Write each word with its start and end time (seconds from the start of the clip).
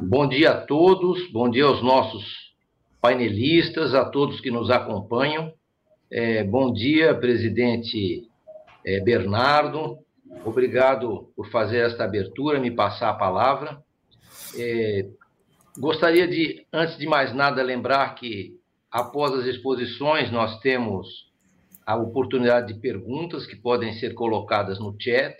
Bom 0.00 0.26
dia 0.26 0.52
a 0.52 0.60
todos, 0.66 1.30
bom 1.30 1.50
dia 1.50 1.66
aos 1.66 1.82
nossos 1.82 2.24
painelistas, 2.98 3.94
a 3.94 4.06
todos 4.06 4.40
que 4.40 4.50
nos 4.50 4.70
acompanham. 4.70 5.52
É, 6.10 6.42
bom 6.42 6.72
dia, 6.72 7.14
presidente 7.14 8.26
é, 8.86 9.00
Bernardo. 9.00 9.98
Obrigado 10.46 11.30
por 11.36 11.50
fazer 11.50 11.80
esta 11.80 12.04
abertura, 12.04 12.58
me 12.58 12.70
passar 12.70 13.10
a 13.10 13.14
palavra. 13.14 13.82
É, 14.56 15.10
gostaria 15.78 16.26
de, 16.26 16.66
antes 16.72 16.96
de 16.96 17.06
mais 17.06 17.34
nada, 17.34 17.62
lembrar 17.62 18.14
que 18.14 18.58
após 18.90 19.34
as 19.34 19.44
exposições 19.44 20.32
nós 20.32 20.58
temos 20.60 21.06
a 21.84 21.96
oportunidade 21.96 22.72
de 22.72 22.80
perguntas 22.80 23.44
que 23.44 23.56
podem 23.56 23.92
ser 23.92 24.14
colocadas 24.14 24.80
no 24.80 24.96
chat 24.98 25.36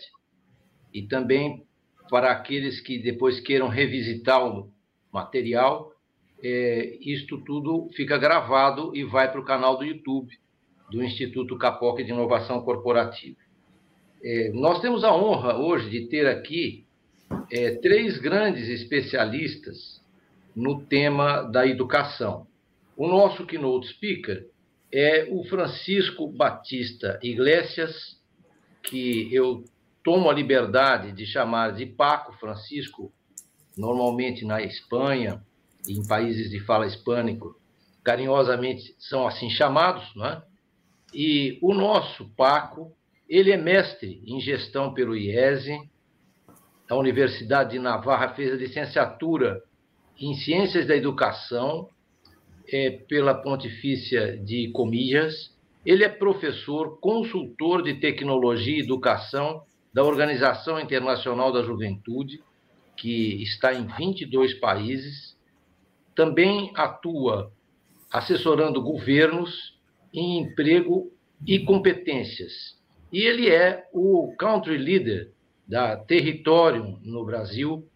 e 0.93 1.09
também 1.09 1.65
para 2.13 2.31
aqueles 2.31 2.79
que 2.79 2.99
depois 2.99 3.41
queiram 3.41 3.69
revisitar 3.69 4.47
o 4.47 4.71
material, 5.11 5.95
é, 6.45 6.99
isto 7.01 7.39
tudo 7.39 7.89
fica 7.97 8.19
gravado 8.19 8.95
e 8.95 9.03
vai 9.03 9.33
para 9.33 9.41
o 9.41 9.45
canal 9.45 9.79
do 9.79 9.85
YouTube 9.87 10.31
do 10.91 11.03
Instituto 11.03 11.57
Capoc 11.57 12.03
de 12.03 12.11
Inovação 12.11 12.61
Corporativa. 12.61 13.39
É, 14.23 14.51
nós 14.53 14.83
temos 14.83 15.05
a 15.05 15.17
honra 15.17 15.57
hoje 15.57 15.89
de 15.89 16.07
ter 16.09 16.27
aqui 16.27 16.85
é, 17.51 17.77
três 17.77 18.19
grandes 18.19 18.69
especialistas 18.69 20.03
no 20.55 20.85
tema 20.85 21.41
da 21.45 21.67
educação. 21.67 22.47
O 22.95 23.09
nosso 23.09 23.47
keynote 23.47 23.89
speaker 23.89 24.49
é 24.93 25.29
o 25.31 25.45
Francisco 25.45 26.31
Batista 26.31 27.19
Iglesias, 27.23 28.21
que 28.83 29.35
eu 29.35 29.65
tomo 30.05 30.29
a 30.29 30.35
liberdade 30.35 31.13
de 31.13 31.27
chamar 31.27 31.73
de 31.73 31.87
Paco 31.87 32.33
Francisco, 32.39 33.13
normalmente 33.77 34.45
na 34.45 34.63
Espanha 34.63 35.43
em 35.89 36.07
países 36.07 36.51
de 36.51 36.61
fala 36.61 36.87
hispânico, 36.87 37.57
carinhosamente 38.05 38.95
são 38.99 39.27
assim 39.27 39.51
chamados, 39.51 40.15
não 40.15 40.27
é? 40.27 40.43
E 41.15 41.59
o 41.61 41.75
nosso 41.75 42.29
Paco, 42.37 42.93
ele 43.29 43.51
é 43.51 43.57
mestre 43.57 44.23
em 44.27 44.41
gestão 44.41 44.95
pelo 44.95 45.17
IESE, 45.17 45.79
a 46.89 46.97
Universidade 46.97 47.71
de 47.71 47.79
Navarra 47.79 48.35
fez 48.35 48.53
a 48.53 48.57
licenciatura 48.57 49.63
em 50.19 50.35
Ciências 50.35 50.87
da 50.87 50.97
Educação 50.97 51.89
é, 52.69 52.91
pela 52.91 53.35
Pontifícia 53.35 54.37
de 54.37 54.71
Comilhas. 54.73 55.57
Ele 55.87 56.05
é 56.05 56.09
professor, 56.09 56.99
consultor 57.01 57.83
de 57.83 57.95
tecnologia 57.95 58.77
e 58.77 58.81
educação 58.81 59.63
da 59.93 60.03
Organização 60.03 60.81
Internacional 60.81 61.53
da 61.53 61.63
Juventude, 61.63 62.43
que 62.97 63.43
está 63.43 63.75
em 63.75 63.87
22 63.87 64.55
países, 64.55 65.37
também 66.15 66.73
atua 66.75 67.53
assessorando 68.11 68.83
governos 68.83 69.79
em 70.13 70.39
emprego 70.39 71.11
e 71.47 71.59
competências. 71.61 72.53
E 73.13 73.21
ele 73.21 73.51
é 73.51 73.89
o 73.93 74.35
country 74.39 74.77
leader 74.77 75.33
da 75.67 75.97
Territorium 75.97 76.99
no 77.03 77.25
Brasil, 77.25 77.87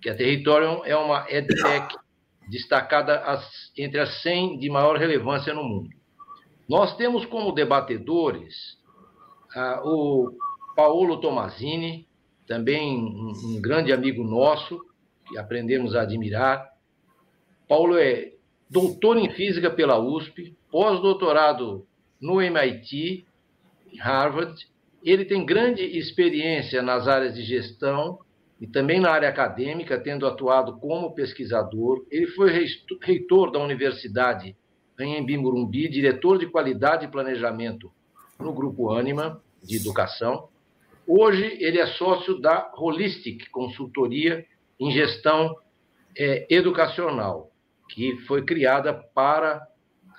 que 0.00 0.08
a 0.08 0.14
Territorium 0.14 0.84
é 0.84 0.96
uma 0.96 1.26
edtech 1.30 1.94
destacada 2.48 3.22
entre 3.76 4.00
as 4.00 4.22
100 4.22 4.58
de 4.58 4.68
maior 4.68 4.96
relevância 4.96 5.54
no 5.54 5.62
mundo. 5.62 5.90
Nós 6.68 6.96
temos 6.96 7.24
como 7.26 7.52
debatedores 7.52 8.78
ah, 9.54 9.80
o 9.84 10.32
Paulo 10.80 11.20
Tomazini, 11.20 12.08
também 12.46 12.96
um, 12.96 13.32
um 13.44 13.60
grande 13.60 13.92
amigo 13.92 14.24
nosso, 14.24 14.80
que 15.28 15.36
aprendemos 15.36 15.94
a 15.94 16.00
admirar. 16.00 16.70
Paulo 17.68 17.98
é 17.98 18.32
doutor 18.70 19.18
em 19.18 19.28
física 19.28 19.70
pela 19.70 19.98
USP, 19.98 20.56
pós-doutorado 20.70 21.86
no 22.18 22.40
MIT, 22.40 23.26
Harvard. 23.98 24.54
Ele 25.04 25.26
tem 25.26 25.44
grande 25.44 25.82
experiência 25.82 26.80
nas 26.80 27.06
áreas 27.06 27.34
de 27.34 27.42
gestão 27.42 28.18
e 28.58 28.66
também 28.66 29.00
na 29.00 29.10
área 29.10 29.28
acadêmica, 29.28 30.00
tendo 30.00 30.26
atuado 30.26 30.78
como 30.78 31.14
pesquisador. 31.14 32.06
Ele 32.10 32.26
foi 32.28 32.50
reitor 33.02 33.52
da 33.52 33.58
Universidade 33.58 34.56
Anhembi 34.98 35.36
Morumbi, 35.36 35.90
diretor 35.90 36.38
de 36.38 36.46
qualidade 36.46 37.04
e 37.04 37.10
planejamento 37.10 37.92
no 38.38 38.54
Grupo 38.54 38.92
Anima 38.92 39.42
de 39.62 39.76
Educação. 39.76 40.48
Hoje, 41.12 41.56
ele 41.58 41.80
é 41.80 41.86
sócio 41.88 42.40
da 42.40 42.70
Holistic 42.78 43.50
Consultoria 43.50 44.46
em 44.78 44.92
Gestão 44.92 45.56
é, 46.16 46.46
Educacional, 46.48 47.50
que 47.88 48.16
foi 48.28 48.44
criada 48.44 48.94
para 49.12 49.60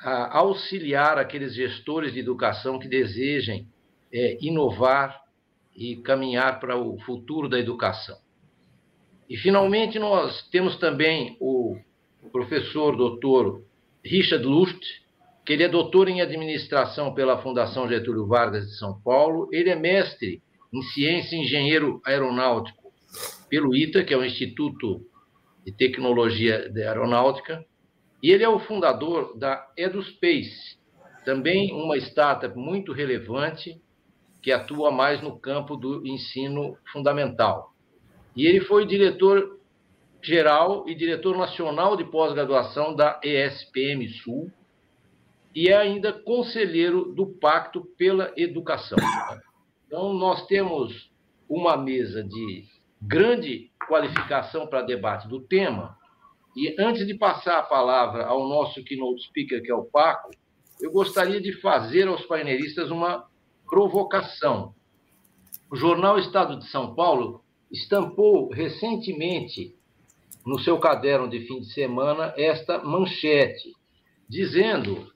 a, 0.04 0.38
auxiliar 0.40 1.18
aqueles 1.18 1.56
gestores 1.56 2.12
de 2.12 2.20
educação 2.20 2.78
que 2.78 2.90
desejem 2.90 3.70
é, 4.14 4.38
inovar 4.42 5.18
e 5.74 5.96
caminhar 5.96 6.60
para 6.60 6.76
o 6.76 7.00
futuro 7.00 7.48
da 7.48 7.58
educação. 7.58 8.18
E, 9.30 9.38
finalmente, 9.38 9.98
nós 9.98 10.46
temos 10.50 10.76
também 10.76 11.38
o 11.40 11.78
professor 12.34 12.98
doutor 12.98 13.64
Richard 14.04 14.46
Lust, 14.46 14.84
que 15.46 15.54
ele 15.54 15.64
é 15.64 15.70
doutor 15.70 16.10
em 16.10 16.20
administração 16.20 17.14
pela 17.14 17.42
Fundação 17.42 17.88
Getúlio 17.88 18.28
Vargas 18.28 18.68
de 18.68 18.78
São 18.78 19.02
Paulo, 19.02 19.48
ele 19.54 19.70
é 19.70 19.76
mestre 19.78 20.44
em 20.72 20.82
ciência 20.82 21.36
e 21.36 21.42
engenheiro 21.42 22.02
aeronáutico 22.06 22.92
pelo 23.50 23.76
ITA, 23.76 24.04
que 24.04 24.14
é 24.14 24.18
o 24.18 24.24
Instituto 24.24 25.06
de 25.66 25.72
Tecnologia 25.72 26.70
de 26.70 26.84
Aeronáutica, 26.84 27.66
e 28.24 28.32
ele 28.32 28.44
é 28.44 28.50
o 28.50 28.60
fundador 28.60 29.38
da 29.38 29.68
EduSpace, 29.76 30.80
também 31.26 31.74
uma 31.74 31.98
startup 31.98 32.58
muito 32.58 32.94
relevante 32.94 33.82
que 34.42 34.52
atua 34.52 34.92
mais 34.92 35.22
no 35.22 35.40
campo 35.40 35.76
do 35.76 36.06
ensino 36.06 36.78
fundamental. 36.92 37.74
E 38.36 38.46
ele 38.46 38.62
foi 38.62 38.88
diretor 38.88 39.60
geral 40.22 40.88
e 40.88 40.96
diretor 40.96 41.38
nacional 41.38 41.98
de 41.98 42.06
pós-graduação 42.06 42.96
da 42.96 43.20
ESPM 43.24 44.08
Sul 44.24 44.52
e 45.54 45.68
é 45.68 45.76
ainda 45.76 46.14
conselheiro 46.14 47.14
do 47.14 47.28
Pacto 47.28 47.86
pela 47.98 48.32
Educação. 48.38 48.98
Então, 49.92 50.14
nós 50.14 50.48
temos 50.48 51.12
uma 51.50 51.76
mesa 51.76 52.24
de 52.24 52.64
grande 53.02 53.70
qualificação 53.90 54.66
para 54.66 54.84
debate 54.84 55.28
do 55.28 55.42
tema. 55.42 55.98
E 56.56 56.74
antes 56.80 57.06
de 57.06 57.14
passar 57.14 57.60
a 57.60 57.64
palavra 57.64 58.26
ao 58.26 58.48
nosso 58.48 58.82
keynote 58.86 59.22
speaker, 59.24 59.62
que 59.62 59.70
é 59.70 59.76
o 59.76 59.84
Paco, 59.84 60.32
eu 60.80 60.94
gostaria 60.94 61.42
de 61.42 61.52
fazer 61.60 62.08
aos 62.08 62.26
painelistas 62.26 62.90
uma 62.90 63.28
provocação. 63.70 64.74
O 65.70 65.76
jornal 65.76 66.18
Estado 66.18 66.58
de 66.58 66.70
São 66.70 66.96
Paulo 66.96 67.44
estampou 67.70 68.50
recentemente 68.50 69.76
no 70.46 70.58
seu 70.58 70.80
caderno 70.80 71.30
de 71.30 71.42
fim 71.42 71.60
de 71.60 71.74
semana 71.74 72.34
esta 72.38 72.82
manchete, 72.82 73.74
dizendo 74.30 75.12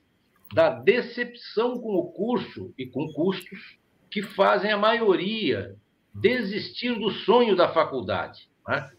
da 0.52 0.68
decepção 0.68 1.80
com 1.80 1.94
o 1.94 2.12
curso 2.12 2.74
e 2.76 2.84
com 2.84 3.10
custos 3.14 3.78
que 4.10 4.22
fazem 4.22 4.70
a 4.70 4.76
maioria 4.76 5.76
desistir 6.14 6.98
do 6.98 7.10
sonho 7.10 7.54
da 7.54 7.68
faculdade. 7.68 8.48
Né? 8.66 8.90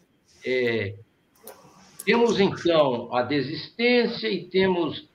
É, 0.46 0.96
temos, 2.06 2.40
então, 2.40 3.14
a 3.14 3.22
desistência 3.22 4.30
e 4.30 4.46
temos 4.46 5.10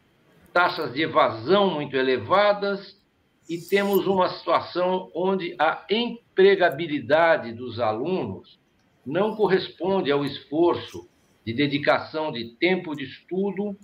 taxas 0.53 0.93
de 0.93 1.03
evasão 1.03 1.71
muito 1.71 1.97
elevadas 1.97 3.01
e 3.49 3.59
temos 3.59 4.07
uma 4.07 4.29
situação 4.29 5.11
onde 5.15 5.55
a 5.59 5.85
empregabilidade 5.91 7.53
dos 7.53 7.81
alunos 7.81 8.59
não 9.05 9.35
corresponde 9.35 10.13
ao 10.13 10.25
esforço 10.25 11.09
de 11.45 11.53
dedicação 11.53 12.31
de 12.31 12.55
tempo 12.57 12.95
de 12.95 13.05
estudo 13.05 13.77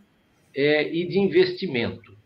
é, 0.54 0.92
e 0.92 1.06
de 1.08 1.18
investimento. 1.18 2.16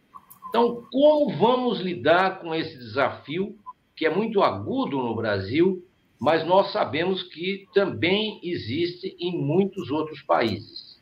Então, 0.49 0.87
como 0.91 1.31
vamos 1.37 1.81
lidar 1.81 2.41
com 2.41 2.55
esse 2.55 2.77
desafio 2.77 3.57
que 4.03 4.07
é 4.07 4.11
muito 4.11 4.43
agudo 4.43 4.97
no 4.97 5.15
Brasil, 5.15 5.81
mas 6.19 6.45
nós 6.45 6.73
sabemos 6.73 7.23
que 7.23 7.69
também 7.73 8.41
existe 8.43 9.17
em 9.17 9.41
muitos 9.41 9.93
outros 9.93 10.21
países. 10.23 10.99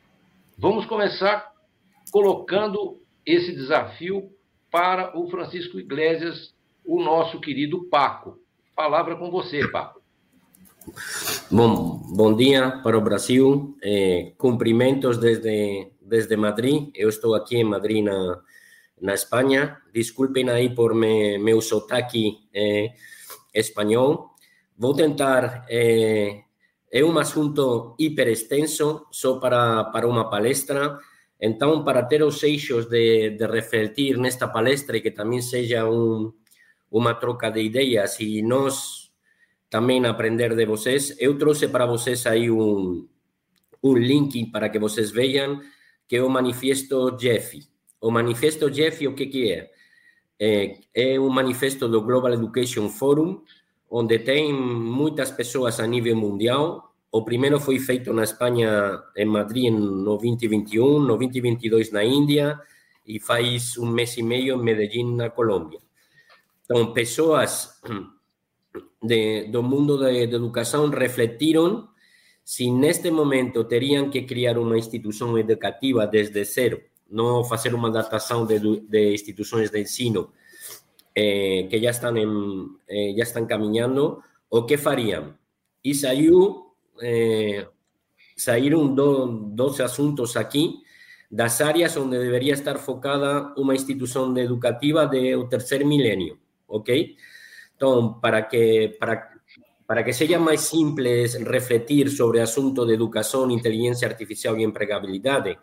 Vamos 0.55 0.85
começar 0.85 1.51
colocando 2.11 2.99
esse 3.25 3.55
desafio 3.55 4.29
para 4.69 5.17
o 5.17 5.27
Francisco 5.31 5.79
Iglesias, 5.79 6.53
o 6.85 7.01
nosso 7.01 7.41
querido 7.41 7.85
Paco. 7.85 8.37
Palavra 8.75 9.15
com 9.15 9.31
você, 9.31 9.67
Paco. 9.69 9.99
Bom, 11.49 12.03
bom 12.15 12.35
dia 12.35 12.69
para 12.83 12.95
o 12.95 13.01
Brasil. 13.01 13.75
Eh, 13.81 14.33
cumprimentos 14.37 15.17
desde, 15.17 15.87
desde 15.99 16.37
Madrid. 16.37 16.91
Eu 16.93 17.09
estou 17.09 17.33
aqui 17.33 17.57
em 17.57 17.63
Madrid, 17.63 18.03
na, 18.03 18.39
na 19.01 19.13
España. 19.13 19.81
Disculpen 19.93 20.49
aí 20.49 20.69
por 20.69 20.95
me, 20.95 21.37
meu 21.37 21.61
sotaque 21.61 22.47
eh, 22.53 22.93
espanhol. 23.53 24.31
Vou 24.77 24.95
tentar 24.95 25.65
eh, 25.69 26.45
É 26.91 27.05
um 27.05 27.17
assunto 27.17 27.95
hiper 27.97 28.27
extenso, 28.27 29.07
só 29.11 29.39
para, 29.39 29.85
para 29.85 30.05
uma 30.05 30.29
palestra. 30.29 30.99
Então, 31.39 31.85
para 31.85 32.03
ter 32.03 32.21
os 32.21 32.43
eixos 32.43 32.85
de, 32.87 33.29
de 33.29 33.47
refletir 33.47 34.17
nesta 34.17 34.49
palestra 34.49 34.97
e 34.97 35.01
que 35.01 35.11
também 35.11 35.41
seja 35.41 35.89
um, 35.89 36.33
uma 36.91 37.13
troca 37.13 37.49
de 37.49 37.61
ideias 37.61 38.19
e 38.19 38.41
nós 38.41 39.09
também 39.69 40.05
aprender 40.05 40.53
de 40.53 40.65
vocês, 40.65 41.15
eu 41.17 41.37
trouxe 41.37 41.69
para 41.69 41.85
vocês 41.85 42.27
aí 42.27 42.51
um, 42.51 43.07
um 43.81 43.93
link 43.93 44.51
para 44.51 44.67
que 44.67 44.77
vocês 44.77 45.11
vejam, 45.11 45.61
que 46.09 46.17
é 46.17 46.21
o 46.21 46.29
Manifesto 46.29 47.11
Jeff. 47.15 47.57
O 48.01 48.09
Manifesto 48.09 48.69
Jeff, 48.71 49.07
o 49.07 49.13
que, 49.13 49.27
que 49.27 49.51
é? 49.51 49.69
é? 50.39 50.79
É 50.93 51.19
um 51.19 51.29
manifesto 51.29 51.87
do 51.87 52.01
Global 52.01 52.33
Education 52.33 52.89
Forum, 52.89 53.41
onde 53.89 54.17
tem 54.17 54.51
muitas 54.51 55.29
pessoas 55.29 55.79
a 55.79 55.85
nível 55.85 56.15
mundial. 56.15 56.91
O 57.11 57.23
primeiro 57.23 57.59
foi 57.59 57.77
feito 57.77 58.11
na 58.11 58.23
Espanha, 58.23 58.99
em 59.15 59.25
Madrid, 59.25 59.71
no 59.71 60.17
2021, 60.17 60.99
no 60.99 61.15
2022 61.15 61.91
na 61.91 62.03
Índia, 62.03 62.59
e 63.05 63.19
faz 63.19 63.77
um 63.77 63.85
mês 63.85 64.17
e 64.17 64.23
meio 64.23 64.55
em 64.55 64.63
Medellín, 64.63 65.15
na 65.15 65.29
Colômbia. 65.29 65.79
Então, 66.65 66.93
pessoas 66.93 67.79
de, 69.03 69.45
do 69.45 69.61
mundo 69.61 69.97
de 69.97 70.23
educação 70.23 70.89
refletiram 70.89 71.87
se 72.43 72.71
neste 72.71 73.11
momento 73.11 73.63
teriam 73.65 74.09
que 74.09 74.23
criar 74.23 74.57
uma 74.57 74.77
instituição 74.77 75.37
educativa 75.37 76.07
desde 76.07 76.43
zero, 76.43 76.81
não 77.11 77.43
fazer 77.43 77.73
uma 77.75 77.89
adaptação 77.89 78.45
de, 78.45 78.59
de 78.59 79.13
instituições 79.13 79.69
de 79.69 79.79
ensino 79.79 80.31
eh, 81.15 81.67
que 81.69 81.77
já 81.79 81.91
estão, 81.91 82.15
em, 82.15 82.67
eh, 82.89 83.13
já 83.17 83.23
estão 83.23 83.45
caminhando, 83.45 84.23
o 84.49 84.63
que 84.63 84.77
fariam? 84.77 85.35
E 85.83 85.93
saiu, 85.93 86.73
eh, 87.01 87.67
saíram 88.35 88.95
do, 88.95 89.27
dois 89.53 89.79
assuntos 89.81 90.37
aqui 90.37 90.81
das 91.29 91.61
áreas 91.61 91.95
onde 91.95 92.17
deveria 92.17 92.53
estar 92.53 92.77
focada 92.77 93.53
uma 93.57 93.73
instituição 93.73 94.35
educativa 94.37 95.07
do 95.07 95.47
terceiro 95.47 95.87
milênio, 95.87 96.37
ok? 96.67 97.15
Então, 97.75 98.19
para 98.19 98.43
que, 98.43 98.97
para, 98.99 99.31
para 99.87 100.03
que 100.03 100.11
seja 100.11 100.37
mais 100.37 100.61
simples 100.61 101.35
refletir 101.35 102.09
sobre 102.09 102.39
o 102.39 102.43
assunto 102.43 102.85
de 102.85 102.93
educação, 102.93 103.49
inteligência 103.49 104.07
artificial 104.07 104.57
e 104.57 104.63
empregabilidade, 104.63 105.57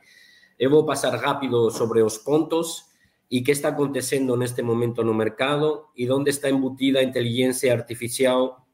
eu 0.58 0.70
vou 0.70 0.84
passar 0.84 1.14
rápido 1.16 1.70
sobre 1.70 2.02
os 2.02 2.19
pontos 2.19 2.84
e 3.31 3.43
que 3.43 3.52
está 3.52 3.69
acontecendo 3.69 4.37
neste 4.37 4.62
momento 4.62 5.05
no 5.05 5.14
mercado 5.14 5.87
e 5.96 6.10
onde 6.10 6.31
está 6.31 6.50
embutida 6.50 6.99
a 6.99 7.02
artificial 7.70 8.66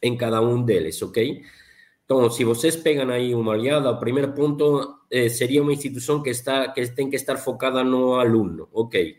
em 0.00 0.16
cada 0.16 0.40
um 0.40 0.62
deles, 0.62 1.02
ok? 1.02 1.42
Então, 2.04 2.30
se 2.30 2.42
vocês 2.44 2.74
pegam 2.76 3.10
aí 3.10 3.34
uma 3.34 3.52
olhada, 3.52 3.90
o 3.90 4.00
primeiro 4.00 4.32
ponto 4.32 5.00
eh, 5.10 5.28
seria 5.28 5.62
uma 5.62 5.72
que 6.22 6.30
está 6.30 6.68
que 6.72 6.86
tem 6.88 7.10
que 7.10 7.16
estar 7.16 7.36
focada 7.36 7.84
no 7.84 8.14
aluno, 8.14 8.68
ok? 8.72 9.16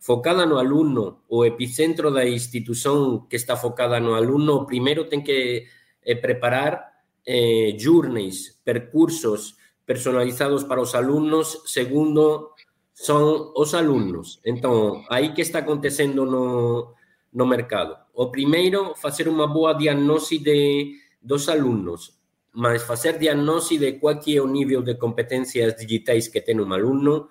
Focada 0.00 0.44
no 0.44 0.58
aluno, 0.58 1.22
o 1.28 1.44
epicentro 1.44 2.10
da 2.10 2.26
instituição 2.28 3.26
que 3.30 3.36
está 3.36 3.56
focada 3.56 3.98
no 4.00 4.14
aluno, 4.14 4.66
primeiro 4.66 5.04
tem 5.04 5.22
que 5.22 5.66
eh, 6.04 6.14
preparar 6.16 6.92
eh, 7.26 7.74
journeys, 7.78 8.60
percursos 8.64 9.56
personalizados 9.86 10.64
para 10.64 10.80
os 10.80 10.94
alunos, 10.94 11.62
segundo 11.66 12.50
são 12.92 13.52
os 13.56 13.74
alunos. 13.74 14.40
Então, 14.44 15.04
aí 15.10 15.32
que 15.32 15.42
está 15.42 15.58
acontecendo 15.58 16.24
no, 16.24 16.94
no 17.32 17.46
mercado. 17.46 17.96
O 18.14 18.30
primeiro, 18.30 18.94
fazer 18.94 19.28
uma 19.28 19.46
boa 19.46 19.74
diagnose 19.74 20.38
de, 20.38 20.94
dos 21.20 21.48
alunos, 21.48 22.16
mas 22.52 22.82
fazer 22.84 23.18
diagnose 23.18 23.76
de 23.78 23.92
qual 23.94 24.14
é 24.14 24.40
nível 24.46 24.82
de 24.82 24.94
competências 24.94 25.74
digitais 25.74 26.28
que 26.28 26.40
tem 26.40 26.60
um 26.60 26.72
aluno, 26.72 27.28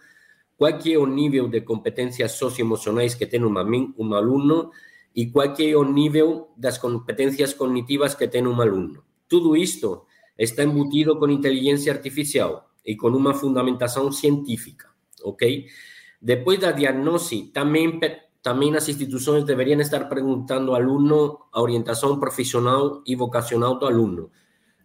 qual 0.57 0.71
é 0.71 1.05
nível 1.07 1.47
de 1.47 1.61
competências 1.61 2.33
socioemocionais 2.33 3.15
que 3.15 3.25
tem 3.25 3.43
um, 3.43 3.53
um 3.97 4.13
aluno 4.13 4.71
e 5.15 5.27
qual 5.27 5.55
é 5.57 5.75
o 5.75 5.83
nível 5.85 6.49
das 6.57 6.77
competências 6.77 7.53
cognitivas 7.53 8.13
que 8.15 8.27
tem 8.27 8.45
um 8.45 8.59
aluno. 8.59 9.03
Tudo 9.29 9.55
isto 9.55 10.05
está 10.37 10.63
embutido 10.63 11.17
com 11.17 11.29
inteligência 11.29 11.91
artificial 11.91 12.69
e 12.85 12.95
com 12.95 13.09
uma 13.09 13.33
fundamentação 13.33 14.11
científica, 14.11 14.89
ok? 15.23 15.67
Depois 16.21 16.59
da 16.59 16.71
diagnose, 16.71 17.51
também 17.53 17.99
também 18.43 18.69
nas 18.69 18.89
instituições 18.89 19.45
deveriam 19.45 19.79
estar 19.79 20.09
perguntando 20.09 20.71
ao 20.71 20.75
aluno 20.75 21.47
a 21.51 21.61
orientação 21.61 22.19
profissional 22.19 23.01
e 23.07 23.15
vocacional 23.15 23.79
do 23.79 23.85
aluno. 23.85 24.31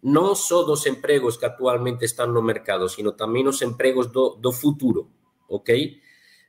Não 0.01 0.33
só 0.37 0.63
dos 0.63 0.87
empregos 0.87 1.37
que 1.37 1.45
atualmente 1.45 2.05
estão 2.05 2.29
no 2.29 2.41
mercado, 2.41 2.89
sino 2.89 3.11
também 3.13 3.49
os 3.49 3.61
empregos 3.61 4.07
do, 4.07 4.53
futuro, 4.53 5.11
ok? 5.49 5.99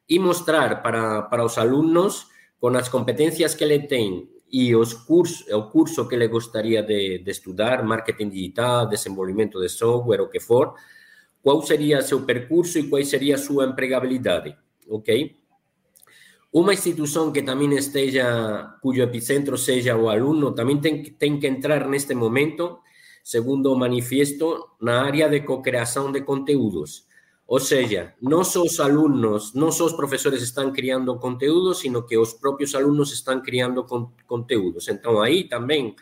E 0.07 0.19
mostrar 0.19 0.83
para, 0.83 1.23
para 1.23 1.43
os 1.43 1.57
alunos, 1.57 2.27
com 2.59 2.67
as 2.77 2.87
competências 2.89 3.55
que 3.55 3.63
ele 3.63 3.87
tem 3.87 4.29
e 4.51 4.75
os 4.75 4.93
cursos, 4.93 5.47
o 5.51 5.63
curso 5.69 6.07
que 6.07 6.15
ele 6.15 6.27
gostaria 6.27 6.81
de, 6.81 7.19
de 7.19 7.31
estudar, 7.31 7.83
marketing 7.83 8.29
digital, 8.29 8.87
desenvolvimento 8.87 9.59
de 9.59 9.69
software, 9.69 10.21
o 10.21 10.29
que 10.29 10.39
for, 10.39 10.73
qual 11.41 11.61
seria 11.61 12.01
seu 12.01 12.21
percurso 12.21 12.79
e 12.79 12.89
qual 12.89 13.03
seria 13.03 13.37
sua 13.37 13.65
empregabilidade, 13.65 14.57
ok? 14.89 15.35
Uma 16.51 16.73
instituição 16.73 17.31
que 17.31 17.43
também 17.43 17.71
esteja, 17.75 18.75
cujo 18.81 19.03
epicentro 19.03 19.55
seja 19.55 19.95
o 19.95 20.09
aluno, 20.09 20.51
também 20.51 20.79
tem, 20.81 21.03
tem 21.03 21.39
que 21.39 21.45
entrar 21.45 21.87
neste 21.87 22.15
momento, 22.15 22.79
segundo 23.23 23.71
o 23.71 23.77
manifesto, 23.77 24.69
na 24.81 25.03
área 25.03 25.29
de 25.29 25.41
cocriação 25.41 26.11
de 26.11 26.21
conteúdos. 26.21 27.07
Ou 27.49 27.59
seja, 27.59 28.13
não 28.21 28.43
só 28.43 28.61
os 28.61 28.79
alunos, 28.79 29.55
não 29.55 29.71
só 29.71 29.85
os 29.85 29.93
professores 29.93 30.43
estão 30.43 30.71
criando 30.71 31.17
conteúdos, 31.17 31.79
sino 31.79 32.05
que 32.05 32.15
os 32.15 32.31
próprios 32.31 32.75
alunos 32.75 33.11
estão 33.11 33.41
criando 33.41 33.83
con 33.85 34.13
conteúdos. 34.27 34.87
Então, 34.87 35.19
aí 35.19 35.49
também, 35.49 35.95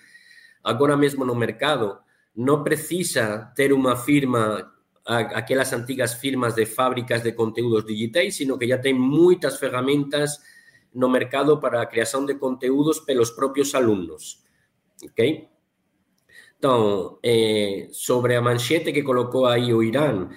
agora 0.62 0.98
mesmo 0.98 1.24
no 1.24 1.34
mercado, 1.34 2.00
não 2.36 2.66
precisa 2.66 3.50
ter 3.56 3.72
uma 3.72 3.96
firma 3.96 4.74
aquelas 5.06 5.72
antigas 5.72 6.16
firmas 6.16 6.54
de 6.54 6.66
fábricas 6.66 7.24
de 7.24 7.32
conteúdos 7.32 7.86
digitais, 7.86 8.36
sino 8.36 8.58
que 8.58 8.68
já 8.68 8.78
tem 8.78 8.94
muitas 8.94 9.58
ferramentas 9.58 10.42
no 10.94 11.08
mercado 11.10 11.62
para 11.62 11.82
a 11.82 11.86
criação 11.86 12.26
de 12.26 12.36
conteúdos 12.36 13.00
pelos 13.00 13.32
próprios 13.32 13.74
alunos. 13.74 14.44
Ok? 15.02 15.48
Então, 16.58 17.18
eh, 17.24 17.88
sobre 17.94 18.36
a 18.36 18.42
manchete 18.42 18.92
que 18.92 19.02
colocou 19.02 19.46
aí 19.46 19.74
o 19.74 19.82
Irã, 19.82 20.28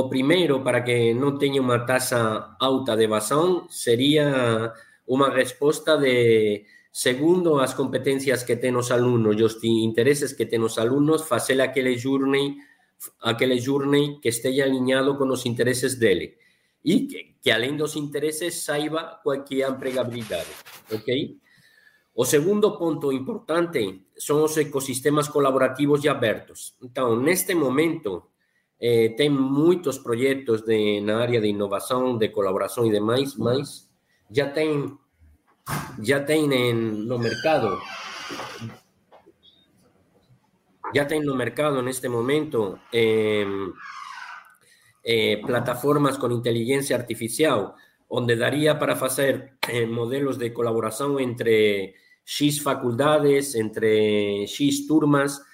o 0.00 0.08
primeiro, 0.08 0.62
para 0.62 0.82
que 0.82 1.14
não 1.14 1.38
tenha 1.38 1.60
uma 1.60 1.78
taxa 1.86 2.56
alta 2.60 2.96
de 2.96 3.04
evasão, 3.04 3.66
seria 3.70 4.72
uma 5.06 5.30
resposta 5.30 5.96
de, 5.96 6.64
segundo 6.92 7.58
as 7.58 7.72
competências 7.72 8.42
que 8.42 8.56
têm 8.56 8.76
os 8.76 8.90
alunos 8.90 9.38
e 9.38 9.42
os 9.42 9.62
interesses 9.64 10.32
que 10.32 10.46
têm 10.46 10.60
os 10.60 10.76
alunos, 10.78 11.22
fazer 11.22 11.60
aquele 11.60 11.96
journey 11.96 12.56
aquele 13.20 13.58
journey 13.58 14.18
que 14.20 14.28
esteja 14.28 14.64
alinhado 14.64 15.16
com 15.16 15.28
os 15.28 15.44
interesses 15.44 15.96
dele 15.96 16.36
e 16.84 17.06
que, 17.06 17.36
que 17.42 17.50
além 17.50 17.76
dos 17.76 17.96
interesses 17.96 18.62
saiba 18.62 19.20
a 19.26 19.70
empregabilidade, 19.70 20.48
ok? 20.90 21.36
O 22.14 22.24
segundo 22.24 22.78
ponto 22.78 23.12
importante 23.12 24.06
são 24.16 24.44
os 24.44 24.56
ecossistemas 24.56 25.28
colaborativos 25.28 26.02
e 26.04 26.08
abertos. 26.08 26.74
Então, 26.82 27.20
neste 27.20 27.54
momento, 27.54 28.30
eh, 28.80 29.14
tem 29.16 29.30
muitos 29.30 29.98
projetos 29.98 30.62
de, 30.62 31.00
na 31.00 31.20
área 31.20 31.40
de 31.40 31.48
inovação, 31.48 32.18
de 32.18 32.28
colaboração 32.28 32.86
e 32.86 32.90
demais, 32.90 33.36
mas 33.36 33.88
já 34.30 34.50
tem 34.50 34.96
já 36.02 36.24
tem 36.24 36.48
no 36.74 37.18
mercado 37.18 37.78
ya 40.94 41.06
tem 41.06 41.24
no 41.24 41.34
mercado 41.34 41.80
en 41.80 41.88
este 41.88 42.08
momento 42.08 42.78
eh, 42.92 43.46
plataformas 45.46 46.18
con 46.18 46.32
inteligencia 46.32 46.96
artificial, 46.96 47.74
donde 48.10 48.36
daría 48.36 48.78
para 48.78 48.94
hacer 48.94 49.56
eh, 49.68 49.86
modelos 49.86 50.38
de 50.38 50.52
colaboración 50.52 51.20
entre 51.20 51.94
X 52.24 52.60
facultades, 52.60 53.54
entre 53.54 54.48
X 54.48 54.88
turmas. 54.88 55.45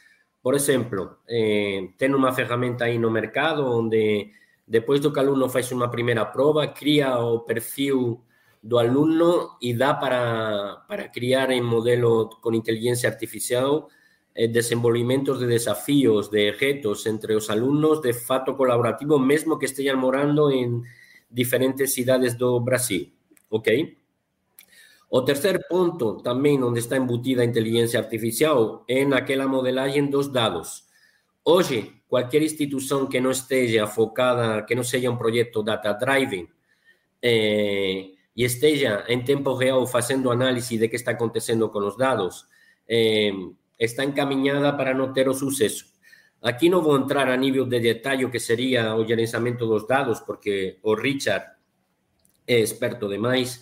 Por 0.42 0.54
exemplo, 0.58 1.22
eh, 1.30 1.94
ten 1.94 2.10
unha 2.18 2.34
ferramenta 2.34 2.90
aí 2.90 2.98
no 2.98 3.14
mercado 3.14 3.62
onde 3.62 4.34
depois 4.66 4.98
do 4.98 5.14
que 5.14 5.20
o 5.20 5.22
aluno 5.22 5.46
faz 5.46 5.70
unha 5.70 5.86
primeira 5.86 6.26
prova, 6.34 6.74
cria 6.74 7.14
o 7.22 7.46
perfil 7.46 8.26
do 8.58 8.78
alumno 8.78 9.58
e 9.62 9.74
dá 9.74 9.94
para, 9.94 10.82
para 10.90 11.10
criar 11.14 11.54
en 11.54 11.62
modelo 11.62 12.30
con 12.42 12.58
inteligencia 12.58 13.06
artificial 13.06 13.86
eh, 14.34 14.48
desenvolvimentos 14.48 15.38
de 15.38 15.46
desafíos, 15.46 16.30
de 16.30 16.50
retos 16.52 17.06
entre 17.06 17.38
os 17.38 17.46
alumnos 17.46 18.02
de 18.02 18.10
fato 18.10 18.56
colaborativo, 18.58 19.18
mesmo 19.18 19.58
que 19.58 19.66
estejam 19.66 19.98
morando 19.98 20.50
em 20.50 20.82
diferentes 21.30 21.94
cidades 21.94 22.34
do 22.34 22.58
Brasil, 22.58 23.14
ok? 23.50 24.01
O 25.14 25.20
terceiro 25.20 25.60
ponto, 25.68 26.22
também 26.22 26.62
onde 26.64 26.78
está 26.80 26.96
embutida 26.96 27.42
a 27.42 27.44
inteligência 27.44 28.00
artificial, 28.00 28.82
é 28.88 29.04
naquela 29.04 29.46
modelagem 29.46 30.06
dos 30.08 30.26
dados. 30.26 30.84
hoje, 31.44 31.92
qualquer 32.08 32.40
instituição 32.42 33.06
que 33.06 33.20
não 33.20 33.30
esteja 33.30 33.86
focada, 33.86 34.62
que 34.62 34.74
não 34.74 34.82
seja 34.82 35.10
um 35.10 35.18
projeto 35.18 35.62
data 35.62 35.92
driving, 35.92 36.48
eh, 37.22 38.12
e 38.34 38.42
esteja 38.44 39.04
em 39.06 39.22
tempo 39.22 39.52
real 39.54 39.86
fazendo 39.86 40.30
análise 40.30 40.78
de 40.78 40.88
que 40.88 40.96
está 40.96 41.10
acontecendo 41.10 41.68
com 41.68 41.80
os 41.80 41.96
dados, 41.96 42.46
eh, 42.88 43.32
está 43.78 44.04
encaminhada 44.04 44.72
para 44.72 44.94
não 44.94 45.12
ter 45.12 45.28
o 45.28 45.34
sucesso. 45.34 45.84
Aqui 46.40 46.70
não 46.70 46.80
vou 46.80 46.96
entrar 46.96 47.28
a 47.28 47.36
nível 47.36 47.66
de 47.66 47.80
detalhe 47.80 48.24
o 48.24 48.30
que 48.30 48.40
seria 48.40 48.94
o 48.96 49.06
gerenciamento 49.06 49.66
dos 49.66 49.86
dados, 49.86 50.20
porque 50.20 50.78
o 50.82 50.94
Richard 50.94 51.44
é 52.46 52.60
experto 52.60 53.08
demais 53.08 53.60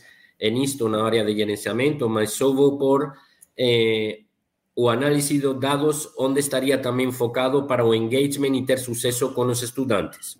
nisto 0.49 0.89
na 0.89 1.05
área 1.05 1.25
de 1.25 1.35
gerenciamento, 1.35 2.09
mas 2.09 2.31
só 2.33 2.51
vou 2.51 2.79
por 2.79 3.13
eh, 3.59 4.21
o 4.75 4.89
análise 4.89 5.39
dos 5.39 5.61
dados 5.61 6.09
onde 6.17 6.41
estaria 6.41 6.79
também 6.79 7.13
focado 7.13 7.67
para 7.67 7.85
o 7.85 7.95
engagement 7.95 8.57
e 8.57 8.65
ter 8.65 8.79
sucesso 8.79 9.35
com 9.35 9.45
os 9.47 9.63
estudantes. 9.63 10.39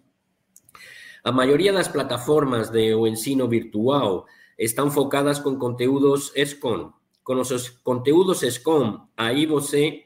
A 1.23 1.31
maioria 1.31 1.73
das 1.73 1.89
plataformas 1.89 2.71
de 2.71 2.95
o 2.95 3.07
ensino 3.07 3.47
virtual 3.47 4.25
estão 4.59 4.91
focadas 4.91 5.39
com 5.39 5.59
conteúdos 5.59 6.33
SCOM. 6.35 6.93
Com 7.23 7.41
os 7.41 7.69
conteúdos 7.85 8.41
SCOM, 8.41 9.01
aí 9.15 9.45
você 9.45 10.05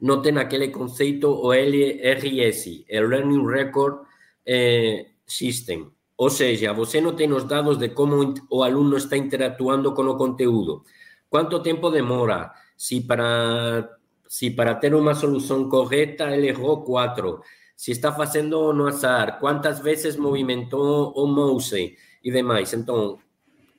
não 0.00 0.22
tem 0.22 0.38
aquele 0.38 0.68
conceito 0.68 1.28
o 1.28 1.52
LRS, 1.52 2.84
o 2.88 3.06
Learning 3.08 3.44
Record 3.44 4.04
eh, 4.46 5.06
System. 5.26 5.90
Ou 6.16 6.30
seja, 6.30 6.72
você 6.72 7.00
não 7.00 7.14
tem 7.14 7.30
os 7.32 7.44
dados 7.44 7.76
de 7.76 7.90
como 7.90 8.34
o 8.50 8.62
aluno 8.62 8.96
está 8.96 9.16
interatuando 9.16 9.92
com 9.92 10.02
o 10.02 10.16
conteúdo. 10.16 10.82
Quanto 11.28 11.62
tempo 11.62 11.90
demora? 11.90 12.52
Se 12.76 13.02
para, 13.02 13.98
se 14.26 14.50
para 14.50 14.74
ter 14.74 14.94
uma 14.94 15.14
solução 15.14 15.68
correta 15.68 16.34
ele 16.34 16.48
errou 16.48 16.82
quatro. 16.82 17.40
Se 17.76 17.90
está 17.92 18.10
fazendo 18.12 18.72
no 18.72 18.86
azar, 18.86 19.38
quantas 19.38 19.80
vezes 19.80 20.16
movimentou 20.16 21.12
o 21.14 21.26
mouse 21.26 21.96
e 22.24 22.30
demais. 22.30 22.72
Então, 22.72 23.18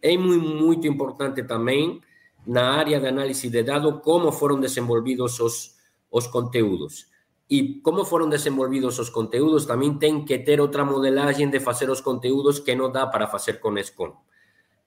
é 0.02 0.16
muito, 0.16 0.48
muito 0.48 0.88
importante 0.88 1.42
também 1.44 2.00
na 2.46 2.76
área 2.78 3.00
de 3.00 3.08
análise 3.08 3.50
de 3.50 3.64
dados 3.64 4.00
como 4.04 4.32
foram 4.32 4.60
desenvolvidos 4.60 5.40
os, 5.40 5.76
os 6.12 6.28
conteúdos. 6.28 7.08
E 7.50 7.80
como 7.82 8.04
foram 8.04 8.28
desenvolvidos 8.28 9.00
os 9.00 9.10
conteúdos, 9.10 9.66
também 9.66 9.98
tem 9.98 10.26
que 10.26 10.40
ter 10.40 10.60
outra 10.60 10.84
modelagem 10.84 11.50
de 11.50 11.60
fazer 11.60 11.90
os 11.90 12.02
conteúdos 12.02 12.60
que 12.60 12.76
não 12.76 12.92
dá 12.92 13.08
para 13.08 13.28
fazer 13.28 13.60
com 13.60 13.78
SCOM. 13.78 14.14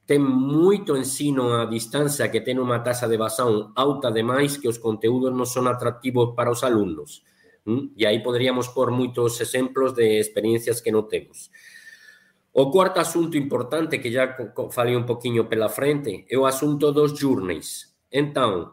Tem 0.06 0.18
muito 0.18 0.96
ensino 0.96 1.54
à 1.54 1.64
distância 1.64 2.28
que 2.28 2.40
tem 2.40 2.58
uma 2.58 2.80
taxa 2.80 3.06
de 3.08 3.14
evasão 3.14 3.72
alta 3.74 4.10
demais 4.10 4.56
que 4.56 4.68
os 4.68 4.76
conteúdos 4.76 5.32
não 5.32 5.46
são 5.46 5.66
atrativos 5.68 6.34
para 6.34 6.50
os 6.50 6.62
alunos. 6.62 7.22
E 7.96 8.04
aí 8.04 8.22
poderíamos 8.22 8.68
pôr 8.68 8.90
muitos 8.90 9.40
exemplos 9.40 9.92
de 9.92 10.18
experiências 10.18 10.80
que 10.80 10.90
não 10.90 11.04
temos. 11.04 11.50
O 12.52 12.70
quarto 12.70 12.98
assunto 12.98 13.38
importante, 13.38 13.98
que 13.98 14.10
já 14.10 14.36
falei 14.72 14.96
um 14.96 15.06
pouquinho 15.06 15.44
pela 15.46 15.68
frente, 15.68 16.26
é 16.28 16.36
o 16.36 16.44
assunto 16.44 16.90
dos 16.90 17.16
journeys. 17.16 17.94
Então, 18.10 18.72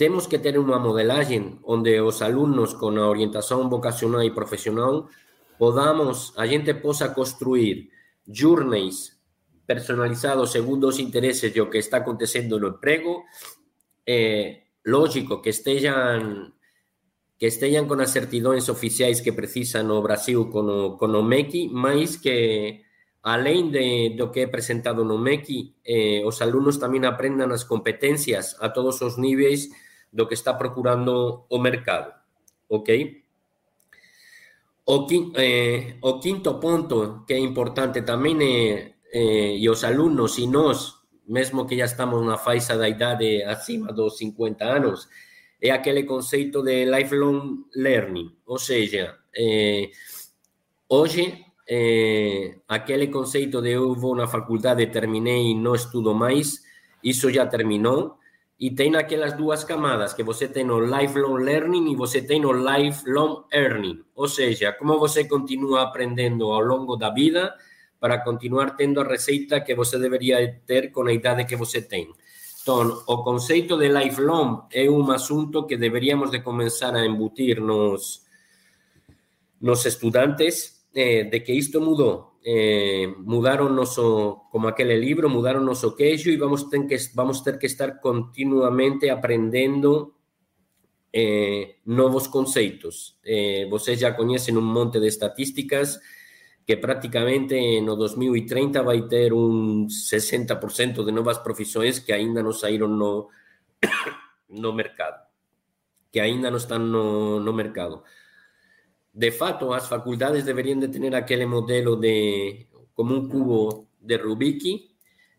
temos 0.00 0.26
que 0.26 0.38
ter 0.38 0.56
uma 0.56 0.78
modelagem 0.78 1.60
onde 1.62 2.00
os 2.00 2.22
alunos 2.22 2.72
com 2.72 2.88
a 2.96 3.06
orientação 3.06 3.68
vocacional 3.68 4.24
e 4.24 4.30
profissional 4.30 5.10
podamos, 5.58 6.32
a 6.38 6.46
gente 6.46 6.72
possa 6.72 7.10
construir 7.10 7.90
journeys 8.26 9.20
personalizados 9.66 10.52
segundo 10.52 10.88
os 10.88 10.98
interesses 10.98 11.52
de 11.52 11.60
o 11.60 11.68
que 11.68 11.76
está 11.76 11.98
acontecendo 11.98 12.58
no 12.58 12.68
emprego. 12.68 13.24
É 14.06 14.60
lógico 14.86 15.42
que 15.42 15.50
estejam 15.50 16.50
que 17.38 17.44
estejam 17.44 17.86
com 17.86 18.00
as 18.00 18.08
certidões 18.08 18.70
oficiais 18.70 19.20
que 19.20 19.32
precisam 19.32 19.84
no 19.84 20.00
Brasil 20.00 20.48
com 20.48 20.64
o, 20.64 20.96
com 20.96 21.08
o 21.08 21.22
MEC, 21.22 21.68
mas 21.68 22.16
que 22.16 22.80
além 23.22 23.70
de, 23.70 24.16
do 24.16 24.30
que 24.30 24.40
é 24.40 24.44
apresentado 24.44 25.04
no 25.04 25.18
MEC, 25.18 25.74
eh, 25.84 26.22
os 26.24 26.40
alunos 26.40 26.78
também 26.78 27.04
aprendam 27.04 27.52
as 27.52 27.64
competências 27.64 28.56
a 28.60 28.70
todos 28.70 29.02
os 29.02 29.18
níveis 29.18 29.68
do 30.12 30.26
que 30.26 30.34
está 30.34 30.54
procurando 30.54 31.44
o 31.48 31.58
mercado, 31.58 32.12
ok? 32.68 33.22
O, 34.86 35.06
eh, 35.36 35.96
quinto 36.20 36.58
ponto 36.58 37.24
que 37.26 37.34
é 37.34 37.38
importante 37.38 38.02
também 38.02 38.36
é, 38.42 38.94
eh, 39.12 39.56
e 39.58 39.68
os 39.68 39.84
alunos 39.84 40.38
e 40.38 40.46
nós, 40.46 40.94
mesmo 41.28 41.66
que 41.66 41.76
já 41.76 41.84
estamos 41.84 42.24
na 42.26 42.36
faixa 42.36 42.76
da 42.76 42.88
idade 42.88 43.42
acima 43.44 43.92
dos 43.92 44.18
50 44.18 44.64
anos, 44.64 45.08
é 45.62 45.70
aquele 45.70 46.04
conceito 46.04 46.62
de 46.62 46.86
lifelong 46.86 47.66
learning, 47.76 48.34
ou 48.46 48.58
seja, 48.58 49.16
eh, 49.36 49.90
hoje 50.88 51.46
eh, 51.72 52.56
aquele 52.66 53.06
de 53.06 53.70
eu 53.70 53.94
vou 53.94 54.16
na 54.16 54.26
faculdade, 54.26 54.84
terminei 54.88 55.52
e 55.52 55.54
não 55.54 55.76
estudo 55.76 56.12
mais, 56.12 56.64
isso 57.04 57.30
já 57.30 57.46
terminou, 57.46 58.18
e 58.60 58.70
tem 58.70 58.94
aquelas 58.94 59.32
duas 59.32 59.64
camadas 59.64 60.12
que 60.12 60.22
você 60.22 60.46
tem 60.46 60.70
o 60.70 60.78
lifelong 60.78 61.42
learning 61.42 61.92
e 61.92 61.96
você 61.96 62.20
tem 62.20 62.44
o 62.44 62.52
lifelong 62.52 63.44
earning, 63.50 64.04
ou 64.14 64.28
seja, 64.28 64.70
como 64.74 64.98
você 64.98 65.24
continua 65.24 65.84
aprendendo 65.84 66.52
ao 66.52 66.60
longo 66.60 66.94
da 66.94 67.08
vida 67.08 67.54
para 67.98 68.18
continuar 68.18 68.76
tendo 68.76 69.00
a 69.00 69.04
receita 69.04 69.62
que 69.62 69.74
você 69.74 69.98
deveria 69.98 70.60
ter 70.66 70.92
com 70.92 71.06
a 71.06 71.12
idade 71.12 71.46
que 71.46 71.56
você 71.56 71.80
tem. 71.80 72.10
Então, 72.62 73.02
o 73.06 73.24
conceito 73.24 73.78
de 73.78 73.88
lifelong 73.88 74.66
é 74.70 74.90
um 74.90 75.10
assunto 75.10 75.64
que 75.64 75.78
deveríamos 75.78 76.30
de 76.30 76.40
começar 76.40 76.94
a 76.94 77.06
embutir 77.06 77.62
nos, 77.62 78.26
nos 79.58 79.86
eh, 80.94 81.24
de 81.24 81.40
que 81.40 81.52
isto 81.52 81.80
mudou. 81.80 82.29
Eh, 82.42 83.12
mudaron 83.18 83.76
noso, 83.76 84.48
como 84.50 84.68
aquele 84.68 84.96
libro, 84.96 85.28
mudaron 85.28 85.64
noso 85.64 85.94
queixo 85.94 86.30
e 86.30 86.36
vamos 86.36 86.68
ter 86.68 86.86
que, 86.86 86.96
vamos 87.14 87.44
ter 87.44 87.58
que 87.58 87.66
estar 87.66 88.00
continuamente 88.00 89.10
aprendendo 89.10 90.16
eh, 91.12 91.76
novos 91.84 92.28
conceitos. 92.28 93.18
Eh, 93.24 93.66
vocês 93.68 94.00
já 94.00 94.12
conhecem 94.12 94.56
um 94.56 94.62
monte 94.62 94.98
de 95.00 95.08
estatísticas 95.08 96.00
que 96.64 96.76
praticamente 96.76 97.80
no 97.80 97.96
2030 97.96 98.82
vai 98.82 99.02
ter 99.08 99.32
un 99.32 99.88
60% 99.88 101.04
de 101.04 101.12
novas 101.12 101.38
profissões 101.38 101.98
que 101.98 102.12
ainda 102.12 102.42
não 102.42 102.52
saíram 102.52 102.88
no, 102.88 103.28
no 104.48 104.72
mercado, 104.72 105.26
que 106.12 106.20
ainda 106.20 106.50
não 106.50 106.58
estão 106.58 106.78
no, 106.78 107.40
no 107.40 107.52
mercado. 107.52 108.02
De 109.20 109.32
fato, 109.32 109.70
las 109.70 109.86
facultades 109.86 110.46
deberían 110.46 110.80
de 110.80 110.88
tener 110.88 111.14
aquel 111.14 111.46
modelo 111.46 111.94
de 111.94 112.68
como 112.94 113.14
un 113.14 113.28
cubo 113.28 113.88
de 114.00 114.16
Rubik, 114.16 114.62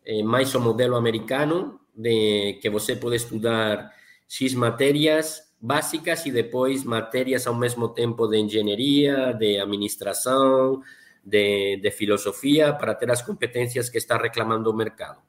eh, 0.06 0.24
más 0.24 0.54
o 0.54 0.60
modelo 0.60 0.96
americano, 0.98 1.82
de 1.92 2.60
que 2.62 2.70
você 2.70 2.96
puede 2.96 3.16
estudiar 3.16 3.92
X 4.30 4.56
materias 4.56 5.56
básicas 5.60 6.28
y 6.28 6.32
después 6.32 6.86
materias 6.86 7.48
al 7.48 7.58
mismo 7.58 7.92
tiempo 7.92 8.28
de 8.28 8.38
ingeniería, 8.38 9.34
de 9.34 9.60
administración, 9.60 10.84
de, 11.24 11.80
de 11.82 11.90
filosofía, 11.90 12.78
para 12.78 13.00
tener 13.00 13.14
las 13.14 13.24
competencias 13.24 13.90
que 13.90 13.98
está 13.98 14.16
reclamando 14.20 14.70
el 14.70 14.78
mercado. 14.78 15.24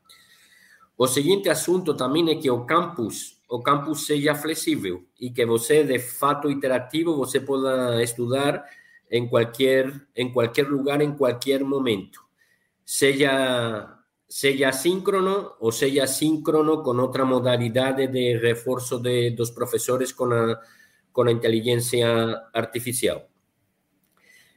O 0.98 1.06
seguinte 1.06 1.48
asunto 1.48 1.94
também 1.94 2.30
é 2.30 2.34
que 2.36 2.50
o 2.50 2.66
campus, 2.66 3.31
o 3.52 3.60
campus 3.60 4.06
seja 4.06 4.34
flexível 4.34 5.04
e 5.20 5.28
que 5.30 5.44
você, 5.44 5.84
de 5.84 5.98
fato 5.98 6.50
iterativo, 6.50 7.14
você 7.14 7.38
possa 7.38 8.02
estudar 8.02 8.64
em 9.10 9.28
qualquer, 9.28 9.92
em 10.16 10.32
qualquer 10.32 10.66
lugar, 10.66 11.02
em 11.02 11.12
qualquer 11.14 11.62
momento. 11.62 12.18
Seja, 12.82 13.94
seja 14.26 14.72
síncrono 14.72 15.52
ou 15.60 15.70
seja 15.70 16.06
síncrono 16.06 16.82
com 16.82 16.96
outra 16.96 17.26
modalidade 17.26 18.06
de 18.06 18.38
reforço 18.38 18.98
de, 18.98 19.32
dos 19.32 19.50
professores 19.50 20.12
com 20.12 20.32
a, 20.32 20.58
com 21.12 21.24
a 21.24 21.30
inteligência 21.30 22.08
artificial. 22.54 23.28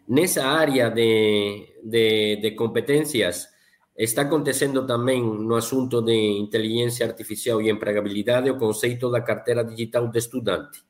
Nessa 0.08 0.46
área 0.48 0.90
de, 0.90 1.68
de, 1.84 2.38
de 2.38 2.52
competências, 2.52 3.50
Está 3.98 4.24
acontecendo 4.24 4.86
também 4.86 5.24
no 5.24 5.56
assunto 5.56 6.02
de 6.02 6.14
inteligência 6.14 7.06
artificial 7.06 7.62
e 7.62 7.70
empregabilidade 7.70 8.50
o 8.50 8.58
conceito 8.58 9.10
da 9.10 9.22
carteira 9.22 9.64
digital 9.64 10.10
de 10.10 10.20
estudante. 10.20 10.84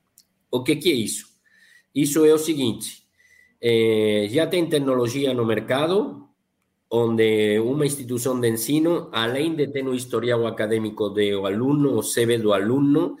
O 0.50 0.64
que, 0.64 0.74
que 0.74 0.90
é 0.90 0.94
isso? 0.94 1.28
Isso 1.94 2.24
é 2.24 2.34
o 2.34 2.38
seguinte: 2.38 3.06
eh, 3.60 4.26
já 4.28 4.46
tem 4.48 4.68
tecnologia 4.68 5.32
no 5.32 5.46
mercado, 5.46 6.28
onde 6.90 7.60
uma 7.60 7.86
instituição 7.86 8.40
de 8.40 8.50
ensino, 8.50 9.08
além 9.12 9.54
de 9.54 9.68
ter 9.68 9.86
um 9.86 9.94
historial 9.94 10.44
acadêmico 10.44 11.08
do 11.08 11.46
aluno, 11.46 11.98
o 11.98 12.02
CV 12.02 12.38
do 12.38 12.52
aluno, 12.52 13.16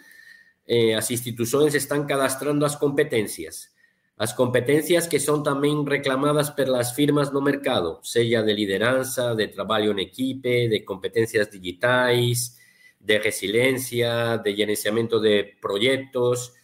eh, 0.66 0.94
as 0.94 1.10
instituições 1.12 1.74
estão 1.74 2.04
cadastrando 2.06 2.64
as 2.64 2.74
competências. 2.74 3.68
As 4.18 4.32
competencias 4.32 5.08
que 5.08 5.20
son 5.20 5.42
también 5.42 5.84
reclamadas 5.84 6.50
por 6.50 6.68
las 6.68 6.94
firmas 6.94 7.34
no 7.34 7.42
mercado, 7.42 8.00
sea 8.02 8.42
de 8.42 8.54
lideranza, 8.54 9.34
de 9.34 9.48
trabajo 9.48 9.90
en 9.90 9.98
equipe, 9.98 10.68
de 10.68 10.84
competencias 10.86 11.50
digitales, 11.50 12.58
de 12.98 13.18
resiliencia, 13.18 14.38
de 14.38 14.56
gerenciamiento 14.56 15.20
de 15.20 15.58
proyectos. 15.60 16.54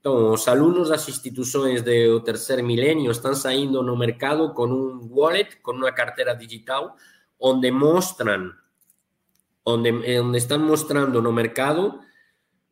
Então, 0.00 0.32
os 0.32 0.48
alunos 0.48 0.88
das 0.88 1.06
instituições 1.06 1.82
do 1.82 2.20
terceiro 2.20 2.64
milênio 2.64 3.10
estão 3.10 3.34
saindo 3.34 3.82
no 3.82 3.96
mercado 3.96 4.54
com 4.54 4.66
um 4.66 5.08
wallet, 5.12 5.58
com 5.60 5.72
uma 5.72 5.92
carteira 5.92 6.34
digital, 6.34 6.96
onde 7.38 7.70
mostram, 7.70 8.50
onde, 9.64 9.90
onde 10.20 10.38
estão 10.38 10.58
mostrando 10.58 11.20
no 11.20 11.32
mercado, 11.32 12.00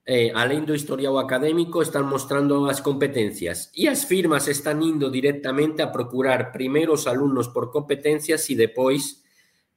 eh, 0.06 0.32
além 0.34 0.64
do 0.64 0.74
historial 0.74 1.18
acadêmico, 1.18 1.80
estão 1.80 2.04
mostrando 2.04 2.66
as 2.66 2.80
competências. 2.80 3.70
E 3.76 3.88
as 3.88 4.04
firmas 4.04 4.48
estão 4.48 4.80
indo 4.82 5.10
diretamente 5.10 5.80
a 5.82 5.86
procurar 5.86 6.50
primeiro 6.52 6.92
os 6.92 7.06
alunos 7.06 7.48
por 7.48 7.70
competências 7.70 8.48
e 8.50 8.54
depois 8.56 9.22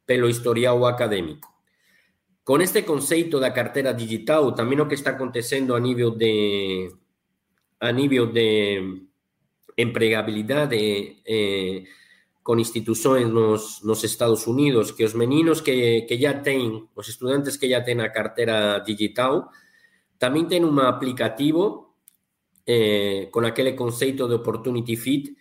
pelo 0.05 0.29
historial 0.29 0.85
acadêmico. 0.85 1.47
Com 2.43 2.61
este 2.61 2.83
conceito 2.83 3.39
da 3.39 3.51
carteira 3.51 3.93
digital, 3.93 4.53
também 4.53 4.79
o 4.79 4.87
que 4.87 4.93
está 4.95 5.11
acontecendo 5.11 5.75
a 5.75 5.79
nível 5.79 6.11
de 6.11 6.91
a 7.79 7.91
nível 7.91 8.27
de 8.27 9.01
empregabilidade 9.77 11.21
eh, 11.27 11.83
com 12.41 12.59
instituições 12.59 13.27
nos, 13.27 13.81
nos 13.83 14.03
Estados 14.03 14.45
Unidos, 14.47 14.91
que 14.91 15.03
os 15.03 15.13
meninos 15.13 15.61
que, 15.61 16.01
que 16.03 16.17
já 16.17 16.33
têm, 16.35 16.87
os 16.95 17.07
estudantes 17.07 17.57
que 17.57 17.69
já 17.69 17.81
têm 17.81 17.99
a 18.01 18.09
carteira 18.09 18.79
digital, 18.79 19.49
também 20.19 20.45
têm 20.45 20.63
um 20.63 20.79
aplicativo 20.79 21.93
eh, 22.67 23.27
com 23.31 23.41
aquele 23.41 23.73
conceito 23.73 24.27
de 24.27 24.35
Opportunity 24.35 24.95
Fit, 24.95 25.35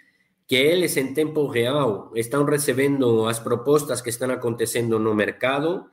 que 0.47 0.57
eles 0.57 0.97
em 0.97 1.15
tempo 1.15 1.47
real 1.47 2.11
estão 2.15 2.45
recebendo 2.45 3.27
as 3.27 3.39
propostas 3.39 4.01
que 4.01 4.11
estão 4.11 4.31
acontecendo 4.31 4.99
no 4.99 5.15
mercado, 5.15 5.87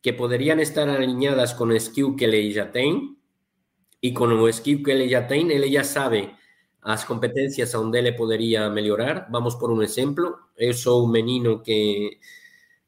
que 0.00 0.12
poderiam 0.12 0.58
estar 0.60 0.88
alinhadas 0.88 1.52
com 1.52 1.64
o 1.64 1.76
skill 1.76 2.16
que 2.16 2.24
ele 2.24 2.50
já 2.50 2.66
tem, 2.66 3.16
e 4.02 4.12
com 4.12 4.26
o 4.26 4.48
skill 4.48 4.82
que 4.82 4.90
ele 4.90 5.08
já 5.08 5.22
tem, 5.22 5.50
ele 5.50 5.70
já 5.70 5.84
sabe 5.84 6.34
as 6.82 7.04
competências 7.04 7.72
onde 7.74 7.98
ele 7.98 8.12
poderia 8.12 8.68
melhorar. 8.68 9.28
Vamos 9.30 9.54
por 9.54 9.70
um 9.70 9.82
exemplo. 9.82 10.36
Eu 10.56 10.74
sou 10.74 11.06
um 11.06 11.10
menino 11.10 11.60
que 11.62 12.18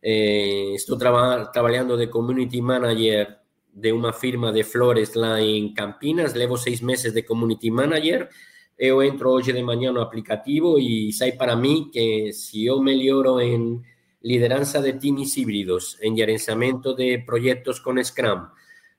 eh, 0.02 0.74
estou 0.74 0.98
traba 0.98 1.46
trabalhando 1.46 1.96
de 1.96 2.08
community 2.08 2.60
manager 2.60 3.43
de 3.74 3.92
uma 3.92 4.12
firma 4.12 4.52
de 4.52 4.62
flores 4.62 5.14
lá 5.14 5.40
em 5.40 5.72
Campinas. 5.74 6.34
Levo 6.34 6.56
seis 6.56 6.80
meses 6.80 7.12
de 7.12 7.22
community 7.22 7.70
manager. 7.70 8.28
Eu 8.78 9.02
entro 9.02 9.30
hoje 9.30 9.52
de 9.52 9.62
manhã 9.62 9.92
no 9.92 10.00
aplicativo 10.00 10.78
e 10.78 11.12
sai 11.12 11.32
para 11.32 11.56
mim 11.56 11.90
que 11.92 12.32
se 12.32 12.64
eu 12.64 12.80
melhoro 12.80 13.40
em 13.40 13.82
liderança 14.22 14.80
de 14.80 14.94
times 14.94 15.36
híbridos, 15.36 15.98
em 16.00 16.16
gerenciamento 16.16 16.94
de 16.94 17.18
projetos 17.18 17.78
com 17.78 18.02
Scrum, 18.02 18.46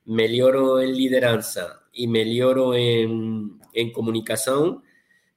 melhoro 0.06 0.80
em 0.80 0.92
liderança 0.92 1.82
y 1.92 2.08
mejoro 2.08 2.76
en, 2.76 3.60
en 3.74 3.92
comunicación 3.92 4.84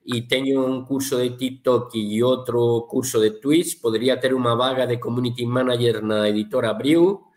y 0.05 0.23
tengo 0.23 0.65
un 0.65 0.85
curso 0.85 1.19
de 1.19 1.31
TikTok 1.31 1.95
y 1.95 2.23
otro 2.23 2.87
curso 2.89 3.21
de 3.21 3.33
Twitch, 3.33 3.81
podría 3.81 4.19
tener 4.19 4.35
una 4.35 4.55
vaga 4.55 4.87
de 4.87 4.99
Community 4.99 5.47
Manager 5.47 5.97
en 5.97 6.09
la 6.09 6.29
editora 6.29 6.73
Brew, 6.73 7.28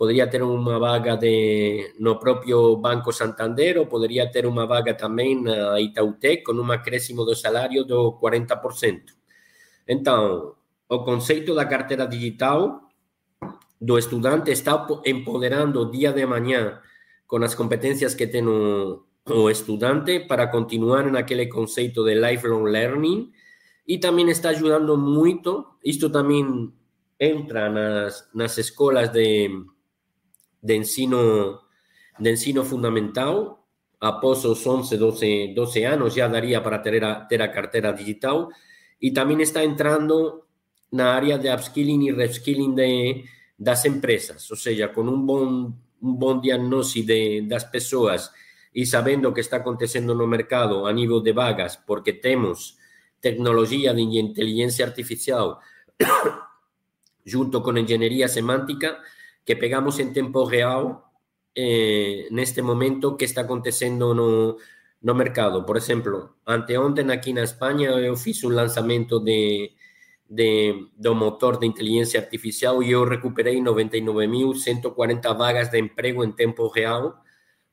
podría 0.00 0.30
tener 0.30 0.48
una 0.48 0.78
vaga 0.78 1.14
de 1.18 1.92
no 1.98 2.18
propio 2.18 2.78
Banco 2.78 3.12
Santander 3.12 3.80
o 3.80 3.86
podría 3.86 4.30
tener 4.30 4.50
una 4.50 4.64
vaga 4.64 4.96
también 4.96 5.44
na 5.44 5.78
Itautec 5.78 6.42
con 6.42 6.58
un 6.58 6.70
acréscimo 6.72 7.26
de 7.26 7.36
salario 7.36 7.84
de 7.84 7.92
40%. 7.92 9.12
Entonces, 9.84 10.56
o 10.88 11.04
concepto 11.04 11.52
la 11.52 11.68
cartera 11.68 12.06
digital 12.06 12.80
do 13.78 13.98
estudante 13.98 14.52
está 14.52 14.88
empoderando 15.04 15.84
día 15.84 16.12
de 16.16 16.24
mañana 16.24 16.80
con 17.26 17.42
las 17.42 17.54
competencias 17.54 18.16
que 18.16 18.26
tiene 18.26 18.48
o 18.48 19.50
estudante 19.50 20.24
para 20.24 20.50
continuar 20.50 21.08
en 21.08 21.16
aquel 21.16 21.46
concepto 21.50 22.04
de 22.04 22.16
lifelong 22.16 22.72
learning 22.72 23.34
y 23.84 24.00
también 24.00 24.30
está 24.30 24.48
ayudando 24.48 24.96
mucho, 24.96 25.76
esto 25.82 26.10
también 26.10 26.72
entra 27.18 27.68
nas, 27.68 28.30
nas 28.32 28.56
escolas 28.56 29.12
de, 29.12 29.52
de 30.62 30.76
ensino 30.76 31.60
de 32.18 32.30
ensino 32.30 32.64
fundamental 32.64 33.66
após 33.98 34.44
os 34.44 34.66
11, 34.66 34.96
12, 34.96 35.54
12 35.54 35.84
anos 35.84 36.14
já 36.14 36.28
daria 36.28 36.60
para 36.60 36.78
ter 36.78 37.02
a, 37.02 37.20
ter 37.20 37.40
a 37.40 37.48
carteira 37.48 37.92
digital. 37.92 38.48
E 39.00 39.10
também 39.10 39.40
está 39.40 39.64
entrando 39.64 40.44
na 40.92 41.14
área 41.14 41.38
de 41.38 41.48
upskilling 41.48 42.08
e 42.08 42.12
reskilling 42.12 42.74
de, 42.74 43.24
das 43.58 43.84
empresas, 43.84 44.50
ou 44.50 44.56
seja, 44.56 44.88
com 44.88 45.02
um 45.02 45.24
bom 45.24 45.72
un 46.02 46.18
bom 46.18 46.40
diagnóstico 46.40 47.06
de, 47.06 47.42
das 47.42 47.64
persoas 47.64 48.32
e 48.74 48.86
sabendo 48.86 49.28
o 49.28 49.34
que 49.34 49.40
está 49.40 49.58
acontecendo 49.58 50.14
no 50.14 50.26
mercado 50.26 50.86
a 50.86 50.92
nível 50.92 51.20
de 51.20 51.32
vagas, 51.32 51.76
porque 51.76 52.12
temos 52.14 52.78
tecnologia 53.20 53.92
de 53.92 54.02
inteligencia 54.02 54.86
artificial 54.86 55.60
junto 57.24 57.62
con 57.62 57.76
engenharia 57.76 58.28
semántica 58.28 58.98
que 59.44 59.56
pegamos 59.56 59.98
en 59.98 60.12
tempo 60.12 60.44
real 60.44 61.04
eh, 61.54 62.28
neste 62.30 62.62
momento 62.62 63.16
que 63.16 63.24
está 63.24 63.42
acontecendo 63.42 64.14
no, 64.14 64.56
no 65.00 65.14
mercado. 65.14 65.64
Por 65.64 65.76
exemplo, 65.76 66.36
anteontem 66.46 67.10
aqui 67.10 67.32
na 67.32 67.42
Espanha 67.42 67.90
eu 67.90 68.16
fiz 68.16 68.42
um 68.44 68.50
lançamento 68.50 69.20
de 69.20 69.72
de, 70.30 70.86
do 70.96 71.12
motor 71.14 71.58
de 71.58 71.66
inteligência 71.66 72.20
artificial 72.20 72.80
e 72.82 72.92
eu 72.92 73.04
recuperei 73.04 73.58
99.140 73.60 75.36
vagas 75.36 75.68
de 75.70 75.80
emprego 75.80 76.22
em 76.22 76.30
tempo 76.30 76.68
real 76.68 77.20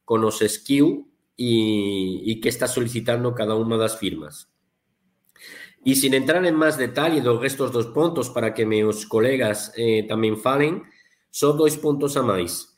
com 0.03 0.25
os 0.25 0.41
skills 0.41 1.05
e, 1.37 2.31
e 2.31 2.35
que 2.37 2.49
está 2.49 2.67
solicitando 2.67 3.31
cada 3.35 3.55
uma 3.55 3.77
das 3.77 3.95
firmas. 3.95 4.47
E 5.85 5.95
sem 5.95 6.13
entrar 6.15 6.43
em 6.43 6.51
mais 6.51 6.75
detalhe 6.75 7.21
dos 7.21 7.39
restos 7.39 7.69
dos 7.69 7.85
pontos 7.87 8.27
para 8.27 8.51
que 8.51 8.65
meus 8.65 9.05
colegas 9.05 9.71
eh, 9.77 10.07
falem, 10.41 10.81
só 11.31 11.51
dois 11.51 11.75
pontos 11.75 12.17
a 12.17 12.23
mais. 12.23 12.75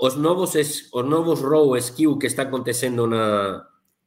Os 0.00 0.16
novos, 0.16 0.54
os 0.54 1.04
novos 1.04 1.40
raw 1.40 1.76
skill 1.76 2.18
que 2.18 2.26
está 2.26 2.42
acontecendo 2.44 3.06
na, 3.06 3.66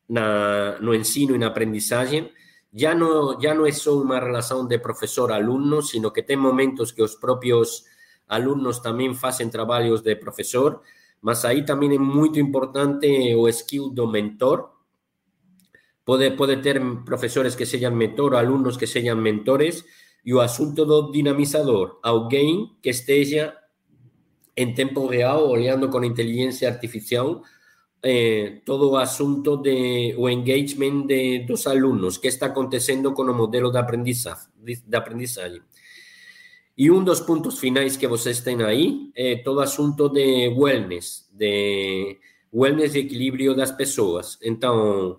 na, 0.09 0.79
no 0.79 0.93
ensino 0.93 1.35
e 1.35 1.37
na 1.37 1.47
aprendizagem 1.47 2.31
ya 2.71 2.93
no, 2.93 3.39
ya 3.41 3.53
no 3.53 3.65
es 3.65 3.79
só 3.79 4.03
relación 4.03 4.67
de 4.67 4.79
profesor-alumno, 4.79 5.81
sino 5.81 6.13
que 6.13 6.23
ten 6.23 6.39
momentos 6.39 6.93
que 6.93 7.01
os 7.01 7.15
propios 7.15 7.85
alumnos 8.27 8.83
tamén 8.83 9.15
facen 9.15 9.49
traballos 9.49 10.03
de 10.03 10.13
profesor, 10.19 10.83
mas 11.23 11.41
aí 11.47 11.63
tamén 11.63 11.95
é 11.95 11.99
moito 11.99 12.37
importante 12.37 13.33
o 13.33 13.47
skill 13.49 13.89
do 13.89 14.05
mentor. 14.05 14.77
Pode, 16.05 16.37
pode 16.37 16.61
ter 16.61 16.79
profesores 17.03 17.55
que 17.55 17.65
sean 17.65 17.95
mentor, 17.95 18.35
alumnos 18.35 18.77
que 18.77 18.87
sean 18.87 19.19
mentores, 19.19 19.81
e 20.27 20.35
o 20.35 20.43
asunto 20.43 20.83
do 20.83 21.09
dinamizador, 21.09 22.03
alguén 22.03 22.77
que 22.83 22.91
esteja 22.91 23.55
en 24.57 24.73
tempo 24.73 25.07
real 25.07 25.43
olhando 25.43 25.89
con 25.89 26.03
inteligencia 26.03 26.67
artificial 26.67 27.43
eh, 28.01 28.61
todo 28.65 28.89
o 28.89 28.97
asunto 28.97 29.57
de 29.57 30.13
o 30.17 30.29
engagement 30.29 31.05
de, 31.07 31.45
dos 31.47 31.67
alumnos, 31.67 32.17
que 32.17 32.27
está 32.27 32.47
acontecendo 32.47 33.13
con 33.13 33.29
o 33.29 33.33
modelo 33.33 33.71
de 33.71 33.79
aprendizaje. 33.79 34.49
De 34.57 34.97
aprendizaje. 34.97 35.61
E 36.75 36.89
un 36.89 37.05
dos 37.05 37.21
puntos 37.21 37.57
finais 37.57 37.97
que 37.97 38.05
vocês 38.05 38.41
têm 38.41 38.61
aí 38.61 39.09
é 39.15 39.41
todo 39.41 39.57
o 39.57 39.65
assunto 39.65 40.09
de 40.09 40.49
wellness, 40.49 41.25
de 41.33 42.19
wellness 42.53 42.93
e 42.93 42.99
equilíbrio 42.99 43.55
das 43.55 43.71
pessoas. 43.71 44.37
Então, 44.43 45.17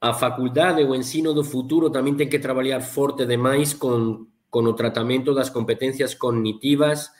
a 0.00 0.14
faculdade, 0.14 0.84
o 0.84 0.94
ensino 0.94 1.34
do 1.34 1.44
futuro 1.44 1.90
também 1.90 2.14
tem 2.14 2.28
que 2.28 2.38
trabalhar 2.38 2.80
forte 2.80 3.26
demais 3.26 3.74
com, 3.74 4.26
com 4.48 4.62
o 4.64 4.72
tratamento 4.72 5.34
das 5.34 5.50
competências 5.50 6.14
cognitivas, 6.14 7.10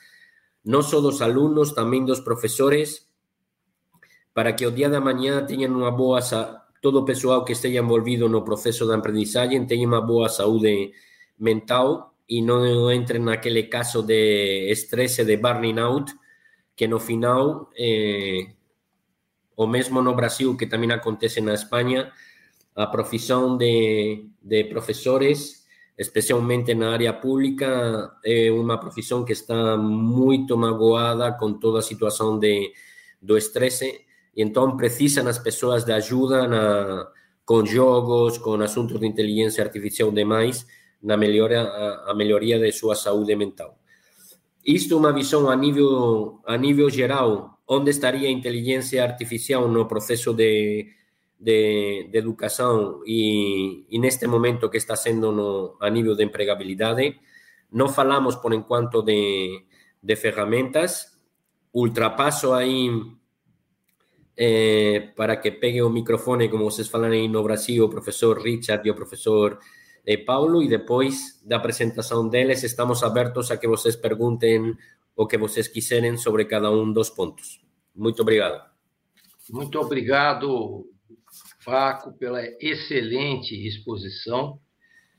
não 0.63 0.81
só 0.81 0.99
dos 0.99 1.21
alunos, 1.21 1.73
também 1.73 2.03
dos 2.03 2.19
professores, 2.19 3.09
para 4.33 4.55
que 4.55 4.65
o 4.65 4.71
día 4.71 4.89
da 4.89 5.01
mañá 5.01 5.43
teñan 5.43 5.75
unha 5.75 5.91
boa 5.91 6.23
todo 6.79 7.03
o 7.03 7.05
que 7.43 7.53
esteja 7.53 7.83
envolvido 7.83 8.29
no 8.31 8.45
proceso 8.47 8.87
de 8.87 8.95
aprendizaje 8.95 9.59
teña 9.67 9.83
unha 9.83 9.99
boa 9.99 10.31
saúde 10.31 10.95
mental 11.35 12.15
e 12.23 12.39
non 12.39 12.63
entren 12.93 13.27
naquele 13.27 13.67
caso 13.67 13.99
de 13.99 14.71
estrese 14.71 15.27
de 15.27 15.35
burning 15.35 15.81
out 15.81 16.07
que 16.77 16.87
no 16.87 17.03
final 17.03 17.67
eh, 17.75 18.55
mesmo 19.67 19.99
no 19.99 20.15
Brasil 20.15 20.55
que 20.55 20.71
tamén 20.71 20.95
acontece 20.95 21.43
na 21.43 21.51
España 21.51 22.15
a 22.79 22.87
profesión 22.87 23.59
de, 23.59 24.23
de 24.39 24.63
profesores 24.71 25.58
especialmente 25.99 26.73
na 26.73 26.95
área 26.95 27.11
pública 27.19 28.15
é 28.23 28.47
unha 28.47 28.79
profesión 28.79 29.27
que 29.27 29.35
está 29.35 29.75
moito 29.75 30.55
magoada 30.55 31.35
con 31.35 31.59
toda 31.59 31.83
a 31.83 31.89
situación 31.91 32.39
de, 32.39 32.71
do 33.19 33.35
estrese 33.35 34.07
e 34.31 34.39
então 34.39 34.79
precisam 34.79 35.27
as 35.27 35.43
pessoas 35.43 35.83
de 35.83 35.91
ajuda 35.91 36.47
na, 36.47 36.63
com 37.43 37.67
jogos, 37.67 38.39
com 38.39 38.55
assuntos 38.63 38.95
de 38.95 39.11
inteligência 39.11 39.59
artificial 39.59 40.07
demais, 40.07 40.63
na 41.03 41.19
melhora, 41.19 41.67
a, 41.67 42.11
a 42.11 42.13
melhoria 42.15 42.55
de 42.55 42.71
sua 42.71 42.95
saúde 42.95 43.35
mental. 43.35 43.75
Isto 44.63 44.95
é 44.95 44.97
uma 45.03 45.11
visão 45.11 45.51
a 45.51 45.55
nível, 45.55 46.39
a 46.47 46.55
nível 46.55 46.89
geral, 46.89 47.59
onde 47.67 47.91
estaria 47.91 48.29
a 48.29 48.31
inteligência 48.31 49.03
artificial 49.03 49.67
no 49.67 49.83
processo 49.83 50.31
de, 50.31 50.87
de, 51.39 52.09
de 52.11 52.17
educação 52.17 53.01
e, 53.05 53.85
e, 53.89 53.97
neste 53.97 54.27
momento 54.27 54.69
que 54.69 54.77
está 54.77 54.95
sendo 54.95 55.31
no, 55.31 55.77
a 55.79 55.89
nível 55.89 56.15
de 56.15 56.23
empregabilidade. 56.23 57.19
Não 57.71 57.87
falamos, 57.87 58.35
por 58.35 58.53
enquanto, 58.53 59.01
de, 59.01 59.63
de 60.01 60.15
ferramentas. 60.15 61.17
Ultrapasso 61.73 62.53
aí 62.53 62.89
eh, 64.35 65.11
para 65.15 65.37
que 65.37 65.51
pegue 65.51 65.81
o 65.81 65.89
microfone, 65.89 66.49
como 66.49 66.65
vocês 66.65 66.87
falam 66.87 67.11
aí 67.11 67.27
no 67.27 67.43
Brasil, 67.43 67.85
o 67.85 67.89
professor 67.89 68.41
Richard 68.41 68.85
e 68.87 68.91
o 68.91 68.95
professor 68.95 69.59
eh, 70.05 70.17
Paulo, 70.17 70.63
e 70.63 70.67
depois 70.67 71.41
da 71.45 71.57
apresentação 71.57 72.27
deles, 72.27 72.63
estamos 72.63 73.03
abertos 73.03 73.51
a 73.51 73.57
que 73.57 73.67
vocês 73.67 73.95
perguntem 73.95 74.75
o 75.15 75.27
que 75.27 75.37
vocês 75.37 75.67
quiserem 75.67 76.17
sobre 76.17 76.45
cada 76.45 76.71
um 76.71 76.91
dos 76.91 77.09
pontos. 77.09 77.61
Muito 77.95 78.21
obrigado. 78.21 78.63
Muito 79.49 79.79
obrigado, 79.79 80.87
Paco, 81.69 82.17
pela 82.17 82.41
excelente 82.59 83.55
exposição. 83.67 84.59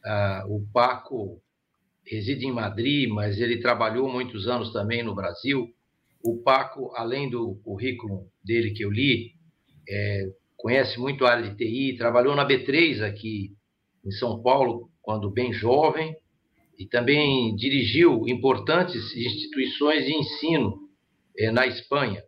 Ah, 0.04 0.44
o 0.48 0.66
Paco 0.72 1.40
reside 2.04 2.44
em 2.44 2.52
Madrid, 2.52 3.08
mas 3.08 3.40
ele 3.40 3.60
trabalhou 3.60 4.10
muitos 4.10 4.48
anos 4.48 4.72
também 4.72 5.00
no 5.00 5.14
Brasil. 5.14 5.68
O 6.24 6.42
Paco, 6.42 6.92
além 6.96 7.30
do 7.30 7.54
currículo 7.62 8.26
dele 8.44 8.72
que 8.72 8.84
eu 8.84 8.90
li, 8.90 9.32
é, 9.88 10.28
conhece 10.56 10.98
muito 10.98 11.24
a 11.24 11.30
área 11.30 11.48
de 11.48 11.56
TI, 11.56 11.96
trabalhou 11.96 12.34
na 12.34 12.46
B3 12.46 13.00
aqui 13.02 13.52
em 14.04 14.10
São 14.10 14.42
Paulo, 14.42 14.90
quando 15.00 15.30
bem 15.30 15.52
jovem, 15.52 16.16
e 16.76 16.84
também 16.86 17.54
dirigiu 17.54 18.26
importantes 18.26 19.14
instituições 19.14 20.04
de 20.04 20.14
ensino 20.14 20.80
é, 21.38 21.52
na 21.52 21.66
Espanha. 21.66 22.24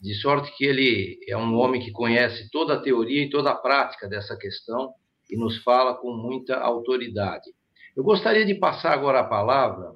De 0.00 0.14
sorte 0.14 0.56
que 0.56 0.64
ele 0.64 1.18
é 1.28 1.36
um 1.36 1.56
homem 1.56 1.80
que 1.80 1.90
conhece 1.90 2.48
toda 2.50 2.74
a 2.74 2.80
teoria 2.80 3.24
e 3.24 3.30
toda 3.30 3.50
a 3.50 3.56
prática 3.56 4.08
dessa 4.08 4.36
questão 4.36 4.92
e 5.28 5.36
nos 5.36 5.58
fala 5.62 5.94
com 5.94 6.12
muita 6.12 6.56
autoridade. 6.56 7.50
Eu 7.96 8.04
gostaria 8.04 8.46
de 8.46 8.54
passar 8.54 8.92
agora 8.92 9.20
a 9.20 9.24
palavra 9.24 9.92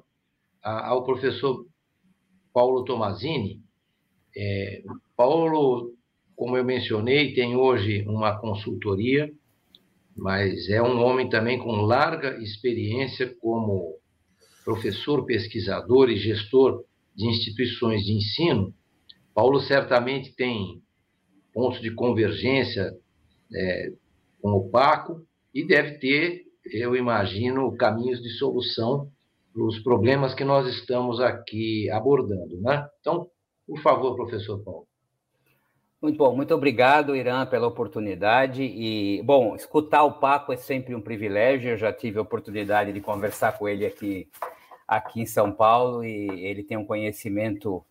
ao 0.61 1.03
professor 1.03 1.65
Paulo 2.53 2.83
Tomazini. 2.83 3.61
É, 4.35 4.83
Paulo, 5.15 5.93
como 6.35 6.57
eu 6.57 6.65
mencionei, 6.65 7.33
tem 7.33 7.55
hoje 7.55 8.03
uma 8.07 8.37
consultoria, 8.39 9.31
mas 10.15 10.69
é 10.69 10.81
um 10.81 11.01
homem 11.01 11.29
também 11.29 11.57
com 11.57 11.81
larga 11.81 12.37
experiência 12.41 13.33
como 13.39 13.97
professor, 14.65 15.25
pesquisador 15.25 16.09
e 16.09 16.17
gestor 16.17 16.83
de 17.15 17.27
instituições 17.27 18.03
de 18.03 18.13
ensino 18.13 18.73
Paulo 19.33 19.59
certamente 19.61 20.35
tem 20.35 20.81
pontos 21.53 21.81
de 21.81 21.91
convergência 21.91 22.91
é, 23.53 23.91
com 24.41 24.51
o 24.51 24.69
Paco 24.69 25.25
e 25.53 25.65
deve 25.65 25.97
ter, 25.99 26.43
eu 26.65 26.95
imagino, 26.95 27.75
caminhos 27.77 28.21
de 28.21 28.29
solução 28.31 29.09
para 29.53 29.63
os 29.63 29.79
problemas 29.79 30.33
que 30.33 30.43
nós 30.43 30.67
estamos 30.67 31.19
aqui 31.19 31.89
abordando. 31.91 32.59
Né? 32.59 32.87
Então, 32.99 33.29
por 33.67 33.79
favor, 33.81 34.15
professor 34.15 34.59
Paulo. 34.63 34.87
Muito 36.01 36.17
bom, 36.17 36.35
muito 36.35 36.53
obrigado, 36.53 37.15
Irã, 37.15 37.45
pela 37.45 37.65
oportunidade. 37.65 38.61
E, 38.61 39.21
bom, 39.23 39.55
escutar 39.55 40.03
o 40.03 40.19
Paco 40.19 40.51
é 40.51 40.57
sempre 40.57 40.93
um 40.93 40.99
privilégio. 40.99 41.71
Eu 41.71 41.77
já 41.77 41.93
tive 41.93 42.19
a 42.19 42.21
oportunidade 42.21 42.91
de 42.91 42.99
conversar 42.99 43.57
com 43.57 43.69
ele 43.69 43.85
aqui, 43.85 44.27
aqui 44.85 45.21
em 45.21 45.25
São 45.25 45.49
Paulo 45.49 46.03
e 46.03 46.27
ele 46.45 46.61
tem 46.61 46.75
um 46.75 46.85
conhecimento 46.85 47.85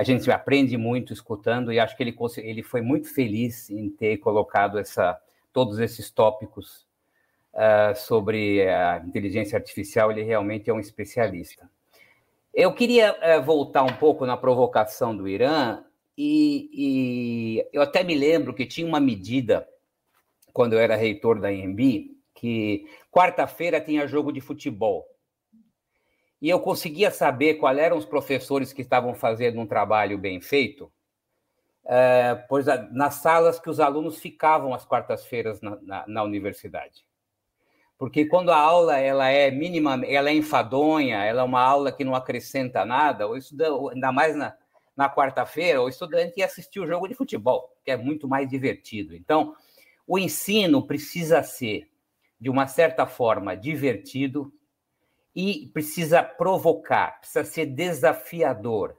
a 0.00 0.02
gente 0.02 0.30
aprende 0.32 0.78
muito 0.78 1.12
escutando 1.12 1.70
e 1.70 1.78
acho 1.78 1.94
que 1.94 2.02
ele, 2.02 2.16
ele 2.38 2.62
foi 2.62 2.80
muito 2.80 3.12
feliz 3.12 3.68
em 3.68 3.90
ter 3.90 4.16
colocado 4.16 4.78
essa, 4.78 5.20
todos 5.52 5.78
esses 5.78 6.10
tópicos 6.10 6.86
uh, 7.52 7.94
sobre 7.94 8.66
a 8.66 9.02
inteligência 9.06 9.58
artificial. 9.58 10.10
Ele 10.10 10.22
realmente 10.22 10.70
é 10.70 10.72
um 10.72 10.80
especialista. 10.80 11.70
Eu 12.54 12.72
queria 12.72 13.12
uh, 13.12 13.42
voltar 13.42 13.82
um 13.82 13.92
pouco 13.92 14.24
na 14.24 14.38
provocação 14.38 15.14
do 15.14 15.28
Irã 15.28 15.84
e, 16.16 16.70
e, 16.72 17.66
eu 17.70 17.82
até 17.82 18.02
me 18.02 18.14
lembro 18.14 18.54
que 18.54 18.64
tinha 18.64 18.86
uma 18.86 19.00
medida 19.00 19.68
quando 20.50 20.72
eu 20.72 20.78
era 20.78 20.96
reitor 20.96 21.38
da 21.38 21.52
EMB 21.52 22.16
que 22.34 22.86
quarta-feira 23.12 23.78
tinha 23.78 24.08
jogo 24.08 24.32
de 24.32 24.40
futebol 24.40 25.09
e 26.40 26.48
eu 26.48 26.58
conseguia 26.58 27.10
saber 27.10 27.54
quais 27.54 27.78
eram 27.78 27.98
os 27.98 28.06
professores 28.06 28.72
que 28.72 28.82
estavam 28.82 29.14
fazendo 29.14 29.60
um 29.60 29.66
trabalho 29.66 30.16
bem 30.16 30.40
feito, 30.40 30.90
é, 31.84 32.34
pois 32.48 32.66
nas 32.92 33.14
salas 33.14 33.58
que 33.58 33.68
os 33.68 33.80
alunos 33.80 34.18
ficavam 34.18 34.72
às 34.72 34.84
quartas-feiras 34.84 35.60
na, 35.60 35.78
na, 35.82 36.04
na, 36.06 36.22
universidade. 36.22 37.04
Porque 37.98 38.24
quando 38.24 38.50
a 38.50 38.56
aula 38.56 38.98
ela 38.98 39.28
é 39.28 39.50
mínima, 39.50 40.00
ela 40.06 40.30
é 40.30 40.34
enfadonha, 40.34 41.22
ela 41.24 41.42
é 41.42 41.44
uma 41.44 41.60
aula 41.60 41.92
que 41.92 42.04
não 42.04 42.14
acrescenta 42.14 42.84
nada, 42.84 43.26
ou 43.26 43.90
ainda 43.90 44.10
mais 44.10 44.34
na, 44.34 44.56
na 44.96 45.10
quarta-feira, 45.10 45.82
o 45.82 45.88
estudante 45.88 46.38
ia 46.38 46.46
assistir 46.46 46.80
o 46.80 46.86
jogo 46.86 47.06
de 47.06 47.14
futebol, 47.14 47.74
que 47.84 47.90
é 47.90 47.96
muito 47.96 48.26
mais 48.26 48.48
divertido. 48.48 49.14
Então, 49.14 49.54
o 50.06 50.18
ensino 50.18 50.86
precisa 50.86 51.42
ser, 51.42 51.90
de 52.40 52.48
uma 52.48 52.66
certa 52.66 53.06
forma, 53.06 53.54
divertido, 53.54 54.52
e 55.34 55.70
precisa 55.72 56.22
provocar, 56.22 57.20
precisa 57.20 57.44
ser 57.44 57.66
desafiador. 57.66 58.96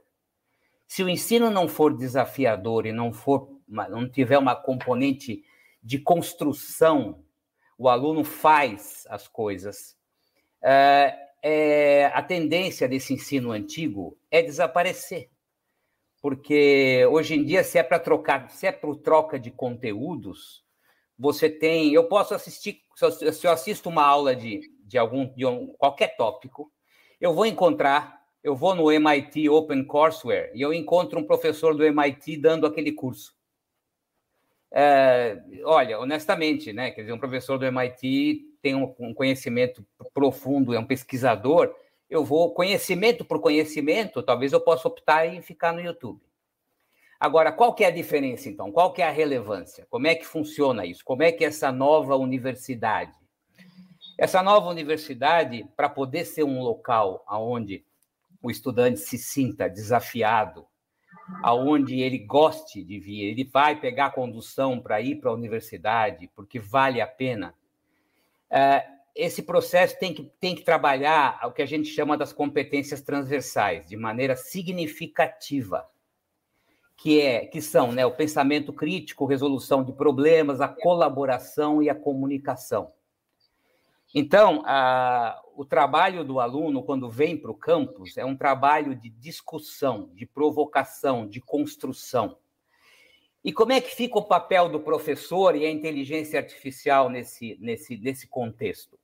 Se 0.86 1.02
o 1.02 1.08
ensino 1.08 1.50
não 1.50 1.68
for 1.68 1.96
desafiador 1.96 2.86
e 2.86 2.92
não 2.92 3.12
for 3.12 3.50
não 3.68 4.08
tiver 4.08 4.36
uma 4.36 4.54
componente 4.54 5.42
de 5.82 5.98
construção, 5.98 7.24
o 7.78 7.88
aluno 7.88 8.22
faz 8.22 9.06
as 9.08 9.26
coisas. 9.26 9.96
É, 10.62 11.16
é, 11.42 12.06
a 12.14 12.22
tendência 12.22 12.86
desse 12.86 13.14
ensino 13.14 13.50
antigo 13.50 14.18
é 14.30 14.42
desaparecer, 14.42 15.30
porque 16.20 17.04
hoje 17.10 17.34
em 17.34 17.44
dia 17.44 17.64
se 17.64 17.78
é 17.78 17.82
para 17.82 17.98
trocar, 17.98 18.50
se 18.50 18.66
é 18.66 18.72
para 18.72 18.94
troca 18.96 19.38
de 19.38 19.50
conteúdos, 19.50 20.62
você 21.18 21.48
tem, 21.48 21.92
eu 21.92 22.04
posso 22.08 22.34
assistir, 22.34 22.82
se 23.32 23.46
eu 23.46 23.50
assisto 23.50 23.88
uma 23.88 24.04
aula 24.04 24.36
de 24.36 24.60
de 24.92 24.98
algum 24.98 25.26
de 25.34 25.46
um, 25.46 25.68
qualquer 25.78 26.16
tópico, 26.16 26.70
eu 27.18 27.32
vou 27.32 27.46
encontrar, 27.46 28.20
eu 28.44 28.54
vou 28.54 28.74
no 28.74 28.92
MIT 28.92 29.48
Open 29.48 29.82
Courseware 29.84 30.52
e 30.54 30.60
eu 30.60 30.72
encontro 30.72 31.18
um 31.18 31.24
professor 31.24 31.74
do 31.74 31.82
MIT 31.82 32.36
dando 32.36 32.66
aquele 32.66 32.92
curso. 32.92 33.34
É, 34.70 35.42
olha, 35.64 35.98
honestamente, 35.98 36.72
né? 36.74 36.90
Quer 36.90 37.02
dizer, 37.02 37.12
um 37.12 37.18
professor 37.18 37.58
do 37.58 37.64
MIT 37.64 38.58
tem 38.60 38.74
um, 38.74 38.94
um 38.98 39.14
conhecimento 39.14 39.84
profundo, 40.12 40.74
é 40.74 40.78
um 40.78 40.86
pesquisador. 40.86 41.74
Eu 42.08 42.22
vou 42.22 42.52
conhecimento 42.52 43.24
por 43.24 43.40
conhecimento, 43.40 44.22
talvez 44.22 44.52
eu 44.52 44.60
possa 44.60 44.88
optar 44.88 45.26
em 45.26 45.40
ficar 45.40 45.72
no 45.72 45.80
YouTube. 45.80 46.20
Agora, 47.18 47.50
qual 47.50 47.74
que 47.74 47.84
é 47.84 47.86
a 47.86 47.90
diferença, 47.90 48.48
então? 48.48 48.70
Qual 48.70 48.92
que 48.92 49.00
é 49.00 49.06
a 49.06 49.10
relevância? 49.10 49.86
Como 49.88 50.06
é 50.06 50.14
que 50.14 50.26
funciona 50.26 50.84
isso? 50.84 51.02
Como 51.02 51.22
é 51.22 51.32
que 51.32 51.44
essa 51.44 51.72
nova 51.72 52.16
universidade 52.16 53.21
essa 54.22 54.40
nova 54.40 54.68
universidade, 54.68 55.66
para 55.76 55.88
poder 55.88 56.24
ser 56.24 56.44
um 56.44 56.62
local 56.62 57.24
onde 57.28 57.84
o 58.40 58.52
estudante 58.52 59.00
se 59.00 59.18
sinta 59.18 59.68
desafiado, 59.68 60.64
aonde 61.42 61.98
ele 61.98 62.18
goste 62.18 62.84
de 62.84 63.00
vir, 63.00 63.24
ele 63.24 63.42
vai 63.42 63.80
pegar 63.80 64.12
condução 64.12 64.80
para 64.80 65.00
ir 65.00 65.16
para 65.16 65.28
a 65.28 65.34
universidade, 65.34 66.30
porque 66.36 66.60
vale 66.60 67.00
a 67.00 67.06
pena. 67.08 67.52
É, 68.48 68.86
esse 69.12 69.42
processo 69.42 69.98
tem 69.98 70.14
que, 70.14 70.22
tem 70.38 70.54
que 70.54 70.62
trabalhar 70.62 71.40
o 71.44 71.50
que 71.50 71.60
a 71.60 71.66
gente 71.66 71.88
chama 71.88 72.16
das 72.16 72.32
competências 72.32 73.02
transversais, 73.02 73.88
de 73.88 73.96
maneira 73.96 74.36
significativa, 74.36 75.84
que, 76.96 77.20
é, 77.20 77.44
que 77.46 77.60
são 77.60 77.90
né, 77.90 78.06
o 78.06 78.12
pensamento 78.12 78.72
crítico, 78.72 79.26
resolução 79.26 79.82
de 79.82 79.92
problemas, 79.92 80.60
a 80.60 80.68
colaboração 80.68 81.82
e 81.82 81.90
a 81.90 81.94
comunicação. 81.96 82.92
Então, 84.14 84.62
a, 84.66 85.40
o 85.56 85.64
trabalho 85.64 86.24
do 86.24 86.38
aluno, 86.38 86.82
quando 86.82 87.08
vem 87.08 87.36
para 87.36 87.50
o 87.50 87.56
campus, 87.56 88.18
é 88.18 88.24
um 88.24 88.36
trabalho 88.36 88.94
de 88.94 89.08
discussão, 89.08 90.10
de 90.14 90.26
provocação, 90.26 91.26
de 91.26 91.40
construção. 91.40 92.36
E 93.44 93.52
como 93.52 93.72
é 93.72 93.80
que 93.80 93.94
fica 93.94 94.18
o 94.18 94.24
papel 94.24 94.68
do 94.68 94.80
professor 94.80 95.56
e 95.56 95.64
a 95.64 95.70
inteligência 95.70 96.38
artificial 96.38 97.08
nesse, 97.08 97.56
nesse, 97.60 97.96
nesse 97.96 98.28
contexto? 98.28 98.98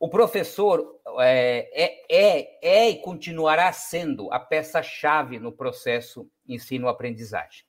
O 0.00 0.08
professor 0.08 0.98
é, 1.20 1.70
é, 1.72 2.06
é, 2.10 2.58
é 2.60 2.90
e 2.90 2.96
continuará 2.96 3.72
sendo 3.72 4.32
a 4.32 4.40
peça-chave 4.40 5.38
no 5.38 5.52
processo 5.52 6.28
ensino-aprendizagem. 6.48 7.64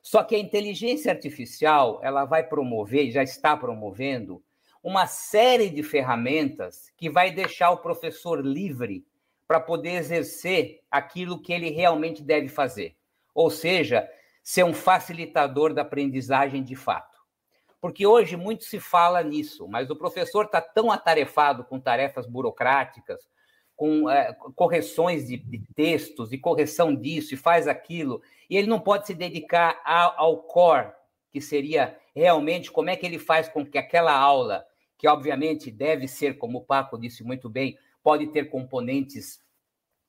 Só 0.00 0.22
que 0.22 0.34
a 0.34 0.38
inteligência 0.38 1.12
artificial 1.12 2.00
ela 2.02 2.24
vai 2.24 2.44
promover, 2.44 3.10
já 3.10 3.22
está 3.22 3.56
promovendo, 3.56 4.42
uma 4.86 5.08
série 5.08 5.68
de 5.68 5.82
ferramentas 5.82 6.92
que 6.96 7.10
vai 7.10 7.32
deixar 7.32 7.72
o 7.72 7.78
professor 7.78 8.40
livre 8.40 9.04
para 9.44 9.58
poder 9.58 9.94
exercer 9.96 10.80
aquilo 10.88 11.42
que 11.42 11.52
ele 11.52 11.70
realmente 11.70 12.22
deve 12.22 12.46
fazer. 12.46 12.96
Ou 13.34 13.50
seja, 13.50 14.08
ser 14.44 14.62
um 14.62 14.72
facilitador 14.72 15.74
da 15.74 15.82
aprendizagem 15.82 16.62
de 16.62 16.76
fato. 16.76 17.18
porque 17.80 18.06
hoje 18.06 18.36
muito 18.36 18.62
se 18.62 18.78
fala 18.78 19.22
nisso, 19.24 19.66
mas 19.66 19.90
o 19.90 19.96
professor 19.96 20.44
está 20.44 20.60
tão 20.60 20.92
atarefado 20.92 21.64
com 21.64 21.80
tarefas 21.80 22.24
burocráticas, 22.24 23.28
com 23.74 24.08
é, 24.08 24.32
correções 24.54 25.26
de, 25.26 25.36
de, 25.36 25.62
textos 25.74 26.32
e 26.32 26.38
correção 26.38 26.94
disso 26.94 27.34
e 27.34 27.36
faz 27.36 27.66
aquilo, 27.66 28.22
e 28.48 28.56
ele 28.56 28.68
não 28.68 28.78
pode 28.78 29.08
se 29.08 29.14
dedicar 29.14 29.80
ao, 29.84 30.14
ao 30.16 30.36
core, 30.44 30.92
que 31.32 31.40
seria 31.40 31.98
realmente 32.14 32.70
como 32.70 32.88
é 32.88 32.96
que 32.96 33.04
ele 33.04 33.18
faz 33.18 33.48
com 33.48 33.66
que 33.66 33.78
aquela 33.78 34.12
aula, 34.12 34.64
que 34.98 35.08
obviamente 35.08 35.70
deve 35.70 36.08
ser, 36.08 36.38
como 36.38 36.58
o 36.58 36.64
Paco 36.64 36.98
disse 36.98 37.22
muito 37.22 37.48
bem, 37.48 37.78
pode 38.02 38.28
ter 38.28 38.50
componentes 38.50 39.40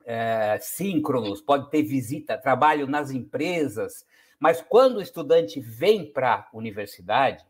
é, 0.06 0.58
síncronos, 0.62 1.42
pode 1.42 1.70
ter 1.70 1.84
visita, 1.84 2.38
trabalho 2.38 2.88
nas 2.88 3.12
empresas, 3.12 4.06
mas 4.40 4.62
quando 4.62 4.98
o 4.98 5.02
estudante 5.02 5.60
vem 5.60 6.06
para 6.06 6.48
a 6.52 6.58
universidade, 6.58 7.46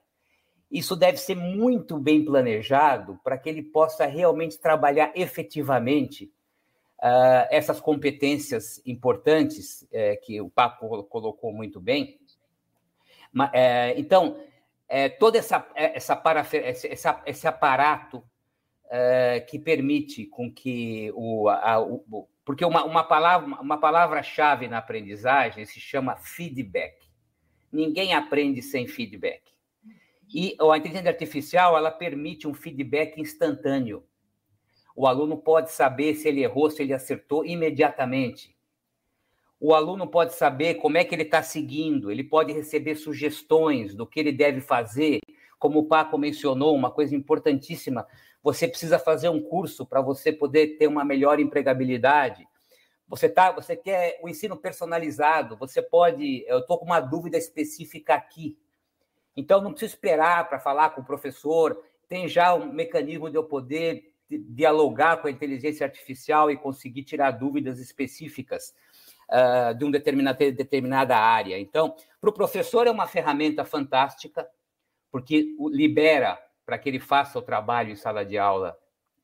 isso 0.72 0.96
deve 0.96 1.18
ser 1.18 1.36
muito 1.36 1.98
bem 1.98 2.24
planejado 2.26 3.20
para 3.24 3.38
que 3.38 3.48
ele 3.50 3.64
possa 3.64 4.06
realmente 4.06 4.60
trabalhar 4.60 5.12
efetivamente 5.16 6.32
uh, 7.00 7.48
essas 7.50 7.80
competências 7.80 8.82
importantes 8.86 9.84
uh, 9.84 10.26
que 10.26 10.42
o 10.42 10.50
Papo 10.50 11.04
colocou 11.04 11.54
muito 11.54 11.80
bem. 11.80 12.20
Uh, 13.34 13.96
então, 13.96 14.38
é, 14.88 15.10
todo 15.10 15.36
essa, 15.36 15.68
essa 15.76 16.22
esse, 16.64 16.88
essa, 16.88 17.22
esse 17.26 17.48
aparato 17.48 18.24
que 19.48 19.60
permite 19.60 20.26
com 20.28 20.50
que 20.50 21.12
o, 21.14 21.50
a, 21.50 21.78
o 21.82 22.30
porque 22.46 22.64
uma, 22.64 22.86
uma 22.86 23.04
palavra 23.04 23.62
uma 23.62 23.78
palavra-chave 23.78 24.70
na 24.70 24.78
aprendizagem 24.78 25.66
se 25.66 25.82
chama 25.82 26.16
feedback. 26.16 27.06
Ninguém 27.70 28.14
aprende 28.14 28.62
sem 28.62 28.88
feedback. 28.88 29.42
E 30.34 30.56
a 30.60 30.78
inteligência 30.78 31.10
artificial 31.10 31.78
ela 31.78 31.92
permite 31.92 32.48
um 32.48 32.54
feedback 32.54 33.20
instantâneo. 33.20 34.06
O 34.96 35.06
aluno 35.06 35.38
pode 35.38 35.72
saber 35.72 36.16
se 36.16 36.28
ele 36.28 36.42
errou, 36.42 36.70
se 36.70 36.82
ele 36.82 36.94
acertou 36.94 37.46
imediatamente. 37.46 38.57
O 39.60 39.74
aluno 39.74 40.08
pode 40.08 40.36
saber 40.36 40.76
como 40.76 40.98
é 40.98 41.04
que 41.04 41.16
ele 41.16 41.24
está 41.24 41.42
seguindo, 41.42 42.12
ele 42.12 42.24
pode 42.24 42.54
receber 42.54 42.96
sugestões 42.96 43.96
do 43.96 44.06
que 44.06 44.20
ele 44.20 44.32
deve 44.32 44.62
fazer. 44.62 45.20
Como 45.58 45.80
o 45.80 45.88
Paco 45.88 46.18
mencionou, 46.18 46.76
uma 46.76 46.92
coisa 46.92 47.16
importantíssima: 47.16 48.08
você 48.44 48.68
precisa 48.68 49.00
fazer 49.00 49.30
um 49.30 49.42
curso 49.42 49.86
para 49.86 50.00
você 50.00 50.32
poder 50.32 50.78
ter 50.78 50.88
uma 50.88 51.04
melhor 51.04 51.40
empregabilidade. 51.40 52.48
Você 53.08 53.28
tá, 53.28 53.52
você 53.52 53.76
quer 53.76 54.20
o 54.22 54.30
ensino 54.30 54.56
personalizado, 54.56 55.58
você 55.58 55.82
pode, 55.82 56.44
eu 56.48 56.60
estou 56.60 56.78
com 56.78 56.86
uma 56.86 57.00
dúvida 57.00 57.38
específica 57.38 58.14
aqui. 58.14 58.58
Então, 59.36 59.62
não 59.62 59.72
preciso 59.72 59.94
esperar 59.94 60.48
para 60.50 60.60
falar 60.60 60.90
com 60.92 61.02
o 61.02 61.06
professor, 61.06 61.82
tem 62.08 62.28
já 62.28 62.54
um 62.54 62.72
mecanismo 62.72 63.30
de 63.30 63.38
eu 63.38 63.44
poder 63.44 64.14
dialogar 64.30 65.18
com 65.18 65.28
a 65.28 65.32
inteligência 65.32 65.86
artificial 65.86 66.52
e 66.52 66.58
conseguir 66.58 67.04
tirar 67.04 67.32
dúvidas 67.32 67.80
específicas 67.80 68.74
uh, 69.30 69.74
de 69.76 69.84
uma 69.84 69.92
determinada, 69.92 70.52
determinada 70.52 71.18
área. 71.18 71.60
Então, 71.60 71.96
para 72.20 72.30
o 72.30 72.34
professor 72.34 72.88
é 72.88 72.92
uma 72.92 73.08
ferramenta 73.08 73.64
fantástica, 73.64 74.48
porque 75.12 75.56
libera 75.72 76.38
para 76.66 76.78
que 76.78 76.90
ele 76.90 77.00
faça 77.00 77.40
o 77.40 77.42
trabalho 77.42 77.92
em 77.92 77.96
sala 77.96 78.26
de 78.26 78.38
aula 78.38 78.78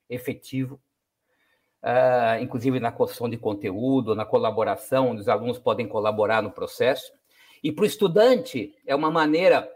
efetivo, 0.09 0.79
uh, 1.83 2.41
inclusive 2.41 2.79
na 2.79 2.91
construção 2.91 3.29
de 3.29 3.37
conteúdo, 3.37 4.15
na 4.15 4.25
colaboração, 4.25 5.09
onde 5.09 5.21
os 5.21 5.29
alunos 5.29 5.59
podem 5.59 5.87
colaborar 5.87 6.41
no 6.41 6.51
processo. 6.51 7.11
E 7.63 7.71
para 7.71 7.83
o 7.83 7.87
estudante, 7.87 8.75
é 8.85 8.95
uma 8.95 9.09
maneira 9.09 9.69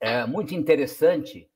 é, 0.00 0.24
muito 0.24 0.54
interessante 0.54 1.48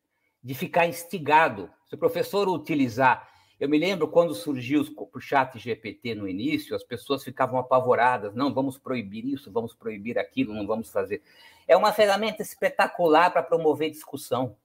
de 0.43 0.55
ficar 0.55 0.87
instigado. 0.87 1.71
Se 1.87 1.95
o 1.95 1.99
professor 1.99 2.49
utilizar. 2.49 3.33
Eu 3.59 3.69
me 3.69 3.79
lembro 3.79 4.09
quando 4.09 4.35
surgiu 4.35 4.85
o 4.97 5.21
chat 5.21 5.59
GPT 5.59 6.15
no 6.15 6.29
início, 6.29 6.75
as 6.75 6.83
pessoas 6.83 7.23
ficavam 7.23 7.59
apavoradas. 7.59 8.35
Não, 8.35 8.53
vamos 8.53 8.77
proibir 8.77 9.25
isso, 9.25 9.51
vamos 9.51 9.75
proibir 9.75 10.19
aquilo, 10.19 10.53
não 10.53 10.67
vamos 10.67 10.91
fazer. 10.91 11.23
É 11.67 11.77
uma 11.77 11.93
ferramenta 11.93 12.43
espetacular 12.43 13.31
para 13.31 13.43
promover 13.43 13.91
discussão. 13.91 14.57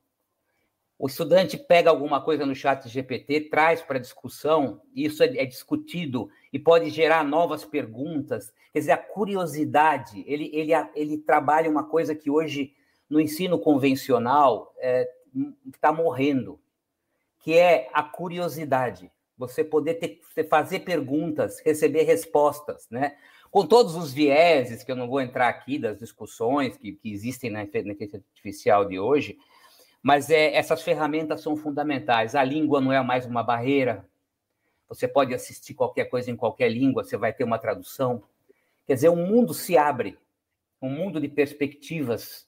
O 0.97 1.07
estudante 1.07 1.57
pega 1.57 1.89
alguma 1.89 2.19
coisa 2.19 2.45
no 2.45 2.53
chat 2.53 2.89
GPT, 2.89 3.41
traz 3.49 3.81
para 3.81 3.99
discussão, 3.99 4.81
isso 4.93 5.23
é, 5.23 5.27
é, 5.37 5.45
discutido 5.45 6.29
e 6.51 6.59
pode 6.59 6.89
gerar 6.89 7.23
novas 7.23 7.63
perguntas. 7.63 8.51
Quer 8.73 8.79
dizer, 8.79 8.91
a 8.91 8.97
curiosidade, 8.97 10.25
ele, 10.27 10.51
ele, 10.53 10.71
ele 10.93 11.17
trabalha 11.17 11.69
uma 11.69 11.85
coisa 11.85 12.13
que 12.13 12.29
hoje 12.29 12.73
no 13.09 13.19
ensino 13.21 13.57
convencional 13.57 14.73
está 14.75 14.87
é, 14.87 15.09
tá 15.79 15.93
morrendo, 15.93 16.59
que 17.39 17.57
é 17.57 17.89
a 17.93 18.03
curiosidade. 18.03 19.11
Você 19.37 19.63
poder 19.63 19.95
ter, 19.95 20.19
fazer 20.49 20.79
perguntas, 20.79 21.61
receber 21.65 22.03
respostas, 22.03 22.87
né? 22.89 23.15
Com 23.49 23.65
todos 23.65 23.95
os 23.95 24.13
vieses, 24.13 24.83
que 24.83 24.91
eu 24.91 24.95
não 24.95 25.07
vou 25.07 25.21
entrar 25.21 25.47
aqui 25.47 25.79
das 25.79 25.97
discussões 25.97 26.77
que, 26.77 26.91
que 26.91 27.11
existem 27.11 27.49
na 27.49 27.63
inteligência 27.63 28.19
artificial 28.19 28.85
de 28.85 28.99
hoje, 28.99 29.37
mas 30.03 30.29
é, 30.29 30.53
essas 30.53 30.83
ferramentas 30.83 31.41
são 31.41 31.57
fundamentais. 31.57 32.35
A 32.35 32.43
língua 32.43 32.79
não 32.79 32.91
é 32.91 33.01
mais 33.01 33.25
uma 33.25 33.41
barreira. 33.41 34.07
Você 34.87 35.07
pode 35.07 35.33
assistir 35.33 35.73
qualquer 35.73 36.05
coisa 36.05 36.29
em 36.29 36.35
qualquer 36.35 36.69
língua, 36.69 37.03
você 37.03 37.17
vai 37.17 37.33
ter 37.33 37.43
uma 37.43 37.57
tradução. 37.57 38.23
Quer 38.85 38.95
dizer, 38.95 39.09
o 39.09 39.13
um 39.13 39.25
mundo 39.25 39.53
se 39.53 39.77
abre, 39.77 40.17
um 40.81 40.89
mundo 40.89 41.19
de 41.19 41.27
perspectivas 41.27 42.47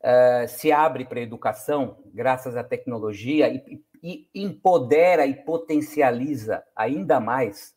uh, 0.00 0.48
se 0.48 0.70
abre 0.70 1.04
para 1.04 1.20
a 1.20 1.22
educação, 1.22 1.98
graças 2.12 2.56
à 2.56 2.62
tecnologia, 2.62 3.48
e, 3.48 3.82
e, 4.04 4.28
empodera 4.34 5.26
e 5.26 5.34
potencializa 5.34 6.62
ainda 6.76 7.18
mais 7.18 7.74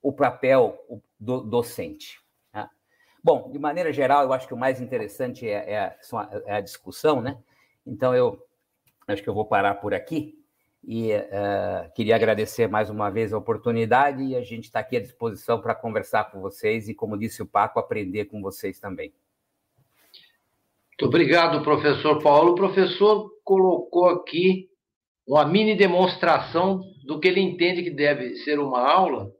o 0.00 0.12
papel 0.12 0.78
do 1.18 1.40
docente. 1.40 2.20
Né? 2.54 2.70
Bom, 3.22 3.50
de 3.50 3.58
maneira 3.58 3.92
geral, 3.92 4.22
eu 4.22 4.32
acho 4.32 4.46
que 4.46 4.54
o 4.54 4.56
mais 4.56 4.80
interessante 4.80 5.48
é, 5.48 5.72
é, 5.72 5.78
a, 5.78 5.96
é 6.46 6.54
a 6.54 6.60
discussão, 6.60 7.20
né? 7.20 7.36
Então, 7.84 8.14
eu 8.14 8.40
acho 9.08 9.24
que 9.24 9.28
eu 9.28 9.34
vou 9.34 9.44
parar 9.44 9.74
por 9.74 9.92
aqui 9.92 10.38
e 10.84 11.12
uh, 11.12 11.92
queria 11.96 12.14
agradecer 12.14 12.68
mais 12.68 12.88
uma 12.88 13.10
vez 13.10 13.32
a 13.32 13.38
oportunidade 13.38 14.22
e 14.22 14.36
a 14.36 14.42
gente 14.42 14.64
está 14.64 14.78
aqui 14.78 14.96
à 14.96 15.00
disposição 15.00 15.60
para 15.60 15.74
conversar 15.74 16.30
com 16.30 16.40
vocês 16.40 16.88
e, 16.88 16.94
como 16.94 17.18
disse 17.18 17.42
o 17.42 17.46
Paco, 17.46 17.80
aprender 17.80 18.26
com 18.26 18.40
vocês 18.40 18.78
também. 18.78 19.12
Muito 20.90 21.06
obrigado, 21.06 21.62
professor 21.64 22.22
Paulo. 22.22 22.52
O 22.52 22.54
professor 22.54 23.32
colocou 23.42 24.08
aqui 24.08 24.70
uma 25.26 25.44
mini 25.44 25.74
demonstração 25.74 26.80
do 27.04 27.18
que 27.18 27.28
ele 27.28 27.40
entende 27.40 27.82
que 27.82 27.90
deve 27.90 28.36
ser 28.36 28.58
uma 28.58 28.80
aula, 28.80 29.30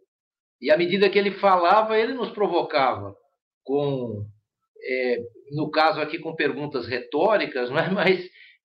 e 0.61 0.71
à 0.71 0.77
medida 0.77 1.09
que 1.09 1.19
ele 1.19 1.33
falava, 1.33 1.99
ele 1.99 2.15
nos 2.15 2.31
provocava, 2.31 3.15
com, 3.63 4.25
é, 4.83 5.19
no 5.53 5.71
caso 5.71 6.01
aqui, 6.01 6.19
com 6.19 6.35
perguntas 6.35 6.87
retóricas, 6.87 7.71
né? 7.73 7.89
mas 7.91 8.25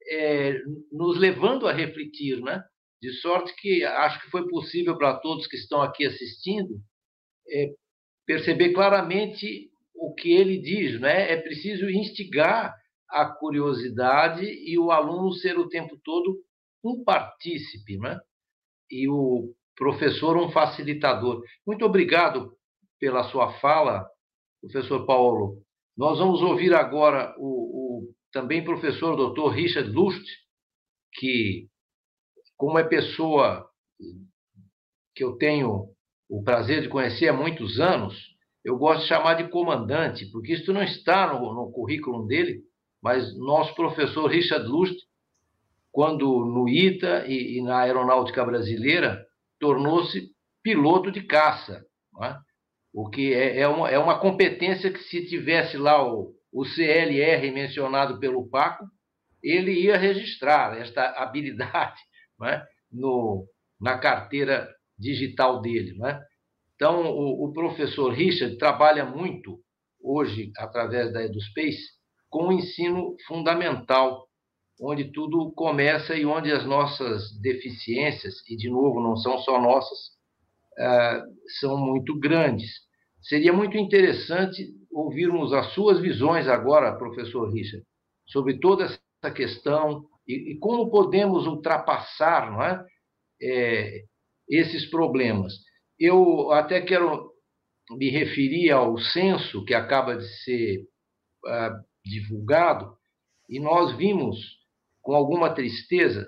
é, 0.10 0.58
nos 0.92 1.18
levando 1.20 1.68
a 1.68 1.74
refletir, 1.74 2.42
né? 2.42 2.64
de 3.02 3.12
sorte 3.14 3.54
que 3.56 3.84
acho 3.84 4.22
que 4.22 4.30
foi 4.30 4.48
possível 4.48 4.96
para 4.96 5.16
todos 5.16 5.48
que 5.48 5.58
estão 5.58 5.82
aqui 5.82 6.06
assistindo 6.06 6.80
é, 7.50 7.70
perceber 8.26 8.74
claramente 8.74 9.70
o 9.96 10.14
que 10.14 10.32
ele 10.32 10.60
diz, 10.60 11.00
né? 11.00 11.32
É 11.32 11.38
preciso 11.38 11.90
instigar 11.90 12.74
a 13.10 13.26
curiosidade 13.26 14.46
e 14.46 14.78
o 14.78 14.92
aluno 14.92 15.34
ser 15.34 15.58
o 15.58 15.68
tempo 15.68 16.00
todo 16.04 16.38
um 16.84 17.04
partícipe, 17.04 17.98
né? 17.98 18.20
E 18.90 19.08
o 19.10 19.54
professor 19.76 20.38
um 20.38 20.52
facilitador. 20.52 21.44
Muito 21.66 21.86
obrigado 21.86 22.56
pela 23.00 23.24
sua 23.30 23.54
fala, 23.60 24.08
professor 24.62 25.06
Paulo. 25.06 25.62
Nós 25.98 26.20
vamos 26.20 26.42
ouvir 26.42 26.74
agora 26.74 27.34
o, 27.38 28.06
o 28.08 28.14
também 28.32 28.64
professor 28.64 29.16
Dr. 29.16 29.50
Richard 29.50 29.90
Lust, 29.90 30.26
que 31.14 31.68
como 32.56 32.78
é 32.78 32.84
pessoa 32.84 33.68
que 35.16 35.24
eu 35.24 35.36
tenho 35.38 35.90
o 36.30 36.44
prazer 36.44 36.82
de 36.82 36.90
conhecer 36.90 37.28
há 37.28 37.34
muitos 37.34 37.80
anos, 37.80 38.16
eu 38.64 38.78
gosto 38.78 39.02
de 39.02 39.08
chamar 39.08 39.34
de 39.34 39.50
comandante, 39.50 40.30
porque 40.32 40.54
isso 40.54 40.72
não 40.72 40.84
está 40.84 41.34
no, 41.34 41.54
no 41.54 41.72
currículo 41.72 42.26
dele, 42.26 42.62
mas 43.02 43.38
nosso 43.38 43.76
professor 43.76 44.28
Richard 44.28 44.66
Lust, 44.68 44.96
quando 45.92 46.46
no 46.46 46.70
ITA 46.70 47.26
e, 47.28 47.58
e 47.58 47.64
na 47.64 47.80
Aeronáutica 47.80 48.46
Brasileira, 48.46 49.26
tornou-se 49.60 50.30
piloto 50.64 51.12
de 51.12 51.22
caça. 51.22 51.84
É? 52.24 52.36
O 52.94 53.10
que 53.10 53.34
é, 53.34 53.60
é, 53.60 53.68
uma, 53.68 53.90
é 53.90 53.98
uma 53.98 54.20
competência 54.20 54.92
que, 54.92 55.00
se 55.00 55.26
tivesse 55.26 55.78
lá 55.78 56.04
o, 56.04 56.34
o 56.52 56.66
CLR 56.66 57.52
mencionado 57.52 58.20
pelo 58.20 58.50
Paco, 58.50 58.86
ele 59.44 59.72
ia 59.72 59.98
registrar 59.98 60.78
esta 60.78 61.10
habilidade 61.22 62.00
é? 62.44 62.64
no, 62.92 63.48
na 63.80 63.98
carteira 63.98 64.70
digital 64.98 65.62
dele. 65.62 65.98
É? 66.06 66.20
Então, 66.76 67.06
o, 67.12 67.46
o, 67.46 67.54
professor 67.54 68.12
Richard 68.14 68.58
trabalha 68.58 69.06
muito 69.06 69.60
hoje, 70.02 70.52
através 70.58 71.14
da 71.14 71.24
EduSpace, 71.24 72.02
com 72.30 72.48
o 72.48 72.52
ensino 72.52 73.16
fundamental. 73.28 74.28
Onde 74.82 75.12
tudo 75.12 75.52
começa 75.52 76.16
e 76.16 76.26
onde 76.26 76.52
as 76.52 76.66
nossas 76.66 77.40
deficiências, 77.40 78.42
e 78.50 78.58
de 78.58 78.68
novo 78.68 79.00
não 79.00 79.16
são 79.16 79.38
só 79.38 79.62
nossas, 79.62 80.00
uh, 80.80 81.22
são 81.60 81.78
muito 81.78 82.18
grandes. 82.20 82.72
Seria 83.22 83.54
muito 83.54 83.78
interessante 83.78 84.66
ouvirmos 84.92 85.54
as 85.54 85.72
suas 85.74 86.00
visões 86.00 86.48
agora, 86.48 86.98
professor 86.98 87.54
Richard, 87.54 87.86
sobre 88.26 88.60
toda 88.60 88.86
essa 88.86 89.32
questão 89.32 90.04
e, 90.28 90.58
como 90.60 90.90
podemos 90.90 91.46
ultrapassar 91.46 92.52
não 92.52 92.64
é? 92.64 92.84
é, 93.40 94.02
esses 94.50 94.90
problemas. 94.90 95.54
Eu 96.00 96.52
até 96.52 96.82
quero 96.82 97.32
me 97.92 98.10
referir 98.10 98.72
ao 98.72 98.98
censo 98.98 99.64
que 99.64 99.76
acaba 99.76 100.18
de 100.18 100.28
ser 100.44 100.80
uh, 101.46 101.86
divulgado, 102.04 102.96
e 103.48 103.60
nós 103.60 103.96
vimos 103.96 104.61
com 105.02 105.14
alguma 105.14 105.54
tristeza 105.54 106.28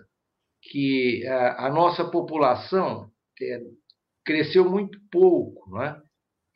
que 0.62 1.24
uh, 1.26 1.66
a 1.66 1.70
nossa 1.70 2.06
população 2.06 3.10
é, 3.42 3.60
cresceu 4.26 4.70
muito 4.70 4.98
pouco. 5.12 5.82
É? 5.82 6.02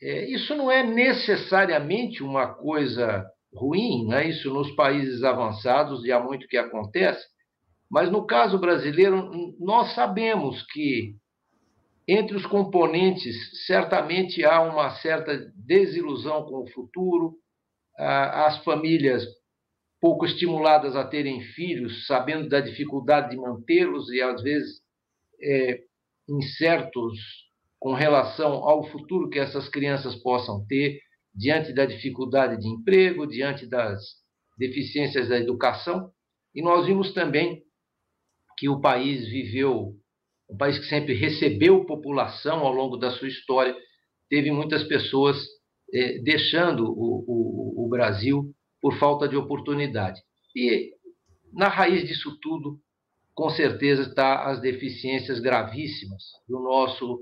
É, 0.02 0.30
isso 0.32 0.56
não 0.56 0.72
é 0.72 0.84
necessariamente 0.84 2.24
uma 2.24 2.54
coisa 2.54 3.26
ruim, 3.54 4.08
né? 4.08 4.28
isso 4.28 4.54
nos 4.54 4.72
países 4.76 5.24
avançados 5.24 6.06
e 6.06 6.12
há 6.12 6.20
muito 6.20 6.48
que 6.48 6.58
acontece, 6.58 7.26
mas 7.90 8.12
no 8.12 8.26
caso 8.26 8.60
brasileiro, 8.60 9.56
nós 9.60 9.94
sabemos 9.96 10.62
que 10.72 11.16
entre 12.08 12.38
os 12.38 12.46
componentes, 12.46 13.36
certamente 13.66 14.46
há 14.46 14.62
uma 14.62 14.92
certa 15.02 15.52
desilusão 15.56 16.46
com 16.46 16.64
o 16.64 16.72
futuro, 16.72 17.36
as 17.98 18.64
famílias 18.64 19.26
pouco 20.00 20.26
estimuladas 20.26 20.96
a 20.96 21.06
terem 21.06 21.42
filhos, 21.42 22.06
sabendo 22.06 22.48
da 22.48 22.60
dificuldade 22.60 23.32
de 23.32 23.38
mantê-los 23.38 24.10
e, 24.10 24.22
às 24.22 24.42
vezes, 24.42 24.82
é, 25.42 25.80
incertos 26.30 27.18
com 27.80 27.94
relação 27.94 28.54
ao 28.54 28.84
futuro 28.90 29.30
que 29.30 29.40
essas 29.40 29.70
crianças 29.70 30.16
possam 30.16 30.66
ter, 30.68 31.00
diante 31.34 31.74
da 31.74 31.86
dificuldade 31.86 32.60
de 32.60 32.68
emprego, 32.68 33.28
diante 33.28 33.68
das 33.68 34.02
deficiências 34.58 35.30
da 35.30 35.38
educação. 35.38 36.12
E 36.54 36.62
nós 36.62 36.88
vimos 36.88 37.14
também 37.14 37.62
que 38.58 38.68
o 38.68 38.82
país 38.82 39.28
viveu, 39.28 39.94
um 40.50 40.58
país 40.58 40.80
que 40.80 40.86
sempre 40.86 41.14
recebeu 41.14 41.86
população 41.86 42.60
ao 42.60 42.74
longo 42.74 42.98
da 42.98 43.12
sua 43.12 43.28
história, 43.28 43.76
teve 44.30 44.52
muitas 44.52 44.84
pessoas 44.84 45.38
eh, 45.94 46.20
deixando 46.24 46.86
o, 46.86 47.24
o, 47.28 47.86
o 47.86 47.90
Brasil 47.90 48.52
por 48.88 48.98
falta 49.00 49.28
de 49.28 49.36
oportunidade. 49.36 50.22
E 50.56 50.94
na 51.52 51.68
raiz 51.68 52.08
disso 52.08 52.40
tudo, 52.42 52.80
com 53.36 53.50
certeza, 53.50 54.04
está 54.04 54.46
as 54.46 54.62
deficiências 54.62 55.42
gravíssimas 55.42 56.24
do 56.48 56.62
nosso 56.62 57.20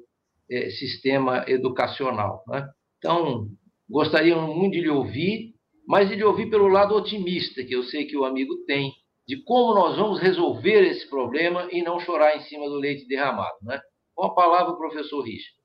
eh, 0.47 0.69
sistema 0.69 1.43
educacional. 1.47 2.43
Né? 2.47 2.69
Então, 2.99 3.47
gostaria 3.89 4.35
muito 4.35 4.73
de 4.73 4.81
lhe 4.81 4.89
ouvir, 4.89 5.55
mas 5.87 6.07
de 6.07 6.15
lhe 6.15 6.23
ouvir 6.23 6.51
pelo 6.51 6.67
lado 6.67 6.93
otimista, 6.93 7.63
que 7.63 7.73
eu 7.73 7.81
sei 7.85 8.05
que 8.05 8.15
o 8.15 8.25
amigo 8.25 8.63
tem, 8.67 8.93
de 9.27 9.43
como 9.43 9.73
nós 9.73 9.97
vamos 9.97 10.19
resolver 10.19 10.83
esse 10.83 11.09
problema 11.09 11.67
e 11.71 11.81
não 11.81 11.99
chorar 11.99 12.37
em 12.37 12.41
cima 12.41 12.69
do 12.69 12.75
leite 12.75 13.07
derramado. 13.07 13.57
Né? 13.63 13.81
Com 14.13 14.25
a 14.25 14.35
palavra, 14.35 14.75
professor 14.75 15.23
Richard. 15.23 15.57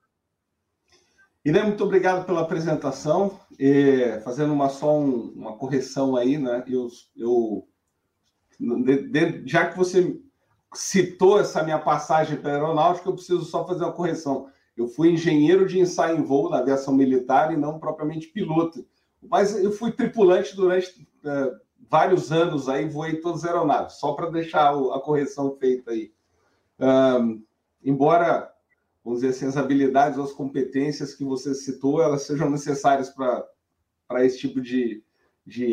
Irene, 1.45 1.69
muito 1.69 1.85
obrigado 1.85 2.27
pela 2.27 2.43
apresentação. 2.43 3.41
E, 3.59 4.21
fazendo 4.25 4.53
uma 4.53 4.69
só 4.69 4.99
um, 4.99 5.33
uma 5.35 5.57
correção 5.57 6.17
aí, 6.17 6.39
né? 6.39 6.65
Eu, 6.67 6.89
eu 7.17 7.67
de, 8.59 9.09
de, 9.09 9.47
já 9.47 9.67
que 9.67 9.77
você 9.77 10.21
citou 10.75 11.41
essa 11.41 11.63
minha 11.63 11.79
passagem 11.79 12.37
para 12.37 12.53
a 12.53 12.55
aeronáutica, 12.55 13.09
eu 13.09 13.15
preciso 13.15 13.45
só 13.45 13.67
fazer 13.67 13.85
uma 13.85 13.93
correção. 13.93 14.49
Eu 14.77 14.87
fui 14.87 15.11
engenheiro 15.11 15.67
de 15.67 15.79
ensaio 15.79 16.19
em 16.19 16.23
voo 16.23 16.51
na 16.51 16.59
aviação 16.59 16.95
militar 16.95 17.53
e 17.53 17.57
não 17.57 17.79
propriamente 17.79 18.29
piloto. 18.29 18.87
Mas 19.23 19.55
eu 19.57 19.73
fui 19.73 19.93
tripulante 19.93 20.55
durante 20.55 21.07
é, 21.25 21.53
vários 21.89 22.31
anos 22.31 22.69
aí, 22.69 22.89
voei 22.89 23.17
todas 23.17 23.45
as 23.45 23.51
aeronaves, 23.51 23.95
só 23.95 24.13
para 24.13 24.31
deixar 24.31 24.71
a 24.71 25.01
correção 25.01 25.57
feita 25.59 25.91
aí. 25.91 26.13
Um, 26.79 27.43
embora, 27.85 28.51
vamos 29.05 29.21
dizer 29.21 29.35
assim, 29.35 29.47
as 29.47 29.57
habilidades 29.57 30.19
ou 30.19 30.25
as 30.25 30.33
competências 30.33 31.15
que 31.15 31.25
você 31.25 31.55
citou, 31.55 32.03
elas 32.03 32.23
sejam 32.23 32.51
necessárias 32.51 33.11
para 33.11 34.25
esse 34.25 34.39
tipo 34.39 34.61
de, 34.61 35.03
de, 35.47 35.73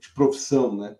de 0.00 0.14
profissão, 0.14 0.76
né? 0.76 0.96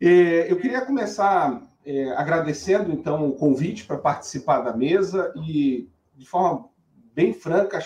E 0.00 0.46
eu 0.48 0.58
queria 0.58 0.84
começar 0.84 1.62
é, 1.84 2.10
agradecendo, 2.12 2.92
então, 2.92 3.28
o 3.28 3.36
convite 3.36 3.86
para 3.86 3.96
participar 3.96 4.60
da 4.60 4.76
mesa 4.76 5.32
e, 5.36 5.88
de 6.14 6.26
forma 6.26 6.68
bem 7.14 7.32
franca, 7.32 7.78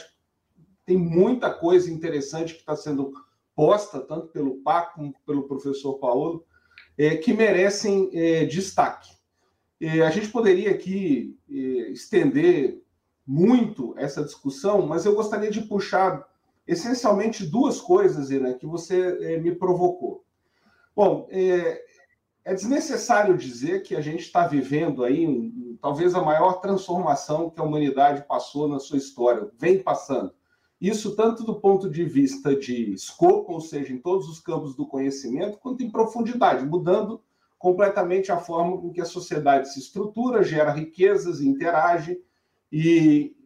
tem 0.84 0.96
muita 0.96 1.52
coisa 1.52 1.90
interessante 1.90 2.54
que 2.54 2.60
está 2.60 2.74
sendo 2.74 3.12
posta, 3.54 4.00
tanto 4.00 4.28
pelo 4.28 4.56
Paco 4.62 4.94
como 4.96 5.14
pelo 5.24 5.46
professor 5.46 5.98
Paulo, 5.98 6.44
é, 6.98 7.14
que 7.16 7.32
merecem 7.32 8.10
é, 8.12 8.44
destaque. 8.44 9.10
A 9.82 10.10
gente 10.10 10.28
poderia 10.28 10.70
aqui 10.70 11.38
estender 11.48 12.82
muito 13.26 13.94
essa 13.96 14.24
discussão, 14.24 14.86
mas 14.86 15.06
eu 15.06 15.14
gostaria 15.14 15.50
de 15.50 15.62
puxar 15.62 16.28
essencialmente 16.66 17.46
duas 17.46 17.80
coisas, 17.80 18.30
Irã, 18.30 18.52
que 18.54 18.66
você 18.66 19.18
é, 19.22 19.38
me 19.38 19.54
provocou. 19.54 20.24
Bom, 20.94 21.26
é, 21.30 21.82
é 22.44 22.54
desnecessário 22.54 23.36
dizer 23.36 23.82
que 23.82 23.94
a 23.96 24.00
gente 24.00 24.20
está 24.20 24.46
vivendo 24.46 25.04
aí 25.04 25.52
talvez 25.80 26.14
a 26.14 26.22
maior 26.22 26.60
transformação 26.60 27.50
que 27.50 27.60
a 27.60 27.64
humanidade 27.64 28.24
passou 28.26 28.68
na 28.68 28.78
sua 28.78 28.98
história, 28.98 29.50
vem 29.58 29.82
passando. 29.82 30.32
Isso 30.80 31.14
tanto 31.14 31.44
do 31.44 31.60
ponto 31.60 31.90
de 31.90 32.04
vista 32.04 32.56
de 32.56 32.92
escopo, 32.92 33.52
ou 33.52 33.60
seja, 33.60 33.92
em 33.92 33.98
todos 33.98 34.28
os 34.28 34.40
campos 34.40 34.74
do 34.74 34.86
conhecimento, 34.86 35.58
quanto 35.58 35.82
em 35.82 35.90
profundidade, 35.90 36.64
mudando 36.64 37.22
completamente 37.60 38.32
a 38.32 38.38
forma 38.38 38.78
com 38.78 38.90
que 38.90 39.02
a 39.02 39.04
sociedade 39.04 39.70
se 39.70 39.78
estrutura, 39.78 40.42
gera 40.42 40.72
riquezas, 40.72 41.42
interage 41.42 42.18
e 42.72 43.36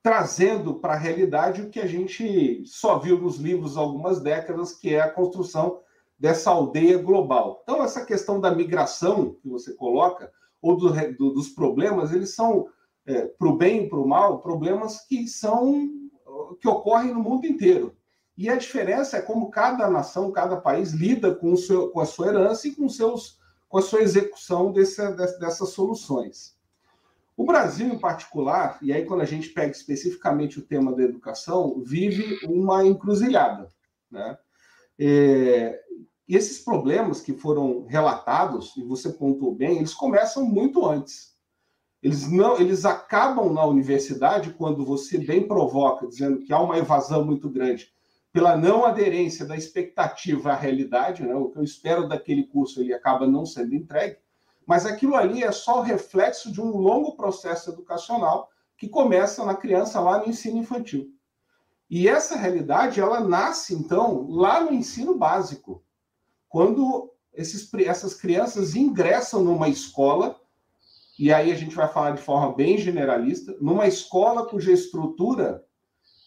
trazendo 0.00 0.76
para 0.76 0.92
a 0.92 0.96
realidade 0.96 1.62
o 1.62 1.68
que 1.68 1.80
a 1.80 1.86
gente 1.86 2.62
só 2.64 2.96
viu 2.96 3.20
nos 3.20 3.38
livros 3.38 3.76
há 3.76 3.80
algumas 3.80 4.20
décadas, 4.20 4.72
que 4.72 4.94
é 4.94 5.00
a 5.00 5.10
construção 5.10 5.80
dessa 6.16 6.50
aldeia 6.50 6.96
global. 6.96 7.60
Então, 7.64 7.82
essa 7.82 8.06
questão 8.06 8.40
da 8.40 8.54
migração 8.54 9.36
que 9.42 9.48
você 9.48 9.74
coloca, 9.74 10.32
ou 10.62 10.76
do, 10.76 10.92
do, 11.14 11.30
dos 11.32 11.48
problemas, 11.48 12.12
eles 12.12 12.36
são 12.36 12.68
é, 13.04 13.26
para 13.26 13.48
o 13.48 13.56
bem 13.56 13.82
e 13.82 13.88
para 13.88 13.98
o 13.98 14.06
mal, 14.06 14.40
problemas 14.40 15.04
que 15.08 15.26
são 15.26 15.90
que 16.60 16.68
ocorrem 16.68 17.12
no 17.12 17.20
mundo 17.20 17.46
inteiro. 17.46 17.95
E 18.36 18.50
a 18.50 18.56
diferença 18.56 19.16
é 19.16 19.22
como 19.22 19.50
cada 19.50 19.88
nação, 19.88 20.30
cada 20.30 20.58
país 20.58 20.92
lida 20.92 21.34
com, 21.34 21.56
seu, 21.56 21.88
com 21.88 22.00
a 22.00 22.04
sua 22.04 22.28
herança 22.28 22.68
e 22.68 22.74
com, 22.74 22.86
seus, 22.88 23.38
com 23.66 23.78
a 23.78 23.82
sua 23.82 24.02
execução 24.02 24.72
desse, 24.72 25.00
dessas 25.38 25.70
soluções. 25.70 26.54
O 27.34 27.44
Brasil, 27.44 27.86
em 27.86 27.98
particular, 27.98 28.78
e 28.82 28.92
aí 28.92 29.06
quando 29.06 29.22
a 29.22 29.26
gente 29.26 29.48
pega 29.50 29.72
especificamente 29.72 30.58
o 30.58 30.66
tema 30.66 30.94
da 30.94 31.02
educação, 31.02 31.82
vive 31.82 32.38
uma 32.46 32.84
encruzilhada. 32.84 33.68
Né? 34.10 34.36
É, 34.98 35.80
esses 36.28 36.58
problemas 36.58 37.22
que 37.22 37.32
foram 37.32 37.86
relatados, 37.86 38.76
e 38.76 38.82
você 38.82 39.10
pontuou 39.10 39.54
bem, 39.54 39.78
eles 39.78 39.94
começam 39.94 40.44
muito 40.44 40.84
antes. 40.84 41.34
Eles 42.02 42.30
não, 42.30 42.58
eles 42.58 42.84
acabam 42.84 43.50
na 43.52 43.64
universidade 43.64 44.52
quando 44.52 44.84
você 44.84 45.16
bem 45.16 45.48
provoca, 45.48 46.06
dizendo 46.06 46.40
que 46.40 46.52
há 46.52 46.60
uma 46.60 46.76
evasão 46.76 47.24
muito 47.24 47.48
grande 47.48 47.95
pela 48.36 48.54
não 48.54 48.84
aderência 48.84 49.46
da 49.46 49.56
expectativa 49.56 50.52
à 50.52 50.54
realidade, 50.54 51.22
né? 51.22 51.34
O 51.34 51.48
que 51.48 51.56
eu 51.56 51.62
espero 51.62 52.06
daquele 52.06 52.42
curso 52.42 52.82
ele 52.82 52.92
acaba 52.92 53.26
não 53.26 53.46
sendo 53.46 53.74
entregue, 53.74 54.18
mas 54.66 54.84
aquilo 54.84 55.16
ali 55.16 55.42
é 55.42 55.50
só 55.50 55.78
o 55.78 55.82
reflexo 55.82 56.52
de 56.52 56.60
um 56.60 56.76
longo 56.76 57.16
processo 57.16 57.70
educacional 57.70 58.50
que 58.76 58.90
começa 58.90 59.42
na 59.42 59.56
criança 59.56 59.98
lá 60.00 60.18
no 60.18 60.28
ensino 60.28 60.58
infantil. 60.58 61.08
E 61.88 62.06
essa 62.06 62.36
realidade 62.36 63.00
ela 63.00 63.20
nasce 63.20 63.72
então 63.72 64.28
lá 64.28 64.60
no 64.60 64.74
ensino 64.74 65.16
básico, 65.16 65.82
quando 66.46 67.10
esses, 67.32 67.72
essas 67.86 68.12
crianças 68.12 68.76
ingressam 68.76 69.42
numa 69.42 69.66
escola 69.66 70.38
e 71.18 71.32
aí 71.32 71.50
a 71.50 71.56
gente 71.56 71.74
vai 71.74 71.88
falar 71.88 72.10
de 72.10 72.20
forma 72.20 72.54
bem 72.54 72.76
generalista, 72.76 73.56
numa 73.62 73.88
escola 73.88 74.46
cuja 74.46 74.72
estrutura 74.72 75.64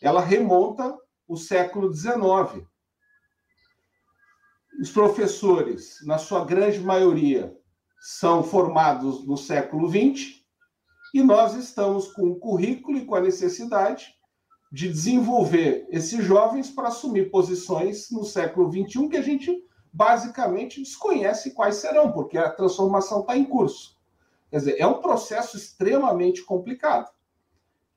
ela 0.01 0.21
remonta 0.21 0.97
o 1.29 1.37
século 1.37 1.93
XIX. 1.93 2.65
Os 4.81 4.89
professores, 4.89 5.99
na 6.03 6.17
sua 6.17 6.43
grande 6.43 6.79
maioria, 6.79 7.55
são 8.01 8.41
formados 8.41 9.25
no 9.27 9.37
século 9.37 9.87
XX 9.87 10.43
e 11.13 11.21
nós 11.21 11.53
estamos 11.53 12.11
com 12.11 12.29
o 12.29 12.39
currículo 12.39 12.97
e 12.97 13.05
com 13.05 13.13
a 13.13 13.21
necessidade 13.21 14.15
de 14.71 14.87
desenvolver 14.89 15.87
esses 15.89 16.23
jovens 16.23 16.71
para 16.71 16.87
assumir 16.87 17.29
posições 17.29 18.09
no 18.09 18.23
século 18.23 18.71
XXI 18.71 19.07
que 19.07 19.17
a 19.17 19.21
gente 19.21 19.63
basicamente 19.91 20.81
desconhece 20.81 21.51
quais 21.51 21.75
serão, 21.75 22.11
porque 22.11 22.37
a 22.37 22.49
transformação 22.49 23.21
está 23.21 23.37
em 23.37 23.45
curso. 23.45 23.97
Quer 24.49 24.57
dizer, 24.57 24.75
é 24.79 24.87
um 24.87 25.01
processo 25.01 25.57
extremamente 25.57 26.43
complicado 26.43 27.11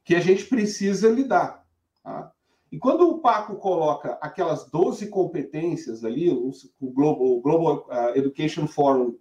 que 0.04 0.14
a 0.14 0.20
gente 0.20 0.44
precisa 0.46 1.08
lidar. 1.08 1.64
Tá? 2.02 2.32
E 2.72 2.78
quando 2.78 3.06
o 3.06 3.18
Paco 3.18 3.56
coloca 3.56 4.18
aquelas 4.18 4.64
12 4.70 5.08
competências 5.08 6.02
ali, 6.02 6.30
o 6.30 6.50
Global, 6.80 7.26
o 7.26 7.40
Global 7.42 7.86
uh, 7.86 8.16
Education 8.16 8.66
Forum 8.66 9.10
uh, 9.10 9.18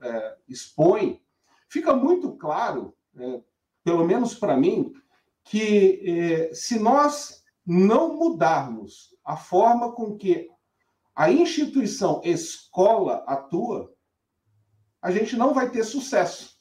expõe, 0.47 1.22
fica 1.68 1.93
muito 1.93 2.32
claro, 2.38 2.95
uh, 3.18 3.43
pelo 3.84 4.06
menos 4.08 4.34
para 4.34 4.56
mim, 4.56 4.93
que 5.43 5.99
eh, 6.06 6.54
se 6.54 6.80
nós 6.80 7.43
não 7.66 8.16
mudarmos 8.16 9.18
a 9.26 9.36
forma 9.36 9.91
com 9.91 10.16
que 10.16 10.47
a 11.16 11.32
instituição 11.32 12.22
escola 12.24 13.24
atua, 13.26 13.91
a 15.02 15.12
gente 15.12 15.36
não 15.36 15.52
vai 15.52 15.72
ter 15.72 15.84
sucesso. 15.84 16.60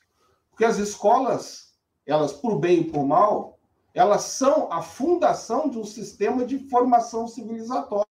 Porque 0.49 0.64
as 0.64 0.78
escolas, 0.78 1.74
elas, 2.07 2.32
por 2.32 2.59
bem 2.59 2.80
e 2.80 2.91
por 2.91 3.05
mal, 3.07 3.59
elas 3.95 4.22
são 4.22 4.72
a 4.72 4.82
fundação 4.82 5.68
de 5.68 5.78
um 5.78 5.84
sistema 5.84 6.45
de 6.45 6.59
formação 6.68 7.26
civilizatória. 7.26 8.07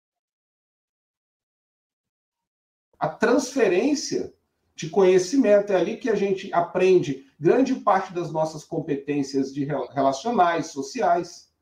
A 2.98 3.08
transferência 3.08 4.32
de 4.74 4.88
conhecimento 4.88 5.72
é 5.72 5.76
ali 5.76 5.96
que 5.96 6.08
a 6.08 6.14
gente 6.14 6.52
aprende 6.52 7.26
grande 7.38 7.74
parte 7.74 8.12
das 8.12 8.30
nossas 8.30 8.64
competências 8.64 9.52
de 9.52 9.64
relacionais, 9.64 10.68
sociais. 10.68 11.52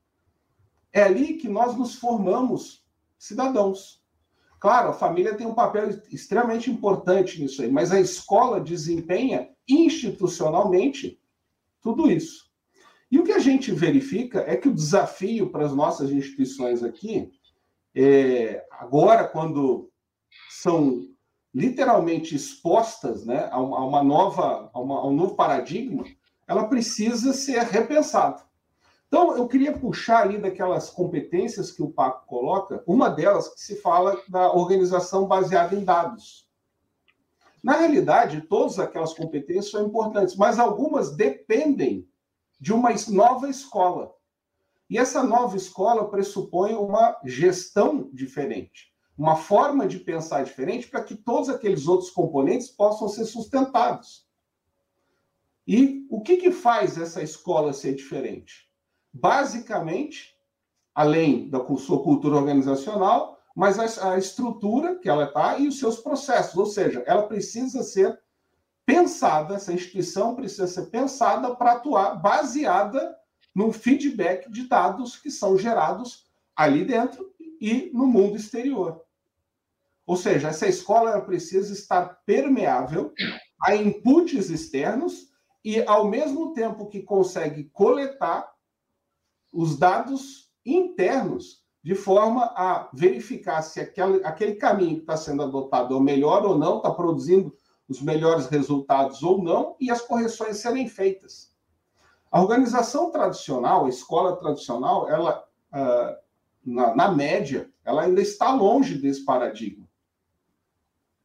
É 0.92 1.02
ali 1.02 1.34
que 1.34 1.48
nós 1.48 1.76
nos 1.76 1.94
formamos 1.94 2.86
cidadãos. 3.18 4.02
Claro, 4.60 4.90
a 4.90 4.94
família 4.94 5.36
tem 5.36 5.46
um 5.46 5.54
papel 5.54 5.88
extremamente 6.10 6.70
importante 6.70 7.40
nisso 7.40 7.62
aí, 7.62 7.70
mas 7.70 7.90
a 7.90 8.00
escola 8.00 8.60
desempenha 8.60 9.50
institucionalmente 9.68 11.20
tudo 11.80 12.08
isso. 12.10 12.51
E 13.12 13.18
o 13.18 13.24
que 13.24 13.32
a 13.32 13.38
gente 13.38 13.70
verifica 13.72 14.42
é 14.46 14.56
que 14.56 14.70
o 14.70 14.74
desafio 14.74 15.50
para 15.50 15.66
as 15.66 15.74
nossas 15.74 16.10
instituições 16.10 16.82
aqui, 16.82 17.30
é, 17.94 18.64
agora, 18.70 19.28
quando 19.28 19.90
são 20.48 21.02
literalmente 21.54 22.34
expostas 22.34 23.26
né, 23.26 23.50
a, 23.52 23.60
uma, 23.60 24.02
nova, 24.02 24.70
a, 24.72 24.80
uma, 24.80 25.00
a 25.00 25.06
um 25.06 25.12
novo 25.12 25.34
paradigma, 25.34 26.04
ela 26.48 26.64
precisa 26.64 27.34
ser 27.34 27.60
repensada. 27.64 28.42
Então, 29.08 29.36
eu 29.36 29.46
queria 29.46 29.76
puxar 29.76 30.22
ali 30.22 30.38
daquelas 30.38 30.88
competências 30.88 31.70
que 31.70 31.82
o 31.82 31.90
Paco 31.90 32.26
coloca, 32.26 32.82
uma 32.86 33.10
delas 33.10 33.48
que 33.48 33.60
se 33.60 33.76
fala 33.76 34.18
da 34.26 34.50
organização 34.50 35.26
baseada 35.26 35.76
em 35.76 35.84
dados. 35.84 36.48
Na 37.62 37.76
realidade, 37.76 38.40
todas 38.48 38.78
aquelas 38.78 39.12
competências 39.12 39.70
são 39.70 39.86
importantes, 39.86 40.34
mas 40.34 40.58
algumas 40.58 41.14
dependem 41.14 42.08
de 42.62 42.72
uma 42.72 42.90
nova 43.08 43.50
escola. 43.50 44.14
E 44.88 44.96
essa 44.96 45.20
nova 45.20 45.56
escola 45.56 46.08
pressupõe 46.08 46.74
uma 46.74 47.18
gestão 47.24 48.08
diferente, 48.12 48.94
uma 49.18 49.34
forma 49.34 49.84
de 49.84 49.98
pensar 49.98 50.44
diferente 50.44 50.86
para 50.86 51.02
que 51.02 51.16
todos 51.16 51.48
aqueles 51.48 51.88
outros 51.88 52.10
componentes 52.10 52.68
possam 52.68 53.08
ser 53.08 53.24
sustentados. 53.24 54.28
E 55.66 56.06
o 56.08 56.20
que, 56.20 56.36
que 56.36 56.52
faz 56.52 56.96
essa 56.96 57.20
escola 57.20 57.72
ser 57.72 57.96
diferente? 57.96 58.70
Basicamente, 59.12 60.32
além 60.94 61.50
da 61.50 61.66
sua 61.76 62.00
cultura 62.00 62.36
organizacional, 62.36 63.40
mas 63.56 63.76
a, 63.76 64.12
a 64.12 64.18
estrutura 64.18 65.00
que 65.00 65.08
ela 65.08 65.24
está 65.24 65.58
e 65.58 65.66
os 65.66 65.80
seus 65.80 65.98
processos, 65.98 66.56
ou 66.56 66.66
seja, 66.66 67.02
ela 67.08 67.26
precisa 67.26 67.82
ser 67.82 68.21
pensada, 68.92 69.54
essa 69.54 69.72
instituição 69.72 70.34
precisa 70.34 70.66
ser 70.66 70.90
pensada 70.90 71.54
para 71.54 71.72
atuar 71.72 72.16
baseada 72.20 73.16
no 73.54 73.72
feedback 73.72 74.50
de 74.50 74.68
dados 74.68 75.16
que 75.16 75.30
são 75.30 75.56
gerados 75.56 76.26
ali 76.54 76.84
dentro 76.84 77.32
e 77.58 77.90
no 77.94 78.06
mundo 78.06 78.36
exterior. 78.36 79.02
Ou 80.06 80.14
seja, 80.14 80.48
essa 80.48 80.66
escola 80.66 81.18
precisa 81.22 81.72
estar 81.72 82.20
permeável 82.26 83.14
a 83.62 83.74
inputs 83.74 84.50
externos 84.50 85.30
e, 85.64 85.82
ao 85.84 86.06
mesmo 86.06 86.52
tempo 86.52 86.88
que 86.88 87.00
consegue 87.00 87.70
coletar 87.72 88.52
os 89.50 89.78
dados 89.78 90.50
internos, 90.66 91.62
de 91.82 91.94
forma 91.94 92.44
a 92.54 92.90
verificar 92.92 93.62
se 93.62 93.80
aquele, 93.80 94.22
aquele 94.22 94.56
caminho 94.56 94.96
que 94.96 95.02
está 95.02 95.16
sendo 95.16 95.42
adotado 95.42 95.94
é 95.94 95.96
o 95.96 96.00
melhor 96.00 96.44
ou 96.44 96.58
não, 96.58 96.76
está 96.76 96.90
produzindo 96.90 97.54
os 97.88 98.00
melhores 98.00 98.46
resultados 98.46 99.22
ou 99.22 99.42
não, 99.42 99.76
e 99.80 99.90
as 99.90 100.00
correções 100.00 100.58
serem 100.58 100.88
feitas. 100.88 101.52
A 102.30 102.40
organização 102.40 103.10
tradicional, 103.10 103.84
a 103.84 103.88
escola 103.90 104.36
tradicional, 104.36 105.08
ela, 105.08 105.44
uh, 105.72 106.16
na, 106.64 106.94
na, 106.94 107.12
média, 107.12 107.70
ela 107.84 108.04
ainda 108.04 108.22
está 108.22 108.54
longe 108.54 108.96
desse 108.96 109.24
paradigma. 109.24 109.86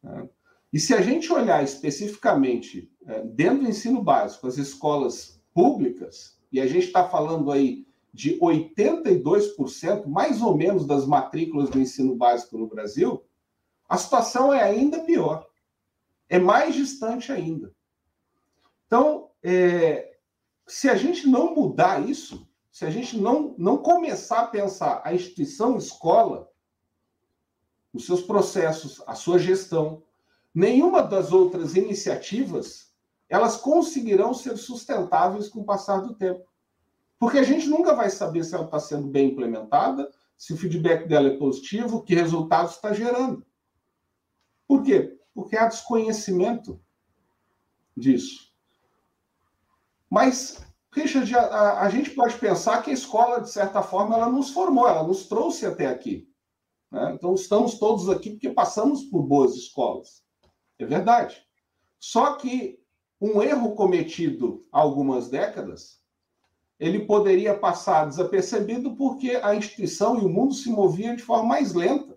Uh, 0.03 0.30
e 0.74 0.80
se 0.80 0.93
a 0.93 1.01
gente 1.01 1.32
olhar 1.32 1.64
especificamente 1.64 2.91
uh, 3.03 3.26
dentro 3.30 3.64
do 3.64 3.70
ensino 3.70 4.03
básico, 4.03 4.47
as 4.47 4.58
escolas 4.58 5.41
públicas, 5.53 6.38
e 6.51 6.60
a 6.60 6.68
gente 6.68 6.88
está 6.88 7.08
falando 7.08 7.51
aí 7.51 7.88
de 8.14 8.38
82%, 8.39 10.08
mais 10.08 10.41
ou 10.41 10.58
menos, 10.58 10.86
das 10.86 11.05
matrículas 11.05 11.70
do 11.70 11.80
ensino 11.80 12.16
básico 12.16 12.58
no 12.58 12.68
Brasil, 12.68 13.24
a 13.88 13.97
situação 13.97 14.53
é 14.53 14.62
ainda 14.62 14.99
pior 14.99 15.47
é 16.30 16.40
mais 16.40 16.76
distante 16.76 17.32
ainda. 17.32 17.74
Então, 18.86 19.30
é, 19.44 20.18
se 20.66 20.90
a 20.90 20.96
gente 20.96 21.28
não 21.28 21.54
mudar 21.56 22.08
isso, 22.08 22.48
se 22.72 22.86
a 22.86 22.90
gente 22.90 23.18
não, 23.18 23.56
não 23.58 23.78
começar 23.78 24.42
a 24.42 24.48
pensar 24.48 25.02
a 25.04 25.14
instituição 25.14 25.78
escola, 25.78 26.50
os 27.94 28.06
seus 28.06 28.22
processos, 28.22 29.02
a 29.08 29.16
sua 29.16 29.40
gestão, 29.40 30.04
nenhuma 30.54 31.02
das 31.02 31.32
outras 31.32 31.76
iniciativas, 31.76 32.94
elas 33.30 33.58
conseguirão 33.58 34.34
ser 34.34 34.58
sustentáveis 34.58 35.50
com 35.50 35.62
o 35.62 35.66
passar 35.66 36.02
do 36.02 36.14
tempo. 36.14 36.46
Porque 37.20 37.40
a 37.40 37.44
gente 37.44 37.68
nunca 37.68 37.96
vai 37.96 38.10
saber 38.10 38.44
se 38.44 38.54
ela 38.54 38.66
está 38.66 38.80
sendo 38.80 39.08
bem 39.08 39.32
implementada, 39.32 40.10
se 40.38 40.54
o 40.54 40.58
feedback 40.58 41.08
dela 41.08 41.30
é 41.30 41.38
positivo, 41.38 42.04
que 42.04 42.14
resultados 42.14 42.76
está 42.76 42.94
gerando. 42.94 43.46
Por 44.68 44.84
quê? 44.84 45.16
Porque 45.38 45.56
há 45.56 45.68
desconhecimento 45.68 46.82
disso. 47.96 48.52
Mas, 50.10 50.66
Richard, 50.92 51.32
a, 51.38 51.82
a, 51.82 51.90
gente 51.92 52.10
pode 52.10 52.40
pensar 52.40 52.82
que 52.82 52.90
a 52.90 52.94
escola, 52.96 53.40
de 53.40 53.52
certa 53.52 53.84
forma, 53.84 54.16
ela 54.16 54.32
nos 54.32 54.50
formou, 54.50 54.88
ela 54.88 55.04
nos 55.04 55.28
trouxe 55.28 55.64
até 55.68 55.86
aqui. 55.86 56.28
Né? 56.92 57.14
Então, 57.14 57.36
estamos 57.36 57.78
todos 57.78 58.10
aqui 58.10 58.32
porque 58.32 58.50
passamos 58.50 59.04
por 59.04 59.22
boas 59.22 59.54
escolas. 59.54 60.24
É 60.80 60.86
verdade. 60.88 61.40
Só 62.00 62.34
que 62.38 62.80
um 63.22 63.40
erro 63.40 63.76
cometido 63.76 64.66
há 64.72 64.80
algumas 64.80 65.30
décadas, 65.30 66.02
ele 66.80 67.06
poderia 67.06 67.56
passar 67.56 68.06
desapercebido 68.06 68.96
porque 68.96 69.40
a 69.44 69.54
instituição 69.54 70.20
e 70.20 70.26
o 70.26 70.30
mundo 70.30 70.56
se 70.56 70.72
moviam 70.72 71.16
de 71.16 71.22
forma 71.22 71.48
mais 71.50 71.76
lenta. 71.76 72.16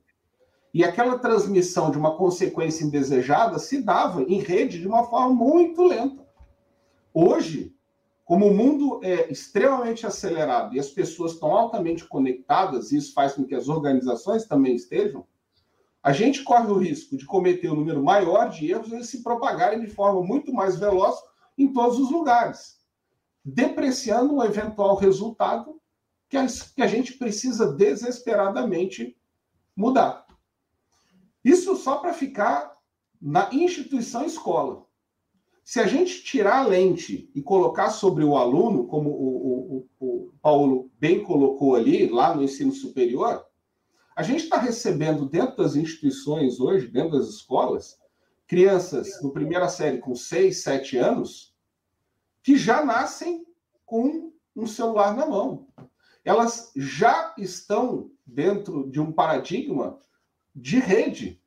E 0.73 0.85
aquela 0.85 1.18
transmissão 1.18 1.91
de 1.91 1.99
uma 1.99 2.16
consequência 2.16 2.85
indesejada 2.85 3.59
se 3.59 3.83
dava 3.83 4.23
em 4.23 4.41
rede 4.41 4.79
de 4.79 4.87
uma 4.87 5.05
forma 5.05 5.35
muito 5.35 5.83
lenta. 5.83 6.25
Hoje, 7.12 7.75
como 8.25 8.47
o 8.47 8.55
mundo 8.55 9.01
é 9.03 9.31
extremamente 9.33 10.07
acelerado 10.07 10.75
e 10.75 10.79
as 10.79 10.89
pessoas 10.89 11.33
estão 11.33 11.51
altamente 11.57 12.05
conectadas, 12.07 12.93
e 12.93 12.97
isso 12.97 13.12
faz 13.12 13.33
com 13.33 13.45
que 13.45 13.55
as 13.57 13.68
organizações 13.68 14.47
também 14.47 14.77
estejam, 14.77 15.27
a 16.01 16.12
gente 16.12 16.45
corre 16.45 16.71
o 16.71 16.79
risco 16.79 17.16
de 17.16 17.27
cometer 17.27 17.68
um 17.71 17.75
número 17.75 18.03
maior 18.03 18.49
de 18.49 18.71
erros 18.71 18.93
e 18.93 19.05
se 19.05 19.23
propagarem 19.25 19.81
de 19.81 19.89
forma 19.89 20.23
muito 20.23 20.53
mais 20.53 20.79
veloz 20.79 21.16
em 21.59 21.73
todos 21.73 21.99
os 21.99 22.11
lugares, 22.11 22.79
depreciando 23.45 24.37
um 24.37 24.45
eventual 24.45 24.95
resultado 24.95 25.81
que 26.29 26.37
a 26.81 26.87
gente 26.87 27.14
precisa 27.14 27.73
desesperadamente 27.73 29.16
mudar. 29.77 30.20
Isso 31.45 31.76
só 31.76 31.97
para 31.97 32.12
ficar 32.12 32.72
na 33.20 33.49
instituição 33.53 34.24
escola. 34.24 34.86
Se 35.64 35.78
a 35.78 35.86
gente 35.86 36.24
tirar 36.24 36.64
a 36.64 36.66
lente 36.66 37.30
e 37.34 37.43
colocar 37.43 37.91
sobre 37.91 38.24
o 38.24 38.36
aluno, 38.36 38.86
como 38.86 39.11
o, 39.11 39.76
o, 39.76 39.88
o 40.01 40.32
Paulo 40.43 40.91
bem 40.99 41.22
colocou 41.22 41.76
ali, 41.76 42.09
lá 42.09 42.34
no 42.34 42.43
ensino 42.43 42.72
superior, 42.72 43.45
a 44.16 44.22
gente 44.22 44.45
está 44.45 44.59
recebendo 44.59 45.26
dentro 45.26 45.57
das 45.57 45.76
instituições 45.76 46.59
hoje, 46.59 46.88
dentro 46.88 47.12
das 47.18 47.28
escolas, 47.28 47.99
crianças 48.47 49.22
no 49.22 49.32
primeira 49.32 49.68
série 49.68 49.99
com 49.99 50.14
6, 50.14 50.62
7 50.62 50.97
anos, 50.97 51.55
que 52.43 52.57
já 52.57 52.84
nascem 52.84 53.47
com 53.86 54.32
um 54.57 54.66
celular 54.66 55.16
na 55.16 55.26
mão. 55.26 55.68
Elas 56.24 56.72
já 56.76 57.34
estão 57.38 58.11
dentro 58.26 58.91
de 58.91 59.01
um 59.01 59.12
paradigma 59.12 59.99
de 60.55 60.78
rede. 60.78 61.40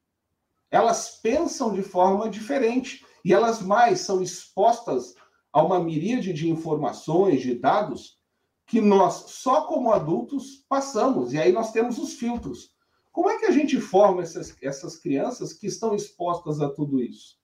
elas 0.71 1.19
pensam 1.21 1.71
de 1.73 1.83
forma 1.83 2.29
diferente 2.29 3.05
e 3.23 3.31
elas 3.31 3.61
mais 3.61 4.01
são 4.01 4.21
expostas 4.21 5.13
a 5.51 5.61
uma 5.61 5.79
miríade 5.79 6.33
de 6.33 6.49
informações, 6.49 7.41
de 7.41 7.53
dados, 7.53 8.17
que 8.65 8.81
nós, 8.81 9.25
só 9.27 9.67
como 9.67 9.93
adultos, 9.93 10.65
passamos. 10.67 11.31
E 11.31 11.39
aí 11.39 11.51
nós 11.51 11.71
temos 11.71 11.99
os 11.99 12.13
filtros. 12.13 12.73
Como 13.11 13.29
é 13.29 13.37
que 13.37 13.45
a 13.45 13.51
gente 13.51 13.79
forma 13.79 14.23
essas, 14.23 14.55
essas 14.61 14.97
crianças 14.97 15.53
que 15.53 15.67
estão 15.67 15.93
expostas 15.93 16.59
a 16.59 16.69
tudo 16.69 16.99
isso? 16.99 17.37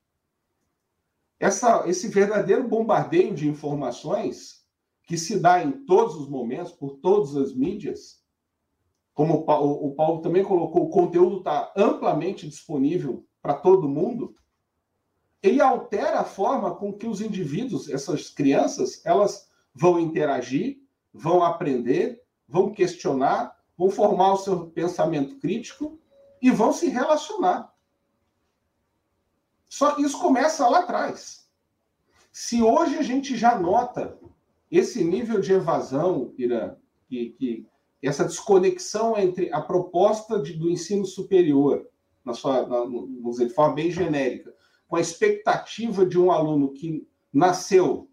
Essa, 1.40 1.88
esse 1.88 2.08
verdadeiro 2.08 2.68
bombardeio 2.68 3.34
de 3.36 3.48
informações 3.48 4.66
que 5.04 5.18
se 5.18 5.40
dá 5.40 5.64
em 5.64 5.86
todos 5.86 6.16
os 6.16 6.28
momentos, 6.28 6.72
por 6.72 6.98
todas 6.98 7.36
as 7.36 7.56
mídias, 7.56 8.19
como 9.20 9.34
o 9.34 9.96
Paulo, 9.96 10.22
também 10.22 10.46
colocou, 10.46 10.86
o 10.86 10.90
conteúdo 10.90 11.40
está 11.40 11.74
amplamente 11.76 12.48
disponível 12.48 13.28
para 13.42 13.54
todo 13.54 13.90
mundo 13.90 14.34
ele 15.44 15.62
altera 15.62 16.22
a 16.22 16.24
forma 16.24 16.74
com 16.74 16.94
que 16.94 17.06
os 17.06 17.20
indivíduos, 17.20 17.90
essas 17.90 18.30
crianças, 18.30 19.06
elas 19.06 19.50
vão 19.74 20.00
interagir, 20.00 20.78
vão 21.14 21.44
aprender, 21.44 22.22
vão 22.48 22.72
questionar, 22.72 23.54
vão 23.78 23.90
formar 23.90 24.36
o 24.36 24.38
seu 24.38 24.68
pensamento 24.72 25.38
crítico 25.38 26.00
e 26.42 26.50
vão 26.50 26.72
se 26.72 26.88
relacionar. 26.88 27.74
Só 29.68 29.96
que 29.96 30.02
isso 30.02 30.18
começa 30.18 30.66
lá 30.66 30.80
atrás. 30.80 31.46
Se 32.32 32.62
hoje 32.62 32.98
a 32.98 33.02
gente 33.02 33.36
já 33.36 33.60
nota 33.60 34.18
esse 34.72 35.04
nível 35.04 35.42
de 35.42 35.52
evasão, 35.52 36.34
Irã, 36.38 36.78
que, 37.10 37.32
que 37.32 37.69
essa 38.08 38.24
desconexão 38.24 39.18
entre 39.18 39.52
a 39.52 39.62
proposta 39.62 40.42
de, 40.42 40.54
do 40.54 40.70
ensino 40.70 41.06
superior, 41.06 41.88
na 42.24 42.34
sua, 42.34 42.66
na, 42.66 42.80
vamos 42.80 43.32
dizer, 43.32 43.48
de 43.48 43.54
forma 43.54 43.76
bem 43.76 43.92
genérica, 43.92 44.54
com 44.88 44.96
a 44.96 45.02
expectativa 45.02 46.06
de 46.06 46.18
um 46.18 46.32
aluno 46.32 46.72
que 46.74 47.08
nasceu 47.32 48.10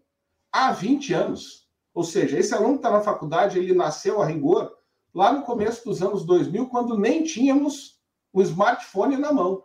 há 0.51 0.71
20 0.71 1.13
anos, 1.13 1.67
ou 1.93 2.03
seja, 2.03 2.37
esse 2.37 2.53
aluno 2.53 2.73
que 2.73 2.79
está 2.79 2.91
na 2.91 3.01
faculdade, 3.01 3.57
ele 3.57 3.73
nasceu 3.73 4.21
a 4.21 4.25
rigor 4.25 4.77
lá 5.13 5.33
no 5.33 5.43
começo 5.43 5.83
dos 5.85 6.01
anos 6.03 6.25
2000, 6.25 6.67
quando 6.67 6.97
nem 6.97 7.23
tínhamos 7.23 7.99
o 8.31 8.41
smartphone 8.41 9.17
na 9.17 9.33
mão, 9.33 9.63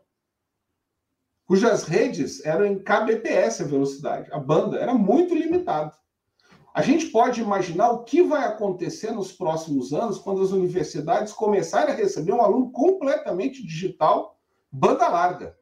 cujas 1.45 1.85
redes 1.85 2.45
eram 2.47 2.65
em 2.65 2.79
kbps 2.79 3.61
a 3.61 3.65
velocidade, 3.65 4.33
a 4.33 4.39
banda 4.39 4.79
era 4.79 4.95
muito 4.95 5.35
limitada. 5.35 5.95
A 6.75 6.81
gente 6.81 7.07
pode 7.07 7.41
imaginar 7.41 7.91
o 7.91 8.03
que 8.03 8.23
vai 8.23 8.45
acontecer 8.47 9.11
nos 9.11 9.31
próximos 9.31 9.93
anos 9.93 10.19
quando 10.19 10.41
as 10.41 10.53
universidades 10.53 11.33
começarem 11.33 11.93
a 11.93 11.97
receber 11.97 12.33
um 12.33 12.41
aluno 12.41 12.71
completamente 12.71 13.63
digital, 13.63 14.41
banda 14.71 15.07
larga. 15.07 15.59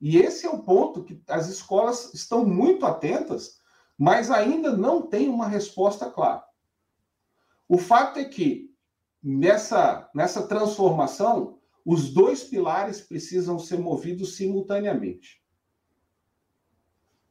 E 0.00 0.18
esse 0.18 0.44
é 0.44 0.50
o 0.50 0.62
ponto 0.62 1.04
que 1.04 1.22
as 1.28 1.48
escolas 1.48 2.12
estão 2.14 2.44
muito 2.44 2.84
atentas, 2.84 3.60
mas 3.96 4.30
ainda 4.30 4.76
não 4.76 5.02
tem 5.02 5.28
uma 5.28 5.46
resposta 5.46 6.10
clara. 6.10 6.44
O 7.68 7.78
fato 7.78 8.18
é 8.18 8.24
que 8.24 8.74
nessa, 9.22 10.10
nessa 10.14 10.46
transformação, 10.46 11.58
os 11.84 12.12
dois 12.12 12.42
pilares 12.42 13.00
precisam 13.00 13.58
ser 13.58 13.78
movidos 13.78 14.36
simultaneamente. 14.36 15.40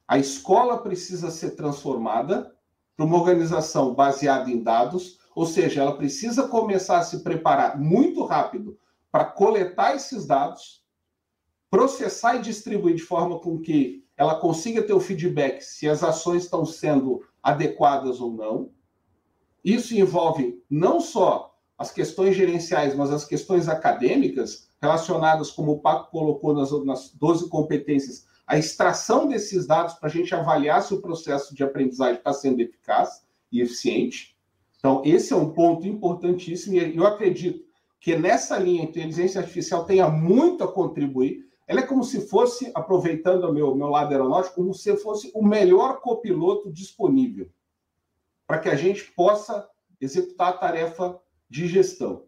A 0.07 0.17
escola 0.17 0.77
precisa 0.77 1.31
ser 1.31 1.51
transformada 1.51 2.55
para 2.95 3.05
uma 3.05 3.17
organização 3.17 3.93
baseada 3.93 4.49
em 4.49 4.61
dados, 4.61 5.19
ou 5.35 5.45
seja, 5.45 5.81
ela 5.81 5.97
precisa 5.97 6.47
começar 6.47 6.99
a 6.99 7.03
se 7.03 7.23
preparar 7.23 7.79
muito 7.79 8.23
rápido 8.23 8.77
para 9.11 9.25
coletar 9.25 9.95
esses 9.95 10.25
dados 10.25 10.85
processar 11.75 12.37
e 12.37 12.41
distribuir 12.41 12.95
de 12.95 13.01
forma 13.01 13.37
com 13.39 13.59
que 13.59 14.05
ela 14.15 14.39
consiga 14.39 14.81
ter 14.81 14.93
o 14.93 14.99
feedback 15.01 15.61
se 15.61 15.89
as 15.89 16.03
ações 16.05 16.43
estão 16.43 16.65
sendo 16.65 17.21
adequadas 17.43 18.21
ou 18.21 18.31
não. 18.31 18.71
Isso 19.61 19.93
envolve 19.93 20.63
não 20.69 21.01
só 21.01 21.53
as 21.77 21.91
questões 21.91 22.33
gerenciais, 22.33 22.95
mas 22.95 23.11
as 23.11 23.25
questões 23.25 23.67
acadêmicas 23.67 24.69
relacionadas, 24.81 25.51
como 25.51 25.73
o 25.73 25.79
Paco 25.79 26.11
colocou 26.11 26.53
nas, 26.53 26.71
nas 26.85 27.09
12 27.13 27.49
competências, 27.49 28.25
a 28.47 28.57
extração 28.57 29.27
desses 29.27 29.65
dados 29.65 29.95
para 29.95 30.09
a 30.09 30.11
gente 30.11 30.33
avaliar 30.33 30.81
se 30.81 30.93
o 30.93 31.01
processo 31.01 31.55
de 31.55 31.63
aprendizagem 31.63 32.17
está 32.17 32.33
sendo 32.33 32.61
eficaz 32.61 33.25
e 33.51 33.61
eficiente. 33.61 34.37
Então, 34.77 35.01
esse 35.03 35.33
é 35.33 35.35
um 35.35 35.51
ponto 35.51 35.87
importantíssimo 35.87 36.75
e 36.75 36.95
eu 36.95 37.07
acredito 37.07 37.65
que 37.99 38.15
nessa 38.15 38.57
linha 38.59 38.81
a 38.81 38.85
inteligência 38.85 39.41
artificial 39.41 39.85
tenha 39.85 40.07
muito 40.09 40.63
a 40.63 40.71
contribuir 40.71 41.45
ela 41.67 41.79
é 41.79 41.83
como 41.83 42.03
se 42.03 42.27
fosse, 42.27 42.71
aproveitando 42.75 43.45
o 43.45 43.53
meu, 43.53 43.75
meu 43.75 43.87
lado 43.87 44.11
aeronáutico, 44.11 44.55
como 44.55 44.73
se 44.73 44.95
fosse 44.97 45.31
o 45.33 45.43
melhor 45.43 45.99
copiloto 45.99 46.71
disponível 46.71 47.49
para 48.45 48.59
que 48.59 48.69
a 48.69 48.75
gente 48.75 49.11
possa 49.13 49.67
executar 49.99 50.49
a 50.49 50.57
tarefa 50.57 51.19
de 51.49 51.67
gestão. 51.67 52.27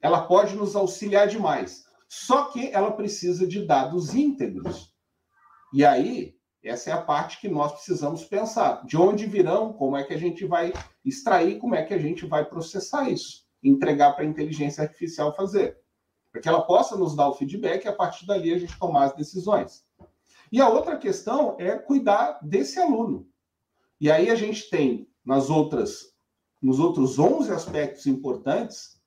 Ela 0.00 0.26
pode 0.26 0.54
nos 0.54 0.76
auxiliar 0.76 1.26
demais, 1.26 1.86
só 2.06 2.50
que 2.50 2.68
ela 2.70 2.92
precisa 2.92 3.46
de 3.46 3.64
dados 3.64 4.14
íntegros. 4.14 4.93
E 5.74 5.84
aí, 5.84 6.34
essa 6.62 6.88
é 6.88 6.92
a 6.94 7.02
parte 7.02 7.38
que 7.38 7.48
nós 7.48 7.72
precisamos 7.72 8.24
pensar. 8.24 8.86
De 8.86 8.96
onde 8.96 9.26
virão, 9.26 9.74
como 9.74 9.96
é 9.96 10.04
que 10.04 10.14
a 10.14 10.18
gente 10.18 10.46
vai 10.46 10.72
extrair, 11.04 11.58
como 11.58 11.74
é 11.74 11.82
que 11.82 11.92
a 11.92 11.98
gente 11.98 12.24
vai 12.24 12.44
processar 12.44 13.10
isso, 13.10 13.44
entregar 13.62 14.12
para 14.12 14.24
a 14.24 14.28
inteligência 14.28 14.82
artificial 14.82 15.34
fazer 15.34 15.84
para 16.34 16.40
que 16.40 16.48
ela 16.48 16.62
possa 16.62 16.96
nos 16.96 17.14
dar 17.14 17.28
o 17.28 17.34
feedback 17.34 17.84
e 17.84 17.88
a 17.88 17.92
partir 17.92 18.26
dali 18.26 18.52
a 18.52 18.58
gente 18.58 18.76
tomar 18.76 19.04
as 19.04 19.14
decisões. 19.14 19.84
E 20.50 20.60
a 20.60 20.68
outra 20.68 20.98
questão 20.98 21.54
é 21.60 21.78
cuidar 21.78 22.40
desse 22.42 22.80
aluno. 22.80 23.28
E 24.00 24.10
aí 24.10 24.28
a 24.28 24.34
gente 24.34 24.68
tem 24.68 25.08
nas 25.24 25.48
outras 25.48 26.12
nos 26.60 26.80
outros 26.80 27.18
11 27.18 27.52
aspectos 27.52 28.06
importantes 28.06 29.00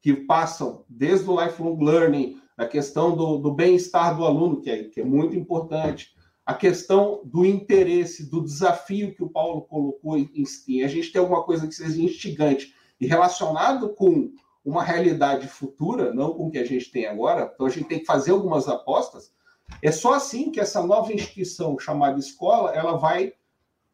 que 0.00 0.14
passam 0.14 0.84
desde 0.88 1.28
o 1.28 1.44
lifelong 1.44 1.82
learning, 1.82 2.40
a 2.60 2.66
questão 2.66 3.16
do, 3.16 3.38
do 3.38 3.50
bem-estar 3.50 4.14
do 4.14 4.22
aluno, 4.22 4.60
que 4.60 4.70
é, 4.70 4.84
que 4.84 5.00
é 5.00 5.04
muito 5.04 5.34
importante, 5.34 6.14
a 6.44 6.52
questão 6.52 7.22
do 7.24 7.46
interesse, 7.46 8.28
do 8.28 8.44
desafio 8.44 9.14
que 9.14 9.24
o 9.24 9.30
Paulo 9.30 9.62
colocou 9.62 10.18
em, 10.18 10.30
em 10.34 10.82
a 10.82 10.88
gente 10.88 11.10
tem 11.10 11.22
alguma 11.22 11.42
coisa 11.42 11.66
que 11.66 11.74
seja 11.74 12.02
instigante 12.02 12.74
e 13.00 13.06
relacionado 13.06 13.94
com 13.94 14.30
uma 14.62 14.84
realidade 14.84 15.48
futura, 15.48 16.12
não 16.12 16.34
com 16.34 16.48
o 16.48 16.50
que 16.50 16.58
a 16.58 16.64
gente 16.64 16.90
tem 16.90 17.06
agora, 17.06 17.50
então 17.54 17.64
a 17.64 17.70
gente 17.70 17.88
tem 17.88 18.00
que 18.00 18.04
fazer 18.04 18.32
algumas 18.32 18.68
apostas. 18.68 19.32
É 19.80 19.90
só 19.90 20.12
assim 20.12 20.50
que 20.50 20.60
essa 20.60 20.86
nova 20.86 21.14
instituição 21.14 21.78
chamada 21.78 22.18
escola, 22.18 22.74
ela 22.74 22.98
vai 22.98 23.32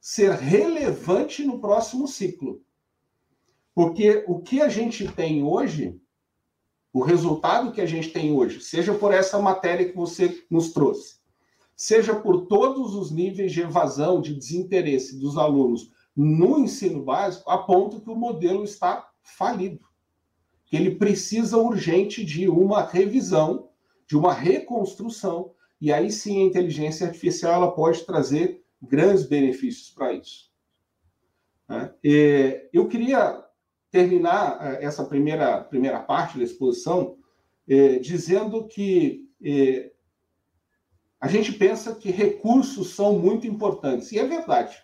ser 0.00 0.32
relevante 0.32 1.44
no 1.44 1.60
próximo 1.60 2.08
ciclo. 2.08 2.60
Porque 3.72 4.24
o 4.26 4.40
que 4.40 4.60
a 4.60 4.68
gente 4.68 5.06
tem 5.06 5.44
hoje, 5.44 6.00
o 6.96 7.02
resultado 7.02 7.72
que 7.72 7.80
a 7.82 7.86
gente 7.86 8.08
tem 8.08 8.32
hoje, 8.32 8.60
seja 8.62 8.94
por 8.94 9.12
essa 9.12 9.38
matéria 9.38 9.86
que 9.86 9.94
você 9.94 10.42
nos 10.50 10.72
trouxe, 10.72 11.16
seja 11.76 12.14
por 12.14 12.46
todos 12.46 12.94
os 12.94 13.10
níveis 13.10 13.52
de 13.52 13.60
evasão, 13.60 14.18
de 14.18 14.32
desinteresse 14.32 15.18
dos 15.18 15.36
alunos 15.36 15.90
no 16.16 16.58
ensino 16.58 17.02
básico, 17.02 17.50
aponta 17.50 18.00
que 18.00 18.08
o 18.08 18.16
modelo 18.16 18.64
está 18.64 19.10
falido 19.22 19.84
que 20.64 20.74
ele 20.74 20.96
precisa 20.96 21.58
urgente 21.58 22.24
de 22.24 22.48
uma 22.48 22.82
revisão, 22.82 23.68
de 24.06 24.16
uma 24.16 24.32
reconstrução, 24.32 25.52
e 25.78 25.92
aí 25.92 26.10
sim 26.10 26.42
a 26.42 26.46
inteligência 26.46 27.06
artificial 27.06 27.52
ela 27.52 27.72
pode 27.72 28.04
trazer 28.04 28.64
grandes 28.80 29.26
benefícios 29.26 29.90
para 29.90 30.14
isso. 30.14 30.50
Né? 31.68 31.92
Eu 32.72 32.88
queria 32.88 33.45
terminar 33.96 34.58
eh, 34.60 34.84
essa 34.84 35.06
primeira, 35.06 35.64
primeira 35.64 35.98
parte 35.98 36.36
da 36.36 36.44
exposição 36.44 37.16
eh, 37.66 37.98
dizendo 37.98 38.66
que 38.66 39.26
eh, 39.42 39.90
a 41.18 41.26
gente 41.28 41.50
pensa 41.50 41.94
que 41.94 42.10
recursos 42.10 42.94
são 42.94 43.18
muito 43.18 43.46
importantes, 43.46 44.12
e 44.12 44.18
é 44.18 44.26
verdade. 44.26 44.76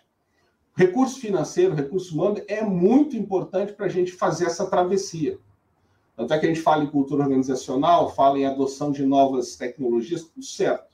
Recurso 0.75 1.19
financeiro, 1.19 1.75
recurso 1.75 2.15
humano 2.15 2.41
é 2.47 2.63
muito 2.63 3.15
importante 3.15 3.73
para 3.73 3.85
a 3.85 3.89
gente 3.89 4.11
fazer 4.11 4.45
essa 4.45 4.65
travessia. 4.65 5.37
Tanto 6.17 6.33
é 6.33 6.39
que 6.39 6.47
a 6.47 6.49
gente 6.49 6.61
fala 6.61 6.83
em 6.83 6.89
cultura 6.89 7.21
organizacional, 7.21 8.15
fala 8.15 8.39
em 8.39 8.47
adoção 8.47 8.91
de 8.91 9.05
novas 9.05 9.55
tecnologias, 9.55 10.23
tudo 10.23 10.43
certo. 10.43 10.91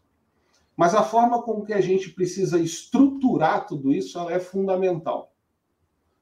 Mas 0.76 0.93
a 0.93 1.03
forma 1.03 1.41
como 1.41 1.65
que 1.65 1.74
a 1.74 1.80
gente 1.80 2.09
precisa 2.09 2.59
estruturar 2.59 3.65
tudo 3.65 3.93
isso 3.93 4.20
é 4.30 4.39
fundamental. 4.39 5.29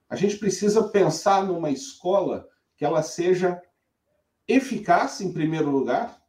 A 0.10 0.16
gente 0.16 0.38
precisa 0.38 0.84
pensar 0.84 1.45
numa 1.45 1.70
escola 1.70 2.47
que 2.78 2.86
ela 2.86 3.01
seja 3.01 3.62
eficaz, 4.47 5.20
em 5.20 5.34
primeiro 5.34 5.70
lugar, 5.70 6.22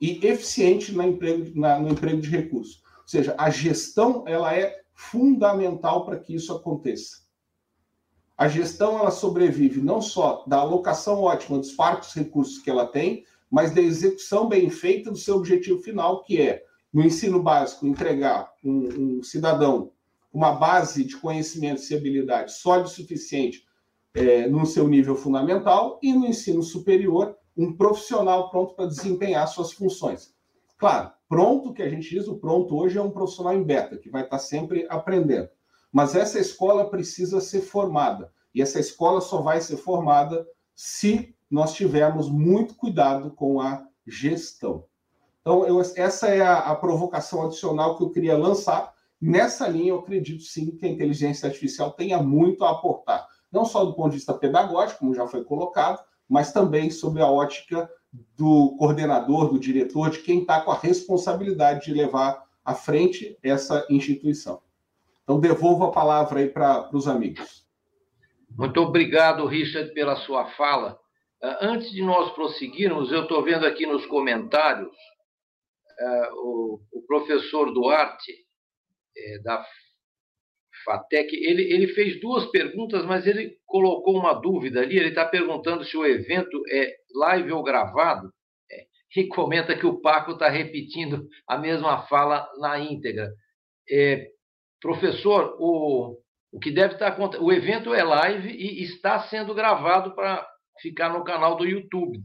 e 0.00 0.24
eficiente 0.26 0.92
no 0.92 1.02
emprego, 1.02 1.58
na, 1.58 1.78
no 1.78 1.90
emprego 1.90 2.20
de 2.20 2.30
recursos. 2.30 2.82
Ou 3.02 3.08
seja, 3.08 3.34
a 3.36 3.50
gestão 3.50 4.24
ela 4.26 4.54
é 4.54 4.80
fundamental 4.94 6.04
para 6.04 6.18
que 6.18 6.34
isso 6.34 6.52
aconteça. 6.52 7.28
A 8.36 8.48
gestão 8.48 8.98
ela 8.98 9.10
sobrevive 9.10 9.80
não 9.80 10.00
só 10.00 10.44
da 10.46 10.58
alocação 10.58 11.22
ótima 11.22 11.58
dos 11.58 11.72
fartos 11.72 12.14
recursos 12.14 12.58
que 12.58 12.70
ela 12.70 12.86
tem, 12.86 13.24
mas 13.50 13.74
da 13.74 13.80
execução 13.80 14.48
bem 14.48 14.70
feita 14.70 15.10
do 15.10 15.16
seu 15.16 15.36
objetivo 15.36 15.82
final, 15.82 16.22
que 16.22 16.40
é, 16.40 16.62
no 16.92 17.02
ensino 17.02 17.42
básico, 17.42 17.86
entregar 17.86 18.52
um, 18.64 19.18
um 19.18 19.22
cidadão 19.22 19.92
uma 20.32 20.52
base 20.52 21.04
de 21.04 21.16
conhecimentos 21.16 21.90
e 21.90 21.96
habilidades 21.96 22.56
sólida 22.56 22.88
o 22.88 22.90
suficiente 22.90 23.64
é, 24.14 24.48
no 24.48 24.66
seu 24.66 24.86
nível 24.88 25.16
fundamental 25.16 25.98
e 26.02 26.12
no 26.12 26.26
ensino 26.26 26.62
superior, 26.62 27.36
um 27.56 27.76
profissional 27.76 28.50
pronto 28.50 28.74
para 28.74 28.86
desempenhar 28.86 29.46
suas 29.48 29.72
funções. 29.72 30.34
Claro, 30.76 31.10
pronto, 31.28 31.72
que 31.72 31.82
a 31.82 31.88
gente 31.88 32.08
diz, 32.08 32.28
o 32.28 32.38
pronto 32.38 32.76
hoje 32.76 32.98
é 32.98 33.02
um 33.02 33.10
profissional 33.10 33.54
em 33.54 33.62
beta, 33.62 33.98
que 33.98 34.08
vai 34.08 34.22
estar 34.22 34.38
sempre 34.38 34.86
aprendendo. 34.88 35.48
Mas 35.92 36.14
essa 36.14 36.38
escola 36.38 36.88
precisa 36.88 37.40
ser 37.40 37.62
formada. 37.62 38.32
E 38.54 38.62
essa 38.62 38.78
escola 38.78 39.20
só 39.20 39.40
vai 39.40 39.60
ser 39.60 39.76
formada 39.76 40.46
se 40.74 41.34
nós 41.50 41.74
tivermos 41.74 42.28
muito 42.28 42.74
cuidado 42.74 43.30
com 43.32 43.60
a 43.60 43.84
gestão. 44.06 44.84
Então, 45.40 45.66
eu, 45.66 45.80
essa 45.80 46.28
é 46.28 46.40
a, 46.40 46.58
a, 46.58 46.76
provocação 46.76 47.46
adicional 47.46 47.96
que 47.96 48.02
eu 48.02 48.10
queria 48.10 48.36
lançar. 48.36 48.92
Nessa 49.20 49.66
linha, 49.68 49.90
eu 49.90 49.98
acredito 49.98 50.42
sim 50.42 50.76
que 50.76 50.86
a 50.86 50.88
inteligência 50.88 51.48
artificial 51.48 51.90
tenha 51.92 52.22
muito 52.22 52.64
a 52.64 52.70
aportar, 52.70 53.26
não 53.50 53.64
só 53.64 53.84
do 53.84 53.94
ponto 53.94 54.10
de 54.10 54.16
vista 54.16 54.34
pedagógico, 54.34 55.00
como 55.00 55.14
já 55.14 55.26
foi 55.26 55.44
colocado, 55.44 56.02
mas 56.28 56.52
também 56.52 56.90
sobre 56.90 57.22
a 57.22 57.26
ótica 57.26 57.90
do 58.36 58.76
coordenador, 58.78 59.48
do 59.48 59.58
diretor, 59.58 60.10
de 60.10 60.20
quem 60.20 60.40
está 60.40 60.60
com 60.60 60.70
a 60.70 60.78
responsabilidade 60.78 61.86
de 61.86 61.94
levar 61.94 62.42
à 62.64 62.74
frente 62.74 63.36
essa 63.42 63.86
instituição. 63.90 64.62
Então, 65.24 65.40
devolvo 65.40 65.84
a 65.84 65.90
palavra 65.90 66.40
aí 66.40 66.48
para 66.48 66.88
os 66.94 67.06
amigos. 67.06 67.66
Muito 68.56 68.80
obrigado, 68.80 69.46
Richard, 69.46 69.92
pela 69.92 70.16
sua 70.16 70.46
fala. 70.52 70.98
Ah, 71.42 71.58
antes 71.60 71.90
de 71.90 72.02
nós 72.02 72.32
prosseguirmos, 72.32 73.12
eu 73.12 73.22
estou 73.22 73.42
vendo 73.44 73.66
aqui 73.66 73.86
nos 73.86 74.04
comentários 74.06 74.88
uh, 74.88 76.34
o, 76.34 76.80
o, 76.92 77.02
professor 77.06 77.72
Duarte, 77.72 78.32
é, 79.18 79.38
da 79.40 79.64
FATEC, 80.84 81.34
ele, 81.34 81.62
ele 81.72 81.88
fez 81.88 82.20
duas 82.20 82.46
perguntas, 82.50 83.04
mas 83.04 83.26
ele 83.26 83.56
colocou 83.66 84.16
uma 84.16 84.32
dúvida 84.34 84.80
ali. 84.80 84.96
Ele 84.96 85.08
está 85.08 85.26
perguntando 85.26 85.84
se 85.84 85.96
o 85.96 86.06
evento 86.06 86.62
é 86.70 86.94
live 87.14 87.52
ou 87.52 87.62
gravado, 87.62 88.30
é, 88.70 88.86
e 89.16 89.26
comenta 89.28 89.76
que 89.76 89.86
o 89.86 90.00
Paco 90.00 90.32
está 90.32 90.48
repetindo 90.48 91.26
a 91.46 91.58
mesma 91.58 92.06
fala 92.06 92.48
na 92.58 92.78
íntegra. 92.78 93.28
É, 93.90 94.28
professor, 94.80 95.56
o, 95.58 96.18
o 96.52 96.58
que 96.58 96.70
deve 96.70 96.94
estar 96.94 97.08
acontecendo. 97.08 97.44
O 97.44 97.52
evento 97.52 97.92
é 97.92 98.02
live 98.02 98.48
e 98.50 98.82
está 98.82 99.20
sendo 99.28 99.54
gravado 99.54 100.14
para 100.14 100.46
ficar 100.80 101.10
no 101.10 101.24
canal 101.24 101.56
do 101.56 101.66
YouTube. 101.66 102.20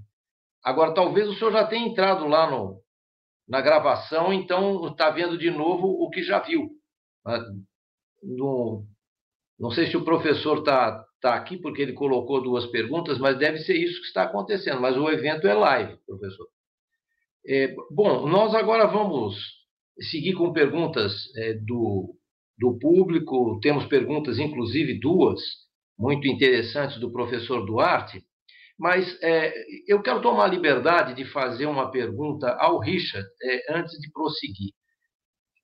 Agora, 0.63 0.93
talvez 0.93 1.27
o 1.27 1.33
senhor 1.33 1.51
já 1.51 1.67
tenha 1.67 1.85
entrado 1.85 2.25
lá 2.27 2.49
no, 2.49 2.81
na 3.47 3.59
gravação, 3.59 4.31
então 4.31 4.87
está 4.87 5.09
vendo 5.09 5.37
de 5.37 5.51
novo 5.51 5.87
o 5.87 6.09
que 6.09 6.23
já 6.23 6.39
viu. 6.39 6.69
Ah, 7.25 7.43
no, 8.21 8.85
não 9.59 9.71
sei 9.71 9.87
se 9.87 9.97
o 9.97 10.03
professor 10.03 10.59
está 10.59 11.05
tá 11.21 11.35
aqui 11.35 11.57
porque 11.57 11.81
ele 11.81 11.93
colocou 11.93 12.41
duas 12.41 12.65
perguntas, 12.67 13.17
mas 13.17 13.37
deve 13.37 13.59
ser 13.59 13.75
isso 13.75 14.01
que 14.01 14.07
está 14.07 14.23
acontecendo. 14.23 14.81
Mas 14.81 14.97
o 14.97 15.09
evento 15.09 15.47
é 15.47 15.53
live, 15.53 15.97
professor. 16.05 16.47
É, 17.47 17.75
bom, 17.91 18.27
nós 18.27 18.53
agora 18.55 18.87
vamos 18.87 19.35
seguir 19.99 20.33
com 20.33 20.53
perguntas 20.53 21.13
é, 21.37 21.53
do, 21.53 22.15
do 22.57 22.77
público. 22.79 23.59
Temos 23.61 23.85
perguntas, 23.85 24.39
inclusive 24.39 24.99
duas, 24.99 25.39
muito 25.97 26.27
interessantes 26.27 26.99
do 26.99 27.11
professor 27.11 27.65
Duarte. 27.65 28.21
Mas 28.77 29.17
é, 29.21 29.53
eu 29.87 30.01
quero 30.01 30.21
tomar 30.21 30.45
a 30.45 30.47
liberdade 30.47 31.13
de 31.13 31.25
fazer 31.25 31.67
uma 31.67 31.91
pergunta 31.91 32.49
ao 32.59 32.79
Richard 32.79 33.27
é, 33.41 33.77
antes 33.77 33.97
de 33.99 34.11
prosseguir. 34.11 34.73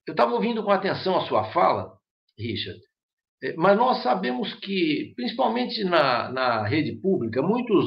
Eu 0.07 0.13
estava 0.13 0.33
ouvindo 0.33 0.63
com 0.63 0.71
atenção 0.71 1.17
a 1.17 1.27
sua 1.27 1.51
fala, 1.51 1.91
Richard, 2.37 2.79
é, 3.43 3.53
mas 3.55 3.77
nós 3.77 4.03
sabemos 4.03 4.53
que, 4.55 5.13
principalmente 5.15 5.83
na, 5.83 6.31
na 6.31 6.67
rede 6.67 6.99
pública, 6.99 7.41
muitos 7.41 7.85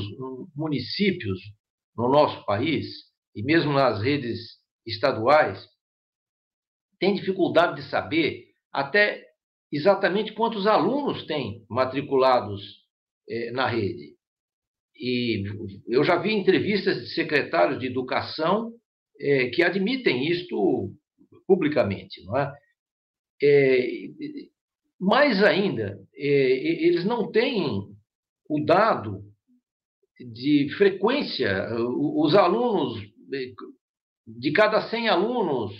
municípios 0.54 1.38
no 1.96 2.08
nosso 2.08 2.44
país, 2.46 2.86
e 3.34 3.42
mesmo 3.42 3.72
nas 3.72 4.00
redes 4.02 4.38
estaduais, 4.86 5.66
têm 6.98 7.14
dificuldade 7.14 7.82
de 7.82 7.88
saber 7.88 8.44
até 8.72 9.22
exatamente 9.70 10.32
quantos 10.32 10.66
alunos 10.66 11.26
têm 11.26 11.64
matriculados 11.68 12.62
é, 13.28 13.50
na 13.52 13.66
rede. 13.66 14.14
E 14.94 15.44
eu 15.88 16.04
já 16.04 16.16
vi 16.16 16.32
entrevistas 16.32 17.00
de 17.00 17.14
secretários 17.14 17.80
de 17.80 17.86
educação 17.86 18.70
é, 19.20 19.48
que 19.48 19.62
admitem 19.62 20.28
isto 20.30 20.94
publicamente, 21.52 22.24
não 22.24 22.38
é? 22.38 22.50
é 23.42 23.86
mais 24.98 25.42
ainda, 25.42 25.98
é, 26.14 26.86
eles 26.86 27.04
não 27.04 27.30
têm 27.30 27.66
o 28.48 28.64
dado 28.64 29.20
de 30.18 30.72
frequência, 30.78 31.68
os 31.76 32.34
alunos, 32.34 33.02
de 34.26 34.52
cada 34.52 34.88
100 34.88 35.08
alunos, 35.08 35.72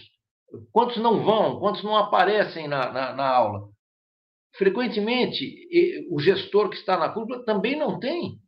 quantos 0.73 0.97
não 0.97 1.25
vão, 1.25 1.59
quantos 1.61 1.83
não 1.83 1.97
aparecem 1.97 2.68
na, 2.68 2.93
na, 2.93 3.14
na 3.14 3.29
aula. 3.29 3.68
Frequentemente, 4.57 5.57
o 6.11 6.20
gestor 6.20 6.68
que 6.68 6.77
está 6.77 6.99
na 6.99 7.09
cúpula 7.09 7.45
também 7.45 7.77
não 7.77 7.99
tem 7.99 8.39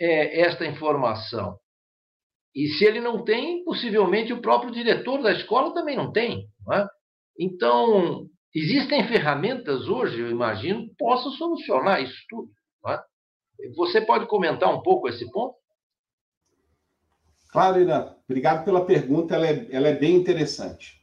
é, 0.00 0.40
esta 0.40 0.66
informação. 0.66 1.56
E 2.54 2.68
se 2.68 2.84
ele 2.84 3.00
não 3.00 3.22
tem, 3.24 3.62
possivelmente 3.64 4.32
o 4.32 4.40
próprio 4.40 4.72
diretor 4.72 5.22
da 5.22 5.32
escola 5.32 5.74
também 5.74 5.96
não 5.96 6.10
tem. 6.12 6.48
É? 6.72 6.86
Então, 7.38 8.28
existem 8.54 9.06
ferramentas 9.06 9.88
hoje, 9.88 10.20
eu 10.20 10.30
imagino, 10.30 10.88
que 10.88 10.94
possam 10.96 11.32
solucionar 11.32 12.02
isso 12.02 12.16
tudo. 12.28 12.50
É? 12.88 13.00
Você 13.76 14.00
pode 14.00 14.26
comentar 14.26 14.72
um 14.72 14.82
pouco 14.82 15.08
esse 15.08 15.30
ponto? 15.30 15.56
Claro, 17.50 17.80
Irã. 17.80 18.14
Obrigado 18.28 18.64
pela 18.64 18.84
pergunta, 18.84 19.34
ela 19.34 19.46
é, 19.46 19.68
ela 19.70 19.88
é 19.88 19.94
bem 19.94 20.16
interessante. 20.16 21.00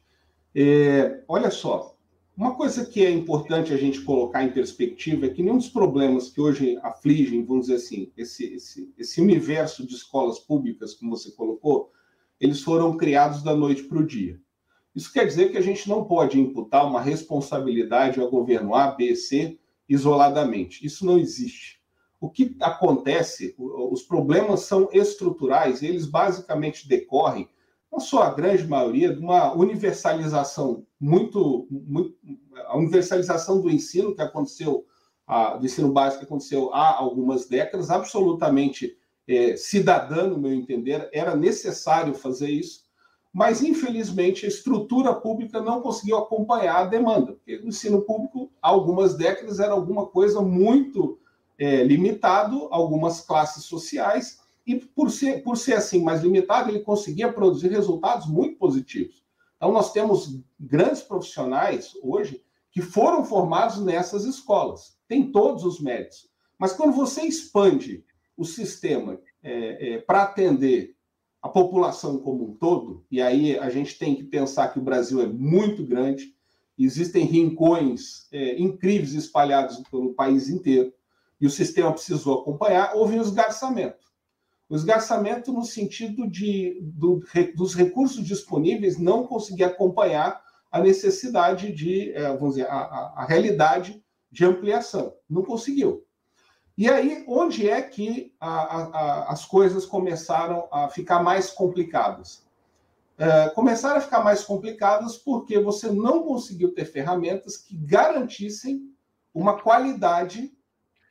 É, 0.53 1.23
olha 1.27 1.49
só, 1.49 1.95
uma 2.35 2.55
coisa 2.55 2.85
que 2.85 3.05
é 3.05 3.09
importante 3.09 3.73
a 3.73 3.77
gente 3.77 4.01
colocar 4.01 4.43
em 4.43 4.51
perspectiva 4.51 5.25
é 5.25 5.29
que 5.29 5.43
nenhum 5.43 5.57
dos 5.57 5.69
problemas 5.69 6.29
que 6.29 6.41
hoje 6.41 6.77
afligem, 6.81 7.45
vamos 7.45 7.67
dizer 7.67 7.75
assim, 7.75 8.11
esse, 8.17 8.53
esse, 8.53 8.93
esse 8.97 9.21
universo 9.21 9.85
de 9.85 9.93
escolas 9.93 10.39
públicas, 10.39 10.93
como 10.93 11.15
você 11.15 11.31
colocou, 11.31 11.91
eles 12.39 12.61
foram 12.61 12.97
criados 12.97 13.43
da 13.43 13.55
noite 13.55 13.83
para 13.83 13.99
o 13.99 14.05
dia. 14.05 14.39
Isso 14.95 15.11
quer 15.11 15.25
dizer 15.25 15.51
que 15.51 15.57
a 15.57 15.61
gente 15.61 15.87
não 15.87 16.03
pode 16.03 16.39
imputar 16.39 16.85
uma 16.85 17.01
responsabilidade 17.01 18.19
ao 18.19 18.29
governo 18.29 18.75
A, 18.75 18.91
B, 18.91 19.15
C 19.15 19.57
isoladamente. 19.87 20.85
Isso 20.85 21.05
não 21.05 21.17
existe. 21.17 21.79
O 22.19 22.29
que 22.29 22.55
acontece, 22.61 23.55
os 23.57 24.03
problemas 24.03 24.61
são 24.61 24.89
estruturais, 24.91 25.81
eles 25.81 26.05
basicamente 26.05 26.87
decorrem 26.87 27.49
não 27.91 27.99
só 27.99 28.23
a 28.23 28.33
grande 28.33 28.65
maioria, 28.65 29.13
de 29.13 29.19
uma 29.19 29.53
universalização 29.53 30.85
muito, 30.99 31.67
muito 31.69 32.15
a 32.67 32.77
universalização 32.77 33.59
do 33.59 33.69
ensino 33.69 34.15
que 34.15 34.21
aconteceu, 34.21 34.85
a, 35.27 35.57
do 35.57 35.65
ensino 35.65 35.91
básico 35.91 36.19
que 36.19 36.25
aconteceu 36.25 36.73
há 36.73 36.95
algumas 36.97 37.47
décadas, 37.47 37.89
absolutamente 37.89 38.95
é, 39.27 39.57
cidadã, 39.57 40.27
no 40.27 40.37
meu 40.37 40.53
entender, 40.53 41.09
era 41.11 41.35
necessário 41.35 42.13
fazer 42.13 42.49
isso, 42.49 42.83
mas 43.33 43.61
infelizmente 43.61 44.45
a 44.45 44.49
estrutura 44.49 45.13
pública 45.13 45.61
não 45.61 45.81
conseguiu 45.81 46.17
acompanhar 46.17 46.77
a 46.77 46.85
demanda, 46.85 47.33
porque 47.33 47.57
o 47.57 47.67
ensino 47.67 48.01
público, 48.01 48.51
há 48.61 48.69
algumas 48.69 49.15
décadas, 49.15 49.59
era 49.59 49.71
alguma 49.71 50.05
coisa 50.05 50.41
muito 50.41 51.17
é, 51.57 51.83
limitado, 51.83 52.67
algumas 52.71 53.21
classes 53.21 53.63
sociais, 53.65 54.41
e 54.65 54.75
por 54.75 55.09
ser, 55.09 55.43
por 55.43 55.57
ser 55.57 55.73
assim 55.73 56.03
mais 56.03 56.21
limitado, 56.21 56.69
ele 56.69 56.81
conseguia 56.81 57.31
produzir 57.31 57.69
resultados 57.69 58.27
muito 58.27 58.57
positivos. 58.57 59.23
Então, 59.55 59.71
nós 59.71 59.91
temos 59.91 60.39
grandes 60.59 61.01
profissionais 61.01 61.93
hoje 62.01 62.43
que 62.71 62.81
foram 62.81 63.23
formados 63.23 63.79
nessas 63.79 64.25
escolas, 64.25 64.97
tem 65.07 65.31
todos 65.31 65.63
os 65.63 65.79
méritos. 65.79 66.29
Mas 66.57 66.73
quando 66.73 66.93
você 66.93 67.21
expande 67.21 68.03
o 68.37 68.45
sistema 68.45 69.19
é, 69.43 69.93
é, 69.93 69.97
para 69.99 70.23
atender 70.23 70.95
a 71.41 71.49
população 71.49 72.19
como 72.19 72.49
um 72.49 72.53
todo, 72.53 73.03
e 73.09 73.21
aí 73.21 73.57
a 73.57 73.69
gente 73.69 73.97
tem 73.97 74.15
que 74.15 74.23
pensar 74.23 74.67
que 74.69 74.79
o 74.79 74.83
Brasil 74.83 75.21
é 75.21 75.25
muito 75.25 75.83
grande, 75.83 76.35
existem 76.77 77.25
rincões 77.25 78.27
é, 78.31 78.59
incríveis 78.59 79.13
espalhados 79.13 79.81
pelo 79.89 80.13
país 80.13 80.49
inteiro, 80.49 80.93
e 81.39 81.47
o 81.47 81.49
sistema 81.49 81.91
precisou 81.91 82.41
acompanhar, 82.41 82.95
houve 82.95 83.17
um 83.17 83.21
esgarçamento. 83.21 84.11
O 84.69 84.75
esgarçamento 84.75 85.51
no 85.51 85.65
sentido 85.65 86.29
de, 86.29 86.79
do, 86.81 87.21
dos 87.55 87.73
recursos 87.73 88.23
disponíveis 88.23 88.97
não 88.97 89.25
conseguir 89.25 89.63
acompanhar 89.63 90.41
a 90.71 90.79
necessidade 90.79 91.73
de, 91.73 92.11
é, 92.13 92.29
vamos 92.37 92.55
dizer, 92.55 92.67
a, 92.67 92.77
a, 92.77 93.13
a 93.17 93.25
realidade 93.25 94.01
de 94.31 94.45
ampliação. 94.45 95.13
Não 95.29 95.43
conseguiu. 95.43 96.05
E 96.77 96.89
aí, 96.89 97.23
onde 97.27 97.69
é 97.69 97.81
que 97.81 98.33
a, 98.39 98.49
a, 98.49 99.31
as 99.31 99.45
coisas 99.45 99.85
começaram 99.85 100.67
a 100.71 100.87
ficar 100.89 101.21
mais 101.21 101.51
complicadas? 101.51 102.45
É, 103.17 103.49
começaram 103.49 103.97
a 103.97 104.01
ficar 104.01 104.23
mais 104.23 104.43
complicadas 104.43 105.17
porque 105.17 105.59
você 105.59 105.91
não 105.91 106.23
conseguiu 106.23 106.73
ter 106.73 106.85
ferramentas 106.85 107.57
que 107.57 107.75
garantissem 107.75 108.89
uma 109.33 109.61
qualidade, 109.61 110.51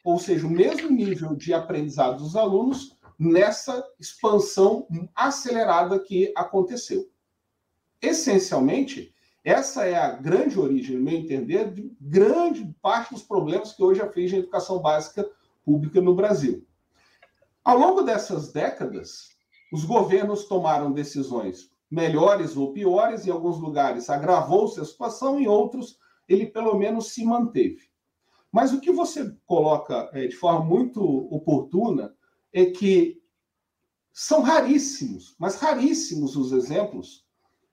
ou 0.03 0.19
seja, 0.19 0.47
o 0.47 0.51
mesmo 0.51 0.91
nível 0.91 1.37
de 1.37 1.55
aprendizado 1.55 2.19
dos 2.19 2.35
alunos 2.35 2.99
nessa 3.19 3.87
expansão 3.99 4.89
acelerada 5.15 5.99
que 6.01 6.33
aconteceu. 6.35 7.09
Essencialmente, 8.01 9.15
essa 9.45 9.85
é 9.85 9.95
a 9.95 10.11
grande 10.11 10.59
origem, 10.59 10.97
no 10.97 11.05
meu 11.05 11.15
entender, 11.15 11.71
de 11.71 11.95
grande 12.01 12.75
parte 12.81 13.15
dos 13.15 13.23
problemas 13.23 13.73
que 13.73 13.83
hoje 13.83 14.01
afligem 14.01 14.39
a 14.39 14.43
educação 14.43 14.81
básica 14.81 15.29
pública 15.65 16.01
no 16.01 16.15
Brasil. 16.15 16.67
Ao 17.65 17.79
longo 17.79 18.03
dessas 18.03 18.53
décadas, 18.53 19.29
os 19.73 19.85
governos 19.85 20.45
tomaram 20.45 20.93
decisões 20.93 21.71
melhores 21.91 22.57
ou 22.57 22.73
piores, 22.73 23.27
em 23.27 23.31
alguns 23.31 23.59
lugares 23.59 24.09
agravou-se 24.09 24.81
a 24.81 24.85
situação, 24.85 25.41
em 25.41 25.49
outros 25.49 25.99
ele 26.29 26.47
pelo 26.47 26.79
menos 26.79 27.13
se 27.13 27.25
manteve. 27.25 27.91
Mas 28.53 28.73
o 28.73 28.81
que 28.81 28.93
você 28.93 29.35
coloca 29.45 30.09
é, 30.13 30.27
de 30.29 30.37
forma 30.37 30.65
muito 30.65 31.03
oportuna 31.03 32.15
é 32.53 32.67
que 32.67 33.21
são 34.13 34.43
raríssimos, 34.43 35.35
mas 35.39 35.57
raríssimos 35.57 36.37
os 36.37 36.53
exemplos 36.53 37.25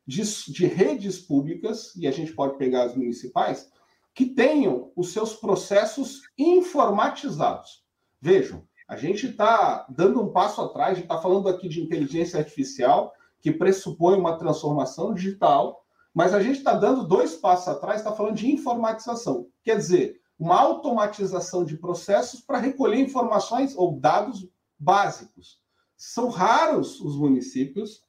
de, 0.06 0.24
de 0.52 0.66
redes 0.66 1.20
públicas, 1.20 1.96
e 1.96 2.08
a 2.08 2.12
gente 2.12 2.34
pode 2.34 2.58
pegar 2.58 2.84
as 2.84 2.96
municipais, 2.96 3.70
que 4.18 4.26
tenham 4.26 4.92
os 4.96 5.14
seus 5.14 5.36
processos 5.36 6.24
informatizados. 6.36 7.86
Vejam, 8.20 8.68
a 8.88 8.98
gente 8.98 9.28
está 9.28 9.86
dando 9.88 10.20
um 10.20 10.32
passo 10.32 10.60
atrás, 10.60 10.94
a 10.94 10.96
gente 10.96 11.04
está 11.04 11.22
falando 11.22 11.48
aqui 11.48 11.70
de 11.70 11.84
inteligência 11.84 12.40
artificial, 12.40 13.14
que 13.40 13.52
pressupõe 13.52 14.18
uma 14.18 14.36
transformação 14.36 15.14
digital, 15.14 15.86
mas 16.16 16.34
a 16.34 16.42
gente 16.42 16.58
está 16.58 16.74
dando 16.74 17.08
dois 17.08 17.36
passos 17.36 17.68
atrás, 17.68 17.98
está 17.98 18.12
falando 18.12 18.34
de 18.34 18.52
informatização. 18.52 19.46
Quer 19.64 19.78
dizer, 19.78 20.20
uma 20.40 20.60
automatização 20.60 21.64
de 21.64 21.78
processos 21.78 22.42
para 22.42 22.58
recolher 22.58 23.00
informações 23.00 23.76
ou 23.78 24.00
dados 24.00 24.50
básicos. 24.80 25.62
São 25.96 26.30
raros 26.30 27.00
os 27.02 27.16
municípios 27.16 28.02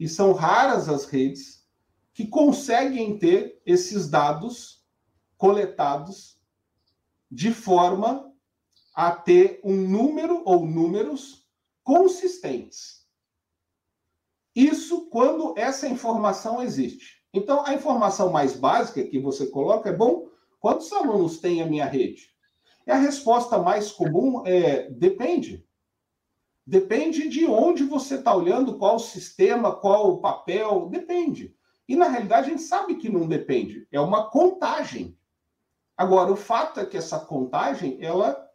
e 0.00 0.08
são 0.08 0.32
raras 0.32 0.88
as 0.88 1.04
redes 1.04 1.64
que 2.12 2.26
conseguem 2.26 3.16
ter 3.20 3.62
esses 3.64 4.10
dados 4.10 4.77
coletados 5.38 6.38
de 7.30 7.52
forma 7.52 8.30
a 8.94 9.12
ter 9.12 9.60
um 9.64 9.76
número 9.76 10.42
ou 10.44 10.66
números 10.66 11.46
consistentes. 11.84 13.06
Isso 14.54 15.08
quando 15.08 15.54
essa 15.56 15.88
informação 15.88 16.62
existe. 16.62 17.22
Então, 17.32 17.64
a 17.64 17.74
informação 17.74 18.30
mais 18.30 18.56
básica 18.56 19.04
que 19.04 19.18
você 19.18 19.46
coloca 19.46 19.88
é 19.88 19.96
bom, 19.96 20.28
quantos 20.58 20.92
alunos 20.92 21.38
tem 21.38 21.62
a 21.62 21.66
minha 21.66 21.86
rede? 21.86 22.30
E 22.86 22.90
a 22.90 22.96
resposta 22.96 23.58
mais 23.58 23.92
comum 23.92 24.42
é 24.46 24.90
depende. 24.90 25.64
Depende 26.66 27.28
de 27.28 27.46
onde 27.46 27.84
você 27.84 28.16
está 28.16 28.34
olhando, 28.34 28.78
qual 28.78 28.96
o 28.96 28.98
sistema, 28.98 29.74
qual 29.74 30.10
o 30.10 30.20
papel, 30.20 30.88
depende. 30.88 31.54
E 31.88 31.96
na 31.96 32.08
realidade 32.08 32.48
a 32.48 32.50
gente 32.50 32.62
sabe 32.62 32.96
que 32.96 33.08
não 33.08 33.26
depende, 33.26 33.86
é 33.90 34.00
uma 34.00 34.30
contagem. 34.30 35.17
Agora, 35.98 36.32
o 36.32 36.36
fato 36.36 36.78
é 36.78 36.86
que 36.86 36.96
essa 36.96 37.18
contagem, 37.18 37.98
ela, 38.00 38.48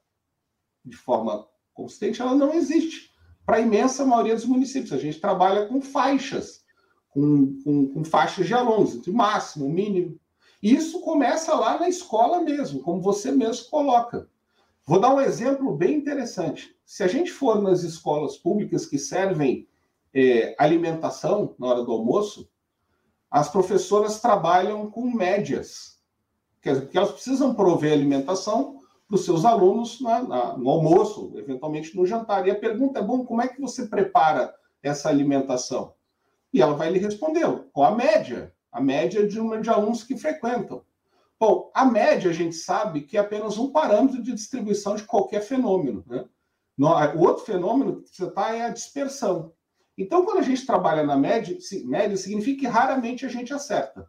de 0.85 0.95
forma 0.95 1.45
consistente, 1.73 2.21
ela 2.21 2.33
não 2.33 2.53
existe 2.53 3.11
para 3.45 3.57
a 3.57 3.59
imensa 3.59 4.05
maioria 4.05 4.33
dos 4.33 4.45
municípios. 4.45 4.93
A 4.93 4.97
gente 4.97 5.19
trabalha 5.19 5.67
com 5.67 5.81
faixas, 5.81 6.63
com, 7.09 7.61
com, 7.61 7.93
com 7.93 8.05
faixas 8.05 8.47
de 8.47 8.53
alunos, 8.53 8.95
entre 8.95 9.11
máximo, 9.11 9.67
mínimo. 9.67 10.17
E 10.61 10.73
isso 10.73 11.01
começa 11.01 11.53
lá 11.53 11.77
na 11.77 11.89
escola 11.89 12.39
mesmo, 12.39 12.81
como 12.81 13.01
você 13.01 13.29
mesmo 13.29 13.69
coloca. 13.69 14.29
Vou 14.85 15.01
dar 15.01 15.13
um 15.13 15.19
exemplo 15.19 15.75
bem 15.75 15.95
interessante. 15.97 16.73
Se 16.85 17.03
a 17.03 17.07
gente 17.07 17.29
for 17.29 17.61
nas 17.61 17.83
escolas 17.83 18.37
públicas 18.37 18.85
que 18.85 18.97
servem 18.97 19.67
é, 20.13 20.55
alimentação 20.57 21.53
na 21.59 21.67
hora 21.67 21.83
do 21.83 21.91
almoço, 21.91 22.49
as 23.29 23.49
professoras 23.49 24.21
trabalham 24.21 24.89
com 24.89 25.11
médias, 25.11 25.92
quer 26.64 26.74
dizer, 26.74 26.82
porque 26.86 26.97
elas 26.97 27.11
precisam 27.11 27.53
prover 27.53 27.91
alimentação 27.91 28.80
para 29.07 29.16
os 29.16 29.26
seus 29.26 29.45
alunos 29.45 30.01
na, 30.01 30.57
no 30.57 30.70
almoço, 30.70 31.34
eventualmente 31.36 31.95
no 31.95 32.05
jantar. 32.05 32.47
E 32.47 32.51
a 32.51 32.55
pergunta 32.55 32.99
é: 32.99 33.03
bom, 33.03 33.26
como 33.26 33.41
é 33.41 33.47
que 33.47 33.61
você 33.61 33.86
prepara 33.86 34.51
essa 34.82 35.09
alimentação? 35.09 35.93
E 36.51 36.61
ela 36.61 36.74
vai 36.74 36.89
lhe 36.89 36.99
responder 36.99 37.45
com 37.74 37.84
a 37.84 37.91
média, 37.91 38.53
a 38.72 38.80
média 38.80 39.28
de 39.28 39.38
número 39.38 39.61
de 39.61 39.70
alunos 39.70 40.03
que 40.03 40.18
frequentam. 40.18 40.82
Bom, 41.39 41.70
a 41.74 41.84
média 41.84 42.30
a 42.30 42.34
gente 42.34 42.55
sabe 42.55 43.01
que 43.01 43.18
é 43.18 43.20
apenas 43.20 43.57
um 43.57 43.72
parâmetro 43.72 44.24
de 44.24 44.32
distribuição 44.32 44.95
de 44.95 45.03
qualquer 45.03 45.41
fenômeno. 45.41 46.03
Né? 46.07 46.24
O 46.80 47.20
outro 47.20 47.43
fenômeno 47.43 48.01
que 48.01 48.16
você 48.16 48.26
está 48.26 48.55
é 48.55 48.61
a 48.61 48.70
dispersão. 48.70 49.51
Então, 49.97 50.24
quando 50.24 50.39
a 50.39 50.43
gente 50.43 50.66
trabalha 50.66 51.03
na 51.03 51.18
média, 51.18 51.57
média 51.86 52.18
significa 52.18 52.61
que 52.61 52.68
raramente 52.68 53.26
a 53.26 53.30
gente 53.30 53.53
acerta. 53.53 54.07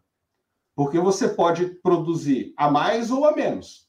Porque 0.74 0.98
você 0.98 1.28
pode 1.28 1.66
produzir 1.82 2.52
a 2.56 2.70
mais 2.70 3.10
ou 3.10 3.24
a 3.24 3.32
menos. 3.32 3.88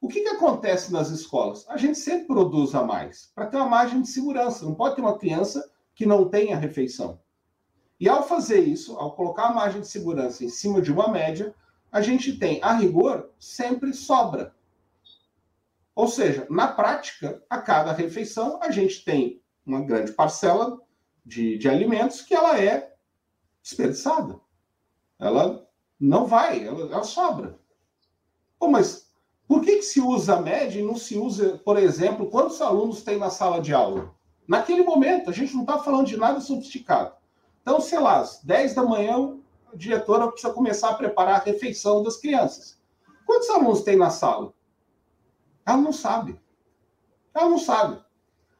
O 0.00 0.08
que, 0.08 0.20
que 0.20 0.28
acontece 0.28 0.92
nas 0.92 1.10
escolas? 1.10 1.64
A 1.68 1.76
gente 1.76 1.98
sempre 1.98 2.26
produz 2.26 2.74
a 2.74 2.82
mais, 2.82 3.32
para 3.34 3.46
ter 3.46 3.56
uma 3.56 3.68
margem 3.68 4.02
de 4.02 4.08
segurança. 4.08 4.64
Não 4.64 4.74
pode 4.74 4.96
ter 4.96 5.00
uma 5.00 5.18
criança 5.18 5.70
que 5.94 6.04
não 6.04 6.28
tenha 6.28 6.58
refeição. 6.58 7.20
E 7.98 8.08
ao 8.08 8.26
fazer 8.26 8.60
isso, 8.60 8.96
ao 8.98 9.14
colocar 9.14 9.44
a 9.44 9.54
margem 9.54 9.80
de 9.80 9.88
segurança 9.88 10.44
em 10.44 10.48
cima 10.48 10.82
de 10.82 10.92
uma 10.92 11.08
média, 11.08 11.54
a 11.90 12.00
gente 12.00 12.36
tem, 12.36 12.60
a 12.62 12.74
rigor, 12.74 13.30
sempre 13.38 13.94
sobra. 13.94 14.54
Ou 15.94 16.08
seja, 16.08 16.46
na 16.50 16.68
prática, 16.68 17.42
a 17.48 17.58
cada 17.58 17.92
refeição, 17.92 18.58
a 18.60 18.70
gente 18.70 19.04
tem 19.04 19.40
uma 19.64 19.80
grande 19.80 20.12
parcela 20.12 20.80
de, 21.24 21.56
de 21.56 21.68
alimentos 21.68 22.20
que 22.20 22.34
ela 22.34 22.60
é 22.60 22.92
desperdiçada. 23.62 24.40
Ela 25.18 25.66
não 26.04 26.26
vai, 26.26 26.66
ela, 26.66 26.82
ela 26.92 27.04
sobra. 27.04 27.58
Pô, 28.58 28.68
mas 28.68 29.08
por 29.48 29.62
que, 29.62 29.76
que 29.76 29.82
se 29.82 30.00
usa 30.00 30.36
a 30.36 30.40
média 30.40 30.78
e 30.78 30.84
não 30.84 30.96
se 30.96 31.16
usa, 31.16 31.60
por 31.64 31.78
exemplo, 31.78 32.30
quantos 32.30 32.60
alunos 32.60 33.02
tem 33.02 33.18
na 33.18 33.30
sala 33.30 33.60
de 33.60 33.72
aula? 33.72 34.14
Naquele 34.46 34.82
momento, 34.82 35.30
a 35.30 35.32
gente 35.32 35.54
não 35.54 35.62
está 35.62 35.78
falando 35.78 36.06
de 36.06 36.16
nada 36.16 36.40
sofisticado. 36.40 37.14
Então, 37.62 37.80
sei 37.80 37.98
lá, 37.98 38.20
às 38.20 38.42
10 38.42 38.74
da 38.74 38.82
manhã, 38.82 39.36
a 39.72 39.76
diretora 39.76 40.28
precisa 40.28 40.52
começar 40.52 40.90
a 40.90 40.94
preparar 40.94 41.40
a 41.40 41.44
refeição 41.44 42.02
das 42.02 42.18
crianças. 42.18 42.78
Quantos 43.24 43.48
alunos 43.48 43.82
tem 43.82 43.96
na 43.96 44.10
sala? 44.10 44.52
Ela 45.64 45.78
não 45.78 45.92
sabe. 45.92 46.38
Ela 47.34 47.48
não 47.48 47.58
sabe. 47.58 47.98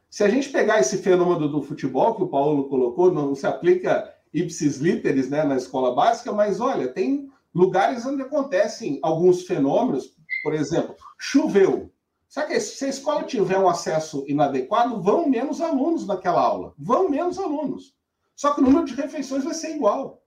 Se 0.09 0.23
a 0.23 0.29
gente 0.29 0.49
pegar 0.49 0.79
esse 0.79 0.97
fenômeno 0.97 1.47
do 1.47 1.61
futebol 1.61 2.15
que 2.15 2.23
o 2.23 2.27
Paulo 2.27 2.67
colocou, 2.67 3.11
não 3.11 3.35
se 3.35 3.45
aplica 3.45 4.11
ipsis 4.33 4.77
literis 4.77 5.29
né, 5.29 5.43
na 5.43 5.55
escola 5.55 5.93
básica, 5.93 6.31
mas 6.31 6.59
olha, 6.59 6.87
tem 6.87 7.31
lugares 7.55 8.05
onde 8.05 8.21
acontecem 8.21 8.99
alguns 9.01 9.43
fenômenos, 9.43 10.13
por 10.43 10.53
exemplo, 10.53 10.93
choveu. 11.17 11.89
Será 12.27 12.47
que 12.47 12.59
se 12.59 12.83
a 12.83 12.89
escola 12.89 13.23
tiver 13.23 13.57
um 13.57 13.69
acesso 13.69 14.25
inadequado, 14.27 15.01
vão 15.01 15.29
menos 15.29 15.61
alunos 15.61 16.05
naquela 16.05 16.41
aula? 16.41 16.73
Vão 16.77 17.07
menos 17.07 17.39
alunos. 17.39 17.95
Só 18.35 18.53
que 18.53 18.59
o 18.59 18.63
número 18.63 18.85
de 18.85 18.93
refeições 18.93 19.45
vai 19.45 19.53
ser 19.53 19.73
igual. 19.73 20.21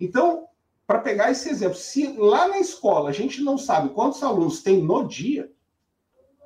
Então, 0.00 0.46
para 0.86 1.00
pegar 1.00 1.30
esse 1.30 1.50
exemplo, 1.50 1.76
se 1.76 2.06
lá 2.16 2.48
na 2.48 2.58
escola 2.58 3.10
a 3.10 3.12
gente 3.12 3.42
não 3.42 3.58
sabe 3.58 3.90
quantos 3.90 4.22
alunos 4.22 4.62
tem 4.62 4.82
no 4.82 5.06
dia, 5.06 5.52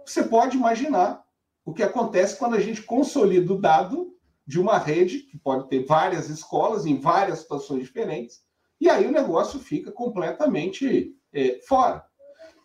você 0.05 0.25
pode 0.25 0.57
imaginar 0.57 1.25
o 1.65 1.73
que 1.73 1.83
acontece 1.83 2.37
quando 2.37 2.57
a 2.57 2.61
gente 2.61 2.83
consolida 2.83 3.53
o 3.53 3.61
dado 3.61 4.17
de 4.45 4.59
uma 4.59 4.79
rede, 4.79 5.21
que 5.21 5.39
pode 5.39 5.69
ter 5.69 5.87
várias 5.87 6.29
escolas 6.29 6.87
em 6.87 6.99
várias 6.99 7.39
situações 7.39 7.85
diferentes, 7.85 8.43
e 8.83 8.91
aí 8.91 9.07
o 9.07 9.13
negócio 9.13 9.61
fica 9.61 9.93
completamente 9.93 11.17
é, 11.33 11.61
fora. 11.69 12.05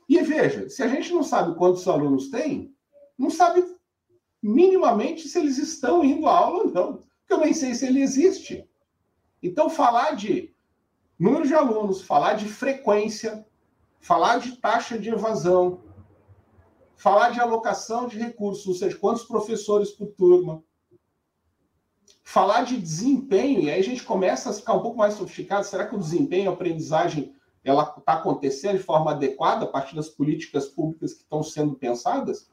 E 0.09 0.19
veja, 0.23 0.67
se 0.67 0.81
a 0.81 0.87
gente 0.87 1.13
não 1.13 1.21
sabe 1.21 1.55
quantos 1.55 1.87
alunos 1.87 2.31
tem, 2.31 2.73
não 3.15 3.29
sabe 3.29 3.63
minimamente 4.41 5.27
se 5.27 5.37
eles 5.37 5.59
estão 5.59 6.03
indo 6.03 6.25
à 6.25 6.35
aula 6.35 6.63
ou 6.63 6.71
não, 6.71 6.93
porque 6.95 7.33
eu 7.33 7.37
nem 7.37 7.53
sei 7.53 7.75
se 7.75 7.85
ele 7.85 8.01
existe. 8.01 8.67
Então, 9.43 9.69
falar 9.69 10.15
de 10.15 10.55
número 11.19 11.45
de 11.45 11.53
alunos, 11.53 12.01
falar 12.01 12.33
de 12.33 12.45
frequência, 12.45 13.45
falar 13.99 14.39
de 14.39 14.57
taxa 14.57 14.97
de 14.97 15.09
evasão, 15.09 15.83
falar 16.95 17.29
de 17.29 17.39
alocação 17.39 18.07
de 18.07 18.17
recursos, 18.17 18.65
ou 18.65 18.73
seja, 18.73 18.97
quantos 18.97 19.23
professores 19.23 19.91
por 19.91 20.07
turma, 20.13 20.63
falar 22.27 22.63
de 22.63 22.77
desempenho, 22.77 23.61
e 23.61 23.71
aí 23.71 23.79
a 23.79 23.83
gente 23.83 24.03
começa 24.03 24.49
a 24.49 24.53
ficar 24.53 24.73
um 24.73 24.81
pouco 24.81 24.97
mais 24.97 25.13
sofisticado, 25.13 25.65
será 25.65 25.87
que 25.87 25.95
o 25.95 25.99
desempenho, 25.99 26.49
a 26.49 26.53
aprendizagem, 26.53 27.33
ela 27.63 27.95
está 27.97 28.13
acontecendo 28.13 28.77
de 28.77 28.83
forma 28.83 29.11
adequada 29.11 29.65
a 29.65 29.67
partir 29.67 29.95
das 29.95 30.09
políticas 30.09 30.67
públicas 30.67 31.13
que 31.13 31.21
estão 31.21 31.41
sendo 31.41 31.75
pensadas? 31.75 32.49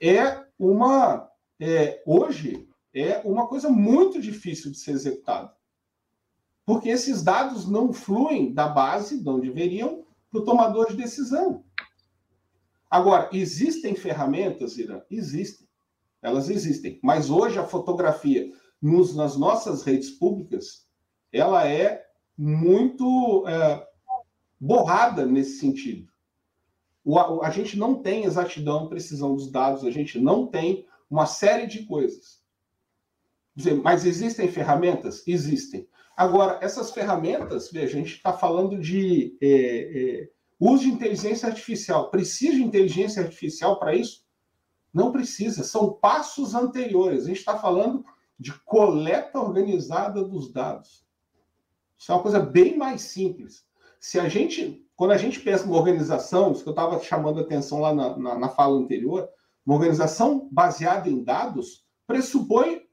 é 0.00 0.44
uma 0.58 1.30
é, 1.60 2.02
hoje 2.06 2.66
é 2.94 3.20
uma 3.24 3.46
coisa 3.46 3.68
muito 3.68 4.20
difícil 4.20 4.70
de 4.70 4.78
ser 4.78 4.92
executada. 4.92 5.54
Porque 6.64 6.88
esses 6.88 7.22
dados 7.22 7.68
não 7.68 7.92
fluem 7.92 8.52
da 8.52 8.66
base, 8.66 9.22
de 9.22 9.28
onde 9.28 9.48
deveriam, 9.48 10.04
para 10.30 10.40
o 10.40 10.44
tomador 10.44 10.88
de 10.88 10.96
decisão. 10.96 11.64
Agora, 12.88 13.28
existem 13.32 13.94
ferramentas, 13.94 14.78
Irã? 14.78 15.02
Existem. 15.10 15.68
Elas 16.22 16.48
existem. 16.48 16.98
Mas 17.02 17.30
hoje 17.30 17.58
a 17.58 17.66
fotografia 17.66 18.50
nos, 18.80 19.14
nas 19.14 19.36
nossas 19.36 19.82
redes 19.82 20.10
públicas, 20.10 20.86
ela 21.32 21.68
é 21.68 22.06
muito 22.36 23.44
é, 23.46 23.86
borrada 24.58 25.26
nesse 25.26 25.58
sentido. 25.58 26.10
O, 27.04 27.18
a, 27.18 27.48
a 27.48 27.50
gente 27.50 27.78
não 27.78 28.02
tem 28.02 28.24
exatidão, 28.24 28.88
precisão 28.88 29.34
dos 29.34 29.50
dados, 29.50 29.84
a 29.84 29.90
gente 29.90 30.18
não 30.18 30.46
tem 30.46 30.86
uma 31.10 31.26
série 31.26 31.66
de 31.66 31.84
coisas. 31.84 32.40
Mas 33.82 34.06
existem 34.06 34.48
ferramentas? 34.48 35.22
Existem. 35.26 35.86
Agora, 36.16 36.58
essas 36.62 36.90
ferramentas, 36.90 37.70
veja, 37.70 37.96
a 37.96 38.00
gente 38.00 38.14
está 38.14 38.32
falando 38.32 38.78
de 38.78 39.36
é, 39.40 39.48
é, 39.48 40.30
uso 40.58 40.84
de 40.84 40.90
inteligência 40.90 41.48
artificial. 41.48 42.10
Precisa 42.10 42.56
de 42.56 42.62
inteligência 42.62 43.22
artificial 43.22 43.78
para 43.78 43.94
isso? 43.94 44.24
Não 44.92 45.12
precisa, 45.12 45.64
são 45.64 45.92
passos 45.92 46.54
anteriores. 46.54 47.24
A 47.24 47.28
gente 47.28 47.38
está 47.38 47.58
falando 47.58 48.04
de 48.40 48.52
coleta 48.64 49.38
organizada 49.38 50.24
dos 50.24 50.50
dados. 50.50 51.04
Isso 51.98 52.10
é 52.10 52.14
uma 52.14 52.22
coisa 52.22 52.40
bem 52.40 52.78
mais 52.78 53.02
simples. 53.02 53.66
Se 54.00 54.18
a 54.18 54.30
gente, 54.30 54.82
quando 54.96 55.10
a 55.10 55.18
gente 55.18 55.38
pensa 55.38 55.66
uma 55.66 55.76
organização, 55.76 56.50
isso 56.50 56.62
que 56.62 56.68
eu 56.70 56.72
estava 56.72 56.98
chamando 57.00 57.38
a 57.38 57.42
atenção 57.42 57.80
lá 57.80 57.94
na, 57.94 58.16
na, 58.16 58.38
na 58.38 58.48
fala 58.48 58.78
anterior, 58.78 59.28
uma 59.64 59.76
organização 59.76 60.48
baseada 60.50 61.10
em 61.10 61.22
dados 61.22 61.84
pressupõe 62.06 62.88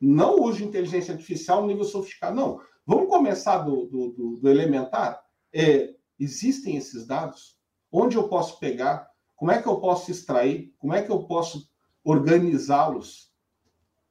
não 0.00 0.42
uso 0.42 0.58
de 0.58 0.64
inteligência 0.64 1.14
artificial 1.14 1.62
no 1.62 1.68
nível 1.68 1.84
sofisticado, 1.84 2.34
não. 2.34 2.60
Vamos 2.84 3.08
começar 3.08 3.58
do, 3.58 3.86
do, 3.86 4.10
do, 4.10 4.36
do 4.38 4.48
elementar. 4.48 5.22
É, 5.52 5.94
existem 6.18 6.76
esses 6.76 7.06
dados? 7.06 7.56
Onde 7.90 8.16
eu 8.16 8.28
posso 8.28 8.58
pegar? 8.58 9.08
Como 9.36 9.52
é 9.52 9.62
que 9.62 9.68
eu 9.68 9.80
posso 9.80 10.10
extrair? 10.10 10.74
Como 10.78 10.92
é 10.92 11.02
que 11.02 11.10
eu 11.10 11.22
posso 11.24 11.68
organizá-los? 12.02 13.32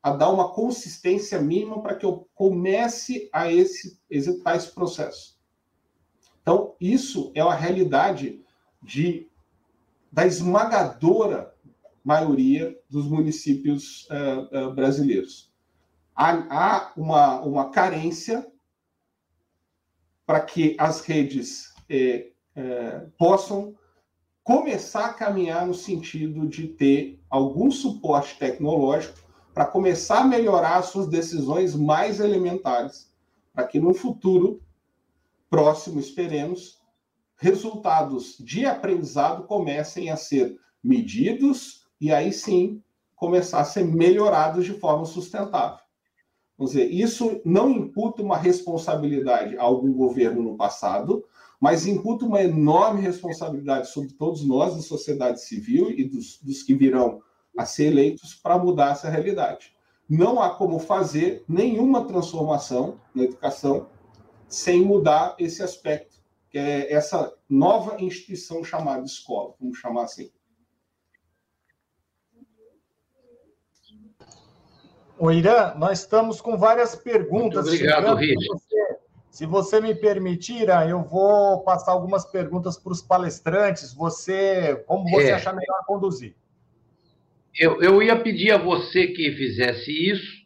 A 0.07 0.15
dar 0.15 0.29
uma 0.29 0.53
consistência 0.53 1.41
mínima 1.41 1.81
para 1.81 1.95
que 1.95 2.05
eu 2.05 2.29
comece 2.33 3.29
a 3.33 3.51
esse, 3.51 3.99
executar 4.09 4.55
esse 4.55 4.71
processo. 4.73 5.37
Então, 6.41 6.75
isso 6.79 7.29
é 7.35 7.41
a 7.41 7.53
realidade 7.53 8.41
de, 8.81 9.27
da 10.09 10.25
esmagadora 10.25 11.53
maioria 12.05 12.79
dos 12.89 13.05
municípios 13.05 14.07
uh, 14.09 14.69
uh, 14.69 14.73
brasileiros. 14.73 15.51
Há, 16.15 16.31
há, 16.49 16.93
uma, 16.95 17.41
uma 17.41 17.69
carência 17.69 18.49
para 20.25 20.39
que 20.39 20.75
as 20.79 21.01
redes 21.01 21.73
eh, 21.89 22.31
possam 23.17 23.75
começar 24.43 25.05
a 25.05 25.13
caminhar 25.13 25.67
no 25.67 25.73
sentido 25.73 26.47
de 26.47 26.67
ter 26.67 27.19
algum 27.29 27.69
suporte 27.69 28.37
tecnológico 28.37 29.26
para 29.57 29.65
começar 29.65 30.19
a 30.19 30.23
melhorar 30.23 30.83
suas 30.83 31.07
decisões 31.07 31.75
mais 31.75 32.19
elementares, 32.19 33.11
para 33.51 33.65
que 33.65 33.79
no 33.79 33.91
futuro 33.91 34.61
próximo, 35.49 35.99
esperemos, 35.99 36.79
resultados 37.37 38.37
de 38.37 38.67
aprendizado 38.67 39.47
comecem 39.47 40.11
a 40.11 40.15
ser 40.15 40.59
medidos 40.83 41.87
e 41.99 42.13
aí 42.13 42.31
sim 42.31 42.83
começar 43.15 43.61
a 43.61 43.65
ser 43.65 43.83
melhorados 43.83 44.63
de 44.63 44.73
forma 44.75 45.05
sustentável. 45.05 45.79
Vamos 46.55 46.73
dizer, 46.73 46.91
isso 46.91 47.41
não 47.43 47.71
imputa 47.71 48.21
uma 48.21 48.37
responsabilidade 48.37 49.57
a 49.57 49.63
algum 49.63 49.91
governo 49.91 50.43
no 50.43 50.55
passado, 50.55 51.25
mas 51.59 51.87
imputa 51.87 52.25
uma 52.25 52.43
enorme 52.43 53.01
responsabilidade 53.01 53.89
sobre 53.89 54.13
todos 54.13 54.45
nós, 54.45 54.75
da 54.75 54.83
sociedade 54.83 55.41
civil 55.41 55.89
e 55.89 56.03
dos, 56.03 56.39
dos 56.43 56.61
que 56.61 56.75
virão 56.75 57.23
a 57.57 57.65
ser 57.65 57.87
eleitos 57.87 58.35
para 58.35 58.57
mudar 58.57 58.91
essa 58.91 59.09
realidade. 59.09 59.75
Não 60.09 60.41
há 60.41 60.51
como 60.51 60.79
fazer 60.79 61.43
nenhuma 61.47 62.05
transformação 62.05 62.99
na 63.13 63.23
educação 63.23 63.89
sem 64.47 64.81
mudar 64.81 65.35
esse 65.37 65.61
aspecto, 65.61 66.15
que 66.49 66.57
é 66.57 66.93
essa 66.93 67.33
nova 67.49 68.01
instituição 68.01 68.63
chamada 68.63 69.03
escola, 69.03 69.53
vamos 69.59 69.77
chamar 69.77 70.03
assim. 70.03 70.31
O 75.19 75.31
Irã, 75.31 75.73
nós 75.75 76.01
estamos 76.01 76.39
com 76.39 76.55
várias 76.57 76.95
perguntas. 76.95 77.65
Muito 77.65 77.75
obrigado, 77.75 78.15
Richard. 78.15 78.61
Se 79.31 79.45
você 79.45 79.81
me 79.81 79.93
permitir, 79.93 80.67
eu 80.89 81.03
vou 81.03 81.61
passar 81.63 81.91
algumas 81.91 82.25
perguntas 82.25 82.77
para 82.77 82.91
os 82.91 83.01
palestrantes. 83.01 83.93
Você, 83.93 84.83
como 84.87 85.09
você 85.09 85.29
é. 85.29 85.33
achar 85.33 85.53
melhor 85.53 85.83
conduzir? 85.85 86.35
Eu, 87.59 87.81
eu 87.81 88.03
ia 88.03 88.15
pedir 88.15 88.51
a 88.51 88.57
você 88.57 89.07
que 89.07 89.31
fizesse 89.31 89.91
isso, 89.91 90.45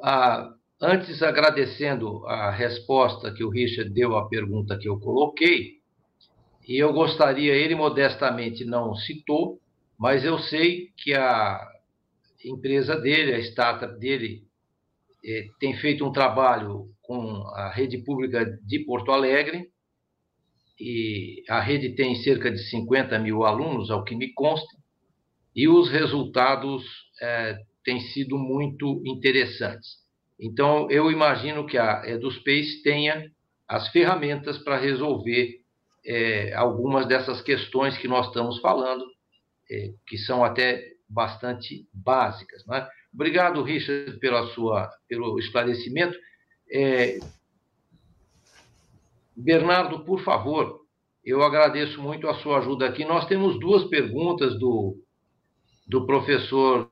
ah, 0.00 0.54
antes 0.80 1.20
agradecendo 1.20 2.24
a 2.26 2.52
resposta 2.52 3.32
que 3.34 3.42
o 3.42 3.48
Richard 3.48 3.90
deu 3.90 4.16
à 4.16 4.28
pergunta 4.28 4.78
que 4.78 4.88
eu 4.88 5.00
coloquei, 5.00 5.80
e 6.68 6.78
eu 6.78 6.92
gostaria, 6.92 7.52
ele 7.52 7.74
modestamente 7.74 8.64
não 8.64 8.94
citou, 8.94 9.60
mas 9.98 10.24
eu 10.24 10.38
sei 10.38 10.92
que 10.96 11.12
a 11.14 11.60
empresa 12.44 12.96
dele, 12.96 13.34
a 13.34 13.40
startup 13.40 13.98
dele, 13.98 14.44
é, 15.24 15.48
tem 15.58 15.74
feito 15.74 16.06
um 16.06 16.12
trabalho 16.12 16.88
com 17.02 17.42
a 17.54 17.72
rede 17.72 17.98
pública 17.98 18.44
de 18.64 18.78
Porto 18.84 19.10
Alegre, 19.10 19.68
e 20.78 21.42
a 21.48 21.60
rede 21.60 21.96
tem 21.96 22.14
cerca 22.22 22.52
de 22.52 22.58
50 22.70 23.18
mil 23.18 23.42
alunos, 23.42 23.90
ao 23.90 24.04
que 24.04 24.14
me 24.14 24.32
consta, 24.32 24.81
e 25.54 25.68
os 25.68 25.90
resultados 25.90 26.84
é, 27.20 27.58
têm 27.84 28.00
sido 28.00 28.38
muito 28.38 29.02
interessantes. 29.04 30.02
Então, 30.40 30.90
eu 30.90 31.10
imagino 31.10 31.66
que 31.66 31.78
a 31.78 32.02
EduSpace 32.06 32.82
tenha 32.82 33.30
as 33.68 33.88
ferramentas 33.88 34.58
para 34.58 34.78
resolver 34.78 35.60
é, 36.04 36.52
algumas 36.54 37.06
dessas 37.06 37.40
questões 37.40 37.96
que 37.96 38.08
nós 38.08 38.26
estamos 38.26 38.60
falando, 38.60 39.04
é, 39.70 39.92
que 40.06 40.18
são 40.18 40.44
até 40.44 40.92
bastante 41.08 41.86
básicas. 41.92 42.64
Né? 42.66 42.86
Obrigado, 43.14 43.62
Richard, 43.62 44.18
pela 44.18 44.46
sua, 44.48 44.90
pelo 45.06 45.38
esclarecimento. 45.38 46.16
É... 46.72 47.18
Bernardo, 49.36 50.04
por 50.04 50.22
favor, 50.24 50.80
eu 51.24 51.42
agradeço 51.42 52.00
muito 52.00 52.26
a 52.28 52.34
sua 52.34 52.58
ajuda 52.58 52.86
aqui. 52.86 53.04
Nós 53.04 53.26
temos 53.26 53.58
duas 53.60 53.84
perguntas 53.84 54.58
do, 54.58 54.96
do 55.86 56.06
professor. 56.06 56.90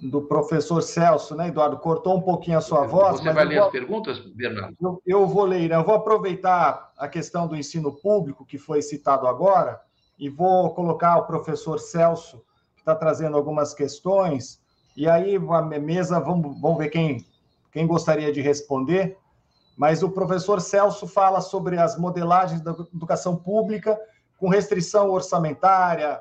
Do 0.00 0.22
professor 0.22 0.82
Celso, 0.82 1.34
né, 1.34 1.48
Eduardo? 1.48 1.78
Cortou 1.78 2.16
um 2.16 2.20
pouquinho 2.20 2.58
a 2.58 2.60
sua 2.60 2.86
voz. 2.86 3.20
Você 3.20 3.32
vai 3.32 3.46
ler 3.46 3.56
vou... 3.56 3.64
as 3.64 3.72
perguntas, 3.72 4.18
Bernardo? 4.18 4.76
Eu, 4.80 5.02
eu 5.06 5.26
vou 5.26 5.44
ler. 5.46 5.70
Eu 5.70 5.82
vou 5.82 5.94
aproveitar 5.94 6.92
a 6.98 7.08
questão 7.08 7.48
do 7.48 7.56
ensino 7.56 7.90
público, 7.90 8.44
que 8.44 8.58
foi 8.58 8.82
citado 8.82 9.26
agora, 9.26 9.80
e 10.18 10.28
vou 10.28 10.74
colocar 10.74 11.16
o 11.16 11.26
professor 11.26 11.78
Celso, 11.78 12.44
que 12.74 12.82
está 12.82 12.94
trazendo 12.94 13.36
algumas 13.36 13.72
questões, 13.72 14.62
e 14.96 15.08
aí 15.08 15.36
a 15.36 15.62
mesa, 15.62 16.20
vamos, 16.20 16.60
vamos 16.60 16.78
ver 16.78 16.88
quem, 16.88 17.26
quem 17.72 17.86
gostaria 17.86 18.32
de 18.32 18.40
responder, 18.40 19.16
mas 19.76 20.02
o 20.02 20.10
professor 20.10 20.60
Celso 20.60 21.06
fala 21.06 21.40
sobre 21.40 21.78
as 21.78 21.98
modelagens 21.98 22.60
da 22.60 22.72
educação 22.94 23.36
pública 23.36 23.98
com 24.44 24.50
restrição 24.50 25.10
orçamentária, 25.10 26.20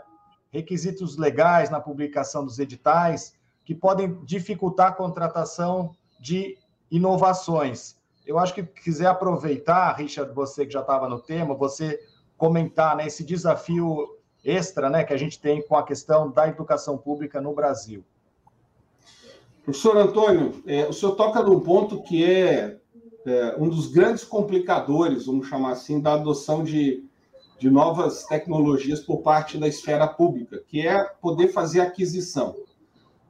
requisitos 0.49 1.17
legais 1.17 1.69
na 1.69 1.81
publicação 1.81 2.45
dos 2.45 2.57
editais, 2.57 3.35
que 3.65 3.75
podem 3.75 4.17
dificultar 4.23 4.87
a 4.87 4.91
contratação 4.93 5.91
de 6.21 6.57
inovações. 6.89 7.97
Eu 8.25 8.39
acho 8.39 8.53
que 8.53 8.63
quiser 8.63 9.07
aproveitar, 9.07 9.91
Richard, 9.97 10.33
você 10.33 10.65
que 10.65 10.71
já 10.71 10.79
estava 10.79 11.09
no 11.09 11.19
tema, 11.19 11.53
você 11.53 11.99
comentar 12.37 12.95
né, 12.95 13.07
esse 13.07 13.25
desafio 13.25 14.17
extra 14.41 14.89
né, 14.89 15.03
que 15.03 15.11
a 15.13 15.17
gente 15.17 15.37
tem 15.37 15.61
com 15.61 15.75
a 15.75 15.83
questão 15.83 16.31
da 16.31 16.47
educação 16.47 16.97
pública 16.97 17.41
no 17.41 17.53
Brasil. 17.53 18.05
Professor 19.65 19.97
Antônio, 19.97 20.63
é, 20.65 20.87
o 20.87 20.93
senhor 20.93 21.17
toca 21.17 21.43
num 21.43 21.59
ponto 21.59 22.01
que 22.03 22.23
é, 22.23 22.77
é, 23.25 23.55
um 23.59 23.67
dos 23.67 23.87
grandes 23.87 24.23
complicadores, 24.23 25.25
vamos 25.25 25.45
chamar 25.49 25.73
assim, 25.73 25.99
da 25.99 26.13
adoção 26.13 26.63
de, 26.63 27.03
de 27.63 27.71
novas 27.71 28.25
tecnologias 28.25 28.99
por 28.99 29.21
parte 29.21 29.57
da 29.57 29.69
esfera 29.69 30.05
pública, 30.05 30.61
que 30.67 30.85
é 30.85 31.01
poder 31.21 31.47
fazer 31.47 31.79
aquisição. 31.79 32.57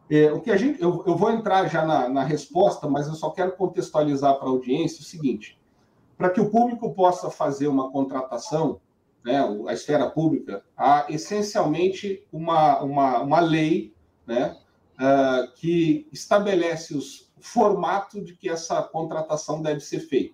É, 0.09 0.33
o 0.33 0.41
que 0.41 0.49
a 0.49 0.57
gente, 0.57 0.81
eu, 0.81 1.03
eu 1.05 1.15
vou 1.15 1.29
entrar 1.29 1.67
já 1.67 1.85
na, 1.85 2.09
na 2.09 2.23
resposta, 2.23 2.89
mas 2.89 3.07
eu 3.07 3.13
só 3.13 3.29
quero 3.29 3.51
contextualizar 3.51 4.39
para 4.39 4.47
a 4.47 4.49
audiência 4.49 5.01
o 5.01 5.03
seguinte: 5.03 5.61
para 6.17 6.31
que 6.31 6.41
o 6.41 6.49
público 6.49 6.95
possa 6.95 7.29
fazer 7.29 7.67
uma 7.67 7.91
contratação, 7.91 8.81
né, 9.23 9.39
a 9.67 9.73
esfera 9.73 10.09
pública, 10.09 10.65
há 10.75 11.05
essencialmente 11.09 12.25
uma, 12.33 12.81
uma, 12.81 13.19
uma 13.19 13.39
lei 13.39 13.93
né, 14.25 14.57
uh, 14.95 15.53
que 15.53 16.07
estabelece 16.11 16.97
os 16.97 17.31
formato 17.39 18.19
de 18.19 18.35
que 18.35 18.49
essa 18.49 18.81
contratação 18.81 19.61
deve 19.61 19.81
ser 19.81 19.99
feita. 19.99 20.33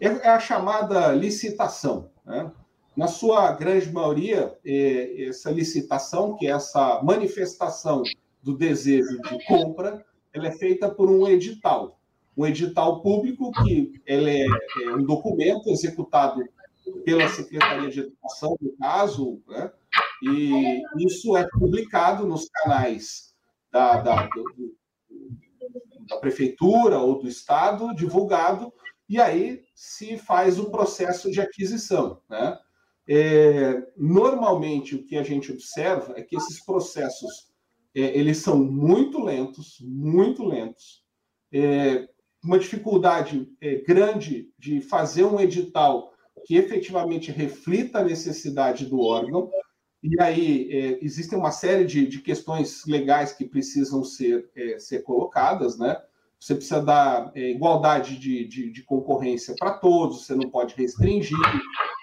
É, 0.00 0.06
é 0.06 0.28
a 0.28 0.40
chamada 0.40 1.12
licitação. 1.12 2.08
Né? 2.24 2.50
Na 2.98 3.06
sua 3.06 3.52
grande 3.52 3.92
maioria, 3.92 4.58
é, 4.64 5.28
essa 5.28 5.52
licitação, 5.52 6.34
que 6.34 6.48
é 6.48 6.50
essa 6.50 7.00
manifestação 7.00 8.02
do 8.42 8.56
desejo 8.56 9.22
de 9.22 9.46
compra, 9.46 10.04
ela 10.32 10.48
é 10.48 10.50
feita 10.50 10.90
por 10.90 11.08
um 11.08 11.28
edital. 11.28 12.00
Um 12.36 12.44
edital 12.44 13.00
público 13.00 13.52
que 13.62 14.02
ele 14.04 14.42
é, 14.42 14.46
é 14.82 14.96
um 14.96 15.04
documento 15.04 15.70
executado 15.70 16.42
pela 17.04 17.28
Secretaria 17.28 17.88
de 17.88 18.00
Educação, 18.00 18.56
no 18.60 18.76
caso, 18.76 19.40
né? 19.46 19.70
e 20.20 20.82
isso 20.98 21.36
é 21.36 21.46
publicado 21.52 22.26
nos 22.26 22.48
canais 22.48 23.32
da, 23.70 24.00
da, 24.00 24.26
do, 24.26 24.74
da 26.08 26.16
prefeitura 26.16 26.98
ou 26.98 27.20
do 27.20 27.28
estado, 27.28 27.94
divulgado, 27.94 28.72
e 29.08 29.20
aí 29.20 29.62
se 29.72 30.18
faz 30.18 30.58
o 30.58 30.68
processo 30.68 31.30
de 31.30 31.40
aquisição. 31.40 32.20
Né? 32.28 32.58
É, 33.08 33.82
normalmente, 33.96 34.94
o 34.94 35.04
que 35.04 35.16
a 35.16 35.22
gente 35.22 35.50
observa 35.50 36.12
é 36.16 36.22
que 36.22 36.36
esses 36.36 36.64
processos 36.64 37.48
é, 37.94 38.00
eles 38.18 38.38
são 38.38 38.62
muito 38.62 39.22
lentos, 39.24 39.78
muito 39.80 40.44
lentos. 40.44 41.02
É, 41.52 42.06
uma 42.44 42.58
dificuldade 42.58 43.48
é, 43.60 43.76
grande 43.76 44.50
de 44.58 44.80
fazer 44.80 45.24
um 45.24 45.40
edital 45.40 46.12
que 46.44 46.56
efetivamente 46.56 47.32
reflita 47.32 47.98
a 47.98 48.04
necessidade 48.04 48.86
do 48.86 49.00
órgão. 49.00 49.50
E 50.02 50.20
aí 50.20 50.70
é, 50.70 51.04
existem 51.04 51.36
uma 51.36 51.50
série 51.50 51.84
de, 51.84 52.06
de, 52.06 52.20
questões 52.20 52.84
legais 52.86 53.32
que 53.32 53.44
precisam 53.44 54.04
ser, 54.04 54.48
é, 54.54 54.78
ser 54.78 55.02
colocadas, 55.02 55.76
né? 55.76 56.00
Você 56.38 56.54
precisa 56.54 56.80
dar 56.80 57.32
é, 57.34 57.50
igualdade 57.50 58.16
de, 58.16 58.46
de, 58.46 58.70
de 58.70 58.82
concorrência 58.84 59.56
para 59.58 59.72
todos, 59.72 60.24
você 60.24 60.36
não 60.36 60.48
pode 60.48 60.76
restringir, 60.76 61.36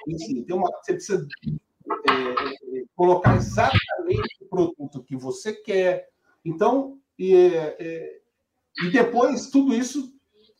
enfim, 0.08 0.44
tem 0.44 0.56
uma, 0.56 0.70
você 0.72 0.94
precisa 0.94 1.28
é, 2.10 2.80
é, 2.80 2.84
colocar 2.96 3.36
exatamente 3.36 4.38
o 4.42 4.46
produto 4.48 5.04
que 5.04 5.16
você 5.16 5.54
quer. 5.54 6.10
Então, 6.44 7.00
e, 7.18 7.36
é, 7.36 8.20
e 8.84 8.90
depois 8.92 9.50
tudo 9.50 9.74
isso, 9.74 10.14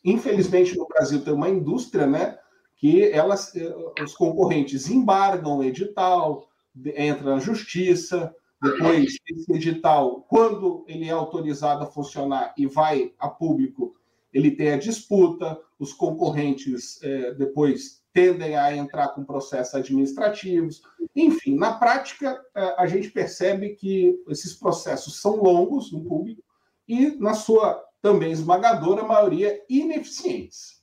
infelizmente 0.04 0.76
no 0.76 0.86
Brasil 0.86 1.22
tem 1.22 1.34
uma 1.34 1.48
indústria, 1.48 2.06
né? 2.06 2.38
que 2.76 3.10
elas, 3.10 3.54
eh, 3.56 3.74
os 4.02 4.14
concorrentes 4.14 4.90
embargam 4.90 5.58
o 5.58 5.64
edital, 5.64 6.48
entra 6.94 7.34
na 7.34 7.38
justiça, 7.38 8.34
depois 8.62 9.16
esse 9.28 9.52
edital, 9.52 10.22
quando 10.28 10.84
ele 10.86 11.06
é 11.06 11.10
autorizado 11.10 11.84
a 11.84 11.86
funcionar 11.86 12.54
e 12.56 12.66
vai 12.66 13.12
a 13.18 13.28
público, 13.28 13.94
ele 14.32 14.50
tem 14.50 14.70
a 14.70 14.78
disputa, 14.78 15.58
os 15.78 15.92
concorrentes 15.92 17.02
é, 17.02 17.32
depois 17.34 18.02
tendem 18.16 18.56
a 18.56 18.74
entrar 18.74 19.08
com 19.08 19.22
processos 19.22 19.74
administrativos. 19.74 20.80
Enfim, 21.14 21.54
na 21.54 21.74
prática, 21.74 22.42
é, 22.54 22.74
a 22.78 22.86
gente 22.86 23.10
percebe 23.10 23.74
que 23.74 24.18
esses 24.30 24.54
processos 24.54 25.20
são 25.20 25.36
longos 25.36 25.92
no 25.92 26.02
público 26.02 26.42
e, 26.88 27.10
na 27.18 27.34
sua 27.34 27.84
também 28.00 28.32
esmagadora 28.32 29.02
maioria, 29.02 29.62
ineficientes 29.68 30.82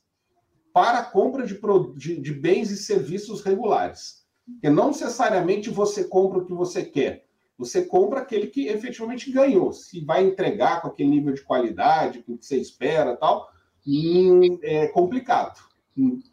para 0.72 1.00
a 1.00 1.04
compra 1.04 1.44
de, 1.44 1.60
de, 1.96 2.20
de 2.20 2.32
bens 2.32 2.70
e 2.70 2.76
serviços 2.76 3.42
regulares. 3.42 4.24
Porque 4.46 4.70
não 4.70 4.88
necessariamente 4.88 5.70
você 5.70 6.04
compra 6.04 6.38
o 6.38 6.46
que 6.46 6.54
você 6.54 6.84
quer. 6.84 7.26
Você 7.58 7.84
compra 7.84 8.20
aquele 8.20 8.46
que 8.46 8.68
efetivamente 8.68 9.32
ganhou. 9.32 9.72
Se 9.72 10.04
vai 10.04 10.24
entregar 10.24 10.80
com 10.80 10.86
aquele 10.86 11.10
nível 11.10 11.34
de 11.34 11.42
qualidade, 11.42 12.22
com 12.22 12.34
o 12.34 12.38
que 12.38 12.46
você 12.46 12.58
espera 12.58 13.16
tal, 13.16 13.48
hum, 13.84 14.60
é 14.62 14.86
complicado. 14.88 15.73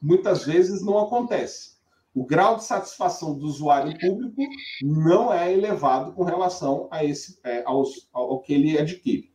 Muitas 0.01 0.45
vezes 0.45 0.81
não 0.83 0.97
acontece. 0.97 1.71
O 2.13 2.25
grau 2.25 2.57
de 2.57 2.65
satisfação 2.65 3.37
do 3.37 3.45
usuário 3.45 3.97
público 3.97 4.41
não 4.81 5.33
é 5.33 5.53
elevado 5.53 6.11
com 6.11 6.23
relação 6.23 6.87
a 6.91 7.05
esse, 7.05 7.39
é, 7.43 7.63
aos, 7.65 8.09
ao 8.11 8.39
que 8.41 8.53
ele 8.53 8.77
adquire. 8.77 9.31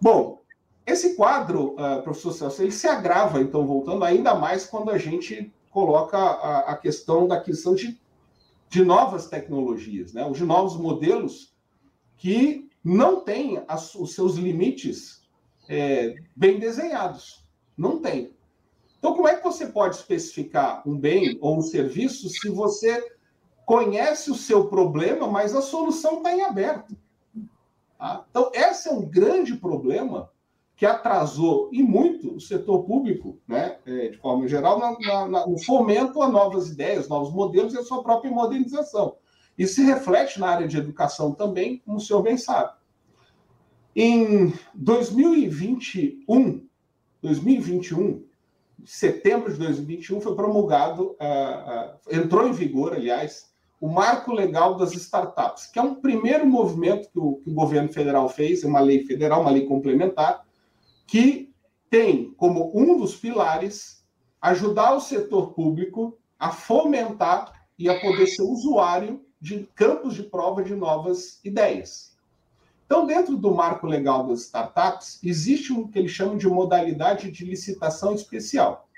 Bom, 0.00 0.40
esse 0.86 1.14
quadro, 1.14 1.74
uh, 1.74 2.02
professor 2.02 2.32
Celso, 2.32 2.62
ele 2.62 2.72
se 2.72 2.88
agrava, 2.88 3.40
então, 3.40 3.66
voltando 3.66 4.02
ainda 4.02 4.34
mais 4.34 4.64
quando 4.64 4.90
a 4.90 4.98
gente 4.98 5.52
coloca 5.70 6.16
a, 6.16 6.72
a 6.72 6.76
questão 6.76 7.28
da 7.28 7.36
aquisição 7.36 7.74
de, 7.74 8.00
de 8.68 8.84
novas 8.84 9.28
tecnologias, 9.28 10.12
né? 10.12 10.28
de 10.30 10.44
novos 10.44 10.76
modelos 10.76 11.54
que 12.16 12.68
não 12.82 13.20
têm 13.20 13.62
as, 13.68 13.94
os 13.94 14.14
seus 14.14 14.36
limites 14.36 15.22
é, 15.68 16.14
bem 16.34 16.58
desenhados. 16.58 17.44
Não 17.76 18.00
tem. 18.00 18.34
Então, 19.00 19.14
como 19.14 19.26
é 19.26 19.34
que 19.34 19.42
você 19.42 19.66
pode 19.66 19.96
especificar 19.96 20.86
um 20.86 20.96
bem 20.96 21.38
ou 21.40 21.56
um 21.56 21.62
serviço 21.62 22.28
se 22.28 22.50
você 22.50 23.02
conhece 23.64 24.30
o 24.30 24.34
seu 24.34 24.68
problema, 24.68 25.26
mas 25.26 25.56
a 25.56 25.62
solução 25.62 26.18
está 26.18 26.36
em 26.36 26.42
aberto? 26.42 26.94
Tá? 27.98 28.26
Então, 28.30 28.50
esse 28.52 28.90
é 28.90 28.92
um 28.92 29.00
grande 29.00 29.56
problema 29.56 30.30
que 30.76 30.84
atrasou 30.84 31.70
e 31.72 31.82
muito 31.82 32.36
o 32.36 32.40
setor 32.40 32.84
público, 32.84 33.38
né, 33.48 33.78
é, 33.86 34.08
de 34.08 34.18
forma 34.18 34.46
geral, 34.46 34.78
na, 34.78 35.28
na, 35.28 35.46
no 35.46 35.58
fomento 35.58 36.22
a 36.22 36.28
novas 36.28 36.70
ideias, 36.70 37.08
novos 37.08 37.32
modelos 37.32 37.72
e 37.72 37.78
a 37.78 37.82
sua 37.82 38.02
própria 38.02 38.30
modernização. 38.30 39.16
Isso 39.56 39.74
se 39.76 39.82
reflete 39.82 40.38
na 40.38 40.48
área 40.48 40.68
de 40.68 40.76
educação 40.76 41.32
também, 41.32 41.78
como 41.84 41.96
o 41.96 42.00
senhor 42.00 42.22
bem 42.22 42.36
sabe. 42.36 42.72
Em 43.94 44.54
2021, 44.74 46.66
2021, 47.20 48.24
setembro 48.84 49.52
de 49.52 49.58
2021, 49.58 50.20
foi 50.20 50.34
promulgado, 50.34 51.10
uh, 51.10 51.14
uh, 51.14 52.16
entrou 52.16 52.46
em 52.46 52.52
vigor, 52.52 52.92
aliás, 52.92 53.50
o 53.80 53.88
Marco 53.88 54.32
Legal 54.32 54.76
das 54.76 54.92
Startups, 54.92 55.66
que 55.66 55.78
é 55.78 55.82
um 55.82 55.94
primeiro 55.94 56.46
movimento 56.46 57.08
que 57.10 57.18
o, 57.18 57.36
que 57.36 57.50
o 57.50 57.54
governo 57.54 57.88
federal 57.88 58.28
fez, 58.28 58.62
é 58.62 58.66
uma 58.66 58.80
lei 58.80 59.04
federal, 59.06 59.40
uma 59.40 59.50
lei 59.50 59.66
complementar, 59.66 60.44
que 61.06 61.50
tem 61.88 62.32
como 62.34 62.70
um 62.74 62.98
dos 62.98 63.16
pilares 63.16 64.04
ajudar 64.40 64.94
o 64.94 65.00
setor 65.00 65.54
público 65.54 66.18
a 66.38 66.50
fomentar 66.50 67.52
e 67.78 67.88
a 67.88 67.98
poder 67.98 68.26
ser 68.26 68.42
usuário 68.42 69.24
de 69.40 69.66
campos 69.74 70.14
de 70.14 70.22
prova 70.22 70.62
de 70.62 70.74
novas 70.74 71.40
ideias. 71.44 72.09
Então, 72.90 73.06
dentro 73.06 73.36
do 73.36 73.54
marco 73.54 73.86
legal 73.86 74.26
das 74.26 74.40
startups, 74.40 75.20
existe 75.22 75.72
um 75.72 75.86
que 75.86 75.96
eles 75.96 76.10
chamam 76.10 76.36
de 76.36 76.48
modalidade 76.48 77.30
de 77.30 77.44
licitação 77.44 78.16
especial, 78.16 78.88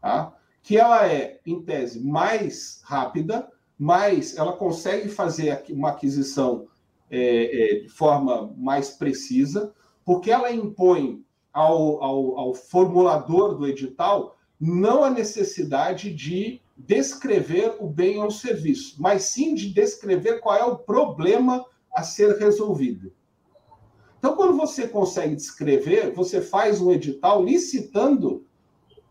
tá? 0.00 0.34
que 0.60 0.76
ela 0.76 1.06
é, 1.06 1.38
em 1.46 1.62
tese, 1.62 2.04
mais 2.04 2.80
rápida, 2.82 3.48
mas 3.78 4.36
ela 4.36 4.54
consegue 4.54 5.08
fazer 5.08 5.62
uma 5.70 5.90
aquisição 5.90 6.66
é, 7.08 7.76
é, 7.76 7.80
de 7.82 7.88
forma 7.88 8.52
mais 8.56 8.90
precisa, 8.90 9.72
porque 10.04 10.32
ela 10.32 10.50
impõe 10.50 11.24
ao, 11.52 12.02
ao, 12.02 12.38
ao 12.38 12.54
formulador 12.54 13.56
do 13.56 13.68
edital 13.68 14.36
não 14.60 15.04
a 15.04 15.10
necessidade 15.10 16.12
de 16.12 16.60
descrever 16.76 17.76
o 17.78 17.86
bem 17.86 18.18
ou 18.18 18.26
o 18.26 18.32
serviço, 18.32 18.96
mas 18.98 19.22
sim 19.26 19.54
de 19.54 19.72
descrever 19.72 20.40
qual 20.40 20.56
é 20.56 20.64
o 20.64 20.76
problema 20.76 21.64
a 21.94 22.02
ser 22.02 22.36
resolvido. 22.36 23.16
Então, 24.18 24.34
quando 24.34 24.56
você 24.56 24.88
consegue 24.88 25.36
descrever, 25.36 26.12
você 26.12 26.40
faz 26.40 26.80
um 26.80 26.90
edital 26.90 27.42
licitando 27.42 28.44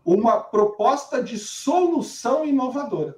uma 0.04 0.40
proposta 0.40 1.22
de 1.22 1.38
solução 1.38 2.44
inovadora. 2.44 3.16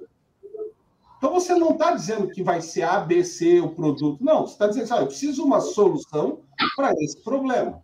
Então, 1.17 1.33
você 1.33 1.53
não 1.53 1.71
está 1.71 1.91
dizendo 1.93 2.29
que 2.29 2.41
vai 2.41 2.61
ser 2.61 2.83
A, 2.83 2.99
B, 2.99 3.23
C 3.23 3.59
o 3.59 3.75
produto. 3.75 4.23
Não, 4.23 4.47
você 4.47 4.53
está 4.53 4.67
dizendo 4.67 4.93
ah, 4.93 5.01
eu 5.01 5.07
preciso 5.07 5.43
uma 5.43 5.59
solução 5.59 6.39
para 6.75 6.93
esse 6.93 7.21
problema. 7.21 7.81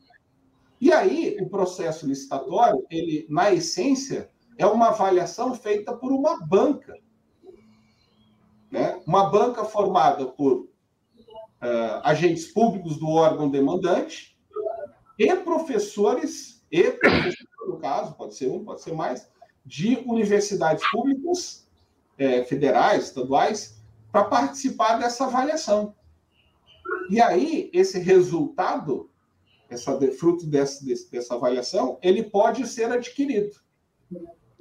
E 0.79 0.91
aí, 0.91 1.37
o 1.41 1.49
processo 1.49 2.07
licitatório, 2.07 2.85
ele, 2.89 3.27
na 3.29 3.53
essência, 3.53 4.29
é 4.57 4.65
uma 4.65 4.87
avaliação 4.87 5.53
feita 5.53 5.93
por 5.93 6.11
uma 6.11 6.39
banca. 6.45 6.95
Né? 8.71 8.99
Uma 9.05 9.29
banca 9.29 9.65
formada 9.65 10.25
por 10.25 10.67
uh, 11.61 12.01
agentes 12.03 12.45
públicos 12.45 12.97
do 12.97 13.07
órgão 13.09 13.49
demandante 13.49 14.37
e 15.17 15.35
professores, 15.35 16.65
e 16.71 16.91
professores, 16.91 17.47
no 17.67 17.77
caso, 17.77 18.13
pode 18.15 18.35
ser 18.35 18.49
um, 18.49 18.63
pode 18.63 18.81
ser 18.81 18.93
mais, 18.93 19.29
de 19.65 20.03
universidades 20.05 20.83
públicas, 20.91 21.67
é, 22.17 22.43
federais, 22.43 23.05
estaduais, 23.05 23.81
para 24.11 24.23
participar 24.23 24.97
dessa 24.97 25.25
avaliação. 25.25 25.93
E 27.09 27.21
aí, 27.21 27.69
esse 27.73 27.99
resultado 27.99 29.09
essa, 29.69 29.99
fruto 30.11 30.45
dessa, 30.45 30.83
dessa 31.11 31.35
avaliação, 31.35 31.97
ele 32.01 32.23
pode 32.23 32.65
ser 32.67 32.91
adquirido. 32.91 33.55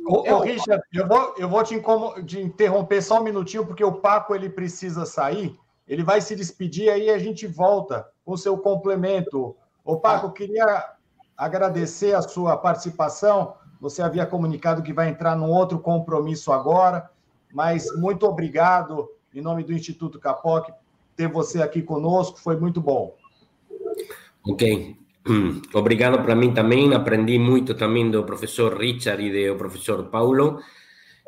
Ô, 0.05 0.29
ô, 0.29 0.41
Richard, 0.41 0.83
eu 0.93 1.07
vou, 1.07 1.35
eu 1.37 1.49
vou 1.49 1.63
te, 1.63 1.81
te 2.27 2.41
interromper 2.41 3.03
só 3.03 3.21
um 3.21 3.25
minutinho, 3.25 3.67
porque 3.67 3.85
o 3.85 4.01
Paco 4.01 4.35
ele 4.35 4.49
precisa 4.49 5.05
sair. 5.05 5.57
Ele 5.89 6.03
vai 6.03 6.21
se 6.21 6.35
despedir 6.35 6.91
aí 6.91 7.11
a 7.11 7.19
gente 7.19 7.47
volta 7.47 8.09
com 8.25 8.33
o 8.33 8.39
seu 8.39 8.59
complemento. 8.59 9.57
Ô, 9.85 9.97
Paco, 9.97 10.33
queria 10.33 10.85
agradecer 11.37 12.15
a 12.15 12.23
sua 12.23 12.57
participação. 12.57 13.55
Você 13.81 14.03
havia 14.03 14.27
comunicado 14.27 14.83
que 14.83 14.93
vai 14.93 15.09
entrar 15.09 15.37
num 15.37 15.51
outro 15.51 15.79
compromisso 15.79 16.51
agora, 16.51 17.11
mas 17.53 17.87
muito 17.97 18.27
obrigado, 18.27 19.09
em 19.35 19.41
nome 19.41 19.63
do 19.63 19.73
Instituto 19.73 20.19
Capoc, 20.19 20.71
ter 21.15 21.29
você 21.29 21.63
aqui 21.63 21.83
conosco, 21.83 22.39
foi 22.39 22.57
muito 22.57 22.81
bom. 22.81 23.15
Ok. 24.45 24.97
Obrigado 25.75 26.23
para 26.23 26.35
mim 26.35 26.53
também. 26.55 26.95
Aprendi 26.95 27.39
muito 27.39 27.75
também 27.75 28.11
do 28.11 28.23
professor 28.25 28.79
Richard 28.79 29.23
e 29.23 29.49
do 29.49 29.57
professor 29.57 30.05
Paulo. 30.05 30.61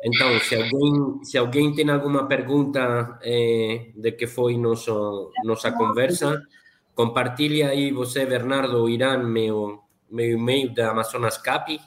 Então, 0.03 0.39
se 0.39 0.55
alguém, 0.55 1.23
se 1.23 1.37
alguém 1.37 1.75
tem 1.75 1.89
alguma 1.89 2.25
pergunta 2.25 3.19
eh, 3.21 3.91
de 3.95 4.11
que 4.13 4.27
foi 4.27 4.57
nosso, 4.57 5.31
nossa 5.43 5.71
conversa, 5.71 6.41
compartilhe 6.95 7.63
aí 7.63 7.91
você, 7.91 8.25
Bernardo, 8.25 8.87
Irã, 8.87 9.17
meu, 9.17 9.79
meu 10.09 10.37
e-mail 10.37 10.73
da 10.73 10.91
Amazonas 10.91 11.37
Capi 11.37 11.79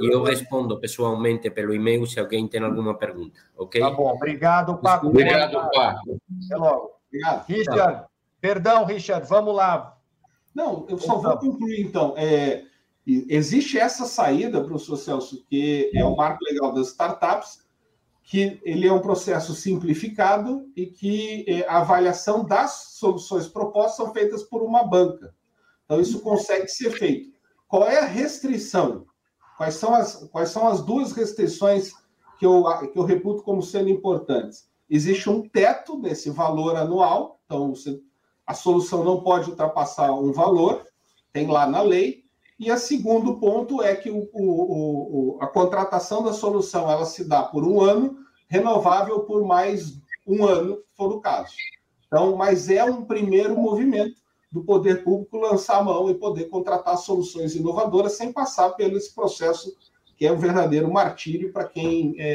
e 0.00 0.12
eu 0.12 0.22
respondo 0.22 0.78
pessoalmente 0.78 1.50
pelo 1.50 1.74
e-mail 1.74 2.06
se 2.06 2.20
alguém 2.20 2.46
tem 2.46 2.62
alguma 2.62 2.96
pergunta, 2.96 3.40
ok? 3.56 3.80
Tá 3.80 3.90
bom, 3.90 4.08
obrigado, 4.08 4.76
Paco. 4.78 5.08
Obrigado, 5.08 5.70
Paco. 5.72 6.20
Até 6.44 6.56
logo. 6.56 6.92
Obrigado. 7.08 7.46
Richard, 7.46 8.04
perdão, 8.40 8.84
Richard, 8.84 9.26
vamos 9.28 9.54
lá. 9.54 9.96
Não, 10.54 10.86
eu 10.88 10.98
só 10.98 11.18
vou 11.18 11.38
concluir, 11.38 11.80
então. 11.82 12.14
É, 12.16 12.64
existe 13.06 13.78
essa 13.78 14.06
saída, 14.06 14.64
professor 14.64 14.96
Celso, 14.96 15.44
que 15.48 15.90
é 15.94 16.04
o 16.04 16.16
marco 16.16 16.44
legal 16.44 16.72
das 16.72 16.88
startups, 16.88 17.62
que 18.22 18.60
ele 18.64 18.86
é 18.86 18.92
um 18.92 19.00
processo 19.00 19.54
simplificado 19.54 20.70
e 20.76 20.86
que 20.86 21.44
é, 21.48 21.66
a 21.68 21.78
avaliação 21.78 22.44
das 22.44 22.94
soluções 22.94 23.48
propostas 23.48 23.96
são 23.96 24.12
feitas 24.12 24.42
por 24.44 24.62
uma 24.62 24.84
banca. 24.84 25.34
Então, 25.84 26.00
isso 26.00 26.20
consegue 26.20 26.68
ser 26.68 26.90
feito. 26.92 27.32
Qual 27.66 27.88
é 27.88 27.98
a 27.98 28.06
restrição? 28.06 29.06
Quais 29.56 29.74
são 29.74 29.94
as, 29.94 30.28
quais 30.30 30.50
são 30.50 30.68
as 30.68 30.82
duas 30.82 31.12
restrições 31.12 31.92
que 32.38 32.46
eu, 32.46 32.64
que 32.92 32.98
eu 32.98 33.04
reputo 33.04 33.42
como 33.42 33.62
sendo 33.62 33.90
importantes? 33.90 34.68
Existe 34.88 35.28
um 35.28 35.48
teto 35.48 35.98
nesse 35.98 36.30
valor 36.30 36.76
anual, 36.76 37.40
então 37.44 37.74
você, 37.74 38.00
a 38.46 38.54
solução 38.54 39.04
não 39.04 39.22
pode 39.22 39.50
ultrapassar 39.50 40.12
um 40.12 40.32
valor, 40.32 40.86
tem 41.32 41.46
lá 41.46 41.66
na 41.66 41.80
lei. 41.82 42.21
E 42.62 42.70
o 42.70 42.78
segundo 42.78 43.40
ponto 43.40 43.82
é 43.82 43.96
que 43.96 44.08
o, 44.08 44.30
o, 44.32 45.34
o, 45.34 45.38
a 45.42 45.48
contratação 45.48 46.22
da 46.22 46.32
solução 46.32 46.88
ela 46.88 47.04
se 47.04 47.24
dá 47.24 47.42
por 47.42 47.64
um 47.64 47.80
ano, 47.80 48.18
renovável 48.46 49.18
por 49.24 49.44
mais 49.44 49.98
um 50.24 50.44
ano, 50.46 50.76
se 50.76 50.96
for 50.96 51.10
o 51.10 51.20
caso. 51.20 51.56
Então, 52.06 52.36
mas 52.36 52.70
é 52.70 52.84
um 52.84 53.04
primeiro 53.04 53.56
movimento 53.56 54.14
do 54.52 54.62
poder 54.62 55.02
público 55.02 55.38
lançar 55.38 55.80
a 55.80 55.82
mão 55.82 56.08
e 56.08 56.14
poder 56.14 56.44
contratar 56.50 56.96
soluções 56.98 57.56
inovadoras 57.56 58.12
sem 58.12 58.32
passar 58.32 58.70
pelo 58.76 58.96
esse 58.96 59.12
processo 59.12 59.76
que 60.16 60.24
é 60.24 60.30
um 60.30 60.38
verdadeiro 60.38 60.88
martírio 60.88 61.52
para 61.52 61.64
quem 61.64 62.14
é, 62.16 62.28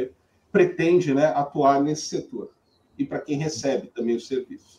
é, 0.00 0.10
pretende 0.50 1.12
né, 1.12 1.26
atuar 1.26 1.82
nesse 1.82 2.06
setor 2.06 2.48
e 2.96 3.04
para 3.04 3.20
quem 3.20 3.36
recebe 3.36 3.88
também 3.88 4.16
o 4.16 4.20
serviço. 4.20 4.73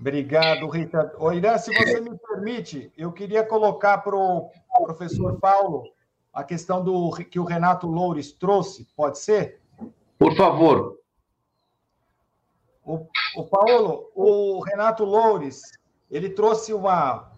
Obrigado, 0.00 0.68
Rita. 0.68 1.12
Ô, 1.18 1.32
Irã, 1.32 1.58
se 1.58 1.74
você 1.74 2.00
me 2.00 2.16
permite, 2.16 2.92
eu 2.96 3.10
queria 3.10 3.44
colocar 3.44 3.98
para 3.98 4.16
o 4.16 4.50
professor 4.84 5.40
Paulo 5.40 5.84
a 6.32 6.44
questão 6.44 6.84
do 6.84 7.10
que 7.24 7.40
o 7.40 7.44
Renato 7.44 7.88
Loures 7.88 8.32
trouxe, 8.32 8.86
pode 8.96 9.18
ser? 9.18 9.60
Por 10.16 10.36
favor. 10.36 10.98
O, 12.84 13.06
o 13.36 13.44
Paulo, 13.44 14.10
o 14.14 14.60
Renato 14.60 15.04
Loures, 15.04 15.62
ele 16.08 16.30
trouxe 16.30 16.72
uma, 16.72 17.32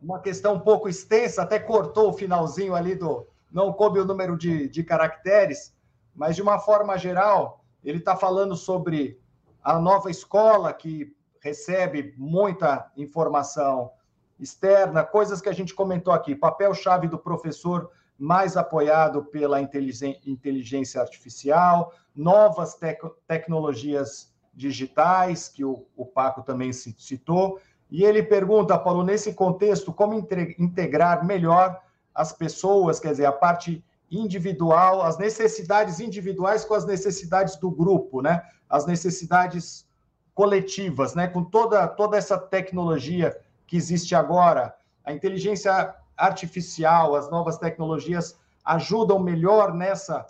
uma 0.00 0.20
questão 0.20 0.54
um 0.54 0.60
pouco 0.60 0.88
extensa, 0.88 1.42
até 1.42 1.58
cortou 1.58 2.10
o 2.10 2.12
finalzinho 2.12 2.74
ali 2.74 2.94
do. 2.94 3.26
Não 3.50 3.72
coube 3.72 3.98
o 3.98 4.04
número 4.04 4.36
de, 4.38 4.68
de 4.68 4.82
caracteres, 4.84 5.74
mas 6.14 6.36
de 6.36 6.42
uma 6.42 6.58
forma 6.58 6.96
geral, 6.96 7.62
ele 7.84 7.98
está 7.98 8.16
falando 8.16 8.56
sobre 8.56 9.20
a 9.62 9.78
nova 9.78 10.10
escola 10.10 10.72
que 10.72 11.14
recebe 11.42 12.14
muita 12.16 12.90
informação 12.96 13.90
externa, 14.38 15.04
coisas 15.04 15.40
que 15.40 15.48
a 15.48 15.52
gente 15.52 15.74
comentou 15.74 16.12
aqui, 16.12 16.34
papel-chave 16.34 17.08
do 17.08 17.18
professor 17.18 17.90
mais 18.18 18.56
apoiado 18.56 19.24
pela 19.24 19.60
inteligência 19.60 21.00
artificial, 21.00 21.92
novas 22.14 22.74
tec 22.74 23.00
tecnologias 23.26 24.32
digitais, 24.54 25.48
que 25.48 25.64
o, 25.64 25.84
o 25.96 26.06
Paco 26.06 26.42
também 26.42 26.72
citou, 26.72 27.58
e 27.90 28.04
ele 28.04 28.22
pergunta, 28.22 28.78
Paulo, 28.78 29.02
nesse 29.02 29.34
contexto, 29.34 29.92
como 29.92 30.14
integrar 30.58 31.24
melhor 31.24 31.80
as 32.14 32.32
pessoas, 32.32 33.00
quer 33.00 33.10
dizer, 33.10 33.26
a 33.26 33.32
parte 33.32 33.84
individual, 34.10 35.02
as 35.02 35.18
necessidades 35.18 35.98
individuais 35.98 36.64
com 36.64 36.74
as 36.74 36.84
necessidades 36.84 37.56
do 37.56 37.70
grupo, 37.70 38.20
né? 38.22 38.42
As 38.68 38.86
necessidades 38.86 39.86
coletivas, 40.34 41.14
né? 41.14 41.28
Com 41.28 41.44
toda, 41.44 41.86
toda 41.88 42.16
essa 42.16 42.38
tecnologia 42.38 43.36
que 43.66 43.76
existe 43.76 44.14
agora, 44.14 44.74
a 45.04 45.12
inteligência 45.12 45.94
artificial, 46.16 47.14
as 47.14 47.30
novas 47.30 47.58
tecnologias 47.58 48.38
ajudam 48.64 49.18
melhor 49.18 49.74
nessa 49.74 50.26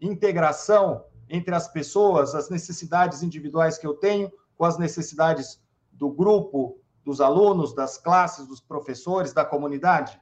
integração 0.00 1.04
entre 1.28 1.54
as 1.54 1.68
pessoas, 1.68 2.34
as 2.34 2.50
necessidades 2.50 3.22
individuais 3.22 3.78
que 3.78 3.86
eu 3.86 3.94
tenho 3.94 4.30
com 4.56 4.64
as 4.64 4.76
necessidades 4.78 5.62
do 5.92 6.10
grupo, 6.10 6.78
dos 7.04 7.20
alunos, 7.20 7.74
das 7.74 7.96
classes, 7.96 8.46
dos 8.46 8.60
professores, 8.60 9.32
da 9.32 9.44
comunidade? 9.44 10.20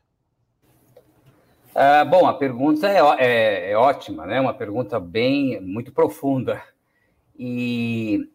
Ah, 1.75 2.05
bom, 2.05 2.27
a 2.27 2.35
pergunta 2.35 2.89
é, 2.89 2.99
é, 3.19 3.71
é, 3.71 3.77
ótima, 3.77 4.27
né? 4.27 4.41
Uma 4.41 4.55
pergunta 4.55 4.99
bem, 4.99 5.61
muito 5.61 5.93
profunda. 5.93 6.63
E 7.39 8.29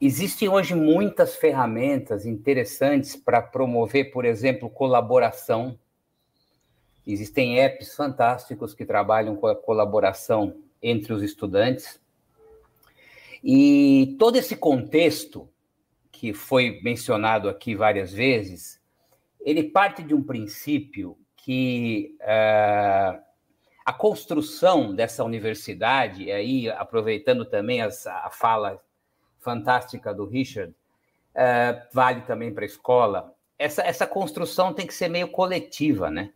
existem 0.00 0.48
hoje 0.48 0.74
muitas 0.74 1.36
ferramentas 1.36 2.24
interessantes 2.24 3.16
para 3.16 3.42
promover, 3.42 4.10
por 4.10 4.24
exemplo, 4.24 4.70
colaboração. 4.70 5.78
Existem 7.06 7.58
apps 7.58 7.94
fantásticos 7.94 8.74
que 8.74 8.84
trabalham 8.84 9.36
com 9.36 9.46
a 9.46 9.56
colaboração 9.56 10.56
entre 10.82 11.12
os 11.12 11.22
estudantes. 11.22 12.00
E 13.42 14.16
todo 14.18 14.36
esse 14.36 14.56
contexto 14.56 15.48
que 16.10 16.32
foi 16.32 16.80
mencionado 16.82 17.48
aqui 17.48 17.74
várias 17.74 18.12
vezes, 18.12 18.80
ele 19.40 19.62
parte 19.62 20.02
de 20.02 20.14
um 20.14 20.22
princípio 20.22 21.16
que 21.36 22.16
uh, 22.20 23.22
a 23.84 23.92
construção 23.96 24.94
dessa 24.94 25.24
universidade, 25.24 26.30
aí 26.30 26.68
aproveitando 26.68 27.44
também 27.44 27.80
a 27.80 27.90
fala 28.30 28.82
fantástica 29.48 30.12
do 30.12 30.26
Richard, 30.26 30.72
uh, 30.72 31.88
vale 31.90 32.20
também 32.22 32.52
para 32.52 32.64
a 32.64 32.66
escola, 32.66 33.32
essa, 33.58 33.82
essa 33.82 34.06
construção 34.06 34.74
tem 34.74 34.86
que 34.86 34.92
ser 34.92 35.08
meio 35.08 35.28
coletiva, 35.28 36.10
né? 36.10 36.32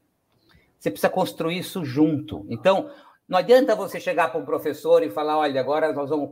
Você 0.78 0.90
precisa 0.90 1.10
construir 1.10 1.59
isso 1.59 1.84
junto. 1.84 2.47
Então, 2.48 2.90
não 3.28 3.39
adianta 3.39 3.76
você 3.76 4.01
chegar 4.01 4.32
para 4.32 4.40
um 4.40 4.47
professor 4.47 5.02
e 5.02 5.10
falar: 5.10 5.39
olha, 5.39 5.60
agora 5.60 5.93
nós 5.93 6.09
vamos, 6.09 6.30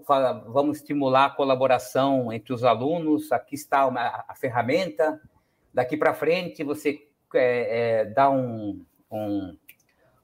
vamos 0.48 0.78
estimular 0.78 1.26
a 1.26 1.30
colaboração 1.30 2.32
entre 2.32 2.54
os 2.54 2.64
alunos, 2.64 3.30
aqui 3.30 3.54
está 3.54 3.86
uma, 3.86 4.24
a 4.26 4.34
ferramenta, 4.34 5.20
daqui 5.72 5.98
para 5.98 6.14
frente 6.14 6.64
você 6.64 6.98
é, 7.34 8.00
é, 8.00 8.04
dá 8.06 8.30
um, 8.30 8.84
um, 9.10 9.56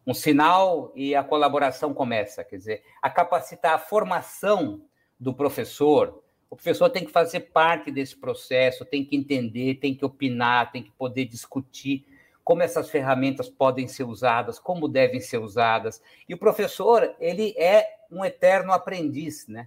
um 0.07 0.15
sinal 0.15 0.91
e 0.97 1.15
a 1.15 1.23
colaboração 1.23 1.93
começa. 1.93 2.43
Quer 2.43 2.57
dizer, 2.57 2.83
a 3.03 3.11
capacitar 3.11 3.75
a 3.75 3.79
formação 3.79 4.81
do 5.19 5.35
professor. 5.35 6.23
O 6.49 6.57
professor 6.57 6.89
tem 6.91 7.05
que 7.05 7.11
fazer 7.11 7.41
parte 7.41 7.91
desse 7.91 8.17
processo, 8.17 8.85
tem 8.85 9.05
que 9.05 9.17
entender, 9.17 9.77
tem 9.77 9.95
que 9.95 10.05
opinar, 10.05 10.71
tem 10.71 10.83
que 10.83 10.93
poder 10.93 11.25
discutir 11.25 12.07
como 12.45 12.63
essas 12.63 12.89
ferramentas 12.89 13.49
podem 13.49 13.89
ser 13.89 14.05
usadas, 14.05 14.57
como 14.57 14.87
devem 14.87 15.21
ser 15.21 15.39
usadas. 15.39 16.01
E 16.29 16.35
o 16.35 16.39
professor, 16.39 17.13
ele 17.19 17.53
é 17.59 17.85
um 18.09 18.25
eterno 18.25 18.73
aprendiz, 18.73 19.49
né? 19.49 19.67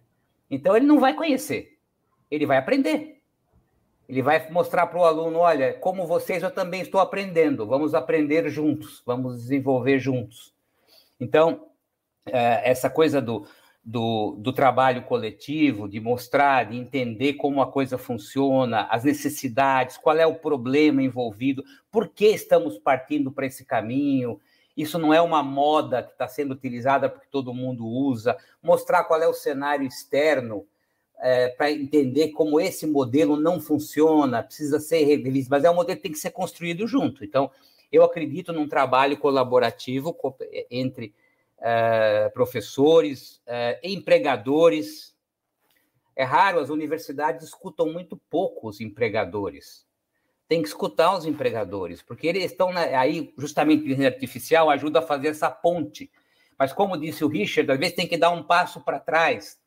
Então 0.49 0.75
ele 0.75 0.85
não 0.85 0.97
vai 0.99 1.13
conhecer, 1.13 1.77
ele 2.31 2.45
vai 2.45 2.57
aprender. 2.57 3.21
Ele 4.07 4.23
vai 4.23 4.49
mostrar 4.49 4.87
para 4.87 4.97
o 4.97 5.03
aluno, 5.03 5.39
olha, 5.39 5.73
como 5.73 6.07
vocês 6.07 6.41
eu 6.41 6.49
também 6.49 6.81
estou 6.81 6.99
aprendendo, 6.99 7.67
vamos 7.67 7.93
aprender 7.93 8.49
juntos, 8.49 9.03
vamos 9.05 9.41
desenvolver 9.43 9.99
juntos. 9.99 10.51
Então, 11.19 11.67
é, 12.25 12.67
essa 12.67 12.89
coisa 12.89 13.21
do, 13.21 13.45
do, 13.83 14.35
do, 14.37 14.51
trabalho 14.53 15.03
coletivo, 15.03 15.87
de 15.87 15.99
mostrar, 15.99 16.69
de 16.69 16.77
entender 16.77 17.33
como 17.33 17.61
a 17.61 17.71
coisa 17.71 17.97
funciona, 17.97 18.87
as 18.89 19.03
necessidades, 19.03 19.97
qual 19.97 20.17
é 20.17 20.27
o 20.27 20.35
problema 20.35 21.01
envolvido, 21.01 21.63
por 21.91 22.07
que 22.09 22.27
estamos 22.27 22.77
partindo 22.77 23.31
para 23.31 23.45
esse 23.45 23.65
caminho. 23.65 24.39
isso 24.75 24.99
não 24.99 25.13
é 25.13 25.21
uma 25.21 25.41
moda 25.41 26.03
que 26.03 26.11
está 26.11 26.27
sendo 26.27 26.53
utilizada 26.53 27.09
porque 27.09 27.27
todo 27.31 27.53
mundo 27.53 27.85
usa, 27.85 28.37
mostrar 28.61 29.05
qual 29.05 29.21
é 29.21 29.27
o 29.27 29.33
cenário 29.33 29.87
externo 29.87 30.67
é, 31.21 31.49
para 31.49 31.71
entender 31.71 32.29
como 32.29 32.59
esse 32.59 32.87
modelo 32.87 33.35
não 33.35 33.59
funciona, 33.59 34.43
precisa 34.43 34.79
ser 34.79 35.03
revisto, 35.03 35.49
mas 35.49 35.63
é 35.63 35.69
um 35.69 35.75
modelo 35.75 35.97
que 35.97 36.03
tem 36.03 36.11
que 36.11 36.19
ser 36.19 36.31
construído 36.31 36.87
junto. 36.87 37.25
Então, 37.25 37.51
eu 37.91 38.03
acredito 38.03 38.53
num 38.53 38.67
trabalho 38.67 39.17
colaborativo 39.17 40.15
entre 40.69 41.13
é, 41.61 42.29
professores, 42.29 43.41
é, 43.45 43.79
empregadores. 43.83 45.15
É 46.15 46.23
raro, 46.23 46.59
as 46.59 46.69
universidades 46.69 47.47
escutam 47.47 47.91
muito 47.91 48.17
pouco 48.29 48.67
os 48.67 48.81
empregadores 48.81 49.87
tem 50.49 50.63
que 50.63 50.67
escutar 50.67 51.15
os 51.15 51.27
empregadores, 51.27 52.01
porque 52.01 52.25
eles 52.25 52.45
estão 52.45 52.73
na, 52.73 52.81
aí, 52.99 53.31
justamente, 53.37 53.81
a 53.81 53.81
inteligência 53.81 54.07
artificial 54.07 54.69
ajuda 54.71 54.97
a 54.97 55.03
fazer 55.03 55.27
essa 55.27 55.51
ponte. 55.51 56.11
Mas, 56.57 56.73
como 56.73 56.97
disse 56.97 57.23
o 57.23 57.27
Richard, 57.27 57.71
às 57.71 57.77
vezes 57.77 57.95
tem 57.95 58.07
que 58.07 58.17
dar 58.17 58.31
um 58.31 58.41
passo 58.41 58.83
para 58.83 58.99
trás. 58.99 59.59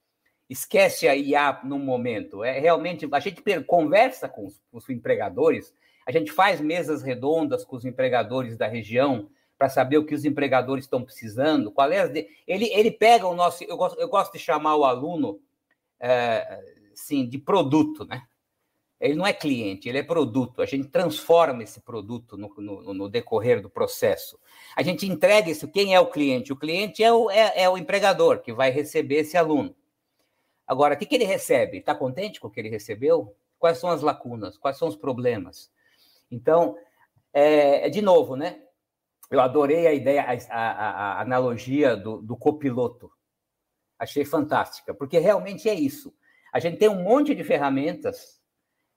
Esquece 0.51 1.07
a 1.07 1.15
IA 1.15 1.61
no 1.63 1.79
momento. 1.79 2.43
É 2.43 2.59
realmente 2.59 3.09
a 3.13 3.21
gente 3.21 3.41
conversa 3.63 4.29
com 4.29 4.45
os, 4.45 4.61
com 4.73 4.77
os 4.77 4.91
empregadores, 4.91 5.73
a 6.05 6.11
gente 6.11 6.33
faz 6.33 6.61
mesas 6.61 7.01
redondas 7.01 7.65
com 7.65 7.77
os 7.77 7.85
empregadores 7.85 8.57
da 8.57 8.67
região 8.67 9.31
para 9.63 9.69
saber 9.69 9.97
o 9.97 10.05
que 10.05 10.13
os 10.13 10.25
empregadores 10.25 10.87
estão 10.87 11.05
precisando. 11.05 11.71
Qual 11.71 11.89
é 11.93 12.09
de... 12.09 12.27
ele, 12.49 12.69
ele 12.73 12.91
pega 12.91 13.29
o 13.29 13.35
nosso. 13.37 13.63
Eu 13.63 13.77
gosto, 13.77 14.01
eu 14.01 14.09
gosto 14.09 14.33
de 14.33 14.41
chamar 14.41 14.75
o 14.75 14.85
aluno 14.85 15.41
é, 16.01 16.61
sim, 16.93 17.29
de 17.29 17.39
produto, 17.39 18.05
né? 18.05 18.25
ele 19.01 19.15
não 19.15 19.25
é 19.25 19.33
cliente, 19.33 19.89
ele 19.89 19.99
é 19.99 20.03
produto. 20.03 20.61
A 20.61 20.67
gente 20.67 20.89
transforma 20.89 21.63
esse 21.63 21.81
produto 21.81 22.37
no, 22.37 22.53
no, 22.59 22.93
no, 22.95 23.09
decorrer 23.09 23.63
do 23.63 23.71
processo. 23.71 24.37
A 24.75 24.83
gente 24.83 25.07
entrega 25.07 25.49
isso. 25.49 25.69
Quem 25.69 25.95
é 25.95 26.01
o 26.01 26.11
cliente? 26.11 26.53
O 26.53 26.57
cliente 26.57 27.05
é 27.05 27.13
o, 27.13 27.31
é, 27.31 27.63
é 27.63 27.71
o 27.71 27.79
empregador 27.79 28.41
que 28.41 28.53
vai 28.53 28.71
receber 28.71 29.19
esse 29.19 29.37
aluno. 29.37 29.77
Agora, 30.67 30.95
o 30.95 30.97
que, 30.97 31.07
que 31.07 31.15
ele 31.15 31.25
recebe? 31.25 31.79
Está 31.79 31.95
contente 31.95 32.41
com 32.41 32.49
o 32.49 32.51
que 32.51 32.59
ele 32.59 32.69
recebeu? 32.69 33.33
Quais 33.61 33.79
são 33.79 33.91
as 33.91 34.03
lacunas? 34.03 34.59
Quais 34.59 34.77
são 34.77 34.89
os 34.89 34.97
problemas? 34.97 35.71
Então, 36.29 36.77
é, 37.33 37.87
é 37.87 37.89
de 37.89 38.03
novo, 38.03 38.35
né? 38.35 38.61
Eu 39.33 39.41
adorei 39.41 39.87
a 39.87 39.93
ideia, 39.93 40.23
a, 40.23 40.57
a, 40.57 40.91
a 40.91 41.21
analogia 41.23 41.97
do, 41.97 42.23
do 42.23 42.37
copiloto. 42.37 43.11
Achei 43.99 44.25
fantástica, 44.25 44.95
porque 44.95 45.19
realmente 45.19 45.69
é 45.69 45.75
isso. 45.75 46.15
A 46.53 46.61
gente 46.61 46.77
tem 46.79 46.89
um 46.89 47.03
monte 47.03 47.35
de 47.35 47.43
ferramentas 47.43 48.43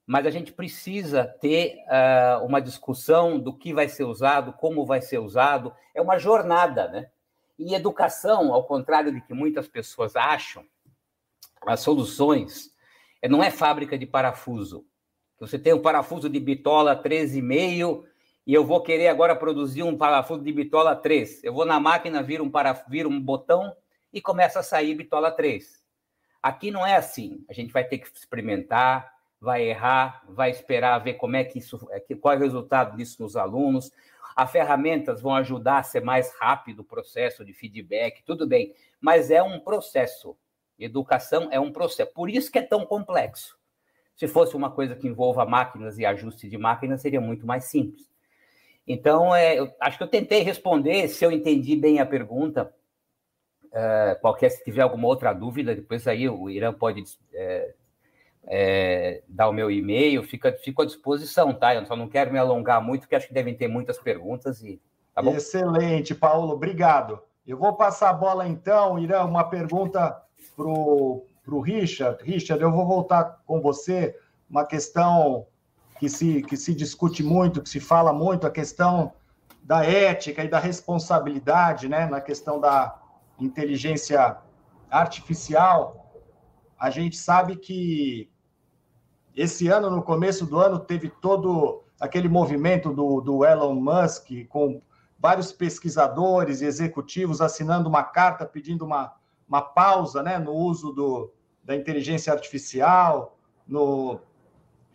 mas 0.06 0.24
a 0.24 0.30
gente 0.30 0.52
precisa 0.52 1.24
ter 1.40 1.78
uh, 1.86 2.46
uma 2.46 2.60
discussão 2.60 3.40
do 3.40 3.52
que 3.52 3.74
vai 3.74 3.88
ser 3.88 4.04
usado, 4.04 4.52
como 4.52 4.86
vai 4.86 5.02
ser 5.02 5.18
usado. 5.18 5.74
É 5.92 6.00
uma 6.00 6.16
jornada, 6.16 6.86
né? 6.88 7.10
E 7.58 7.74
educação, 7.74 8.54
ao 8.54 8.64
contrário 8.64 9.12
de 9.12 9.20
que 9.20 9.34
muitas 9.34 9.66
pessoas 9.66 10.14
acham, 10.14 10.64
as 11.66 11.80
soluções 11.80 12.70
é, 13.20 13.28
não 13.28 13.42
é 13.42 13.50
fábrica 13.50 13.98
de 13.98 14.06
parafuso. 14.06 14.86
Você 15.40 15.58
tem 15.58 15.74
um 15.74 15.82
parafuso 15.82 16.28
de 16.28 16.38
bitola 16.38 17.02
13,5 17.02 18.04
e 18.46 18.54
eu 18.54 18.64
vou 18.64 18.80
querer 18.80 19.08
agora 19.08 19.34
produzir 19.34 19.82
um 19.82 19.96
parafuso 19.96 20.42
de 20.42 20.52
bitola 20.52 20.94
3. 20.94 21.42
Eu 21.42 21.52
vou 21.52 21.64
na 21.64 21.80
máquina, 21.80 22.22
viro 22.22 22.44
um, 22.44 22.50
para, 22.50 22.72
viro 22.88 23.08
um 23.08 23.20
botão 23.20 23.76
e 24.12 24.20
começa 24.20 24.60
a 24.60 24.62
sair 24.62 24.94
bitola 24.94 25.32
3. 25.32 25.84
Aqui 26.40 26.70
não 26.70 26.86
é 26.86 26.94
assim. 26.94 27.44
A 27.48 27.52
gente 27.52 27.72
vai 27.72 27.82
ter 27.82 27.98
que 27.98 28.06
experimentar, 28.06 29.12
vai 29.40 29.64
errar, 29.64 30.22
vai 30.28 30.50
esperar 30.50 30.96
ver 31.00 31.14
como 31.14 31.34
é 31.34 31.42
que 31.42 31.58
isso, 31.58 31.88
é 31.90 32.00
qual 32.14 32.34
é 32.34 32.36
o 32.36 32.40
resultado 32.40 32.96
disso 32.96 33.20
nos 33.20 33.36
alunos. 33.36 33.90
As 34.36 34.52
ferramentas 34.52 35.20
vão 35.20 35.34
ajudar 35.34 35.78
a 35.78 35.82
ser 35.82 36.02
mais 36.02 36.32
rápido 36.38 36.80
o 36.80 36.84
processo 36.84 37.44
de 37.44 37.52
feedback, 37.52 38.22
tudo 38.22 38.46
bem, 38.46 38.72
mas 39.00 39.30
é 39.32 39.42
um 39.42 39.58
processo. 39.58 40.36
Educação 40.78 41.48
é 41.50 41.58
um 41.58 41.72
processo. 41.72 42.12
Por 42.12 42.30
isso 42.30 42.52
que 42.52 42.58
é 42.58 42.62
tão 42.62 42.86
complexo. 42.86 43.58
Se 44.14 44.28
fosse 44.28 44.54
uma 44.54 44.70
coisa 44.70 44.94
que 44.94 45.08
envolva 45.08 45.44
máquinas 45.44 45.98
e 45.98 46.06
ajuste 46.06 46.48
de 46.48 46.56
máquinas, 46.56 47.00
seria 47.00 47.20
muito 47.20 47.44
mais 47.44 47.64
simples. 47.64 48.15
Então, 48.86 49.34
é, 49.34 49.58
eu, 49.58 49.72
acho 49.80 49.98
que 49.98 50.04
eu 50.04 50.08
tentei 50.08 50.42
responder, 50.42 51.08
se 51.08 51.24
eu 51.24 51.32
entendi 51.32 51.74
bem 51.74 51.98
a 51.98 52.06
pergunta. 52.06 52.72
É, 53.72 54.16
qualquer, 54.20 54.50
se 54.50 54.62
tiver 54.64 54.82
alguma 54.82 55.08
outra 55.08 55.32
dúvida, 55.32 55.74
depois 55.74 56.06
aí 56.06 56.28
o 56.28 56.48
Irã 56.48 56.72
pode 56.72 57.02
é, 57.34 57.74
é, 58.46 59.22
dar 59.28 59.48
o 59.48 59.52
meu 59.52 59.70
e-mail, 59.70 60.22
fica, 60.22 60.52
fico 60.52 60.82
à 60.82 60.86
disposição, 60.86 61.52
tá? 61.52 61.74
Eu 61.74 61.84
só 61.84 61.96
não 61.96 62.08
quero 62.08 62.32
me 62.32 62.38
alongar 62.38 62.80
muito, 62.80 63.02
porque 63.02 63.16
acho 63.16 63.26
que 63.26 63.34
devem 63.34 63.54
ter 63.54 63.68
muitas 63.68 63.98
perguntas 63.98 64.62
e 64.62 64.80
tá 65.14 65.20
bom? 65.20 65.34
Excelente, 65.34 66.14
Paulo, 66.14 66.52
obrigado. 66.52 67.20
Eu 67.46 67.58
vou 67.58 67.74
passar 67.74 68.10
a 68.10 68.14
bola 68.14 68.46
então, 68.46 68.98
Irã, 68.98 69.24
uma 69.24 69.44
pergunta 69.44 70.22
para 70.54 70.66
o 70.66 71.60
Richard. 71.60 72.22
Richard, 72.22 72.62
eu 72.62 72.72
vou 72.72 72.86
voltar 72.86 73.40
com 73.44 73.60
você, 73.60 74.16
uma 74.48 74.64
questão 74.64 75.46
que 75.98 76.08
se, 76.08 76.42
que 76.42 76.56
se 76.56 76.74
discute 76.74 77.22
muito, 77.22 77.62
que 77.62 77.68
se 77.68 77.80
fala 77.80 78.12
muito, 78.12 78.46
a 78.46 78.50
questão 78.50 79.12
da 79.62 79.84
ética 79.84 80.44
e 80.44 80.48
da 80.48 80.58
responsabilidade, 80.58 81.88
né, 81.88 82.06
na 82.06 82.20
questão 82.20 82.60
da 82.60 83.00
inteligência 83.38 84.38
artificial. 84.90 86.12
A 86.78 86.90
gente 86.90 87.16
sabe 87.16 87.56
que 87.56 88.30
esse 89.34 89.68
ano, 89.68 89.90
no 89.90 90.02
começo 90.02 90.46
do 90.46 90.58
ano, 90.58 90.78
teve 90.78 91.08
todo 91.08 91.82
aquele 92.00 92.28
movimento 92.28 92.92
do, 92.92 93.20
do 93.20 93.44
Elon 93.44 93.74
Musk, 93.74 94.28
com 94.48 94.80
vários 95.18 95.50
pesquisadores 95.50 96.60
e 96.60 96.66
executivos 96.66 97.40
assinando 97.40 97.88
uma 97.88 98.02
carta 98.02 98.46
pedindo 98.46 98.84
uma, 98.84 99.14
uma 99.48 99.62
pausa 99.62 100.22
né, 100.22 100.38
no 100.38 100.52
uso 100.52 100.92
do, 100.92 101.32
da 101.64 101.74
inteligência 101.74 102.32
artificial, 102.32 103.36
no 103.66 104.20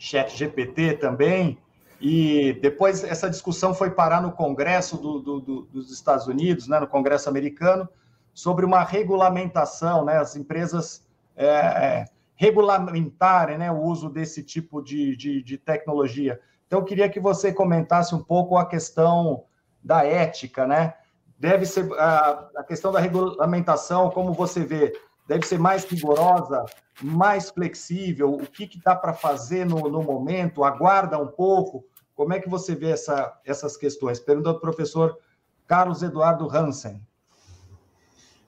chat 0.02 0.36
GPT 0.36 0.94
também. 0.94 1.60
E 2.02 2.54
depois 2.54 3.04
essa 3.04 3.30
discussão 3.30 3.76
foi 3.76 3.92
parar 3.92 4.20
no 4.20 4.32
Congresso 4.32 4.98
do, 4.98 5.20
do, 5.20 5.40
do, 5.40 5.62
dos 5.72 5.92
Estados 5.92 6.26
Unidos, 6.26 6.68
né, 6.68 6.80
no 6.80 6.88
Congresso 6.88 7.30
americano, 7.30 7.88
sobre 8.34 8.66
uma 8.66 8.84
regulamentação, 8.84 10.04
né, 10.04 10.18
as 10.18 10.36
empresas 10.36 11.06
é, 11.36 11.46
é 11.46 12.06
regulamentarem 12.36 13.60
né, 13.60 13.72
o 13.72 13.80
uso 13.84 14.10
desse 14.10 14.42
tipo 14.42 14.82
de, 14.82 15.16
de, 15.16 15.44
de 15.44 15.58
tecnologia. 15.60 16.40
Então, 16.66 16.80
eu 16.80 16.86
queria 16.86 17.08
que 17.08 17.20
você 17.20 17.54
comentasse 17.54 18.16
um 18.16 18.24
pouco 18.24 18.58
a 18.58 18.66
questão 18.66 19.44
da 19.84 20.04
ética, 20.04 20.66
né? 20.66 20.96
Deve 21.38 21.68
ser 21.68 21.92
a, 22.00 22.50
a 22.58 22.64
questão 22.64 22.92
da 22.92 23.00
regulamentação, 23.00 24.10
como 24.10 24.34
você 24.34 24.64
vê, 24.66 24.94
deve 25.28 25.46
ser 25.46 25.60
mais 25.60 25.86
rigorosa, 25.86 26.66
mais 27.02 27.50
flexível. 27.50 28.34
O 28.34 28.46
que 28.46 28.80
dá 28.84 28.96
para 28.96 29.14
fazer 29.14 29.66
no, 29.66 29.90
no 29.90 30.04
momento? 30.04 30.64
Aguarda 30.64 31.18
um 31.18 31.28
pouco. 31.28 31.86
Como 32.16 32.34
é 32.34 32.40
que 32.40 32.50
você 32.50 32.76
vê 32.76 32.92
essa, 32.92 33.40
essas 33.46 33.76
questões? 33.78 34.20
Pergunta 34.20 34.50
ao 34.50 34.60
professor 34.60 35.18
Carlos 35.68 36.04
Eduardo 36.04 36.50
Hansen. 36.50 37.02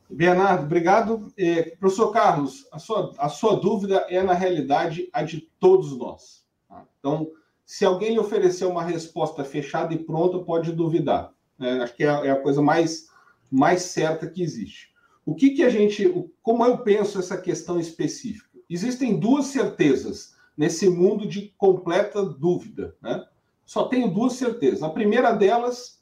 Bernardo, 0.09 0.65
obrigado. 0.65 1.33
É, 1.37 1.75
professor 1.79 2.11
Carlos, 2.11 2.67
a 2.71 2.77
sua, 2.77 3.13
a 3.17 3.29
sua 3.29 3.55
dúvida 3.55 4.05
é, 4.09 4.21
na 4.21 4.33
realidade, 4.33 5.09
a 5.11 5.23
de 5.23 5.41
todos 5.59 5.97
nós. 5.97 6.45
Tá? 6.69 6.85
Então, 6.99 7.31
se 7.65 7.83
alguém 7.83 8.13
lhe 8.13 8.19
oferecer 8.19 8.65
uma 8.65 8.83
resposta 8.83 9.43
fechada 9.43 9.93
e 9.93 9.97
pronta, 9.97 10.39
pode 10.39 10.71
duvidar. 10.71 11.33
Né? 11.57 11.81
Acho 11.81 11.95
que 11.95 12.03
é, 12.03 12.27
é, 12.27 12.31
a 12.31 12.41
coisa 12.41 12.61
mais, 12.61 13.07
mais 13.49 13.83
certa 13.83 14.27
que 14.27 14.43
existe. 14.43 14.92
O 15.25 15.35
que, 15.35 15.51
que 15.51 15.63
a 15.63 15.69
gente. 15.69 16.31
Como 16.41 16.65
eu 16.65 16.79
penso 16.79 17.19
essa 17.19 17.37
questão 17.37 17.79
específica? 17.79 18.49
Existem 18.69 19.17
duas 19.19 19.47
certezas 19.47 20.35
nesse 20.57 20.89
mundo 20.89 21.27
de 21.27 21.53
completa 21.57 22.23
dúvida. 22.23 22.95
Né? 23.01 23.23
Só 23.65 23.87
tenho 23.87 24.09
duas 24.09 24.33
certezas. 24.33 24.83
A 24.83 24.89
primeira 24.89 25.31
delas 25.31 26.01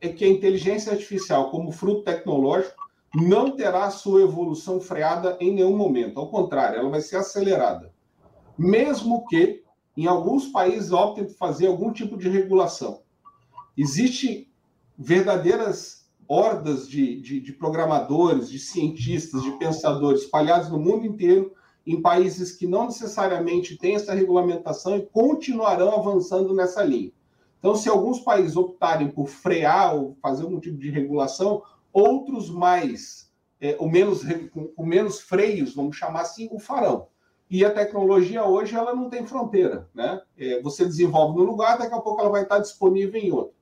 é 0.00 0.08
que 0.08 0.24
a 0.24 0.28
inteligência 0.28 0.92
artificial, 0.92 1.50
como 1.50 1.72
fruto 1.72 2.02
tecnológico, 2.02 2.82
não 3.14 3.56
terá 3.56 3.90
sua 3.90 4.22
evolução 4.22 4.80
freada 4.80 5.36
em 5.40 5.52
nenhum 5.52 5.76
momento. 5.76 6.18
Ao 6.18 6.28
contrário, 6.28 6.78
ela 6.78 6.90
vai 6.90 7.00
ser 7.00 7.16
acelerada. 7.16 7.92
Mesmo 8.58 9.26
que 9.26 9.62
em 9.96 10.06
alguns 10.06 10.48
países 10.48 10.92
optem 10.92 11.24
por 11.24 11.34
fazer 11.34 11.68
algum 11.68 11.92
tipo 11.92 12.16
de 12.16 12.28
regulação. 12.28 13.02
Existem 13.76 14.48
verdadeiras 14.98 16.03
hordas 16.28 16.88
de, 16.88 17.20
de, 17.20 17.40
de, 17.40 17.52
programadores, 17.52 18.48
de 18.48 18.58
cientistas, 18.58 19.42
de 19.42 19.52
pensadores 19.52 20.22
espalhados 20.22 20.68
no 20.70 20.78
mundo 20.78 21.06
inteiro, 21.06 21.52
em 21.86 22.00
países 22.00 22.52
que 22.52 22.66
não 22.66 22.86
necessariamente 22.86 23.76
têm 23.76 23.94
essa 23.94 24.14
regulamentação 24.14 24.96
e 24.96 25.02
continuarão 25.02 25.94
avançando 25.94 26.54
nessa 26.54 26.82
linha. 26.82 27.12
Então, 27.58 27.74
se 27.74 27.88
alguns 27.88 28.20
países 28.20 28.56
optarem 28.56 29.10
por 29.10 29.26
frear 29.26 29.94
ou 29.94 30.16
fazer 30.20 30.42
algum 30.42 30.60
tipo 30.60 30.78
de 30.78 30.90
regulação, 30.90 31.62
outros 31.92 32.50
mais, 32.50 33.30
é, 33.60 33.76
o 33.78 33.88
menos, 33.88 34.22
com 34.76 34.84
menos 34.84 35.20
freios, 35.20 35.74
vamos 35.74 35.96
chamar 35.96 36.22
assim, 36.22 36.48
o 36.52 36.58
farão. 36.58 37.06
E 37.50 37.64
a 37.64 37.70
tecnologia 37.70 38.44
hoje 38.44 38.74
ela 38.74 38.94
não 38.94 39.08
tem 39.08 39.26
fronteira, 39.26 39.88
né? 39.94 40.20
É, 40.36 40.60
você 40.60 40.84
desenvolve 40.84 41.38
no 41.38 41.44
lugar, 41.44 41.78
daqui 41.78 41.94
a 41.94 42.00
pouco 42.00 42.20
ela 42.20 42.30
vai 42.30 42.42
estar 42.42 42.58
disponível 42.58 43.20
em 43.20 43.30
outro. 43.30 43.54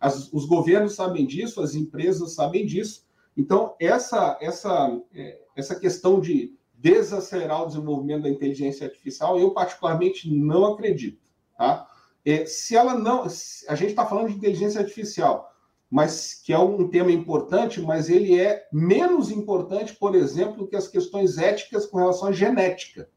As, 0.00 0.32
os 0.32 0.46
governos 0.46 0.94
sabem 0.94 1.26
disso, 1.26 1.60
as 1.60 1.74
empresas 1.74 2.34
sabem 2.34 2.66
disso. 2.66 3.04
Então, 3.36 3.74
essa, 3.78 4.38
essa, 4.40 4.98
é, 5.14 5.38
essa 5.54 5.78
questão 5.78 6.20
de 6.20 6.54
desacelerar 6.74 7.62
o 7.62 7.66
desenvolvimento 7.66 8.22
da 8.22 8.30
inteligência 8.30 8.86
artificial, 8.86 9.38
eu 9.38 9.50
particularmente 9.52 10.32
não 10.32 10.72
acredito. 10.72 11.20
Tá? 11.56 11.88
É, 12.24 12.44
se 12.44 12.76
ela 12.76 12.94
não. 12.94 13.22
A 13.22 13.74
gente 13.74 13.90
está 13.90 14.06
falando 14.06 14.28
de 14.28 14.36
inteligência 14.36 14.80
artificial, 14.80 15.50
mas 15.90 16.34
que 16.34 16.52
é 16.52 16.58
um 16.58 16.88
tema 16.88 17.12
importante, 17.12 17.80
mas 17.80 18.08
ele 18.10 18.38
é 18.38 18.66
menos 18.72 19.30
importante, 19.30 19.94
por 19.94 20.14
exemplo, 20.14 20.66
que 20.66 20.76
as 20.76 20.88
questões 20.88 21.38
éticas 21.38 21.86
com 21.86 21.98
relação 21.98 22.28
à 22.28 22.32
genética. 22.32 23.08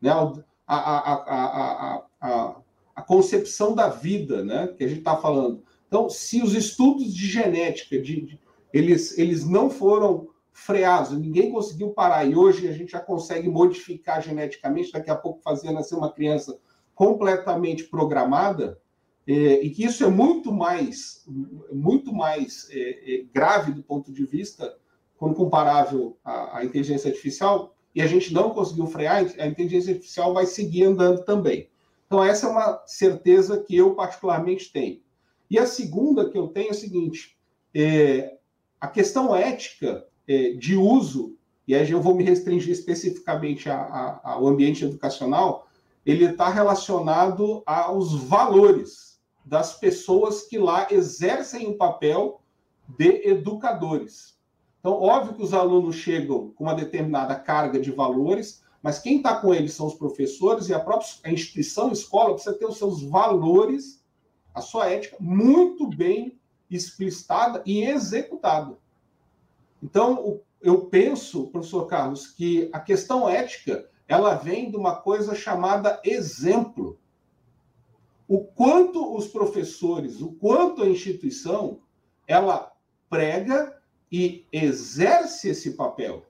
Né? 0.00 0.10
A, 0.10 0.76
a, 0.76 1.14
a, 1.14 2.04
a, 2.20 2.56
a 2.94 3.02
concepção 3.02 3.74
da 3.74 3.88
vida, 3.88 4.44
né? 4.44 4.68
que 4.76 4.84
a 4.84 4.88
gente 4.88 4.98
está 4.98 5.16
falando. 5.16 5.62
Então, 5.88 6.08
se 6.08 6.42
os 6.42 6.54
estudos 6.54 7.14
de 7.14 7.26
genética, 7.26 8.00
de, 8.00 8.20
de, 8.20 8.40
eles, 8.72 9.18
eles 9.18 9.44
não 9.48 9.70
foram 9.70 10.28
freados, 10.52 11.18
ninguém 11.18 11.50
conseguiu 11.50 11.90
parar, 11.90 12.26
e 12.26 12.36
hoje 12.36 12.68
a 12.68 12.72
gente 12.72 12.92
já 12.92 13.00
consegue 13.00 13.48
modificar 13.48 14.22
geneticamente, 14.22 14.92
daqui 14.92 15.10
a 15.10 15.16
pouco 15.16 15.40
fazer 15.42 15.72
nascer 15.72 15.94
uma 15.94 16.12
criança 16.12 16.58
completamente 16.94 17.84
programada, 17.84 18.78
é, 19.26 19.62
e 19.62 19.70
que 19.70 19.84
isso 19.84 20.04
é 20.04 20.08
muito 20.08 20.52
mais, 20.52 21.24
muito 21.72 22.12
mais 22.12 22.68
é, 22.70 23.14
é, 23.14 23.24
grave 23.32 23.72
do 23.72 23.82
ponto 23.82 24.12
de 24.12 24.24
vista, 24.26 24.76
quando 25.16 25.34
comparável 25.34 26.16
à, 26.24 26.58
à, 26.58 26.64
inteligência 26.64 27.10
artificial, 27.10 27.74
e 27.94 28.02
a 28.02 28.06
gente 28.06 28.32
não 28.32 28.50
conseguiu 28.50 28.86
frear, 28.86 29.24
a 29.38 29.46
inteligência 29.46 29.92
artificial 29.92 30.34
vai 30.34 30.46
seguir 30.46 30.84
andando 30.84 31.24
também. 31.24 31.68
Então, 32.06 32.24
essa 32.24 32.46
é 32.46 32.50
uma 32.50 32.82
certeza 32.86 33.62
que 33.62 33.76
eu 33.76 33.94
particularmente 33.94 34.72
tenho. 34.72 35.00
E 35.50 35.58
a 35.58 35.66
segunda 35.66 36.28
que 36.28 36.36
eu 36.36 36.48
tenho 36.48 36.68
é 36.68 36.70
a 36.70 36.74
seguinte: 36.74 37.36
é, 37.74 38.36
a 38.80 38.88
questão 38.88 39.34
ética 39.34 40.06
é, 40.26 40.52
de 40.52 40.76
uso, 40.76 41.36
e 41.66 41.74
aí 41.74 41.90
eu 41.90 42.00
vou 42.00 42.14
me 42.14 42.24
restringir 42.24 42.72
especificamente 42.72 43.68
a, 43.68 43.76
a, 43.76 44.32
ao 44.32 44.46
ambiente 44.46 44.84
educacional, 44.84 45.68
ele 46.04 46.24
está 46.24 46.48
relacionado 46.48 47.62
aos 47.66 48.14
valores 48.14 49.20
das 49.44 49.78
pessoas 49.78 50.42
que 50.42 50.58
lá 50.58 50.86
exercem 50.90 51.66
o 51.68 51.76
papel 51.76 52.40
de 52.86 53.28
educadores. 53.28 54.38
Então, 54.80 54.92
óbvio 54.92 55.34
que 55.34 55.42
os 55.42 55.52
alunos 55.52 55.96
chegam 55.96 56.50
com 56.50 56.64
uma 56.64 56.74
determinada 56.74 57.34
carga 57.34 57.80
de 57.80 57.90
valores, 57.90 58.62
mas 58.82 58.98
quem 58.98 59.16
está 59.16 59.36
com 59.40 59.52
eles 59.52 59.72
são 59.72 59.86
os 59.86 59.94
professores 59.94 60.68
e 60.68 60.74
a 60.74 60.80
própria 60.80 61.08
instituição, 61.32 61.88
a 61.88 61.92
escola, 61.92 62.34
precisa 62.34 62.56
ter 62.56 62.66
os 62.66 62.78
seus 62.78 63.02
valores 63.02 64.02
a 64.58 64.62
sua 64.62 64.90
ética 64.90 65.16
muito 65.18 65.88
bem 65.88 66.38
explicitada 66.70 67.62
e 67.64 67.82
executada. 67.84 68.76
Então, 69.82 70.40
eu 70.60 70.86
penso, 70.86 71.48
professor 71.48 71.86
Carlos, 71.86 72.26
que 72.26 72.68
a 72.72 72.80
questão 72.80 73.28
ética 73.28 73.88
ela 74.06 74.34
vem 74.34 74.70
de 74.70 74.76
uma 74.76 74.96
coisa 74.96 75.34
chamada 75.34 76.00
exemplo. 76.04 76.98
O 78.26 78.44
quanto 78.44 79.16
os 79.16 79.26
professores, 79.28 80.20
o 80.20 80.32
quanto 80.32 80.82
a 80.82 80.88
instituição, 80.88 81.80
ela 82.26 82.72
prega 83.08 83.80
e 84.10 84.46
exerce 84.52 85.50
esse 85.50 85.72
papel 85.72 86.26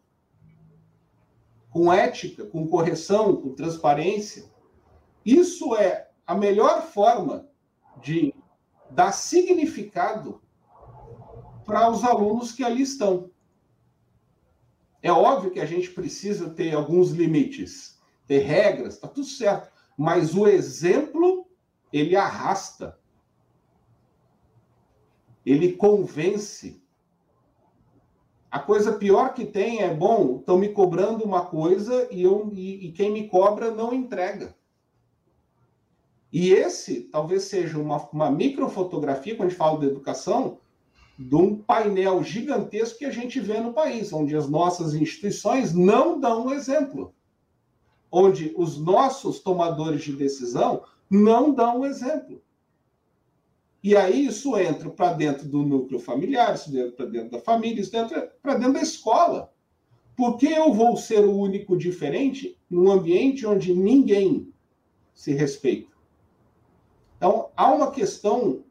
com 1.70 1.92
ética, 1.92 2.44
com 2.44 2.66
correção, 2.66 3.36
com 3.36 3.54
transparência. 3.54 4.44
Isso 5.24 5.76
é 5.76 6.08
a 6.26 6.34
melhor 6.34 6.82
forma 6.82 7.47
de 8.00 8.34
dar 8.90 9.12
significado 9.12 10.40
para 11.64 11.90
os 11.90 12.02
alunos 12.04 12.52
que 12.52 12.64
ali 12.64 12.82
estão. 12.82 13.30
É 15.02 15.12
óbvio 15.12 15.50
que 15.50 15.60
a 15.60 15.66
gente 15.66 15.90
precisa 15.90 16.50
ter 16.50 16.74
alguns 16.74 17.10
limites, 17.10 18.00
ter 18.26 18.40
regras, 18.40 18.94
está 18.94 19.06
tudo 19.06 19.26
certo, 19.26 19.70
mas 19.96 20.34
o 20.34 20.46
exemplo 20.46 21.46
ele 21.92 22.16
arrasta, 22.16 22.98
ele 25.44 25.72
convence. 25.72 26.82
A 28.50 28.58
coisa 28.58 28.92
pior 28.92 29.34
que 29.34 29.44
tem 29.44 29.82
é, 29.82 29.94
bom, 29.94 30.38
estão 30.38 30.58
me 30.58 30.70
cobrando 30.70 31.24
uma 31.24 31.44
coisa 31.44 32.08
e, 32.10 32.22
eu, 32.22 32.50
e, 32.52 32.86
e 32.86 32.92
quem 32.92 33.12
me 33.12 33.28
cobra 33.28 33.70
não 33.70 33.92
entrega. 33.92 34.57
E 36.32 36.50
esse 36.52 37.02
talvez 37.02 37.44
seja 37.44 37.78
uma, 37.78 38.08
uma 38.12 38.30
microfotografia, 38.30 39.34
quando 39.34 39.46
a 39.46 39.50
gente 39.50 39.58
fala 39.58 39.78
de 39.78 39.86
educação, 39.86 40.58
de 41.18 41.34
um 41.34 41.56
painel 41.56 42.22
gigantesco 42.22 42.98
que 42.98 43.04
a 43.04 43.10
gente 43.10 43.40
vê 43.40 43.60
no 43.60 43.72
país, 43.72 44.12
onde 44.12 44.36
as 44.36 44.48
nossas 44.48 44.94
instituições 44.94 45.74
não 45.74 46.20
dão 46.20 46.46
um 46.46 46.52
exemplo. 46.52 47.12
Onde 48.10 48.54
os 48.56 48.78
nossos 48.78 49.40
tomadores 49.40 50.02
de 50.02 50.12
decisão 50.12 50.84
não 51.10 51.52
dão 51.52 51.80
um 51.80 51.86
exemplo. 51.86 52.40
E 53.82 53.96
aí 53.96 54.26
isso 54.26 54.56
entra 54.58 54.90
para 54.90 55.12
dentro 55.12 55.46
do 55.46 55.62
núcleo 55.62 55.98
familiar, 55.98 56.54
isso 56.54 56.76
entra 56.76 56.92
para 56.92 57.06
dentro 57.06 57.30
da 57.30 57.40
família, 57.40 57.80
isso 57.80 57.96
entra 57.96 58.32
para 58.42 58.54
dentro 58.54 58.74
da 58.74 58.82
escola. 58.82 59.52
Por 60.16 60.36
que 60.36 60.46
eu 60.46 60.72
vou 60.72 60.96
ser 60.96 61.24
o 61.24 61.36
único 61.36 61.76
diferente 61.76 62.58
num 62.68 62.90
ambiente 62.90 63.46
onde 63.46 63.72
ninguém 63.72 64.52
se 65.14 65.32
respeita? 65.32 65.97
Então, 67.18 67.50
há 67.54 67.70
uma 67.70 67.90
questão 67.90 68.64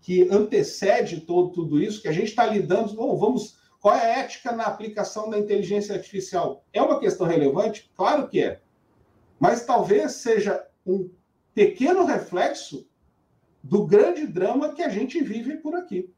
que 0.00 0.28
antecede 0.30 1.20
todo, 1.20 1.52
tudo 1.52 1.80
isso, 1.80 2.02
que 2.02 2.08
a 2.08 2.12
gente 2.12 2.28
está 2.28 2.44
lidando, 2.44 2.94
bom, 2.94 3.16
vamos, 3.16 3.58
qual 3.80 3.94
é 3.94 4.00
a 4.00 4.18
ética 4.20 4.52
na 4.52 4.64
aplicação 4.64 5.30
da 5.30 5.38
inteligência 5.38 5.94
artificial? 5.94 6.64
É 6.72 6.82
uma 6.82 6.98
questão 6.98 7.26
relevante? 7.26 7.90
Claro 7.94 8.28
que 8.28 8.42
é. 8.42 8.60
Mas 9.38 9.64
talvez 9.66 10.12
seja 10.12 10.66
um 10.86 11.10
pequeno 11.54 12.04
reflexo 12.04 12.88
do 13.62 13.86
grande 13.86 14.26
drama 14.26 14.74
que 14.74 14.82
a 14.82 14.88
gente 14.88 15.22
vive 15.22 15.58
por 15.58 15.74
aqui, 15.74 16.12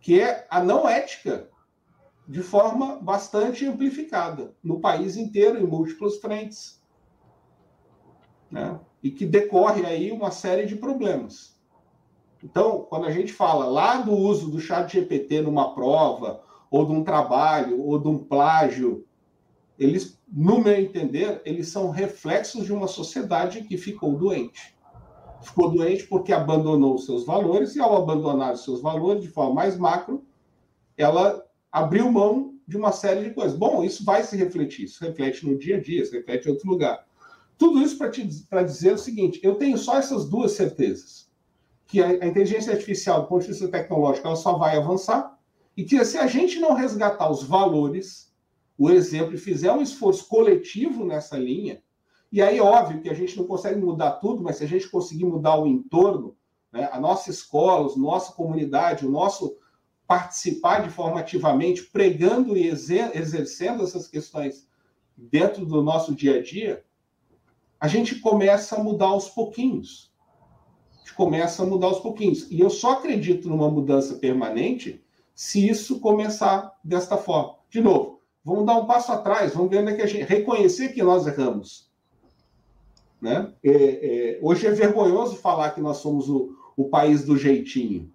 que 0.00 0.20
é 0.20 0.46
a 0.50 0.62
não 0.62 0.88
ética 0.88 1.48
de 2.28 2.42
forma 2.42 2.96
bastante 2.96 3.64
amplificada 3.66 4.54
no 4.62 4.80
país 4.80 5.16
inteiro, 5.16 5.58
em 5.58 5.66
múltiplas 5.66 6.16
frentes. 6.16 6.82
Né? 8.50 8.78
E 9.02 9.10
que 9.10 9.26
decorre 9.26 9.84
aí 9.84 10.10
uma 10.10 10.30
série 10.30 10.66
de 10.66 10.76
problemas. 10.76 11.56
Então, 12.42 12.86
quando 12.88 13.06
a 13.06 13.10
gente 13.10 13.32
fala 13.32 13.66
lá 13.66 13.98
do 13.98 14.12
uso 14.12 14.50
do 14.50 14.60
chat 14.60 14.92
GPT 14.92 15.42
numa 15.42 15.74
prova, 15.74 16.42
ou 16.70 16.84
de 16.84 16.92
um 16.92 17.02
trabalho, 17.02 17.80
ou 17.82 17.98
de 17.98 18.08
um 18.08 18.18
plágio, 18.18 19.06
eles, 19.78 20.18
no 20.30 20.60
meu 20.60 20.74
entender, 20.74 21.40
eles 21.44 21.68
são 21.68 21.90
reflexos 21.90 22.64
de 22.64 22.72
uma 22.72 22.88
sociedade 22.88 23.62
que 23.62 23.76
ficou 23.76 24.16
doente. 24.16 24.76
Ficou 25.42 25.70
doente 25.70 26.04
porque 26.04 26.32
abandonou 26.32 26.94
os 26.94 27.04
seus 27.04 27.24
valores, 27.24 27.76
e 27.76 27.80
ao 27.80 27.96
abandonar 27.96 28.54
os 28.54 28.64
seus 28.64 28.80
valores 28.80 29.22
de 29.22 29.28
forma 29.28 29.54
mais 29.54 29.76
macro, 29.76 30.24
ela 30.96 31.44
abriu 31.70 32.10
mão 32.10 32.54
de 32.66 32.76
uma 32.76 32.90
série 32.90 33.28
de 33.28 33.34
coisas. 33.34 33.56
Bom, 33.56 33.84
isso 33.84 34.04
vai 34.04 34.22
se 34.22 34.36
refletir, 34.36 34.86
isso 34.86 35.04
reflete 35.04 35.46
no 35.46 35.56
dia 35.56 35.76
a 35.76 35.80
dia, 35.80 36.02
isso 36.02 36.12
reflete 36.12 36.46
em 36.46 36.50
outro 36.50 36.68
lugar. 36.68 37.05
Tudo 37.58 37.82
isso 37.82 37.98
para 37.98 38.62
dizer 38.62 38.94
o 38.94 38.98
seguinte: 38.98 39.40
eu 39.42 39.54
tenho 39.56 39.78
só 39.78 39.96
essas 39.98 40.28
duas 40.28 40.52
certezas. 40.52 41.26
Que 41.86 42.02
a, 42.02 42.08
a, 42.08 42.26
inteligência 42.26 42.72
artificial, 42.72 43.22
do 43.22 43.28
ponto 43.28 43.42
de 43.42 43.48
vista 43.48 43.68
tecnológico, 43.68 44.26
ela 44.26 44.36
só 44.36 44.58
vai 44.58 44.76
avançar, 44.76 45.38
e 45.76 45.84
que 45.84 46.04
se 46.04 46.18
a 46.18 46.26
gente 46.26 46.58
não 46.58 46.74
resgatar 46.74 47.30
os 47.30 47.42
valores, 47.42 48.32
o 48.76 48.90
exemplo, 48.90 49.34
e 49.34 49.38
fizer 49.38 49.72
um 49.72 49.82
esforço 49.82 50.26
coletivo 50.26 51.04
nessa 51.04 51.38
linha, 51.38 51.82
e 52.30 52.42
aí, 52.42 52.60
óbvio 52.60 53.00
que 53.00 53.08
a 53.08 53.14
gente 53.14 53.36
não 53.36 53.46
consegue 53.46 53.80
mudar 53.80 54.12
tudo, 54.12 54.42
mas 54.42 54.56
se 54.56 54.64
a 54.64 54.66
gente 54.66 54.90
conseguir 54.90 55.24
mudar 55.24 55.56
o 55.56 55.66
entorno, 55.66 56.36
né, 56.72 56.88
a 56.92 57.00
nossa 57.00 57.30
escola, 57.30 57.90
a 57.90 57.98
nossa 57.98 58.32
comunidade, 58.32 59.06
o 59.06 59.10
nosso 59.10 59.56
participar 60.06 60.82
de 60.82 60.90
forma 60.90 61.20
ativamente, 61.20 61.84
pregando 61.84 62.56
e 62.56 62.68
exercendo 62.68 63.82
essas 63.82 64.06
questões 64.06 64.68
dentro 65.16 65.64
do 65.64 65.82
nosso 65.82 66.14
dia 66.14 66.38
a 66.38 66.42
dia, 66.42 66.84
a 67.78 67.88
gente 67.88 68.16
começa 68.20 68.76
a 68.76 68.82
mudar 68.82 69.06
aos 69.06 69.28
pouquinhos. 69.28 70.12
A 70.94 70.98
gente 70.98 71.14
começa 71.14 71.62
a 71.62 71.66
mudar 71.66 71.88
aos 71.88 72.00
pouquinhos. 72.00 72.50
E 72.50 72.60
eu 72.60 72.70
só 72.70 72.92
acredito 72.92 73.48
numa 73.48 73.70
mudança 73.70 74.14
permanente 74.14 75.04
se 75.34 75.68
isso 75.68 76.00
começar 76.00 76.72
desta 76.82 77.16
forma. 77.16 77.56
De 77.68 77.80
novo, 77.80 78.22
vamos 78.42 78.64
dar 78.64 78.78
um 78.78 78.86
passo 78.86 79.12
atrás, 79.12 79.54
vamos 79.54 79.70
ver 79.70 79.82
onde 79.82 79.92
é 79.92 79.96
que 79.96 80.02
a 80.02 80.06
gente. 80.06 80.24
reconhecer 80.24 80.90
que 80.90 81.02
nós 81.02 81.26
erramos. 81.26 81.90
Né? 83.20 83.52
É, 83.62 83.70
é, 83.70 84.38
hoje 84.42 84.66
é 84.66 84.70
vergonhoso 84.70 85.36
falar 85.36 85.70
que 85.70 85.80
nós 85.80 85.98
somos 85.98 86.28
o, 86.28 86.56
o 86.76 86.88
país 86.88 87.24
do 87.24 87.36
jeitinho, 87.36 88.10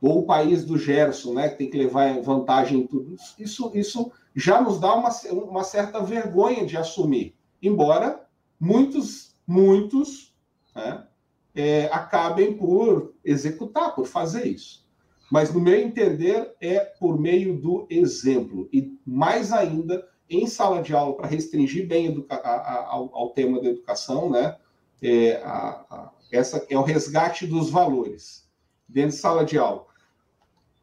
ou 0.00 0.20
o 0.20 0.26
país 0.26 0.64
do 0.64 0.76
Gerson, 0.76 1.32
né, 1.32 1.48
que 1.48 1.58
tem 1.58 1.70
que 1.70 1.78
levar 1.78 2.20
vantagem 2.20 2.80
em 2.80 2.86
tudo. 2.86 3.16
Isso, 3.38 3.70
isso 3.72 4.12
já 4.34 4.60
nos 4.60 4.80
dá 4.80 4.94
uma, 4.94 5.10
uma 5.30 5.62
certa 5.62 6.00
vergonha 6.00 6.66
de 6.66 6.76
assumir, 6.76 7.36
embora 7.62 8.21
muitos, 8.62 9.34
muitos, 9.44 10.32
né, 10.72 11.04
é, 11.52 11.86
acabem 11.86 12.56
por 12.56 13.12
executar, 13.24 13.92
por 13.92 14.06
fazer 14.06 14.46
isso. 14.46 14.86
Mas, 15.32 15.52
no 15.52 15.60
meu 15.60 15.74
entender, 15.74 16.54
é 16.60 16.78
por 16.78 17.18
meio 17.18 17.58
do 17.60 17.88
exemplo. 17.90 18.68
E, 18.72 18.96
mais 19.04 19.52
ainda, 19.52 20.06
em 20.30 20.46
sala 20.46 20.80
de 20.80 20.94
aula, 20.94 21.16
para 21.16 21.26
restringir 21.26 21.88
bem 21.88 22.24
a, 22.28 22.36
a, 22.36 22.86
ao, 22.86 23.12
ao, 23.12 23.30
tema 23.30 23.60
da 23.60 23.68
educação, 23.68 24.30
né? 24.30 24.56
É, 25.02 25.42
a, 25.42 26.12
essa 26.30 26.64
é 26.70 26.78
o 26.78 26.82
resgate 26.82 27.46
dos 27.46 27.68
valores 27.68 28.48
dentro 28.88 29.10
de 29.10 29.16
sala 29.16 29.44
de 29.44 29.58
aula. 29.58 29.86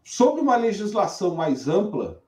Sobre 0.04 0.42
uma 0.42 0.58
legislação 0.58 1.34
mais 1.34 1.68
ampla, 1.68 2.22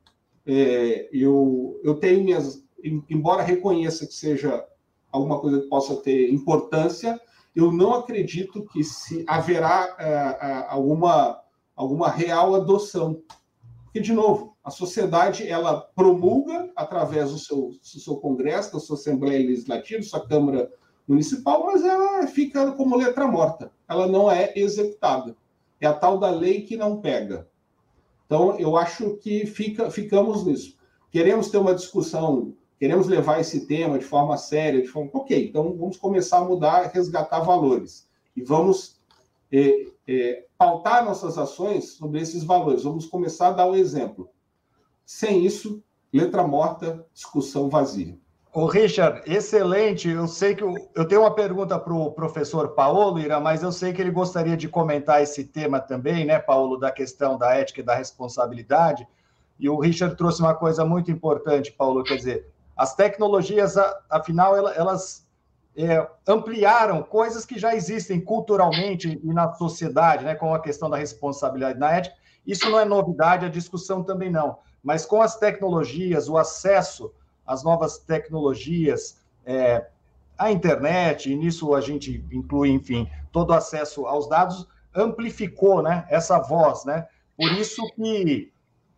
é, 0.45 1.09
eu, 1.11 1.77
eu 1.83 1.95
tenho 1.95 2.23
minhas. 2.23 2.63
Embora 3.09 3.43
reconheça 3.43 4.07
que 4.07 4.13
seja 4.13 4.65
alguma 5.11 5.39
coisa 5.39 5.61
que 5.61 5.67
possa 5.67 5.95
ter 5.97 6.31
importância, 6.31 7.19
eu 7.55 7.71
não 7.71 7.93
acredito 7.93 8.65
que 8.65 8.83
se 8.83 9.23
haverá 9.27 9.95
é, 9.99 10.05
é, 10.05 10.65
alguma, 10.69 11.41
alguma 11.75 12.09
real 12.09 12.55
adoção. 12.55 13.21
Porque, 13.83 13.99
de 13.99 14.13
novo, 14.13 14.55
a 14.63 14.71
sociedade 14.71 15.47
ela 15.47 15.81
promulga 15.81 16.71
através 16.75 17.31
do 17.31 17.37
seu, 17.37 17.71
do 17.71 17.99
seu 17.99 18.15
Congresso, 18.17 18.71
da 18.73 18.79
sua 18.79 18.95
Assembleia 18.95 19.45
Legislativa, 19.45 20.01
sua 20.01 20.25
Câmara 20.25 20.71
Municipal, 21.07 21.65
mas 21.65 21.83
ela 21.83 22.25
fica 22.27 22.71
como 22.71 22.95
letra 22.95 23.27
morta, 23.27 23.71
ela 23.89 24.07
não 24.07 24.31
é 24.31 24.53
executada. 24.55 25.35
É 25.79 25.87
a 25.87 25.93
tal 25.93 26.19
da 26.19 26.29
lei 26.29 26.61
que 26.61 26.77
não 26.77 27.01
pega. 27.01 27.49
Então, 28.25 28.57
eu 28.57 28.77
acho 28.77 29.17
que 29.17 29.45
fica, 29.45 29.91
ficamos 29.91 30.45
nisso. 30.45 30.77
Queremos 31.11 31.49
ter 31.49 31.57
uma 31.57 31.75
discussão 31.75 32.53
queremos 32.81 33.07
levar 33.07 33.39
esse 33.39 33.67
tema 33.67 33.99
de 33.99 34.05
forma 34.05 34.35
séria, 34.37 34.81
de 34.81 34.87
forma. 34.87 35.11
Ok, 35.13 35.49
então 35.49 35.77
vamos 35.77 35.97
começar 35.97 36.39
a 36.39 36.43
mudar, 36.43 36.89
resgatar 36.91 37.41
valores. 37.41 38.09
E 38.35 38.41
vamos 38.41 38.99
é, 39.51 39.85
é, 40.07 40.45
pautar 40.57 41.05
nossas 41.05 41.37
ações 41.37 41.91
sobre 41.91 42.19
esses 42.19 42.43
valores. 42.43 42.81
Vamos 42.81 43.05
começar 43.05 43.49
a 43.49 43.51
dar 43.51 43.67
o 43.67 43.73
um 43.73 43.75
exemplo. 43.75 44.31
Sem 45.05 45.45
isso, 45.45 45.83
letra 46.11 46.41
morta, 46.41 47.05
discussão 47.13 47.69
vazia. 47.69 48.17
O 48.51 48.65
Richard, 48.65 49.21
excelente. 49.31 50.09
Eu 50.09 50.27
sei 50.27 50.55
que 50.55 50.63
eu, 50.63 50.73
eu 50.95 51.07
tenho 51.07 51.21
uma 51.21 51.35
pergunta 51.35 51.77
para 51.77 51.93
o 51.93 52.11
professor 52.11 52.69
Paulo, 52.69 53.19
Ira, 53.19 53.39
mas 53.39 53.61
eu 53.61 53.71
sei 53.71 53.93
que 53.93 54.01
ele 54.01 54.09
gostaria 54.09 54.57
de 54.57 54.67
comentar 54.67 55.21
esse 55.21 55.43
tema 55.43 55.79
também, 55.79 56.25
né, 56.25 56.39
Paulo, 56.39 56.77
da 56.77 56.91
questão 56.91 57.37
da 57.37 57.53
ética 57.53 57.81
e 57.81 57.83
da 57.83 57.93
responsabilidade. 57.93 59.07
E 59.59 59.69
o 59.69 59.79
Richard 59.79 60.15
trouxe 60.15 60.41
uma 60.41 60.55
coisa 60.55 60.83
muito 60.83 61.11
importante, 61.11 61.71
Paulo, 61.71 62.03
quer 62.03 62.15
dizer, 62.15 62.51
as 62.81 62.95
tecnologias, 62.95 63.75
afinal, 64.09 64.57
elas 64.57 65.27
é, 65.77 66.03
ampliaram 66.27 67.03
coisas 67.03 67.45
que 67.45 67.59
já 67.59 67.75
existem 67.75 68.19
culturalmente 68.19 69.21
e 69.23 69.27
na 69.31 69.53
sociedade, 69.53 70.25
né, 70.25 70.33
com 70.33 70.51
a 70.51 70.59
questão 70.59 70.89
da 70.89 70.97
responsabilidade 70.97 71.77
na 71.77 71.91
ética. 71.91 72.15
Isso 72.43 72.67
não 72.71 72.79
é 72.79 72.83
novidade, 72.83 73.45
a 73.45 73.49
discussão 73.49 74.01
também 74.01 74.31
não. 74.31 74.57
Mas 74.81 75.05
com 75.05 75.21
as 75.21 75.37
tecnologias, 75.37 76.27
o 76.27 76.39
acesso 76.39 77.13
às 77.45 77.63
novas 77.63 77.99
tecnologias, 77.99 79.19
é, 79.45 79.85
a 80.35 80.51
internet, 80.51 81.31
e 81.31 81.35
nisso 81.35 81.75
a 81.75 81.81
gente 81.81 82.25
inclui, 82.31 82.69
enfim, 82.69 83.07
todo 83.31 83.51
o 83.51 83.53
acesso 83.53 84.07
aos 84.07 84.27
dados, 84.27 84.67
amplificou 84.95 85.83
né, 85.83 86.03
essa 86.09 86.39
voz. 86.39 86.83
Né? 86.83 87.07
Por 87.37 87.51
isso 87.51 87.83
que 87.93 88.51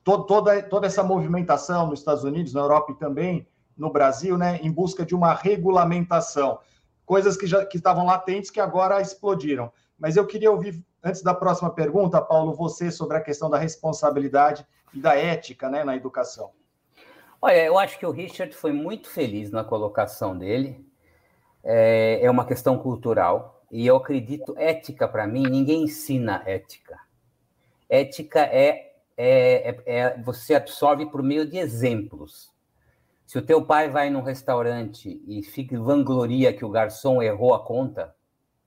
toda, 0.05 0.64
toda 0.64 0.88
essa 0.88 1.03
movimentação 1.03 1.88
nos 1.88 1.99
Estados 1.99 2.23
Unidos, 2.23 2.53
na 2.53 2.61
Europa 2.61 2.93
e 2.93 2.95
também 2.95 3.45
no 3.77 3.91
Brasil, 3.91 4.37
né, 4.37 4.59
em 4.61 4.71
busca 4.71 5.05
de 5.05 5.15
uma 5.15 5.33
regulamentação, 5.33 6.59
coisas 7.05 7.35
que 7.35 7.47
já 7.47 7.65
que 7.65 7.77
estavam 7.77 8.05
latentes 8.05 8.49
que 8.49 8.59
agora 8.59 9.01
explodiram. 9.01 9.71
Mas 9.97 10.15
eu 10.15 10.25
queria 10.25 10.51
ouvir 10.51 10.83
antes 11.03 11.21
da 11.21 11.33
próxima 11.33 11.69
pergunta, 11.69 12.21
Paulo, 12.21 12.53
você 12.53 12.91
sobre 12.91 13.17
a 13.17 13.21
questão 13.21 13.49
da 13.49 13.57
responsabilidade 13.57 14.65
e 14.93 14.99
da 14.99 15.15
ética, 15.15 15.69
né, 15.69 15.83
na 15.83 15.95
educação. 15.95 16.51
Olha, 17.41 17.65
eu 17.65 17.77
acho 17.77 17.99
que 17.99 18.05
o 18.05 18.11
Richard 18.11 18.55
foi 18.55 18.71
muito 18.71 19.09
feliz 19.09 19.51
na 19.51 19.65
colocação 19.65 20.37
dele. 20.37 20.85
É, 21.61 22.19
é 22.21 22.31
uma 22.31 22.45
questão 22.45 22.77
cultural 22.77 23.61
e 23.69 23.85
eu 23.85 23.97
acredito 23.97 24.55
ética 24.57 25.07
para 25.07 25.27
mim 25.27 25.43
ninguém 25.49 25.83
ensina 25.83 26.43
ética. 26.45 26.97
Ética 27.89 28.39
é, 28.41 28.93
é, 29.17 29.69
é, 29.69 29.83
é 29.85 30.21
você 30.21 30.55
absorve 30.55 31.05
por 31.07 31.21
meio 31.21 31.45
de 31.45 31.57
exemplos. 31.57 32.52
Se 33.25 33.37
o 33.37 33.41
teu 33.41 33.65
pai 33.65 33.89
vai 33.89 34.09
num 34.09 34.21
restaurante 34.21 35.21
e 35.27 35.41
fica 35.43 35.79
vangloria 35.79 36.53
que 36.53 36.65
o 36.65 36.69
garçom 36.69 37.21
errou 37.21 37.53
a 37.53 37.63
conta, 37.63 38.13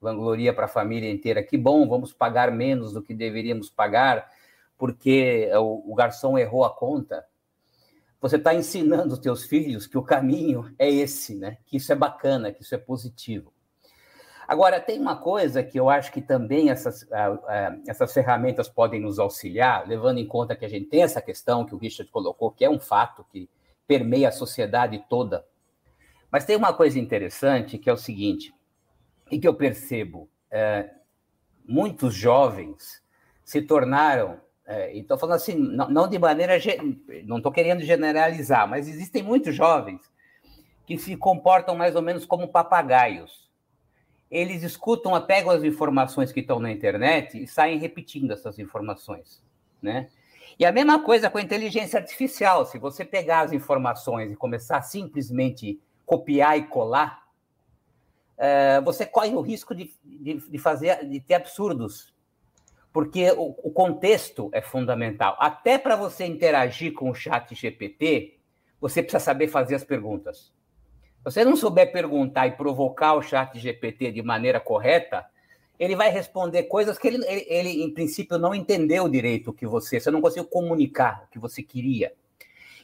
vangloria 0.01 0.53
para 0.53 0.65
a 0.65 0.69
família 0.69 1.11
inteira, 1.11 1.43
que 1.43 1.57
bom, 1.57 1.87
vamos 1.87 2.13
pagar 2.13 2.51
menos 2.51 2.91
do 2.91 3.01
que 3.01 3.13
deveríamos 3.13 3.69
pagar, 3.69 4.29
porque 4.77 5.49
o, 5.55 5.91
o 5.91 5.95
garçom 5.95 6.37
errou 6.37 6.63
a 6.63 6.69
conta. 6.69 7.25
Você 8.19 8.37
está 8.37 8.53
ensinando 8.53 9.13
os 9.13 9.19
teus 9.19 9.45
filhos 9.45 9.85
que 9.85 9.97
o 9.97 10.03
caminho 10.03 10.73
é 10.77 10.89
esse, 10.89 11.35
né? 11.35 11.57
Que 11.65 11.77
isso 11.77 11.91
é 11.91 11.95
bacana, 11.95 12.51
que 12.51 12.63
isso 12.63 12.73
é 12.73 12.77
positivo. 12.77 13.53
Agora, 14.47 14.79
tem 14.79 14.99
uma 14.99 15.17
coisa 15.17 15.61
que 15.61 15.77
eu 15.77 15.89
acho 15.89 16.11
que 16.11 16.21
também 16.21 16.69
essas, 16.69 17.05
essas 17.85 18.13
ferramentas 18.13 18.69
podem 18.69 18.99
nos 18.99 19.19
auxiliar, 19.19 19.85
levando 19.85 20.19
em 20.19 20.25
conta 20.25 20.55
que 20.55 20.63
a 20.63 20.69
gente 20.69 20.85
tem 20.85 21.03
essa 21.03 21.21
questão 21.21 21.65
que 21.65 21.75
o 21.75 21.77
Richard 21.77 22.09
colocou, 22.09 22.49
que 22.51 22.63
é 22.63 22.69
um 22.69 22.79
fato 22.79 23.25
que 23.29 23.49
permeia 23.87 24.29
a 24.29 24.31
sociedade 24.31 25.03
toda. 25.09 25.45
Mas 26.31 26.45
tem 26.45 26.55
uma 26.55 26.73
coisa 26.73 26.99
interessante 26.99 27.77
que 27.77 27.89
é 27.89 27.93
o 27.93 27.97
seguinte, 27.97 28.53
e 29.31 29.39
que 29.39 29.47
eu 29.47 29.53
percebo, 29.53 30.29
é, 30.51 30.89
muitos 31.65 32.13
jovens 32.13 33.01
se 33.43 33.61
tornaram, 33.61 34.39
é, 34.65 34.93
e 34.95 34.99
estou 34.99 35.17
falando 35.17 35.35
assim, 35.35 35.55
não, 35.55 35.89
não 35.89 36.07
de 36.07 36.19
maneira, 36.19 36.53
não 37.25 37.37
estou 37.37 37.51
querendo 37.51 37.81
generalizar, 37.81 38.67
mas 38.67 38.87
existem 38.87 39.23
muitos 39.23 39.55
jovens 39.55 40.01
que 40.85 40.97
se 40.97 41.15
comportam 41.17 41.75
mais 41.75 41.95
ou 41.95 42.01
menos 42.01 42.25
como 42.25 42.47
papagaios. 42.47 43.47
Eles 44.29 44.63
escutam, 44.63 45.19
pegam 45.25 45.51
as 45.51 45.63
informações 45.63 46.31
que 46.31 46.41
estão 46.41 46.59
na 46.59 46.71
internet 46.71 47.41
e 47.41 47.47
saem 47.47 47.79
repetindo 47.79 48.31
essas 48.31 48.59
informações, 48.59 49.41
né? 49.81 50.09
E 50.59 50.65
a 50.65 50.71
mesma 50.71 51.03
coisa 51.03 51.29
com 51.29 51.37
a 51.37 51.41
inteligência 51.41 51.99
artificial. 51.99 52.65
Se 52.65 52.77
você 52.77 53.03
pegar 53.05 53.41
as 53.41 53.53
informações 53.53 54.31
e 54.31 54.35
começar 54.35 54.77
a 54.77 54.81
simplesmente 54.81 55.79
copiar 56.05 56.57
e 56.57 56.63
colar, 56.63 57.23
é, 58.37 58.79
você 58.81 59.05
corre 59.05 59.33
o 59.33 59.41
risco 59.41 59.73
de, 59.73 59.93
de, 60.03 60.35
de, 60.35 60.57
fazer, 60.57 61.07
de 61.07 61.19
ter 61.19 61.33
absurdos. 61.33 62.13
Porque 62.93 63.31
o, 63.31 63.55
o 63.63 63.71
contexto 63.71 64.49
é 64.53 64.61
fundamental. 64.61 65.35
Até 65.39 65.77
para 65.77 65.95
você 65.95 66.25
interagir 66.25 66.93
com 66.93 67.09
o 67.09 67.15
chat 67.15 67.53
GPT, 67.53 68.37
você 68.79 69.01
precisa 69.01 69.23
saber 69.23 69.47
fazer 69.47 69.75
as 69.75 69.83
perguntas. 69.83 70.51
Se 71.17 71.33
você 71.33 71.43
não 71.43 71.55
souber 71.55 71.91
perguntar 71.91 72.47
e 72.47 72.51
provocar 72.51 73.15
o 73.15 73.21
chat 73.21 73.59
GPT 73.59 74.11
de 74.11 74.21
maneira 74.21 74.59
correta, 74.59 75.25
ele 75.79 75.95
vai 75.95 76.09
responder 76.09 76.63
coisas 76.63 76.97
que 76.97 77.07
ele, 77.07 77.23
ele, 77.25 77.45
ele, 77.47 77.83
em 77.83 77.93
princípio, 77.93 78.37
não 78.37 78.55
entendeu 78.55 79.07
direito 79.07 79.51
o 79.51 79.53
que 79.53 79.67
você, 79.67 79.99
você 79.99 80.09
não 80.09 80.21
conseguiu 80.21 80.45
comunicar 80.45 81.25
o 81.25 81.31
que 81.31 81.39
você 81.39 81.61
queria. 81.61 82.13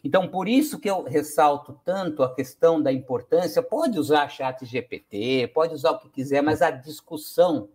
Então, 0.03 0.27
por 0.27 0.49
isso 0.49 0.79
que 0.79 0.89
eu 0.89 1.03
ressalto 1.03 1.79
tanto 1.85 2.23
a 2.23 2.35
questão 2.35 2.81
da 2.81 2.91
importância, 2.91 3.63
pode 3.63 3.97
usar 3.97 4.27
chat 4.27 4.65
GPT, 4.65 5.49
pode 5.53 5.73
usar 5.73 5.91
o 5.91 5.99
que 5.99 6.09
quiser, 6.09 6.43
mas 6.43 6.61
a 6.61 6.69
discussão, 6.69 7.69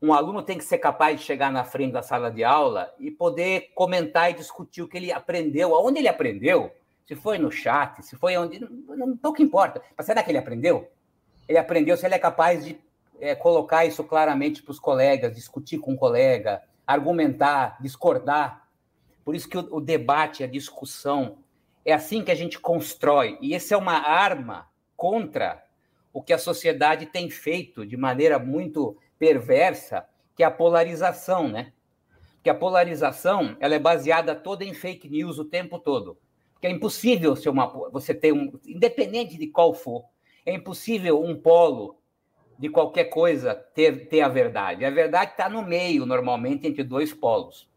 um 0.00 0.14
aluno 0.14 0.42
tem 0.42 0.56
que 0.56 0.64
ser 0.64 0.78
capaz 0.78 1.20
de 1.20 1.26
chegar 1.26 1.52
na 1.52 1.62
frente 1.62 1.92
da 1.92 2.02
sala 2.02 2.30
de 2.30 2.42
aula 2.42 2.92
e 2.98 3.10
poder 3.10 3.70
comentar 3.74 4.30
e 4.30 4.34
discutir 4.34 4.80
o 4.80 4.88
que 4.88 4.96
ele 4.96 5.12
aprendeu, 5.12 5.74
aonde 5.74 5.98
ele 5.98 6.08
aprendeu, 6.08 6.72
se 7.06 7.14
foi 7.14 7.36
no 7.36 7.50
chat, 7.50 8.02
se 8.02 8.16
foi 8.16 8.36
onde, 8.36 8.58
não, 8.58 8.96
não 8.96 9.16
pouco 9.16 9.42
importa, 9.42 9.82
mas 9.96 10.06
será 10.06 10.22
que 10.22 10.30
ele 10.30 10.38
aprendeu? 10.38 10.90
Ele 11.46 11.58
aprendeu 11.58 11.96
se 11.96 12.06
ele 12.06 12.14
é 12.14 12.18
capaz 12.18 12.64
de 12.64 12.74
é, 13.20 13.34
colocar 13.34 13.84
isso 13.84 14.04
claramente 14.04 14.62
para 14.62 14.72
os 14.72 14.78
colegas, 14.78 15.34
discutir 15.34 15.78
com 15.78 15.94
o 15.94 15.96
colega, 15.96 16.62
argumentar, 16.86 17.76
discordar. 17.80 18.68
Por 19.24 19.34
isso 19.34 19.48
que 19.48 19.58
o, 19.58 19.76
o 19.76 19.80
debate, 19.80 20.44
a 20.44 20.46
discussão, 20.46 21.38
é 21.84 21.92
assim 21.92 22.22
que 22.22 22.30
a 22.30 22.34
gente 22.34 22.58
constrói. 22.58 23.38
E 23.40 23.54
essa 23.54 23.74
é 23.74 23.76
uma 23.76 23.98
arma 23.98 24.68
contra 24.96 25.64
o 26.12 26.22
que 26.22 26.32
a 26.32 26.38
sociedade 26.38 27.06
tem 27.06 27.28
feito 27.28 27.86
de 27.86 27.96
maneira 27.96 28.38
muito 28.38 28.96
perversa, 29.18 30.06
que 30.34 30.42
é 30.42 30.46
a 30.46 30.50
polarização, 30.50 31.48
né? 31.48 31.72
Que 32.42 32.50
a 32.50 32.54
polarização 32.54 33.56
ela 33.60 33.74
é 33.74 33.78
baseada 33.78 34.34
toda 34.34 34.64
em 34.64 34.72
fake 34.72 35.08
news 35.08 35.38
o 35.38 35.44
tempo 35.44 35.78
todo. 35.78 36.18
Que 36.60 36.66
é 36.66 36.70
impossível 36.70 37.36
ser 37.36 37.50
uma, 37.50 37.66
você 37.90 38.14
ter 38.14 38.32
um, 38.32 38.58
independente 38.64 39.36
de 39.36 39.46
qual 39.46 39.74
for, 39.74 40.04
é 40.44 40.54
impossível 40.54 41.22
um 41.22 41.36
polo 41.38 41.98
de 42.58 42.68
qualquer 42.68 43.04
coisa 43.04 43.54
ter, 43.54 44.08
ter 44.08 44.22
a 44.22 44.28
verdade. 44.28 44.84
A 44.84 44.90
verdade 44.90 45.32
está 45.32 45.48
no 45.48 45.62
meio, 45.62 46.06
normalmente, 46.06 46.66
entre 46.66 46.82
dois 46.82 47.12
polos. 47.12 47.68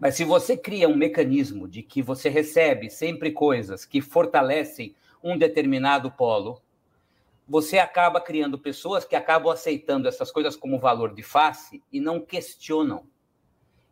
Mas 0.00 0.14
se 0.14 0.24
você 0.24 0.56
cria 0.56 0.88
um 0.88 0.96
mecanismo 0.96 1.66
de 1.66 1.82
que 1.82 2.02
você 2.02 2.28
recebe 2.28 2.90
sempre 2.90 3.32
coisas 3.32 3.84
que 3.84 4.00
fortalecem 4.00 4.94
um 5.22 5.36
determinado 5.36 6.10
polo, 6.10 6.60
você 7.48 7.78
acaba 7.78 8.20
criando 8.20 8.58
pessoas 8.58 9.04
que 9.04 9.16
acabam 9.16 9.50
aceitando 9.50 10.06
essas 10.06 10.30
coisas 10.30 10.54
como 10.54 10.78
valor 10.78 11.14
de 11.14 11.22
face 11.22 11.82
e 11.90 12.00
não 12.00 12.20
questionam. 12.20 13.06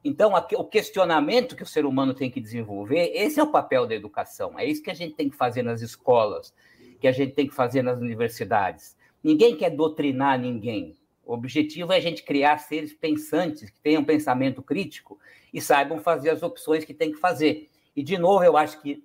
Então, 0.05 0.33
o 0.35 0.65
questionamento 0.65 1.57
que 1.57 1.65
o 1.65 1.67
ser 1.67 1.85
humano 1.85 2.15
tem 2.15 2.31
que 2.31 2.41
desenvolver, 2.41 3.11
esse 3.13 3.41
é 3.41 3.43
o 3.43 3.51
papel 3.51 3.87
da 3.87 3.95
educação. 3.95 4.57
É 4.57 4.65
isso 4.65 4.83
que 4.83 4.91
a 4.91 4.95
gente 4.95 5.15
tem 5.15 5.29
que 5.29 5.35
fazer 5.35 5.63
nas 5.63 5.81
escolas, 5.81 6.55
que 7.01 7.09
a 7.09 7.13
gente 7.13 7.33
tem 7.33 7.49
que 7.49 7.55
fazer 7.55 7.83
nas 7.83 7.99
universidades. 7.99 8.97
Ninguém 9.27 9.57
quer 9.57 9.71
doutrinar 9.71 10.39
ninguém. 10.39 10.97
O 11.25 11.35
objetivo 11.35 11.93
é 11.93 11.97
a 11.97 12.01
gente 12.01 12.23
criar 12.23 12.59
seres 12.59 12.93
pensantes, 12.93 13.69
que 13.69 13.81
tenham 13.81 14.05
pensamento 14.05 14.63
crítico 14.63 15.19
e 15.53 15.61
saibam 15.61 15.99
fazer 15.99 16.31
as 16.31 16.45
opções 16.45 16.85
que 16.85 16.95
tem 16.95 17.11
que 17.11 17.19
fazer. 17.19 17.69
E, 17.97 18.05
de 18.05 18.17
novo, 18.19 18.45
eu 18.45 18.57
acho 18.57 18.81
que 18.81 19.03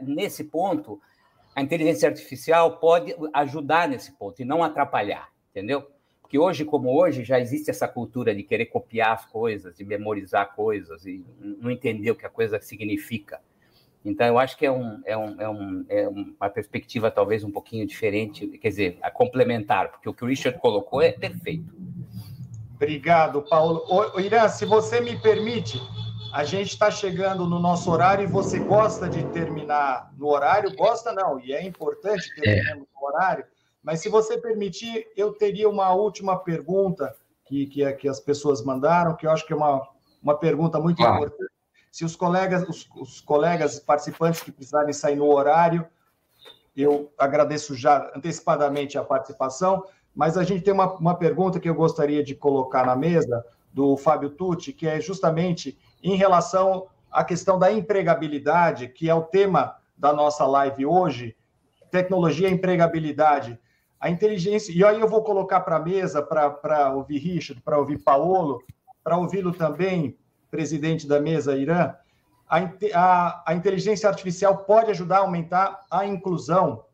nesse 0.00 0.42
ponto, 0.42 1.00
a 1.54 1.62
inteligência 1.62 2.08
artificial 2.08 2.80
pode 2.80 3.14
ajudar 3.32 3.88
nesse 3.88 4.10
ponto 4.10 4.42
e 4.42 4.44
não 4.44 4.64
atrapalhar, 4.64 5.30
entendeu? 5.52 5.86
Porque 6.20 6.36
hoje, 6.36 6.64
como 6.64 6.92
hoje, 6.92 7.22
já 7.22 7.38
existe 7.38 7.70
essa 7.70 7.86
cultura 7.86 8.34
de 8.34 8.42
querer 8.42 8.66
copiar 8.66 9.12
as 9.12 9.26
coisas, 9.26 9.76
de 9.76 9.84
memorizar 9.84 10.56
coisas 10.56 11.06
e 11.06 11.24
não 11.38 11.70
entender 11.70 12.10
o 12.10 12.16
que 12.16 12.26
a 12.26 12.30
coisa 12.30 12.60
significa. 12.60 13.40
Então, 14.04 14.26
eu 14.26 14.38
acho 14.38 14.56
que 14.56 14.66
é, 14.66 14.70
um, 14.70 15.00
é, 15.04 15.16
um, 15.16 15.40
é, 15.40 15.48
um, 15.48 15.84
é 15.88 16.08
uma 16.08 16.50
perspectiva 16.50 17.10
talvez 17.10 17.44
um 17.44 17.50
pouquinho 17.50 17.86
diferente, 17.86 18.46
quer 18.58 18.68
dizer, 18.68 18.98
a 19.00 19.10
complementar, 19.10 19.90
porque 19.90 20.08
o 20.08 20.14
que 20.14 20.24
o 20.24 20.26
Richard 20.26 20.58
colocou 20.58 21.00
é 21.00 21.12
perfeito. 21.12 21.72
Obrigado, 22.74 23.42
Paulo. 23.42 23.84
Ô, 23.88 24.18
Irã, 24.18 24.48
se 24.48 24.64
você 24.64 25.00
me 25.00 25.16
permite, 25.16 25.80
a 26.32 26.42
gente 26.42 26.70
está 26.70 26.90
chegando 26.90 27.46
no 27.46 27.60
nosso 27.60 27.88
horário 27.92 28.24
e 28.24 28.26
você 28.26 28.58
gosta 28.58 29.08
de 29.08 29.22
terminar 29.26 30.12
no 30.18 30.26
horário? 30.26 30.74
Gosta 30.74 31.12
não, 31.12 31.38
e 31.38 31.52
é 31.52 31.64
importante 31.64 32.28
terminar 32.34 32.72
é. 32.72 32.74
no 32.74 32.86
horário, 33.00 33.44
mas 33.84 34.00
se 34.00 34.08
você 34.08 34.36
permitir, 34.36 35.06
eu 35.16 35.32
teria 35.32 35.68
uma 35.68 35.94
última 35.94 36.36
pergunta 36.36 37.14
que, 37.44 37.66
que, 37.66 37.92
que 37.92 38.08
as 38.08 38.18
pessoas 38.18 38.64
mandaram, 38.64 39.14
que 39.14 39.26
eu 39.26 39.30
acho 39.30 39.46
que 39.46 39.52
é 39.52 39.56
uma, 39.56 39.80
uma 40.20 40.36
pergunta 40.36 40.80
muito 40.80 41.00
importante 41.00 41.51
se 41.92 42.06
os 42.06 42.16
colegas, 42.16 42.66
os, 42.66 42.88
os 42.96 43.20
colegas 43.20 43.78
participantes 43.78 44.40
que 44.40 44.50
precisarem 44.50 44.94
sair 44.94 45.14
no 45.14 45.30
horário, 45.30 45.86
eu 46.74 47.12
agradeço 47.18 47.74
já 47.74 48.10
antecipadamente 48.16 48.96
a 48.96 49.04
participação, 49.04 49.84
mas 50.14 50.38
a 50.38 50.42
gente 50.42 50.62
tem 50.62 50.72
uma, 50.72 50.94
uma 50.94 51.14
pergunta 51.14 51.60
que 51.60 51.68
eu 51.68 51.74
gostaria 51.74 52.24
de 52.24 52.34
colocar 52.34 52.86
na 52.86 52.96
mesa, 52.96 53.44
do 53.72 53.96
Fábio 53.96 54.30
Tucci, 54.30 54.72
que 54.72 54.86
é 54.86 55.00
justamente 55.00 55.78
em 56.02 56.14
relação 56.16 56.86
à 57.10 57.22
questão 57.24 57.58
da 57.58 57.72
empregabilidade, 57.72 58.88
que 58.88 59.08
é 59.08 59.14
o 59.14 59.22
tema 59.22 59.76
da 59.96 60.12
nossa 60.12 60.46
live 60.46 60.84
hoje, 60.84 61.36
tecnologia 61.90 62.48
e 62.48 62.52
empregabilidade. 62.52 63.58
A 64.00 64.10
inteligência, 64.10 64.72
e 64.72 64.84
aí 64.84 65.00
eu 65.00 65.08
vou 65.08 65.22
colocar 65.22 65.60
para 65.60 65.76
a 65.76 65.80
mesa 65.80 66.22
para 66.22 66.92
ouvir 66.94 67.18
Richard, 67.18 67.62
para 67.62 67.78
ouvir 67.78 68.02
Paolo, 68.02 68.62
para 69.02 69.16
ouvi-lo 69.16 69.52
também, 69.52 70.18
presidente 70.52 71.08
da 71.08 71.18
mesa, 71.18 71.56
Irã, 71.56 71.94
a, 72.46 72.58
a, 72.94 73.42
a 73.46 73.54
inteligência 73.54 74.06
artificial 74.06 74.58
pode 74.58 74.90
ajudar 74.90 75.16
a 75.16 75.20
aumentar 75.20 75.80
a 75.90 76.06
inclusão, 76.06 76.84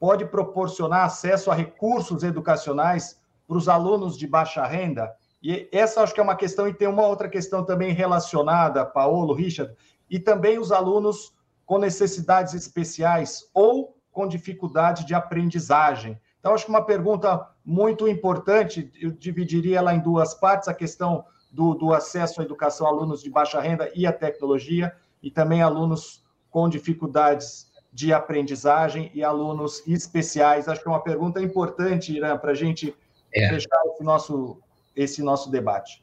pode 0.00 0.26
proporcionar 0.26 1.04
acesso 1.04 1.48
a 1.48 1.54
recursos 1.54 2.24
educacionais 2.24 3.20
para 3.46 3.56
os 3.56 3.68
alunos 3.68 4.18
de 4.18 4.26
baixa 4.26 4.66
renda. 4.66 5.14
E 5.40 5.68
essa 5.70 6.02
acho 6.02 6.12
que 6.12 6.18
é 6.18 6.22
uma 6.24 6.34
questão, 6.34 6.66
e 6.66 6.74
tem 6.74 6.88
uma 6.88 7.06
outra 7.06 7.28
questão 7.28 7.64
também 7.64 7.92
relacionada, 7.92 8.84
Paulo, 8.84 9.32
Richard, 9.32 9.72
e 10.10 10.18
também 10.18 10.58
os 10.58 10.72
alunos 10.72 11.32
com 11.64 11.78
necessidades 11.78 12.52
especiais 12.52 13.48
ou 13.54 13.96
com 14.10 14.26
dificuldade 14.26 15.06
de 15.06 15.14
aprendizagem. 15.14 16.20
Então, 16.40 16.52
acho 16.52 16.64
que 16.64 16.70
uma 16.70 16.84
pergunta 16.84 17.48
muito 17.64 18.08
importante, 18.08 18.90
eu 19.00 19.12
dividiria 19.12 19.78
ela 19.78 19.94
em 19.94 20.00
duas 20.00 20.34
partes, 20.34 20.66
a 20.66 20.74
questão 20.74 21.24
do, 21.54 21.74
do 21.74 21.94
acesso 21.94 22.40
à 22.40 22.44
educação 22.44 22.86
a 22.86 22.90
alunos 22.90 23.22
de 23.22 23.30
baixa 23.30 23.60
renda 23.60 23.90
e 23.94 24.06
à 24.06 24.12
tecnologia, 24.12 24.92
e 25.22 25.30
também 25.30 25.62
alunos 25.62 26.22
com 26.50 26.68
dificuldades 26.68 27.72
de 27.92 28.12
aprendizagem 28.12 29.10
e 29.14 29.22
alunos 29.22 29.86
especiais. 29.86 30.68
Acho 30.68 30.82
que 30.82 30.88
é 30.88 30.90
uma 30.90 31.02
pergunta 31.02 31.40
importante, 31.40 32.12
Irã, 32.14 32.36
para 32.36 32.50
a 32.50 32.54
gente 32.54 32.94
é. 33.32 33.48
fechar 33.48 33.80
esse 33.86 34.02
nosso, 34.02 34.58
esse 34.96 35.22
nosso 35.22 35.50
debate. 35.50 36.02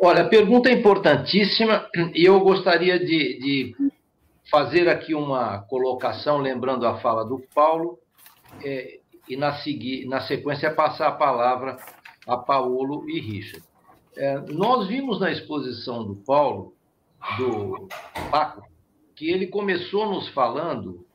Olha, 0.00 0.22
a 0.22 0.28
pergunta 0.28 0.70
é 0.70 0.72
importantíssima 0.72 1.86
e 2.14 2.24
eu 2.24 2.40
gostaria 2.40 2.98
de, 2.98 3.38
de 3.38 3.76
fazer 4.50 4.88
aqui 4.88 5.14
uma 5.14 5.58
colocação, 5.58 6.38
lembrando 6.38 6.86
a 6.86 6.98
fala 7.00 7.24
do 7.24 7.42
Paulo, 7.54 7.98
é, 8.64 9.00
e 9.28 9.36
na, 9.36 9.56
seguir, 9.58 10.06
na 10.06 10.20
sequência 10.20 10.72
passar 10.72 11.08
a 11.08 11.12
palavra 11.12 11.76
a 12.26 12.36
Paulo 12.36 13.08
e 13.08 13.20
Richard. 13.20 13.64
É, 14.16 14.38
nós 14.50 14.88
vimos 14.88 15.20
na 15.20 15.30
exposição 15.30 16.02
do 16.02 16.16
Paulo, 16.16 16.74
do 17.36 17.86
Paco, 18.30 18.66
que 19.14 19.30
ele 19.30 19.46
começou 19.46 20.10
nos 20.10 20.28
falando 20.28 21.06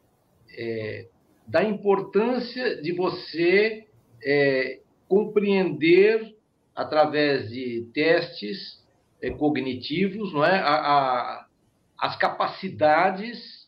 é, 0.55 1.07
da 1.47 1.63
importância 1.63 2.79
de 2.79 2.91
você 2.91 3.87
é, 4.23 4.81
compreender 5.07 6.37
através 6.75 7.49
de 7.49 7.89
testes 7.91 8.85
é, 9.19 9.31
cognitivos, 9.31 10.31
não 10.31 10.45
é, 10.45 10.59
a, 10.59 10.75
a, 10.75 11.45
as 11.97 12.15
capacidades 12.17 13.67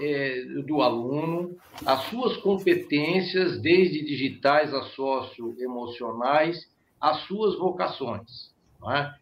é, 0.00 0.44
do 0.66 0.82
aluno, 0.82 1.56
as 1.84 2.04
suas 2.04 2.36
competências, 2.36 3.60
desde 3.60 4.04
digitais 4.04 4.72
a 4.72 4.82
socioemocionais, 4.82 6.70
as 7.00 7.22
suas 7.22 7.58
vocações 7.58 8.47
é? 8.84 9.12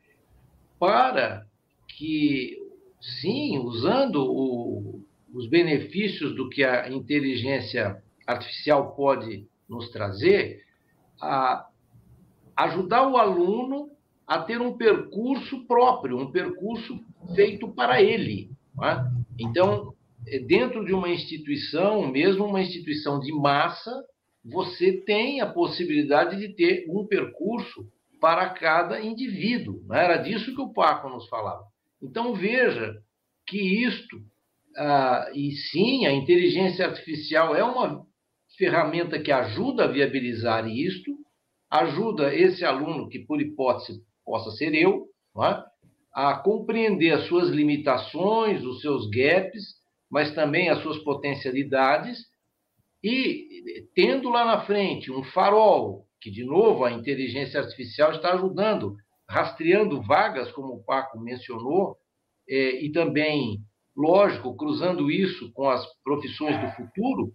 para 0.78 1.46
que, 1.96 2.56
sim, 3.20 3.58
usando 3.58 4.16
o, 4.16 5.02
os 5.32 5.48
benefícios 5.48 6.34
do 6.34 6.48
que 6.48 6.62
a 6.64 6.90
inteligência 6.90 8.02
artificial 8.26 8.94
pode 8.94 9.46
nos 9.68 9.90
trazer, 9.90 10.62
a 11.20 11.66
ajudar 12.56 13.08
o 13.08 13.16
aluno 13.16 13.90
a 14.26 14.40
ter 14.40 14.60
um 14.60 14.76
percurso 14.76 15.66
próprio, 15.66 16.18
um 16.18 16.32
percurso 16.32 16.98
feito 17.34 17.68
para 17.68 18.02
ele. 18.02 18.50
É? 18.82 19.04
Então, 19.38 19.94
dentro 20.46 20.84
de 20.84 20.92
uma 20.92 21.08
instituição, 21.08 22.10
mesmo 22.10 22.44
uma 22.44 22.60
instituição 22.60 23.20
de 23.20 23.32
massa, 23.32 23.92
você 24.44 24.92
tem 24.92 25.40
a 25.40 25.46
possibilidade 25.46 26.38
de 26.38 26.48
ter 26.54 26.86
um 26.88 27.06
percurso 27.06 27.86
para 28.20 28.50
cada 28.50 29.00
indivíduo. 29.00 29.82
Não 29.86 29.96
era 29.96 30.16
disso 30.16 30.54
que 30.54 30.60
o 30.60 30.72
Paco 30.72 31.08
nos 31.08 31.28
falava. 31.28 31.64
Então 32.02 32.34
veja 32.34 32.94
que 33.46 33.84
isto, 33.84 34.18
ah, 34.76 35.30
e 35.34 35.52
sim, 35.52 36.06
a 36.06 36.12
inteligência 36.12 36.86
artificial 36.86 37.54
é 37.54 37.62
uma 37.62 38.04
ferramenta 38.56 39.18
que 39.18 39.30
ajuda 39.30 39.84
a 39.84 39.88
viabilizar 39.88 40.68
isto, 40.68 41.16
ajuda 41.70 42.34
esse 42.34 42.64
aluno, 42.64 43.08
que 43.08 43.20
por 43.20 43.40
hipótese 43.40 44.00
possa 44.24 44.50
ser 44.52 44.74
eu, 44.74 45.06
é? 45.38 45.62
a 46.12 46.34
compreender 46.34 47.12
as 47.12 47.26
suas 47.26 47.48
limitações, 47.50 48.64
os 48.64 48.80
seus 48.80 49.08
gaps, 49.10 49.76
mas 50.10 50.34
também 50.34 50.68
as 50.68 50.80
suas 50.82 50.98
potencialidades, 50.98 52.18
e 53.04 53.86
tendo 53.94 54.30
lá 54.30 54.44
na 54.44 54.64
frente 54.64 55.12
um 55.12 55.22
farol 55.24 56.05
que, 56.20 56.30
de 56.30 56.44
novo, 56.44 56.84
a 56.84 56.92
inteligência 56.92 57.60
artificial 57.60 58.12
está 58.12 58.32
ajudando, 58.34 58.96
rastreando 59.28 60.02
vagas, 60.02 60.50
como 60.52 60.74
o 60.74 60.84
Paco 60.84 61.18
mencionou, 61.20 61.96
é, 62.48 62.84
e 62.84 62.92
também, 62.92 63.58
lógico, 63.96 64.56
cruzando 64.56 65.10
isso 65.10 65.52
com 65.52 65.68
as 65.68 65.84
profissões 66.02 66.60
do 66.60 66.70
futuro, 66.76 67.32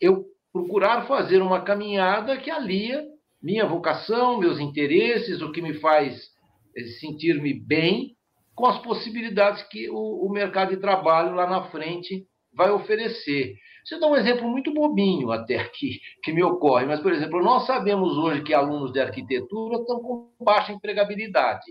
eu 0.00 0.24
procurar 0.52 1.06
fazer 1.06 1.40
uma 1.40 1.62
caminhada 1.62 2.36
que 2.36 2.50
alia 2.50 3.04
minha 3.42 3.66
vocação, 3.66 4.38
meus 4.38 4.60
interesses, 4.60 5.42
o 5.42 5.50
que 5.50 5.60
me 5.60 5.74
faz 5.74 6.30
é, 6.76 6.84
sentir-me 7.00 7.52
bem, 7.52 8.16
com 8.54 8.66
as 8.66 8.78
possibilidades 8.82 9.62
que 9.64 9.88
o, 9.90 10.26
o 10.26 10.30
mercado 10.30 10.70
de 10.70 10.76
trabalho 10.76 11.34
lá 11.34 11.48
na 11.48 11.64
frente 11.70 12.26
vai 12.54 12.70
oferecer. 12.70 13.56
Você 13.84 13.98
dá 13.98 14.06
um 14.06 14.16
exemplo 14.16 14.48
muito 14.48 14.72
bobinho 14.72 15.32
até 15.32 15.64
que, 15.64 15.98
que 16.22 16.32
me 16.32 16.42
ocorre, 16.42 16.86
mas, 16.86 17.00
por 17.00 17.12
exemplo, 17.12 17.42
nós 17.42 17.66
sabemos 17.66 18.16
hoje 18.16 18.42
que 18.42 18.54
alunos 18.54 18.92
de 18.92 19.00
arquitetura 19.00 19.78
estão 19.78 20.00
com 20.00 20.30
baixa 20.40 20.72
empregabilidade. 20.72 21.64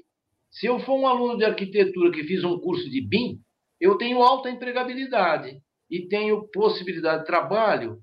Se 0.49 0.65
eu 0.65 0.79
for 0.79 0.99
um 0.99 1.07
aluno 1.07 1.37
de 1.37 1.45
arquitetura 1.45 2.11
que 2.11 2.23
fiz 2.23 2.43
um 2.43 2.59
curso 2.59 2.89
de 2.89 3.01
BIM, 3.01 3.39
eu 3.79 3.97
tenho 3.97 4.21
alta 4.21 4.49
empregabilidade 4.49 5.57
e 5.89 6.07
tenho 6.07 6.47
possibilidade 6.51 7.21
de 7.21 7.27
trabalho 7.27 7.97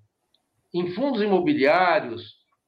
em 0.74 0.90
fundos 0.94 1.22
imobiliários, 1.22 2.22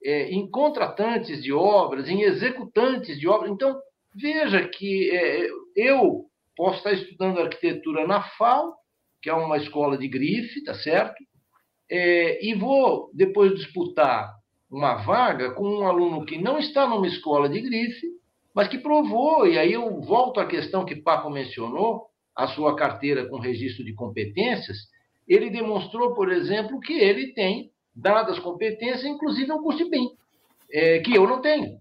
é, 0.05 0.31
em 0.31 0.49
contratantes 0.51 1.43
de 1.43 1.53
obras, 1.53 2.09
em 2.09 2.23
executantes 2.23 3.19
de 3.19 3.29
obras. 3.29 3.51
Então, 3.51 3.79
veja 4.15 4.67
que 4.69 5.11
é, 5.11 5.47
eu 5.77 6.27
posso 6.57 6.79
estar 6.79 6.93
estudando 6.93 7.41
arquitetura 7.41 8.07
na 8.07 8.23
FAO, 8.23 8.75
que 9.23 9.29
é 9.29 9.35
uma 9.35 9.59
escola 9.59 9.99
de 9.99 10.09
grife, 10.09 10.63
tá 10.65 10.75
certo? 10.75 11.23
É, 11.91 12.45
e 12.45 12.55
vou 12.55 13.11
depois 13.13 13.55
disputar 13.57 14.33
uma 14.71 14.95
vaga 14.97 15.51
com 15.53 15.65
um 15.69 15.87
aluno 15.87 16.25
que 16.25 16.39
não 16.39 16.59
está 16.59 16.87
numa 16.87 17.09
escola 17.09 17.49
de 17.49 17.61
grife, 17.61 18.07
mas 18.55 18.69
que 18.69 18.79
provou, 18.79 19.47
e 19.47 19.59
aí 19.59 19.73
eu 19.73 20.01
volto 20.01 20.39
à 20.39 20.47
questão 20.47 20.85
que 20.85 20.97
Paco 20.97 21.29
mencionou, 21.29 22.07
a 22.37 22.47
sua 22.49 22.77
carteira 22.77 23.27
com 23.29 23.39
registro 23.39 23.85
de 23.85 23.93
competências, 23.93 24.79
ele 25.27 25.51
demonstrou, 25.51 26.15
por 26.15 26.33
exemplo, 26.33 26.81
que 26.81 26.93
ele 26.93 27.33
tem 27.33 27.71
dadas 27.95 28.39
competências, 28.39 29.05
inclusive 29.05 29.53
um 29.53 29.63
curso 29.63 29.85
de 29.85 29.91
BIM, 29.91 30.09
é, 30.73 31.01
que 31.01 31.15
eu 31.15 31.27
não 31.27 31.41
tenho. 31.41 31.79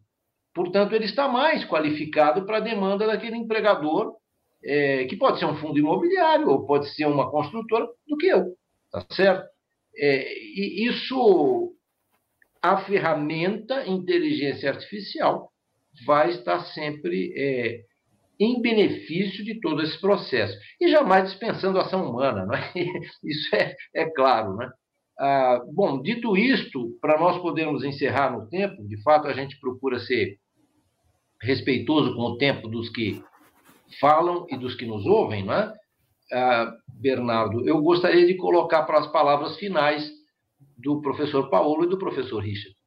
Portanto, 0.53 0.93
ele 0.93 1.05
está 1.05 1.27
mais 1.27 1.63
qualificado 1.65 2.45
para 2.45 2.57
a 2.57 2.61
demanda 2.61 3.05
daquele 3.05 3.37
empregador, 3.37 4.15
é, 4.63 5.05
que 5.05 5.15
pode 5.15 5.39
ser 5.39 5.45
um 5.45 5.55
fundo 5.55 5.79
imobiliário 5.79 6.49
ou 6.49 6.65
pode 6.65 6.89
ser 6.93 7.05
uma 7.05 7.29
construtora, 7.29 7.87
do 8.07 8.17
que 8.17 8.27
eu. 8.27 8.55
Tá 8.91 9.05
certo? 9.11 9.47
É, 9.97 10.33
e 10.33 10.87
isso, 10.87 11.73
a 12.61 12.77
ferramenta 12.77 13.87
inteligência 13.87 14.69
artificial 14.69 15.51
vai 16.05 16.29
estar 16.29 16.59
sempre 16.65 17.33
é, 17.35 17.81
em 18.39 18.61
benefício 18.61 19.43
de 19.43 19.59
todo 19.59 19.81
esse 19.81 19.99
processo. 19.99 20.57
E 20.79 20.89
jamais 20.89 21.29
dispensando 21.29 21.77
a 21.77 21.81
ação 21.81 22.09
humana, 22.09 22.45
não 22.45 22.55
é? 22.55 22.71
isso 23.23 23.55
é, 23.55 23.75
é 23.93 24.05
claro. 24.09 24.55
Né? 24.55 24.69
Ah, 25.19 25.61
bom, 25.73 26.01
dito 26.01 26.37
isto, 26.37 26.97
para 27.01 27.19
nós 27.19 27.41
podermos 27.41 27.83
encerrar 27.83 28.31
no 28.31 28.47
tempo, 28.47 28.87
de 28.87 29.01
fato 29.03 29.27
a 29.27 29.33
gente 29.33 29.59
procura 29.59 29.99
ser 29.99 30.37
respeitoso 31.41 32.15
com 32.15 32.21
o 32.21 32.37
tempo 32.37 32.67
dos 32.69 32.89
que 32.89 33.21
falam 33.99 34.45
e 34.49 34.57
dos 34.57 34.75
que 34.75 34.85
nos 34.85 35.05
ouvem, 35.05 35.43
não 35.43 35.53
é? 35.53 35.73
Ah, 36.31 36.75
Bernardo, 36.87 37.67
eu 37.67 37.81
gostaria 37.81 38.25
de 38.25 38.35
colocar 38.35 38.83
para 38.83 38.99
as 38.99 39.07
palavras 39.07 39.55
finais 39.57 40.11
do 40.77 41.01
professor 41.01 41.49
Paulo 41.49 41.85
e 41.85 41.89
do 41.89 41.97
professor 41.97 42.39
Richard. 42.39 42.77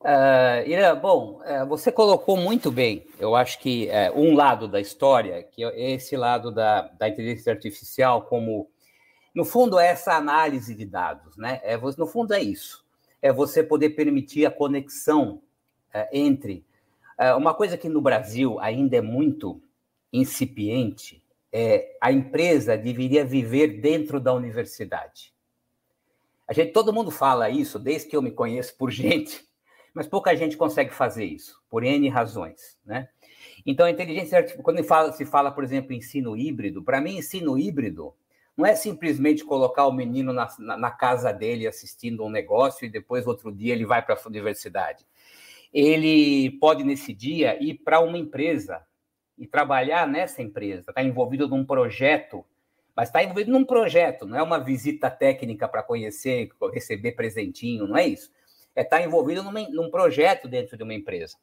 Uh, 0.00 0.66
Irã, 0.66 0.96
bom, 0.96 1.40
uh, 1.42 1.66
você 1.66 1.92
colocou 1.92 2.36
muito 2.36 2.72
bem, 2.72 3.06
eu 3.20 3.36
acho 3.36 3.60
que 3.60 3.88
uh, 3.88 4.18
um 4.18 4.34
lado 4.34 4.66
da 4.66 4.80
história, 4.80 5.44
que 5.44 5.62
é 5.62 5.92
esse 5.92 6.16
lado 6.16 6.50
da, 6.50 6.82
da 6.88 7.08
inteligência 7.08 7.52
artificial, 7.52 8.22
como, 8.22 8.68
no 9.32 9.44
fundo, 9.44 9.78
é 9.78 9.88
essa 9.88 10.14
análise 10.14 10.74
de 10.74 10.84
dados, 10.84 11.36
né? 11.36 11.60
É, 11.62 11.76
no 11.76 12.06
fundo, 12.06 12.34
é 12.34 12.42
isso. 12.42 12.84
É 13.20 13.32
você 13.32 13.62
poder 13.62 13.90
permitir 13.90 14.44
a 14.44 14.50
conexão 14.50 15.40
uh, 15.94 16.08
entre. 16.12 16.66
uma 17.36 17.54
coisa 17.54 17.78
que 17.78 17.88
no 17.88 18.00
Brasil 18.00 18.58
ainda 18.58 18.96
é 18.96 19.00
muito 19.00 19.62
incipiente 20.12 21.21
é 21.52 21.96
a 22.00 22.10
empresa 22.10 22.76
deveria 22.76 23.24
viver 23.24 23.80
dentro 23.80 24.18
da 24.18 24.32
universidade. 24.32 25.32
A 26.48 26.52
gente, 26.52 26.72
todo 26.72 26.92
mundo 26.92 27.10
fala 27.10 27.50
isso, 27.50 27.78
desde 27.78 28.08
que 28.08 28.16
eu 28.16 28.22
me 28.22 28.30
conheço 28.30 28.76
por 28.76 28.90
gente 28.92 29.46
mas 29.94 30.06
pouca 30.06 30.34
gente 30.34 30.56
consegue 30.56 30.92
fazer 30.92 31.24
isso, 31.24 31.60
por 31.68 31.84
N 31.84 32.08
razões, 32.08 32.78
né? 32.84 33.08
Então, 33.64 33.86
a 33.86 33.90
inteligência 33.90 34.38
artificial, 34.38 34.64
quando 34.64 34.82
fala, 34.82 35.12
se 35.12 35.24
fala, 35.24 35.50
por 35.50 35.62
exemplo, 35.62 35.92
ensino 35.92 36.36
híbrido, 36.36 36.82
para 36.82 37.00
mim, 37.00 37.18
ensino 37.18 37.58
híbrido 37.58 38.14
não 38.56 38.66
é 38.66 38.74
simplesmente 38.74 39.44
colocar 39.44 39.86
o 39.86 39.92
menino 39.92 40.32
na, 40.32 40.48
na, 40.58 40.76
na, 40.76 40.90
casa 40.90 41.32
dele 41.32 41.66
assistindo 41.66 42.24
um 42.24 42.30
negócio 42.30 42.84
e 42.84 42.90
depois, 42.90 43.26
outro 43.26 43.52
dia, 43.52 43.72
ele 43.72 43.86
vai 43.86 44.02
para 44.02 44.14
a 44.14 44.28
universidade. 44.28 45.06
Ele 45.72 46.50
pode, 46.58 46.84
nesse 46.84 47.14
dia, 47.14 47.62
ir 47.62 47.74
para 47.74 48.00
uma 48.00 48.18
empresa 48.18 48.82
e 49.42 49.46
trabalhar 49.46 50.06
nessa 50.06 50.40
empresa, 50.40 50.80
estar 50.80 50.92
tá 50.94 51.02
envolvido 51.02 51.48
num 51.48 51.64
projeto, 51.64 52.44
mas 52.96 53.08
está 53.08 53.22
envolvido 53.22 53.50
num 53.50 53.64
projeto, 53.64 54.26
não 54.26 54.38
é 54.38 54.42
uma 54.42 54.58
visita 54.58 55.10
técnica 55.10 55.68
para 55.68 55.82
conhecer, 55.82 56.48
receber 56.72 57.12
presentinho, 57.12 57.86
não 57.86 57.96
é 57.96 58.06
isso 58.06 58.30
é 58.74 58.82
estar 58.82 58.98
tá 58.98 59.02
envolvido 59.02 59.42
numa, 59.42 59.60
num 59.68 59.90
projeto 59.90 60.48
dentro 60.48 60.76
de 60.76 60.82
uma 60.82 60.94
empresa. 60.94 61.36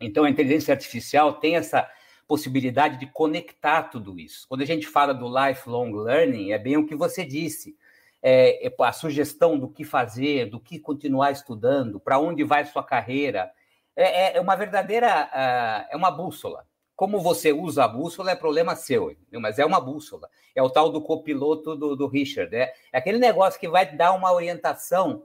Então, 0.00 0.24
a 0.24 0.30
inteligência 0.30 0.72
artificial 0.72 1.34
tem 1.34 1.56
essa 1.56 1.88
possibilidade 2.26 2.98
de 2.98 3.06
conectar 3.06 3.84
tudo 3.84 4.18
isso. 4.18 4.46
Quando 4.48 4.62
a 4.62 4.66
gente 4.66 4.86
fala 4.86 5.14
do 5.14 5.28
lifelong 5.28 5.92
learning, 5.92 6.52
é 6.52 6.58
bem 6.58 6.76
o 6.76 6.86
que 6.86 6.94
você 6.94 7.24
disse. 7.24 7.76
É, 8.22 8.66
é 8.66 8.74
a 8.80 8.92
sugestão 8.92 9.58
do 9.58 9.68
que 9.68 9.84
fazer, 9.84 10.46
do 10.46 10.58
que 10.58 10.78
continuar 10.78 11.30
estudando, 11.30 12.00
para 12.00 12.18
onde 12.18 12.42
vai 12.42 12.64
sua 12.64 12.82
carreira, 12.82 13.50
é, 13.94 14.34
é, 14.34 14.36
é 14.36 14.40
uma 14.40 14.56
verdadeira, 14.56 15.26
uh, 15.26 15.88
é 15.90 15.96
uma 15.96 16.10
bússola. 16.10 16.66
Como 16.96 17.20
você 17.20 17.52
usa 17.52 17.84
a 17.84 17.88
bússola 17.88 18.30
é 18.30 18.34
problema 18.34 18.74
seu, 18.74 19.14
mas 19.32 19.58
é 19.58 19.66
uma 19.66 19.78
bússola. 19.78 20.30
É 20.54 20.62
o 20.62 20.70
tal 20.70 20.90
do 20.90 21.02
copiloto 21.02 21.76
do, 21.76 21.94
do 21.94 22.06
Richard. 22.06 22.56
É, 22.56 22.72
é 22.90 22.98
aquele 22.98 23.18
negócio 23.18 23.60
que 23.60 23.68
vai 23.68 23.94
dar 23.94 24.12
uma 24.12 24.32
orientação 24.32 25.22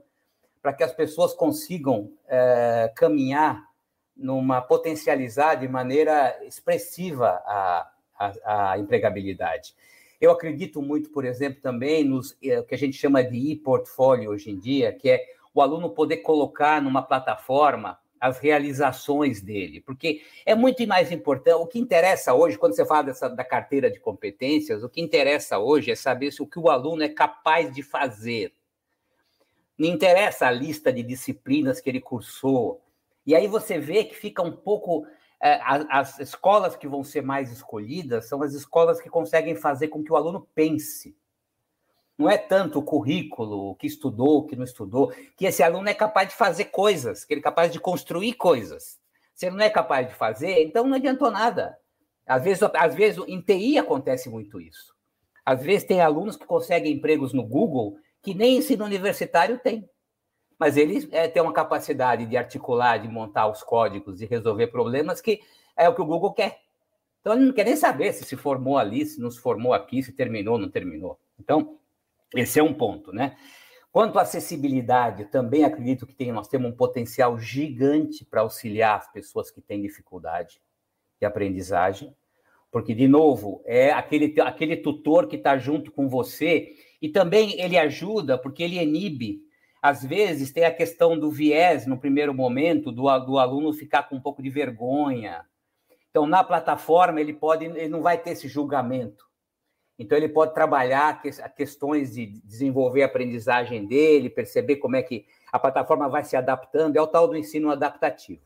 para 0.60 0.74
que 0.74 0.84
as 0.84 0.92
pessoas 0.92 1.32
consigam 1.32 2.12
é, 2.28 2.92
caminhar 2.94 3.66
numa 4.14 4.60
potencializar 4.60 5.54
de 5.54 5.66
maneira 5.66 6.38
expressiva 6.44 7.42
a, 7.46 7.90
a, 8.18 8.72
a, 8.72 8.78
empregabilidade. 8.78 9.74
Eu 10.20 10.30
acredito 10.30 10.82
muito, 10.82 11.10
por 11.10 11.24
exemplo, 11.24 11.62
também 11.62 12.04
nos 12.04 12.36
é, 12.44 12.62
que 12.62 12.74
a 12.74 12.78
gente 12.78 12.98
chama 12.98 13.24
de 13.24 13.50
e-portfólio 13.50 14.30
hoje 14.30 14.50
em 14.50 14.58
dia, 14.58 14.92
que 14.92 15.08
é 15.08 15.24
o 15.54 15.62
aluno 15.62 15.90
poder 15.90 16.18
colocar 16.18 16.80
numa 16.82 17.02
plataforma 17.02 17.98
as 18.22 18.38
realizações 18.38 19.40
dele, 19.40 19.80
porque 19.80 20.22
é 20.46 20.54
muito 20.54 20.86
mais 20.86 21.10
importante. 21.10 21.56
O 21.56 21.66
que 21.66 21.78
interessa 21.78 22.32
hoje, 22.32 22.56
quando 22.56 22.76
você 22.76 22.86
fala 22.86 23.02
dessa, 23.02 23.28
da 23.28 23.44
carteira 23.44 23.90
de 23.90 23.98
competências, 23.98 24.84
o 24.84 24.88
que 24.88 25.00
interessa 25.00 25.58
hoje 25.58 25.90
é 25.90 25.96
saber 25.96 26.30
se 26.30 26.40
o 26.40 26.46
que 26.46 26.56
o 26.58 26.70
aluno 26.70 27.02
é 27.02 27.08
capaz 27.08 27.74
de 27.74 27.82
fazer 27.82 28.54
não 29.76 29.88
interessa 29.88 30.46
a 30.46 30.50
lista 30.52 30.92
de 30.92 31.02
disciplinas 31.02 31.80
que 31.80 31.90
ele 31.90 32.00
cursou. 32.00 32.80
E 33.26 33.34
aí 33.34 33.48
você 33.48 33.78
vê 33.78 34.04
que 34.04 34.14
fica 34.14 34.40
um 34.40 34.52
pouco. 34.52 35.04
É, 35.44 35.58
as 35.90 36.20
escolas 36.20 36.76
que 36.76 36.86
vão 36.86 37.02
ser 37.02 37.20
mais 37.20 37.50
escolhidas 37.50 38.28
são 38.28 38.44
as 38.44 38.54
escolas 38.54 39.00
que 39.00 39.10
conseguem 39.10 39.56
fazer 39.56 39.88
com 39.88 40.00
que 40.04 40.12
o 40.12 40.16
aluno 40.16 40.46
pense. 40.54 41.16
Não 42.18 42.28
é 42.28 42.36
tanto 42.36 42.78
o 42.78 42.82
currículo, 42.82 43.70
o 43.70 43.74
que 43.74 43.86
estudou, 43.86 44.38
o 44.38 44.46
que 44.46 44.56
não 44.56 44.64
estudou, 44.64 45.12
que 45.36 45.46
esse 45.46 45.62
aluno 45.62 45.88
é 45.88 45.94
capaz 45.94 46.28
de 46.28 46.34
fazer 46.34 46.66
coisas, 46.66 47.24
que 47.24 47.34
ele 47.34 47.40
é 47.40 47.42
capaz 47.42 47.72
de 47.72 47.80
construir 47.80 48.34
coisas. 48.34 49.00
Se 49.34 49.46
ele 49.46 49.56
não 49.56 49.64
é 49.64 49.70
capaz 49.70 50.06
de 50.06 50.14
fazer, 50.14 50.62
então 50.62 50.86
não 50.86 50.96
adiantou 50.96 51.30
nada. 51.30 51.76
Às 52.26 52.44
vezes, 52.44 52.62
às 52.62 52.94
vezes 52.94 53.24
em 53.26 53.40
TI 53.40 53.78
acontece 53.78 54.28
muito 54.28 54.60
isso. 54.60 54.94
Às 55.44 55.62
vezes 55.62 55.84
tem 55.84 56.00
alunos 56.00 56.36
que 56.36 56.46
conseguem 56.46 56.92
empregos 56.92 57.32
no 57.32 57.42
Google 57.42 57.96
que 58.22 58.34
nem 58.34 58.58
ensino 58.58 58.84
universitário 58.84 59.58
tem. 59.58 59.88
Mas 60.58 60.76
ele 60.76 61.08
é, 61.10 61.26
tem 61.26 61.42
uma 61.42 61.52
capacidade 61.52 62.24
de 62.26 62.36
articular, 62.36 62.98
de 62.98 63.08
montar 63.08 63.48
os 63.48 63.64
códigos, 63.64 64.18
de 64.18 64.26
resolver 64.26 64.68
problemas 64.68 65.20
que 65.20 65.40
é 65.76 65.88
o 65.88 65.94
que 65.94 66.02
o 66.02 66.06
Google 66.06 66.32
quer. 66.32 66.60
Então, 67.20 67.34
ele 67.34 67.46
não 67.46 67.52
quer 67.52 67.64
nem 67.64 67.76
saber 67.76 68.12
se 68.12 68.24
se 68.24 68.36
formou 68.36 68.78
ali, 68.78 69.04
se 69.04 69.20
não 69.20 69.30
se 69.30 69.40
formou 69.40 69.72
aqui, 69.72 70.02
se 70.02 70.12
terminou 70.12 70.54
ou 70.54 70.60
não 70.60 70.68
terminou. 70.68 71.18
Então, 71.38 71.78
esse 72.34 72.58
é 72.58 72.62
um 72.62 72.74
ponto, 72.74 73.12
né? 73.12 73.36
Quanto 73.90 74.18
à 74.18 74.22
acessibilidade, 74.22 75.26
também 75.26 75.64
acredito 75.64 76.06
que 76.06 76.14
tem, 76.14 76.32
nós 76.32 76.48
temos 76.48 76.70
um 76.70 76.74
potencial 76.74 77.38
gigante 77.38 78.24
para 78.24 78.40
auxiliar 78.40 78.98
as 78.98 79.12
pessoas 79.12 79.50
que 79.50 79.60
têm 79.60 79.82
dificuldade 79.82 80.62
de 81.20 81.26
aprendizagem, 81.26 82.16
porque, 82.70 82.94
de 82.94 83.06
novo, 83.06 83.62
é 83.66 83.92
aquele, 83.92 84.40
aquele 84.40 84.78
tutor 84.78 85.28
que 85.28 85.36
está 85.36 85.58
junto 85.58 85.92
com 85.92 86.08
você 86.08 86.74
e 87.02 87.08
também 87.10 87.60
ele 87.60 87.76
ajuda 87.76 88.38
porque 88.38 88.62
ele 88.62 88.82
inibe. 88.82 89.42
Às 89.82 90.02
vezes 90.02 90.52
tem 90.52 90.64
a 90.64 90.72
questão 90.72 91.18
do 91.18 91.30
viés 91.30 91.86
no 91.86 91.98
primeiro 91.98 92.32
momento, 92.32 92.90
do, 92.90 93.02
do 93.26 93.38
aluno 93.38 93.74
ficar 93.74 94.04
com 94.04 94.16
um 94.16 94.20
pouco 94.22 94.42
de 94.42 94.48
vergonha. 94.48 95.44
Então, 96.08 96.26
na 96.26 96.42
plataforma, 96.42 97.20
ele 97.20 97.34
pode, 97.34 97.66
ele 97.66 97.88
não 97.88 98.00
vai 98.00 98.16
ter 98.16 98.30
esse 98.30 98.48
julgamento. 98.48 99.26
Então, 99.98 100.16
ele 100.16 100.28
pode 100.28 100.54
trabalhar 100.54 101.22
questões 101.56 102.14
de 102.14 102.26
desenvolver 102.26 103.02
a 103.02 103.06
aprendizagem 103.06 103.86
dele, 103.86 104.30
perceber 104.30 104.76
como 104.76 104.96
é 104.96 105.02
que 105.02 105.26
a 105.52 105.58
plataforma 105.58 106.08
vai 106.08 106.24
se 106.24 106.36
adaptando, 106.36 106.96
é 106.96 107.00
o 107.00 107.06
tal 107.06 107.28
do 107.28 107.36
ensino 107.36 107.70
adaptativo. 107.70 108.42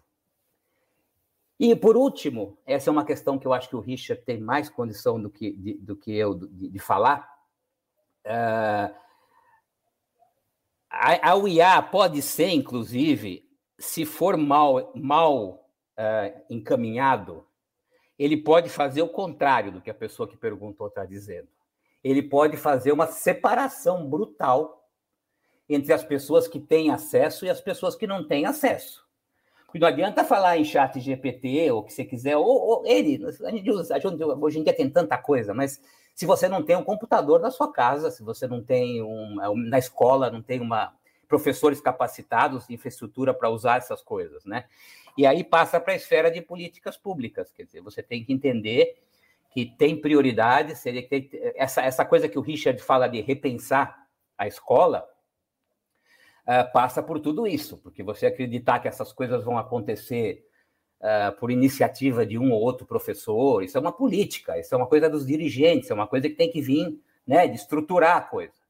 E, 1.58 1.74
por 1.74 1.96
último, 1.96 2.58
essa 2.66 2.90
é 2.90 2.92
uma 2.92 3.04
questão 3.04 3.38
que 3.38 3.46
eu 3.46 3.52
acho 3.52 3.68
que 3.68 3.76
o 3.76 3.80
Richard 3.80 4.22
tem 4.24 4.38
mais 4.38 4.68
condição 4.68 5.20
do 5.20 5.30
que, 5.30 5.52
de, 5.52 5.74
do 5.74 5.96
que 5.96 6.14
eu 6.14 6.34
de, 6.34 6.68
de 6.68 6.78
falar, 6.78 7.36
Uh, 8.26 8.92
a, 10.90 11.30
a 11.30 11.36
UIA 11.36 11.80
pode 11.80 12.20
ser, 12.20 12.48
inclusive, 12.48 13.48
se 13.78 14.04
for 14.04 14.36
mal, 14.36 14.92
mal 14.96 15.70
uh, 15.96 16.42
encaminhado, 16.50 17.45
ele 18.18 18.36
pode 18.36 18.68
fazer 18.68 19.02
o 19.02 19.08
contrário 19.08 19.72
do 19.72 19.80
que 19.80 19.90
a 19.90 19.94
pessoa 19.94 20.28
que 20.28 20.36
perguntou 20.36 20.88
está 20.88 21.04
dizendo. 21.04 21.48
Ele 22.02 22.22
pode 22.22 22.56
fazer 22.56 22.92
uma 22.92 23.06
separação 23.06 24.08
brutal 24.08 24.88
entre 25.68 25.92
as 25.92 26.04
pessoas 26.04 26.46
que 26.46 26.60
têm 26.60 26.90
acesso 26.90 27.44
e 27.44 27.50
as 27.50 27.60
pessoas 27.60 27.96
que 27.96 28.06
não 28.06 28.26
têm 28.26 28.46
acesso. 28.46 29.04
Porque 29.66 29.80
não 29.80 29.88
adianta 29.88 30.24
falar 30.24 30.56
em 30.56 30.64
chat 30.64 30.98
GPT 31.00 31.70
ou 31.70 31.80
o 31.80 31.82
que 31.82 31.92
você 31.92 32.04
quiser, 32.04 32.36
ou, 32.36 32.46
ou 32.46 32.86
ele, 32.86 33.20
a 33.26 33.50
gente 33.50 33.70
usa, 33.70 33.98
hoje 34.40 34.60
em 34.60 34.62
dia 34.62 34.72
tem 34.72 34.88
tanta 34.88 35.18
coisa, 35.18 35.52
mas 35.52 35.80
se 36.14 36.24
você 36.24 36.48
não 36.48 36.62
tem 36.62 36.76
um 36.76 36.84
computador 36.84 37.40
na 37.40 37.50
sua 37.50 37.70
casa, 37.70 38.10
se 38.10 38.22
você 38.22 38.46
não 38.46 38.62
tem 38.62 39.02
um, 39.02 39.42
é 39.42 39.54
na 39.68 39.78
escola, 39.78 40.30
não 40.30 40.40
tem 40.40 40.60
uma 40.60 40.94
professores 41.28 41.80
capacitados, 41.80 42.68
infraestrutura 42.70 43.34
para 43.34 43.50
usar 43.50 43.78
essas 43.78 44.02
coisas, 44.02 44.44
né? 44.44 44.64
E 45.16 45.26
aí 45.26 45.42
passa 45.42 45.80
para 45.80 45.92
a 45.92 45.96
esfera 45.96 46.30
de 46.30 46.42
políticas 46.42 46.96
públicas, 46.96 47.50
quer 47.50 47.64
dizer, 47.64 47.80
você 47.80 48.02
tem 48.02 48.22
que 48.22 48.32
entender 48.32 48.96
que 49.50 49.64
tem 49.64 49.98
prioridade, 49.98 50.76
seria 50.76 51.02
que 51.02 51.30
essa, 51.54 51.80
essa 51.80 52.04
coisa 52.04 52.28
que 52.28 52.38
o 52.38 52.42
Richard 52.42 52.80
fala 52.82 53.08
de 53.08 53.22
repensar 53.22 54.06
a 54.36 54.46
escola, 54.46 55.08
uh, 56.46 56.70
passa 56.72 57.02
por 57.02 57.18
tudo 57.18 57.46
isso, 57.46 57.78
porque 57.78 58.02
você 58.02 58.26
acreditar 58.26 58.80
que 58.80 58.88
essas 58.88 59.12
coisas 59.12 59.42
vão 59.42 59.56
acontecer 59.56 60.46
uh, 61.00 61.34
por 61.38 61.50
iniciativa 61.50 62.26
de 62.26 62.38
um 62.38 62.52
ou 62.52 62.60
outro 62.60 62.86
professor, 62.86 63.62
isso 63.62 63.78
é 63.78 63.80
uma 63.80 63.92
política, 63.92 64.58
isso 64.58 64.74
é 64.74 64.78
uma 64.78 64.86
coisa 64.86 65.08
dos 65.08 65.26
dirigentes, 65.26 65.90
é 65.90 65.94
uma 65.94 66.06
coisa 66.06 66.28
que 66.28 66.34
tem 66.34 66.50
que 66.50 66.60
vir 66.60 67.00
né, 67.26 67.48
de 67.48 67.56
estruturar 67.56 68.16
a 68.18 68.20
coisa. 68.20 68.65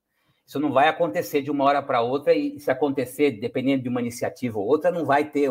Isso 0.47 0.61
não 0.61 0.73
vai 0.73 0.89
acontecer 0.89 1.43
de 1.43 1.51
uma 1.51 1.65
hora 1.65 1.83
para 1.83 2.01
outra, 2.01 2.33
e 2.33 2.61
se 2.61 2.71
acontecer, 2.71 3.33
dependendo 3.33 3.83
de 3.83 3.89
uma 3.89 4.01
iniciativa 4.01 4.59
ou 4.59 4.67
outra, 4.67 4.93
não 4.93 5.05
vai 5.05 5.29
ter 5.29 5.51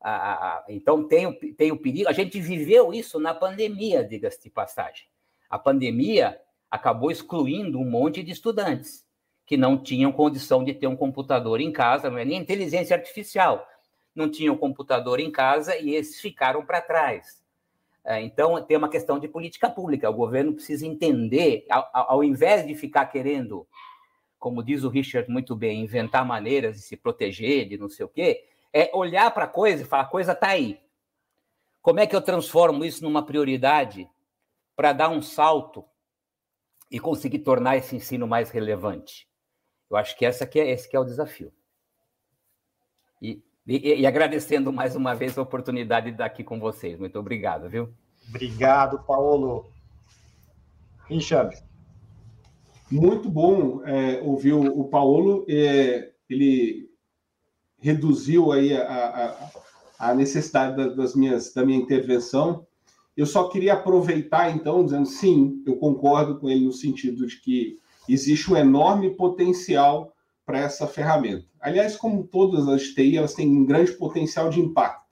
a, 0.00 0.10
a, 0.10 0.64
então, 0.68 1.06
tem 1.06 1.26
o, 1.26 1.34
tem 1.54 1.72
o 1.72 1.76
perigo. 1.78 2.08
A 2.08 2.12
gente 2.12 2.40
viveu 2.40 2.92
isso 2.92 3.18
na 3.18 3.34
pandemia, 3.34 4.04
diga-se 4.04 4.42
de 4.42 4.50
passagem. 4.50 5.06
A 5.48 5.58
pandemia 5.58 6.38
acabou 6.70 7.10
excluindo 7.10 7.78
um 7.78 7.88
monte 7.88 8.22
de 8.22 8.32
estudantes 8.32 9.04
que 9.46 9.56
não 9.56 9.76
tinham 9.76 10.10
condição 10.10 10.64
de 10.64 10.72
ter 10.72 10.86
um 10.86 10.96
computador 10.96 11.60
em 11.60 11.70
casa, 11.70 12.10
não 12.10 12.18
é 12.18 12.24
nem 12.24 12.38
inteligência 12.38 12.96
artificial. 12.96 13.66
Não 14.14 14.30
tinham 14.30 14.56
computador 14.56 15.20
em 15.20 15.30
casa 15.30 15.76
e 15.76 15.94
esses 15.94 16.20
ficaram 16.20 16.64
para 16.64 16.80
trás. 16.80 17.42
É, 18.04 18.20
então, 18.20 18.62
tem 18.62 18.76
uma 18.76 18.88
questão 18.88 19.18
de 19.18 19.26
política 19.26 19.70
pública. 19.70 20.10
O 20.10 20.14
governo 20.14 20.52
precisa 20.52 20.86
entender, 20.86 21.64
ao, 21.70 21.88
ao 21.92 22.24
invés 22.24 22.66
de 22.66 22.74
ficar 22.74 23.06
querendo, 23.06 23.66
como 24.44 24.62
diz 24.62 24.84
o 24.84 24.90
Richard 24.90 25.30
muito 25.30 25.56
bem, 25.56 25.80
inventar 25.80 26.22
maneiras 26.22 26.76
de 26.76 26.82
se 26.82 26.98
proteger, 26.98 27.66
de 27.66 27.78
não 27.78 27.88
sei 27.88 28.04
o 28.04 28.08
quê, 28.10 28.44
é 28.74 28.90
olhar 28.92 29.30
para 29.30 29.44
a 29.44 29.48
coisa 29.48 29.82
e 29.82 29.86
falar: 29.86 30.02
a 30.02 30.06
coisa 30.06 30.32
está 30.32 30.48
aí. 30.48 30.78
Como 31.80 31.98
é 31.98 32.06
que 32.06 32.14
eu 32.14 32.20
transformo 32.20 32.84
isso 32.84 33.02
numa 33.02 33.24
prioridade 33.24 34.06
para 34.76 34.92
dar 34.92 35.08
um 35.08 35.22
salto 35.22 35.82
e 36.90 37.00
conseguir 37.00 37.38
tornar 37.38 37.78
esse 37.78 37.96
ensino 37.96 38.28
mais 38.28 38.50
relevante? 38.50 39.26
Eu 39.88 39.96
acho 39.96 40.14
que 40.14 40.26
essa 40.26 40.46
que 40.46 40.60
é, 40.60 40.68
esse 40.68 40.86
que 40.86 40.94
é 40.94 41.00
o 41.00 41.04
desafio. 41.04 41.50
E, 43.22 43.42
e, 43.66 44.00
e, 44.00 44.06
agradecendo 44.06 44.70
mais 44.70 44.94
uma 44.94 45.14
vez 45.14 45.38
a 45.38 45.42
oportunidade 45.42 46.08
de 46.08 46.12
estar 46.12 46.26
aqui 46.26 46.44
com 46.44 46.60
vocês. 46.60 46.98
Muito 46.98 47.18
obrigado, 47.18 47.66
viu? 47.70 47.94
Obrigado, 48.28 48.98
Paulo. 49.04 49.72
Richard. 51.06 51.64
Muito 52.94 53.28
bom 53.28 53.82
é, 53.84 54.22
ouvir 54.22 54.52
o, 54.52 54.62
o 54.62 54.84
Paulo. 54.84 55.44
É, 55.48 56.12
ele 56.30 56.88
reduziu 57.76 58.52
aí 58.52 58.72
a, 58.72 58.86
a, 59.98 60.10
a 60.10 60.14
necessidade 60.14 60.94
das 60.94 61.16
minhas, 61.16 61.52
da 61.52 61.66
minha 61.66 61.78
intervenção. 61.78 62.64
Eu 63.16 63.26
só 63.26 63.48
queria 63.48 63.72
aproveitar, 63.72 64.54
então, 64.54 64.84
dizendo 64.84 65.06
sim, 65.06 65.60
eu 65.66 65.74
concordo 65.76 66.38
com 66.38 66.48
ele 66.48 66.64
no 66.64 66.72
sentido 66.72 67.26
de 67.26 67.40
que 67.40 67.80
existe 68.08 68.52
um 68.52 68.56
enorme 68.56 69.10
potencial 69.16 70.14
para 70.46 70.60
essa 70.60 70.86
ferramenta. 70.86 71.46
Aliás, 71.60 71.96
como 71.96 72.22
todas 72.22 72.68
as 72.68 72.82
TI, 72.82 73.16
elas 73.16 73.34
têm 73.34 73.48
um 73.48 73.66
grande 73.66 73.90
potencial 73.90 74.48
de 74.48 74.60
impacto. 74.60 75.04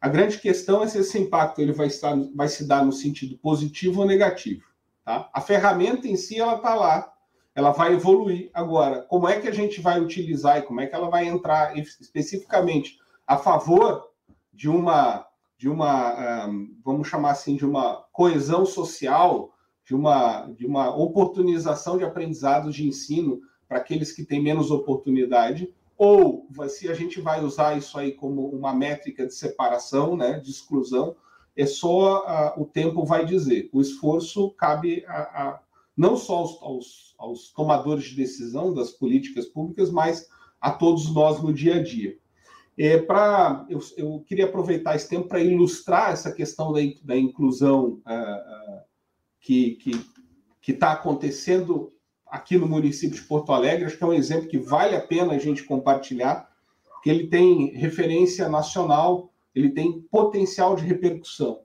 A 0.00 0.08
grande 0.08 0.38
questão 0.38 0.82
é 0.82 0.86
se 0.86 0.96
esse 0.96 1.18
impacto 1.18 1.60
ele 1.60 1.74
vai, 1.74 1.88
estar, 1.88 2.16
vai 2.34 2.48
se 2.48 2.66
dar 2.66 2.82
no 2.82 2.92
sentido 2.92 3.36
positivo 3.36 4.00
ou 4.00 4.06
negativo. 4.06 4.69
Tá? 5.10 5.28
A 5.32 5.40
ferramenta 5.40 6.06
em 6.06 6.14
si, 6.14 6.38
ela 6.38 6.54
está 6.54 6.72
lá, 6.72 7.12
ela 7.52 7.72
vai 7.72 7.94
evoluir. 7.94 8.48
Agora, 8.54 9.02
como 9.02 9.26
é 9.26 9.40
que 9.40 9.48
a 9.48 9.52
gente 9.52 9.80
vai 9.80 10.00
utilizar 10.00 10.58
e 10.58 10.62
como 10.62 10.80
é 10.80 10.86
que 10.86 10.94
ela 10.94 11.10
vai 11.10 11.26
entrar 11.26 11.76
especificamente 11.76 12.96
a 13.26 13.36
favor 13.36 14.08
de 14.52 14.68
uma, 14.68 15.26
de 15.58 15.68
uma 15.68 16.46
um, 16.46 16.76
vamos 16.84 17.08
chamar 17.08 17.32
assim, 17.32 17.56
de 17.56 17.66
uma 17.66 18.04
coesão 18.12 18.64
social, 18.64 19.52
de 19.84 19.96
uma, 19.96 20.46
de 20.52 20.64
uma 20.64 20.94
oportunização 20.96 21.98
de 21.98 22.04
aprendizado 22.04 22.70
de 22.70 22.86
ensino 22.86 23.40
para 23.66 23.78
aqueles 23.78 24.12
que 24.12 24.24
têm 24.24 24.40
menos 24.40 24.70
oportunidade, 24.70 25.74
ou 25.98 26.46
se 26.68 26.88
a 26.88 26.94
gente 26.94 27.20
vai 27.20 27.42
usar 27.42 27.76
isso 27.76 27.98
aí 27.98 28.12
como 28.12 28.46
uma 28.46 28.72
métrica 28.72 29.26
de 29.26 29.34
separação, 29.34 30.16
né, 30.16 30.38
de 30.38 30.52
exclusão, 30.52 31.16
é 31.60 31.66
só 31.66 32.24
uh, 32.24 32.62
o 32.62 32.64
tempo 32.64 33.04
vai 33.04 33.24
dizer. 33.26 33.68
O 33.72 33.80
esforço 33.80 34.50
cabe 34.52 35.04
a, 35.06 35.18
a 35.20 35.60
não 35.96 36.16
só 36.16 36.38
aos, 36.38 36.62
aos, 36.62 37.14
aos, 37.18 37.52
tomadores 37.52 38.04
de 38.04 38.16
decisão 38.16 38.72
das 38.72 38.90
políticas 38.90 39.44
públicas, 39.44 39.90
mas 39.90 40.26
a 40.58 40.70
todos 40.70 41.12
nós 41.12 41.42
no 41.42 41.52
dia 41.52 41.76
a 41.76 41.82
dia. 41.82 42.16
É, 42.78 42.96
pra, 42.96 43.66
eu, 43.68 43.78
eu 43.98 44.24
queria 44.26 44.46
aproveitar 44.46 44.96
esse 44.96 45.08
tempo 45.08 45.28
para 45.28 45.42
ilustrar 45.42 46.12
essa 46.12 46.32
questão 46.32 46.72
da, 46.72 46.80
da 47.02 47.16
inclusão 47.16 48.00
uh, 48.06 48.78
uh, 48.78 48.82
que 49.38 49.78
está 50.66 50.92
acontecendo 50.92 51.92
aqui 52.26 52.56
no 52.56 52.66
município 52.66 53.20
de 53.20 53.26
Porto 53.26 53.52
Alegre. 53.52 53.84
Acho 53.84 53.98
que 53.98 54.04
é 54.04 54.06
um 54.06 54.14
exemplo 54.14 54.48
que 54.48 54.58
vale 54.58 54.96
a 54.96 55.00
pena 55.00 55.34
a 55.34 55.38
gente 55.38 55.64
compartilhar, 55.64 56.48
que 57.02 57.10
ele 57.10 57.26
tem 57.26 57.74
referência 57.74 58.48
nacional, 58.48 59.29
ele 59.54 59.70
tem 59.70 60.00
potencial 60.10 60.76
de 60.76 60.84
repercussão. 60.84 61.60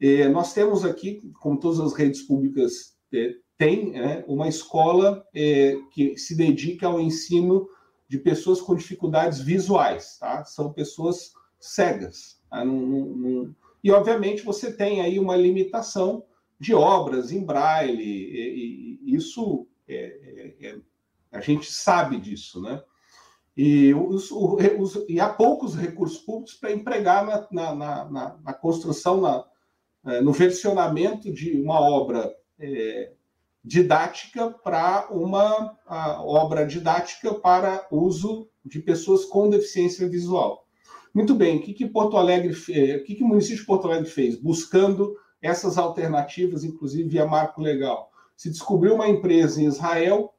É, 0.00 0.28
nós 0.28 0.52
temos 0.52 0.84
aqui, 0.84 1.20
como 1.40 1.58
todas 1.58 1.80
as 1.80 1.92
redes 1.92 2.22
públicas 2.22 2.96
é, 3.12 3.34
tem 3.56 3.90
né, 3.90 4.24
uma 4.28 4.48
escola 4.48 5.26
é, 5.34 5.76
que 5.90 6.16
se 6.16 6.36
dedica 6.36 6.86
ao 6.86 7.00
ensino 7.00 7.68
de 8.08 8.18
pessoas 8.18 8.60
com 8.60 8.74
dificuldades 8.74 9.40
visuais, 9.40 10.16
tá? 10.18 10.44
São 10.44 10.72
pessoas 10.72 11.32
cegas. 11.58 12.40
Tá? 12.48 12.64
E, 13.82 13.90
obviamente, 13.90 14.42
você 14.42 14.72
tem 14.72 15.00
aí 15.00 15.18
uma 15.18 15.36
limitação 15.36 16.24
de 16.58 16.74
obras 16.74 17.30
em 17.30 17.44
braille, 17.44 18.02
e, 18.02 18.98
e 19.02 19.14
isso 19.14 19.66
é, 19.86 20.54
é, 20.60 20.68
é 20.68 20.78
a 21.30 21.40
gente 21.40 21.70
sabe 21.70 22.18
disso, 22.18 22.60
né? 22.62 22.82
E, 23.58 23.92
os, 23.92 24.30
os, 24.30 25.04
e 25.08 25.18
há 25.18 25.28
poucos 25.28 25.74
recursos 25.74 26.18
públicos 26.18 26.54
para 26.54 26.70
empregar 26.70 27.26
na, 27.26 27.74
na, 27.74 28.04
na, 28.04 28.36
na 28.44 28.54
construção, 28.54 29.20
na, 29.20 29.44
é, 30.06 30.20
no 30.20 30.30
versionamento 30.30 31.32
de 31.32 31.60
uma 31.60 31.80
obra 31.80 32.32
é, 32.56 33.10
didática 33.64 34.48
para 34.48 35.08
uma 35.10 35.76
obra 36.20 36.64
didática 36.64 37.34
para 37.34 37.84
uso 37.90 38.48
de 38.64 38.78
pessoas 38.78 39.24
com 39.24 39.50
deficiência 39.50 40.08
visual. 40.08 40.64
Muito 41.12 41.34
bem, 41.34 41.56
o 41.56 41.60
que, 41.60 41.74
que 41.74 41.88
Porto 41.88 42.16
Alegre, 42.16 42.52
o 42.52 43.04
que, 43.04 43.16
que 43.16 43.24
o 43.24 43.26
município 43.26 43.58
de 43.58 43.66
Porto 43.66 43.88
Alegre 43.88 44.08
fez? 44.08 44.36
Buscando 44.36 45.16
essas 45.42 45.76
alternativas, 45.76 46.62
inclusive 46.62 47.08
via 47.08 47.26
marco 47.26 47.60
legal. 47.60 48.12
Se 48.36 48.48
descobriu 48.50 48.94
uma 48.94 49.08
empresa 49.08 49.60
em 49.60 49.66
Israel 49.66 50.32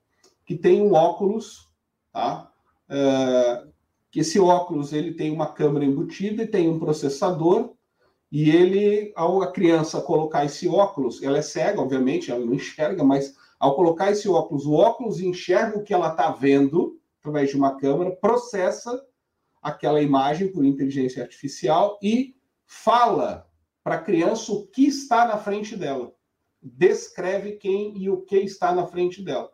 que 0.45 0.55
tem 0.55 0.81
um 0.81 0.93
óculos, 0.93 1.67
tá? 2.13 2.48
Que 4.11 4.21
esse 4.21 4.39
óculos 4.39 4.91
ele 4.91 5.13
tem 5.13 5.31
uma 5.31 5.53
câmera 5.53 5.85
embutida 5.85 6.43
e 6.43 6.47
tem 6.47 6.67
um 6.67 6.79
processador 6.79 7.73
e 8.31 8.49
ele, 8.51 9.11
ao 9.15 9.41
a 9.41 9.51
criança 9.51 10.01
colocar 10.01 10.45
esse 10.45 10.67
óculos, 10.67 11.21
ela 11.23 11.39
é 11.39 11.41
cega, 11.41 11.81
obviamente, 11.81 12.29
ela 12.29 12.45
não 12.45 12.53
enxerga, 12.53 13.03
mas 13.03 13.35
ao 13.59 13.75
colocar 13.75 14.11
esse 14.11 14.29
óculos, 14.29 14.65
o 14.65 14.73
óculos 14.73 15.19
enxerga 15.19 15.77
o 15.77 15.83
que 15.83 15.93
ela 15.93 16.09
está 16.09 16.31
vendo 16.31 16.99
através 17.19 17.49
de 17.49 17.57
uma 17.57 17.75
câmera, 17.75 18.15
processa 18.15 19.03
aquela 19.61 20.01
imagem 20.01 20.51
por 20.51 20.63
inteligência 20.63 21.21
artificial 21.21 21.99
e 22.01 22.35
fala 22.65 23.47
para 23.83 23.95
a 23.95 24.01
criança 24.01 24.51
o 24.53 24.67
que 24.67 24.85
está 24.87 25.27
na 25.27 25.37
frente 25.37 25.75
dela. 25.75 26.13
Descreve 26.61 27.53
quem 27.53 27.97
e 27.97 28.09
o 28.09 28.21
que 28.21 28.37
está 28.37 28.73
na 28.73 28.85
frente 28.85 29.21
dela. 29.21 29.51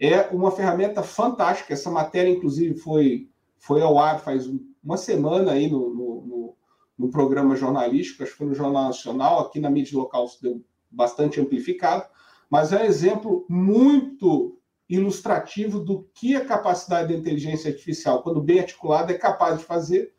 É 0.00 0.22
uma 0.34 0.50
ferramenta 0.50 1.02
fantástica. 1.02 1.72
Essa 1.72 1.90
matéria, 1.90 2.30
inclusive, 2.30 2.74
foi, 2.78 3.28
foi 3.58 3.80
ao 3.82 3.98
ar 3.98 4.20
faz 4.20 4.48
uma 4.82 4.96
semana 4.96 5.52
aí 5.52 5.70
no, 5.70 5.94
no, 5.94 6.26
no 6.26 6.56
no 6.98 7.10
programa 7.10 7.54
jornalístico, 7.54 8.22
acho 8.22 8.32
que 8.32 8.38
foi 8.38 8.46
no 8.46 8.54
Jornal 8.54 8.84
Nacional, 8.84 9.40
aqui 9.40 9.60
na 9.60 9.70
mídia 9.70 9.98
local 9.98 10.26
se 10.28 10.40
deu 10.40 10.64
bastante 10.90 11.40
amplificado, 11.40 12.04
mas 12.48 12.72
é 12.72 12.82
um 12.82 12.84
exemplo 12.84 13.44
muito 13.48 14.58
ilustrativo 14.88 15.80
do 15.80 16.08
que 16.14 16.36
a 16.36 16.44
capacidade 16.44 17.12
da 17.12 17.18
inteligência 17.18 17.70
artificial, 17.70 18.22
quando 18.22 18.40
bem 18.40 18.60
articulada, 18.60 19.12
é 19.12 19.18
capaz 19.18 19.58
de 19.58 19.64
fazer 19.64 20.14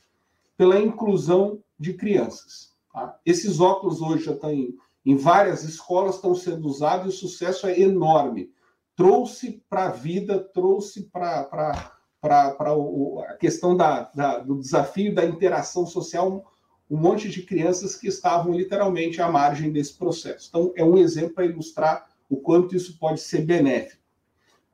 pela 0.56 0.80
inclusão 0.80 1.64
de 1.80 1.94
crianças. 1.94 2.76
Tá? 2.94 3.18
Esses 3.26 3.60
óculos 3.60 4.02
hoje 4.02 4.26
já 4.26 4.34
estão 4.34 4.52
em, 4.52 4.76
em 5.06 5.16
várias 5.16 5.64
escolas, 5.64 6.16
estão 6.16 6.36
sendo 6.36 6.68
usados 6.68 7.06
e 7.06 7.10
o 7.10 7.20
sucesso 7.20 7.66
é 7.66 7.80
enorme. 7.80 8.52
Trouxe 8.98 9.64
para 9.70 9.86
a 9.86 9.92
vida, 9.92 10.40
trouxe 10.40 11.04
para 11.04 11.48
a 12.24 13.34
questão 13.40 13.78
da, 13.78 14.10
da, 14.14 14.40
do 14.40 14.60
desafio 14.60 15.14
da 15.14 15.24
interação 15.24 15.86
social 15.86 16.52
um 16.90 16.98
monte 16.98 17.30
de 17.30 17.44
crianças 17.44 17.96
que 17.96 18.08
estavam 18.08 18.54
literalmente 18.54 19.22
à 19.22 19.30
margem 19.30 19.72
desse 19.72 19.94
processo. 19.94 20.48
Então, 20.50 20.74
é 20.76 20.84
um 20.84 20.98
exemplo 20.98 21.36
para 21.36 21.46
ilustrar 21.46 22.08
o 22.28 22.38
quanto 22.38 22.76
isso 22.76 22.98
pode 22.98 23.20
ser 23.22 23.46
benéfico. 23.46 24.02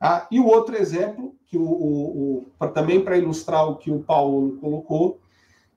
Ah, 0.00 0.26
e 0.30 0.40
o 0.40 0.46
outro 0.46 0.74
exemplo, 0.76 1.34
que 1.46 1.58
o, 1.58 1.62
o, 1.62 2.38
o 2.38 2.46
pra, 2.58 2.68
também 2.68 3.04
para 3.04 3.18
ilustrar 3.18 3.68
o 3.68 3.76
que 3.76 3.90
o 3.90 4.00
Paulo 4.00 4.56
colocou, 4.58 5.20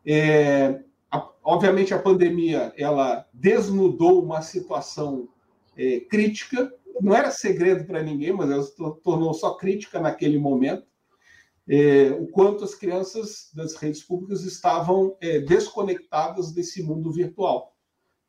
é, 0.06 0.80
a, 1.12 1.30
obviamente 1.44 1.94
a 1.94 2.00
pandemia 2.00 2.72
ela 2.78 3.26
desnudou 3.34 4.24
uma 4.24 4.42
situação 4.42 5.28
é, 5.76 6.00
crítica, 6.00 6.74
não 7.02 7.16
era 7.16 7.32
segredo 7.32 7.86
para 7.86 8.04
ninguém, 8.04 8.32
mas 8.32 8.50
ela 8.50 8.64
se 8.64 8.76
tornou 9.04 9.34
só 9.34 9.56
crítica 9.56 10.00
naquele 10.00 10.38
momento, 10.38 10.86
é, 11.70 12.12
o 12.12 12.28
quanto 12.28 12.64
as 12.64 12.74
crianças 12.74 13.52
das 13.54 13.76
redes 13.76 14.02
públicas 14.02 14.44
estavam 14.44 15.18
é, 15.20 15.40
desconectadas 15.40 16.54
desse 16.54 16.82
mundo 16.82 17.12
virtual. 17.12 17.76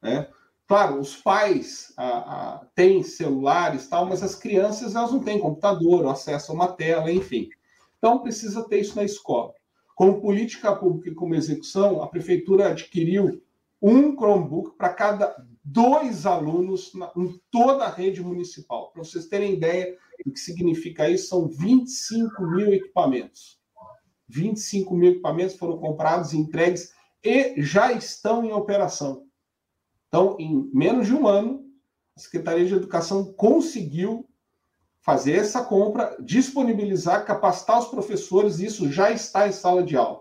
Né? 0.03 0.29
Claro, 0.67 0.99
os 0.99 1.17
pais 1.17 1.93
a, 1.97 2.09
a, 2.57 2.65
têm 2.75 3.03
celulares 3.03 3.87
tal, 3.87 4.07
mas 4.07 4.23
as 4.23 4.35
crianças 4.35 4.97
elas 4.97 5.13
não 5.13 5.21
têm 5.21 5.39
computador, 5.39 6.07
acesso 6.07 6.51
a 6.51 6.55
uma 6.55 6.73
tela, 6.73 7.13
enfim. 7.13 7.49
Então 7.97 8.19
precisa 8.19 8.69
ter 8.69 8.81
isso 8.81 8.97
na 8.97 9.05
escola. 9.05 9.55
Como 9.95 10.21
política 10.21 10.75
pública 10.75 11.09
e 11.09 11.15
como 11.15 11.35
execução, 11.35 12.03
a 12.03 12.09
prefeitura 12.09 12.69
adquiriu 12.69 13.43
um 13.81 14.15
Chromebook 14.15 14.77
para 14.77 14.93
cada 14.93 15.35
dois 15.73 16.25
alunos 16.25 16.93
na, 16.95 17.13
em 17.17 17.41
toda 17.51 17.85
a 17.85 17.91
rede 17.91 18.23
municipal. 18.23 18.91
Para 18.91 19.05
vocês 19.05 19.27
terem 19.27 19.55
ideia 19.55 19.97
do 20.25 20.33
que 20.33 20.41
significa 20.41 21.09
isso, 21.09 21.29
são 21.29 21.49
25 21.49 22.43
mil 22.47 22.73
equipamentos. 22.73 23.59
25 24.29 24.95
mil 24.95 25.13
equipamentos 25.13 25.57
foram 25.57 25.79
comprados, 25.79 26.33
entregues 26.33 26.93
e 27.23 27.61
já 27.61 27.93
estão 27.93 28.45
em 28.45 28.53
operação. 28.53 29.27
Então, 30.09 30.37
em 30.39 30.71
menos 30.73 31.07
de 31.07 31.15
um 31.15 31.27
ano, 31.27 31.65
a 32.17 32.21
Secretaria 32.21 32.67
de 32.67 32.75
Educação 32.75 33.33
conseguiu 33.35 34.27
fazer 35.01 35.33
essa 35.33 35.65
compra, 35.65 36.17
disponibilizar, 36.21 37.25
capacitar 37.25 37.79
os 37.79 37.89
professores, 37.89 38.59
e 38.59 38.67
isso 38.67 38.91
já 38.91 39.11
está 39.11 39.47
em 39.49 39.53
sala 39.53 39.83
de 39.83 39.97
aula. 39.97 40.21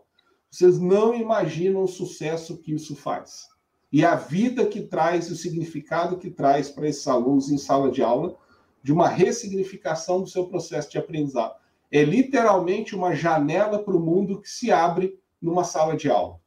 Vocês 0.50 0.80
não 0.80 1.14
imaginam 1.14 1.84
o 1.84 1.88
sucesso 1.88 2.58
que 2.58 2.74
isso 2.74 2.96
faz. 2.96 3.48
E 3.92 4.04
a 4.04 4.16
vida 4.16 4.66
que 4.66 4.82
traz, 4.82 5.32
o 5.32 5.36
significado 5.36 6.18
que 6.18 6.30
traz 6.30 6.70
para 6.70 6.88
esses 6.88 7.08
alunos 7.08 7.50
em 7.50 7.58
sala 7.58 7.90
de 7.90 8.02
aula, 8.02 8.36
de 8.84 8.92
uma 8.92 9.08
ressignificação 9.08 10.22
do 10.22 10.28
seu 10.28 10.48
processo 10.48 10.90
de 10.90 10.98
aprendizado. 10.98 11.56
É 11.92 12.04
literalmente 12.04 12.96
uma 12.96 13.14
janela 13.16 13.80
para 13.80 13.96
o 13.96 14.00
mundo 14.00 14.42
que 14.42 14.50
se 14.50 14.72
abre 14.72 15.18
numa 15.42 15.64
sala 15.64 15.96
de 15.96 16.10
aula. 16.10 16.40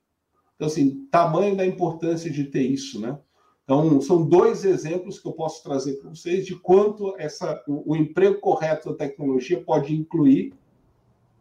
Então, 0.57 0.69
assim, 0.69 1.07
tamanho 1.11 1.57
da 1.57 1.65
importância 1.65 2.31
de 2.31 2.45
ter 2.45 2.63
isso, 2.63 3.01
né? 3.01 3.19
Então, 3.65 4.01
são 4.01 4.27
dois 4.27 4.65
exemplos 4.65 5.19
que 5.19 5.29
eu 5.29 5.33
posso 5.33 5.63
trazer 5.63 5.95
para 5.95 6.11
vocês 6.11 6.45
de 6.45 6.57
quanto 6.57 7.15
essa, 7.19 7.63
o, 7.69 7.93
o, 7.93 7.97
emprego 7.97 8.41
correto 8.41 8.91
da 8.91 8.97
tecnologia 8.97 9.63
pode 9.63 9.95
incluir 9.95 10.53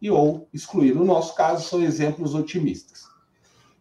e 0.02 0.12
ou 0.12 0.48
excluir. 0.54 0.94
No 0.94 1.04
nosso 1.04 1.36
caso, 1.36 1.68
são 1.68 1.82
exemplos 1.82 2.36
otimistas. 2.36 3.04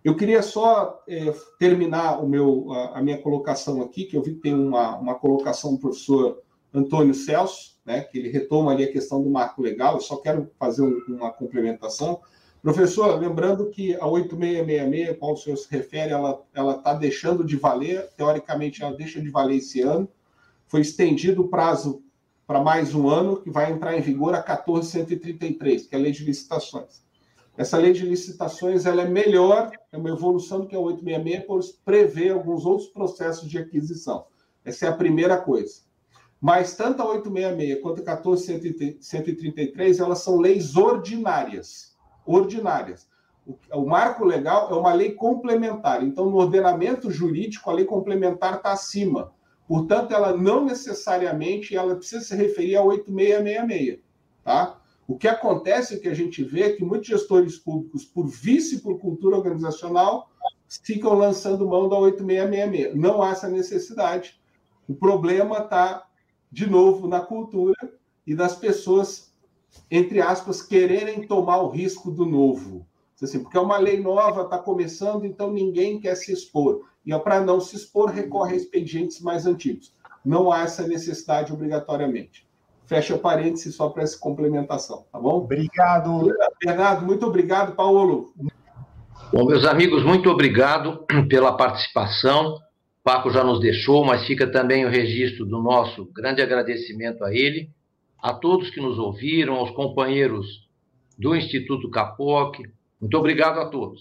Eu 0.05 0.15
queria 0.17 0.43
só 0.43 1.03
é, 1.09 1.35
terminar 1.59 2.23
o 2.23 2.29
meu, 2.29 2.73
a, 2.73 2.99
a, 2.99 3.03
minha 3.03 3.21
colocação 3.21 3.83
aqui, 3.83 4.05
que 4.05 4.17
eu 4.17 4.23
vi 4.23 4.35
que 4.35 4.41
tem 4.41 4.55
uma, 4.55 4.97
uma 4.97 5.15
colocação 5.17 5.75
do 5.75 5.81
professor 5.81 6.41
Antônio 6.73 7.15
Celso, 7.15 7.77
né, 7.85 8.03
que 8.03 8.19
ele 8.19 8.31
retoma 8.31 8.73
ali 8.73 8.85
a 8.85 8.93
questão 8.93 9.23
do 9.23 9.31
marco 9.31 9.61
legal. 9.61 9.95
Eu 9.95 10.01
só 10.01 10.17
quero 10.17 10.51
fazer 10.59 10.83
um, 10.83 10.99
uma 11.09 11.33
complementação. 11.33 12.21
Professor, 12.63 13.19
lembrando 13.19 13.71
que 13.71 13.95
a 13.97 14.07
8666, 14.07 15.11
a 15.11 15.15
qual 15.19 15.33
o 15.33 15.37
senhor 15.37 15.57
se 15.57 15.69
refere, 15.71 16.13
ela 16.13 16.77
está 16.77 16.93
deixando 16.95 17.45
de 17.45 17.57
valer, 17.57 18.09
teoricamente 18.17 18.83
ela 18.83 18.97
deixa 18.97 19.21
de 19.21 19.31
valer 19.31 19.57
esse 19.57 19.81
ano, 19.81 20.09
foi 20.67 20.81
estendido 20.83 21.43
o 21.43 21.49
prazo 21.49 22.03
para 22.47 22.61
mais 22.63 22.95
um 22.95 23.09
ano, 23.09 23.41
que 23.41 23.51
vai 23.51 23.71
entrar 23.71 23.97
em 23.97 24.01
vigor 24.01 24.35
a 24.35 24.43
14133, 24.43 25.87
que 25.87 25.95
é 25.95 25.99
a 25.99 26.01
lei 26.01 26.13
de 26.13 26.25
licitações. 26.25 27.03
Essa 27.59 27.77
lei 27.77 27.93
de 27.93 28.07
licitações 28.07 28.87
ela 28.87 29.03
é 29.03 29.09
melhor, 29.09 29.71
é 29.93 29.99
uma 29.99 30.09
evolução 30.09 30.61
do 30.61 30.67
que 30.67 30.75
a 30.75 30.81
866, 30.81 31.45
por 31.47 31.61
prever 31.85 32.31
alguns 32.31 32.65
outros 32.65 32.89
processos 32.89 33.51
de 33.51 33.59
aquisição. 33.59 34.25
Essa 34.65 34.87
é 34.87 34.89
a 34.89 34.97
primeira 34.97 35.37
coisa. 35.37 35.83
Mas 36.41 36.75
tanto 36.75 37.03
a 37.03 37.11
866 37.11 37.83
quanto 37.83 38.01
a 38.01 38.05
14133, 38.17 39.99
elas 40.01 40.21
são 40.21 40.39
leis 40.39 40.77
ordinárias 40.77 41.99
ordinárias. 42.29 43.09
O, 43.73 43.87
marco 43.87 44.25
legal 44.25 44.71
é 44.71 44.75
uma 44.75 44.93
lei 44.93 45.13
complementar. 45.13 46.05
Então, 46.05 46.29
no 46.29 46.37
ordenamento 46.37 47.11
jurídico, 47.11 47.71
a 47.71 47.73
lei 47.73 47.87
complementar 47.87 48.57
está 48.57 48.73
acima. 48.73 49.33
Portanto, 49.67 50.13
ela 50.13 50.37
não 50.37 50.65
necessariamente 50.65 51.75
ela 51.75 51.97
precisa 51.97 52.23
se 52.23 52.37
referir 52.37 52.77
a 52.77 52.83
8666, 52.83 54.01
tá? 54.45 54.79
O 55.09 55.19
que 55.19 55.27
acontece, 55.27 55.97
o 55.97 56.01
que 56.01 56.09
a 56.09 56.15
gente 56.15 56.45
vê, 56.45 56.63
é 56.63 56.73
que 56.75 56.85
muitos 56.85 57.09
gestores 57.09 57.59
públicos, 57.59 58.05
por 58.05 58.29
vício 58.29 58.79
e 58.79 58.81
por 58.81 59.01
cultura 59.01 59.37
organizacional, 59.37 60.31
ficam 60.85 61.15
lançando 61.15 61.67
mão 61.67 61.89
da 61.89 61.99
8666. 61.99 62.95
Não 62.95 63.21
há 63.21 63.31
essa 63.31 63.49
necessidade. 63.49 64.41
O 64.87 64.95
problema 64.95 65.59
está, 65.59 66.07
de 66.53 66.71
novo, 66.71 67.09
na 67.09 67.21
cultura 67.21 67.75
e 68.25 68.37
das 68.37 68.55
pessoas 68.55 69.29
entre 69.91 70.21
aspas, 70.21 70.63
quererem 70.63 71.27
tomar 71.27 71.63
o 71.63 71.71
risco 71.71 72.11
do 72.11 72.27
novo. 72.27 72.87
Assim, 73.21 73.41
porque 73.41 73.57
é 73.57 73.61
uma 73.61 73.79
lei 73.79 74.01
nova, 74.01 74.43
está 74.43 74.59
começando, 74.59 75.25
então 75.25 75.53
ninguém 75.53 76.01
quer 76.01 76.15
se 76.15 76.33
expor. 76.33 76.89
E 77.05 77.13
é 77.13 77.19
para 77.19 77.41
não 77.41 77.61
se 77.61 77.75
expor, 77.75 78.11
recorre 78.11 78.55
a 78.55 78.57
expedientes 78.57 79.21
mais 79.21 79.45
antigos. 79.45 79.93
Não 80.25 80.53
há 80.53 80.63
essa 80.63 80.87
necessidade 80.87 81.53
obrigatoriamente. 81.53 82.47
Fecha 82.89 83.19
parênteses 83.19 83.75
só 83.75 83.91
para 83.91 84.03
essa 84.03 84.19
complementação, 84.19 85.05
tá 85.13 85.21
bom? 85.21 85.43
Obrigado. 85.45 86.35
Bernardo, 86.65 87.05
muito 87.05 87.27
obrigado. 87.27 87.77
Paulo. 87.77 88.33
Bom, 89.31 89.45
meus 89.45 89.67
amigos, 89.67 90.03
muito 90.03 90.31
obrigado 90.31 91.05
pela 91.29 91.55
participação. 91.55 92.55
O 92.55 92.61
Paco 93.05 93.31
já 93.31 93.45
nos 93.45 93.61
deixou, 93.61 94.05
mas 94.07 94.27
fica 94.27 94.51
também 94.51 94.87
o 94.87 94.89
registro 94.89 95.45
do 95.45 95.63
nosso 95.63 96.07
grande 96.15 96.41
agradecimento 96.41 97.23
a 97.25 97.33
ele 97.33 97.71
a 98.21 98.33
todos 98.33 98.71
que 98.71 98.81
nos 98.81 98.99
ouviram, 98.99 99.55
aos 99.55 99.71
companheiros 99.71 100.67
do 101.17 101.37
Instituto 101.37 101.91
Capoc. 101.91 102.59
Muito 103.01 103.17
obrigado 103.17 103.61
a 103.61 103.67
todos. 103.67 104.01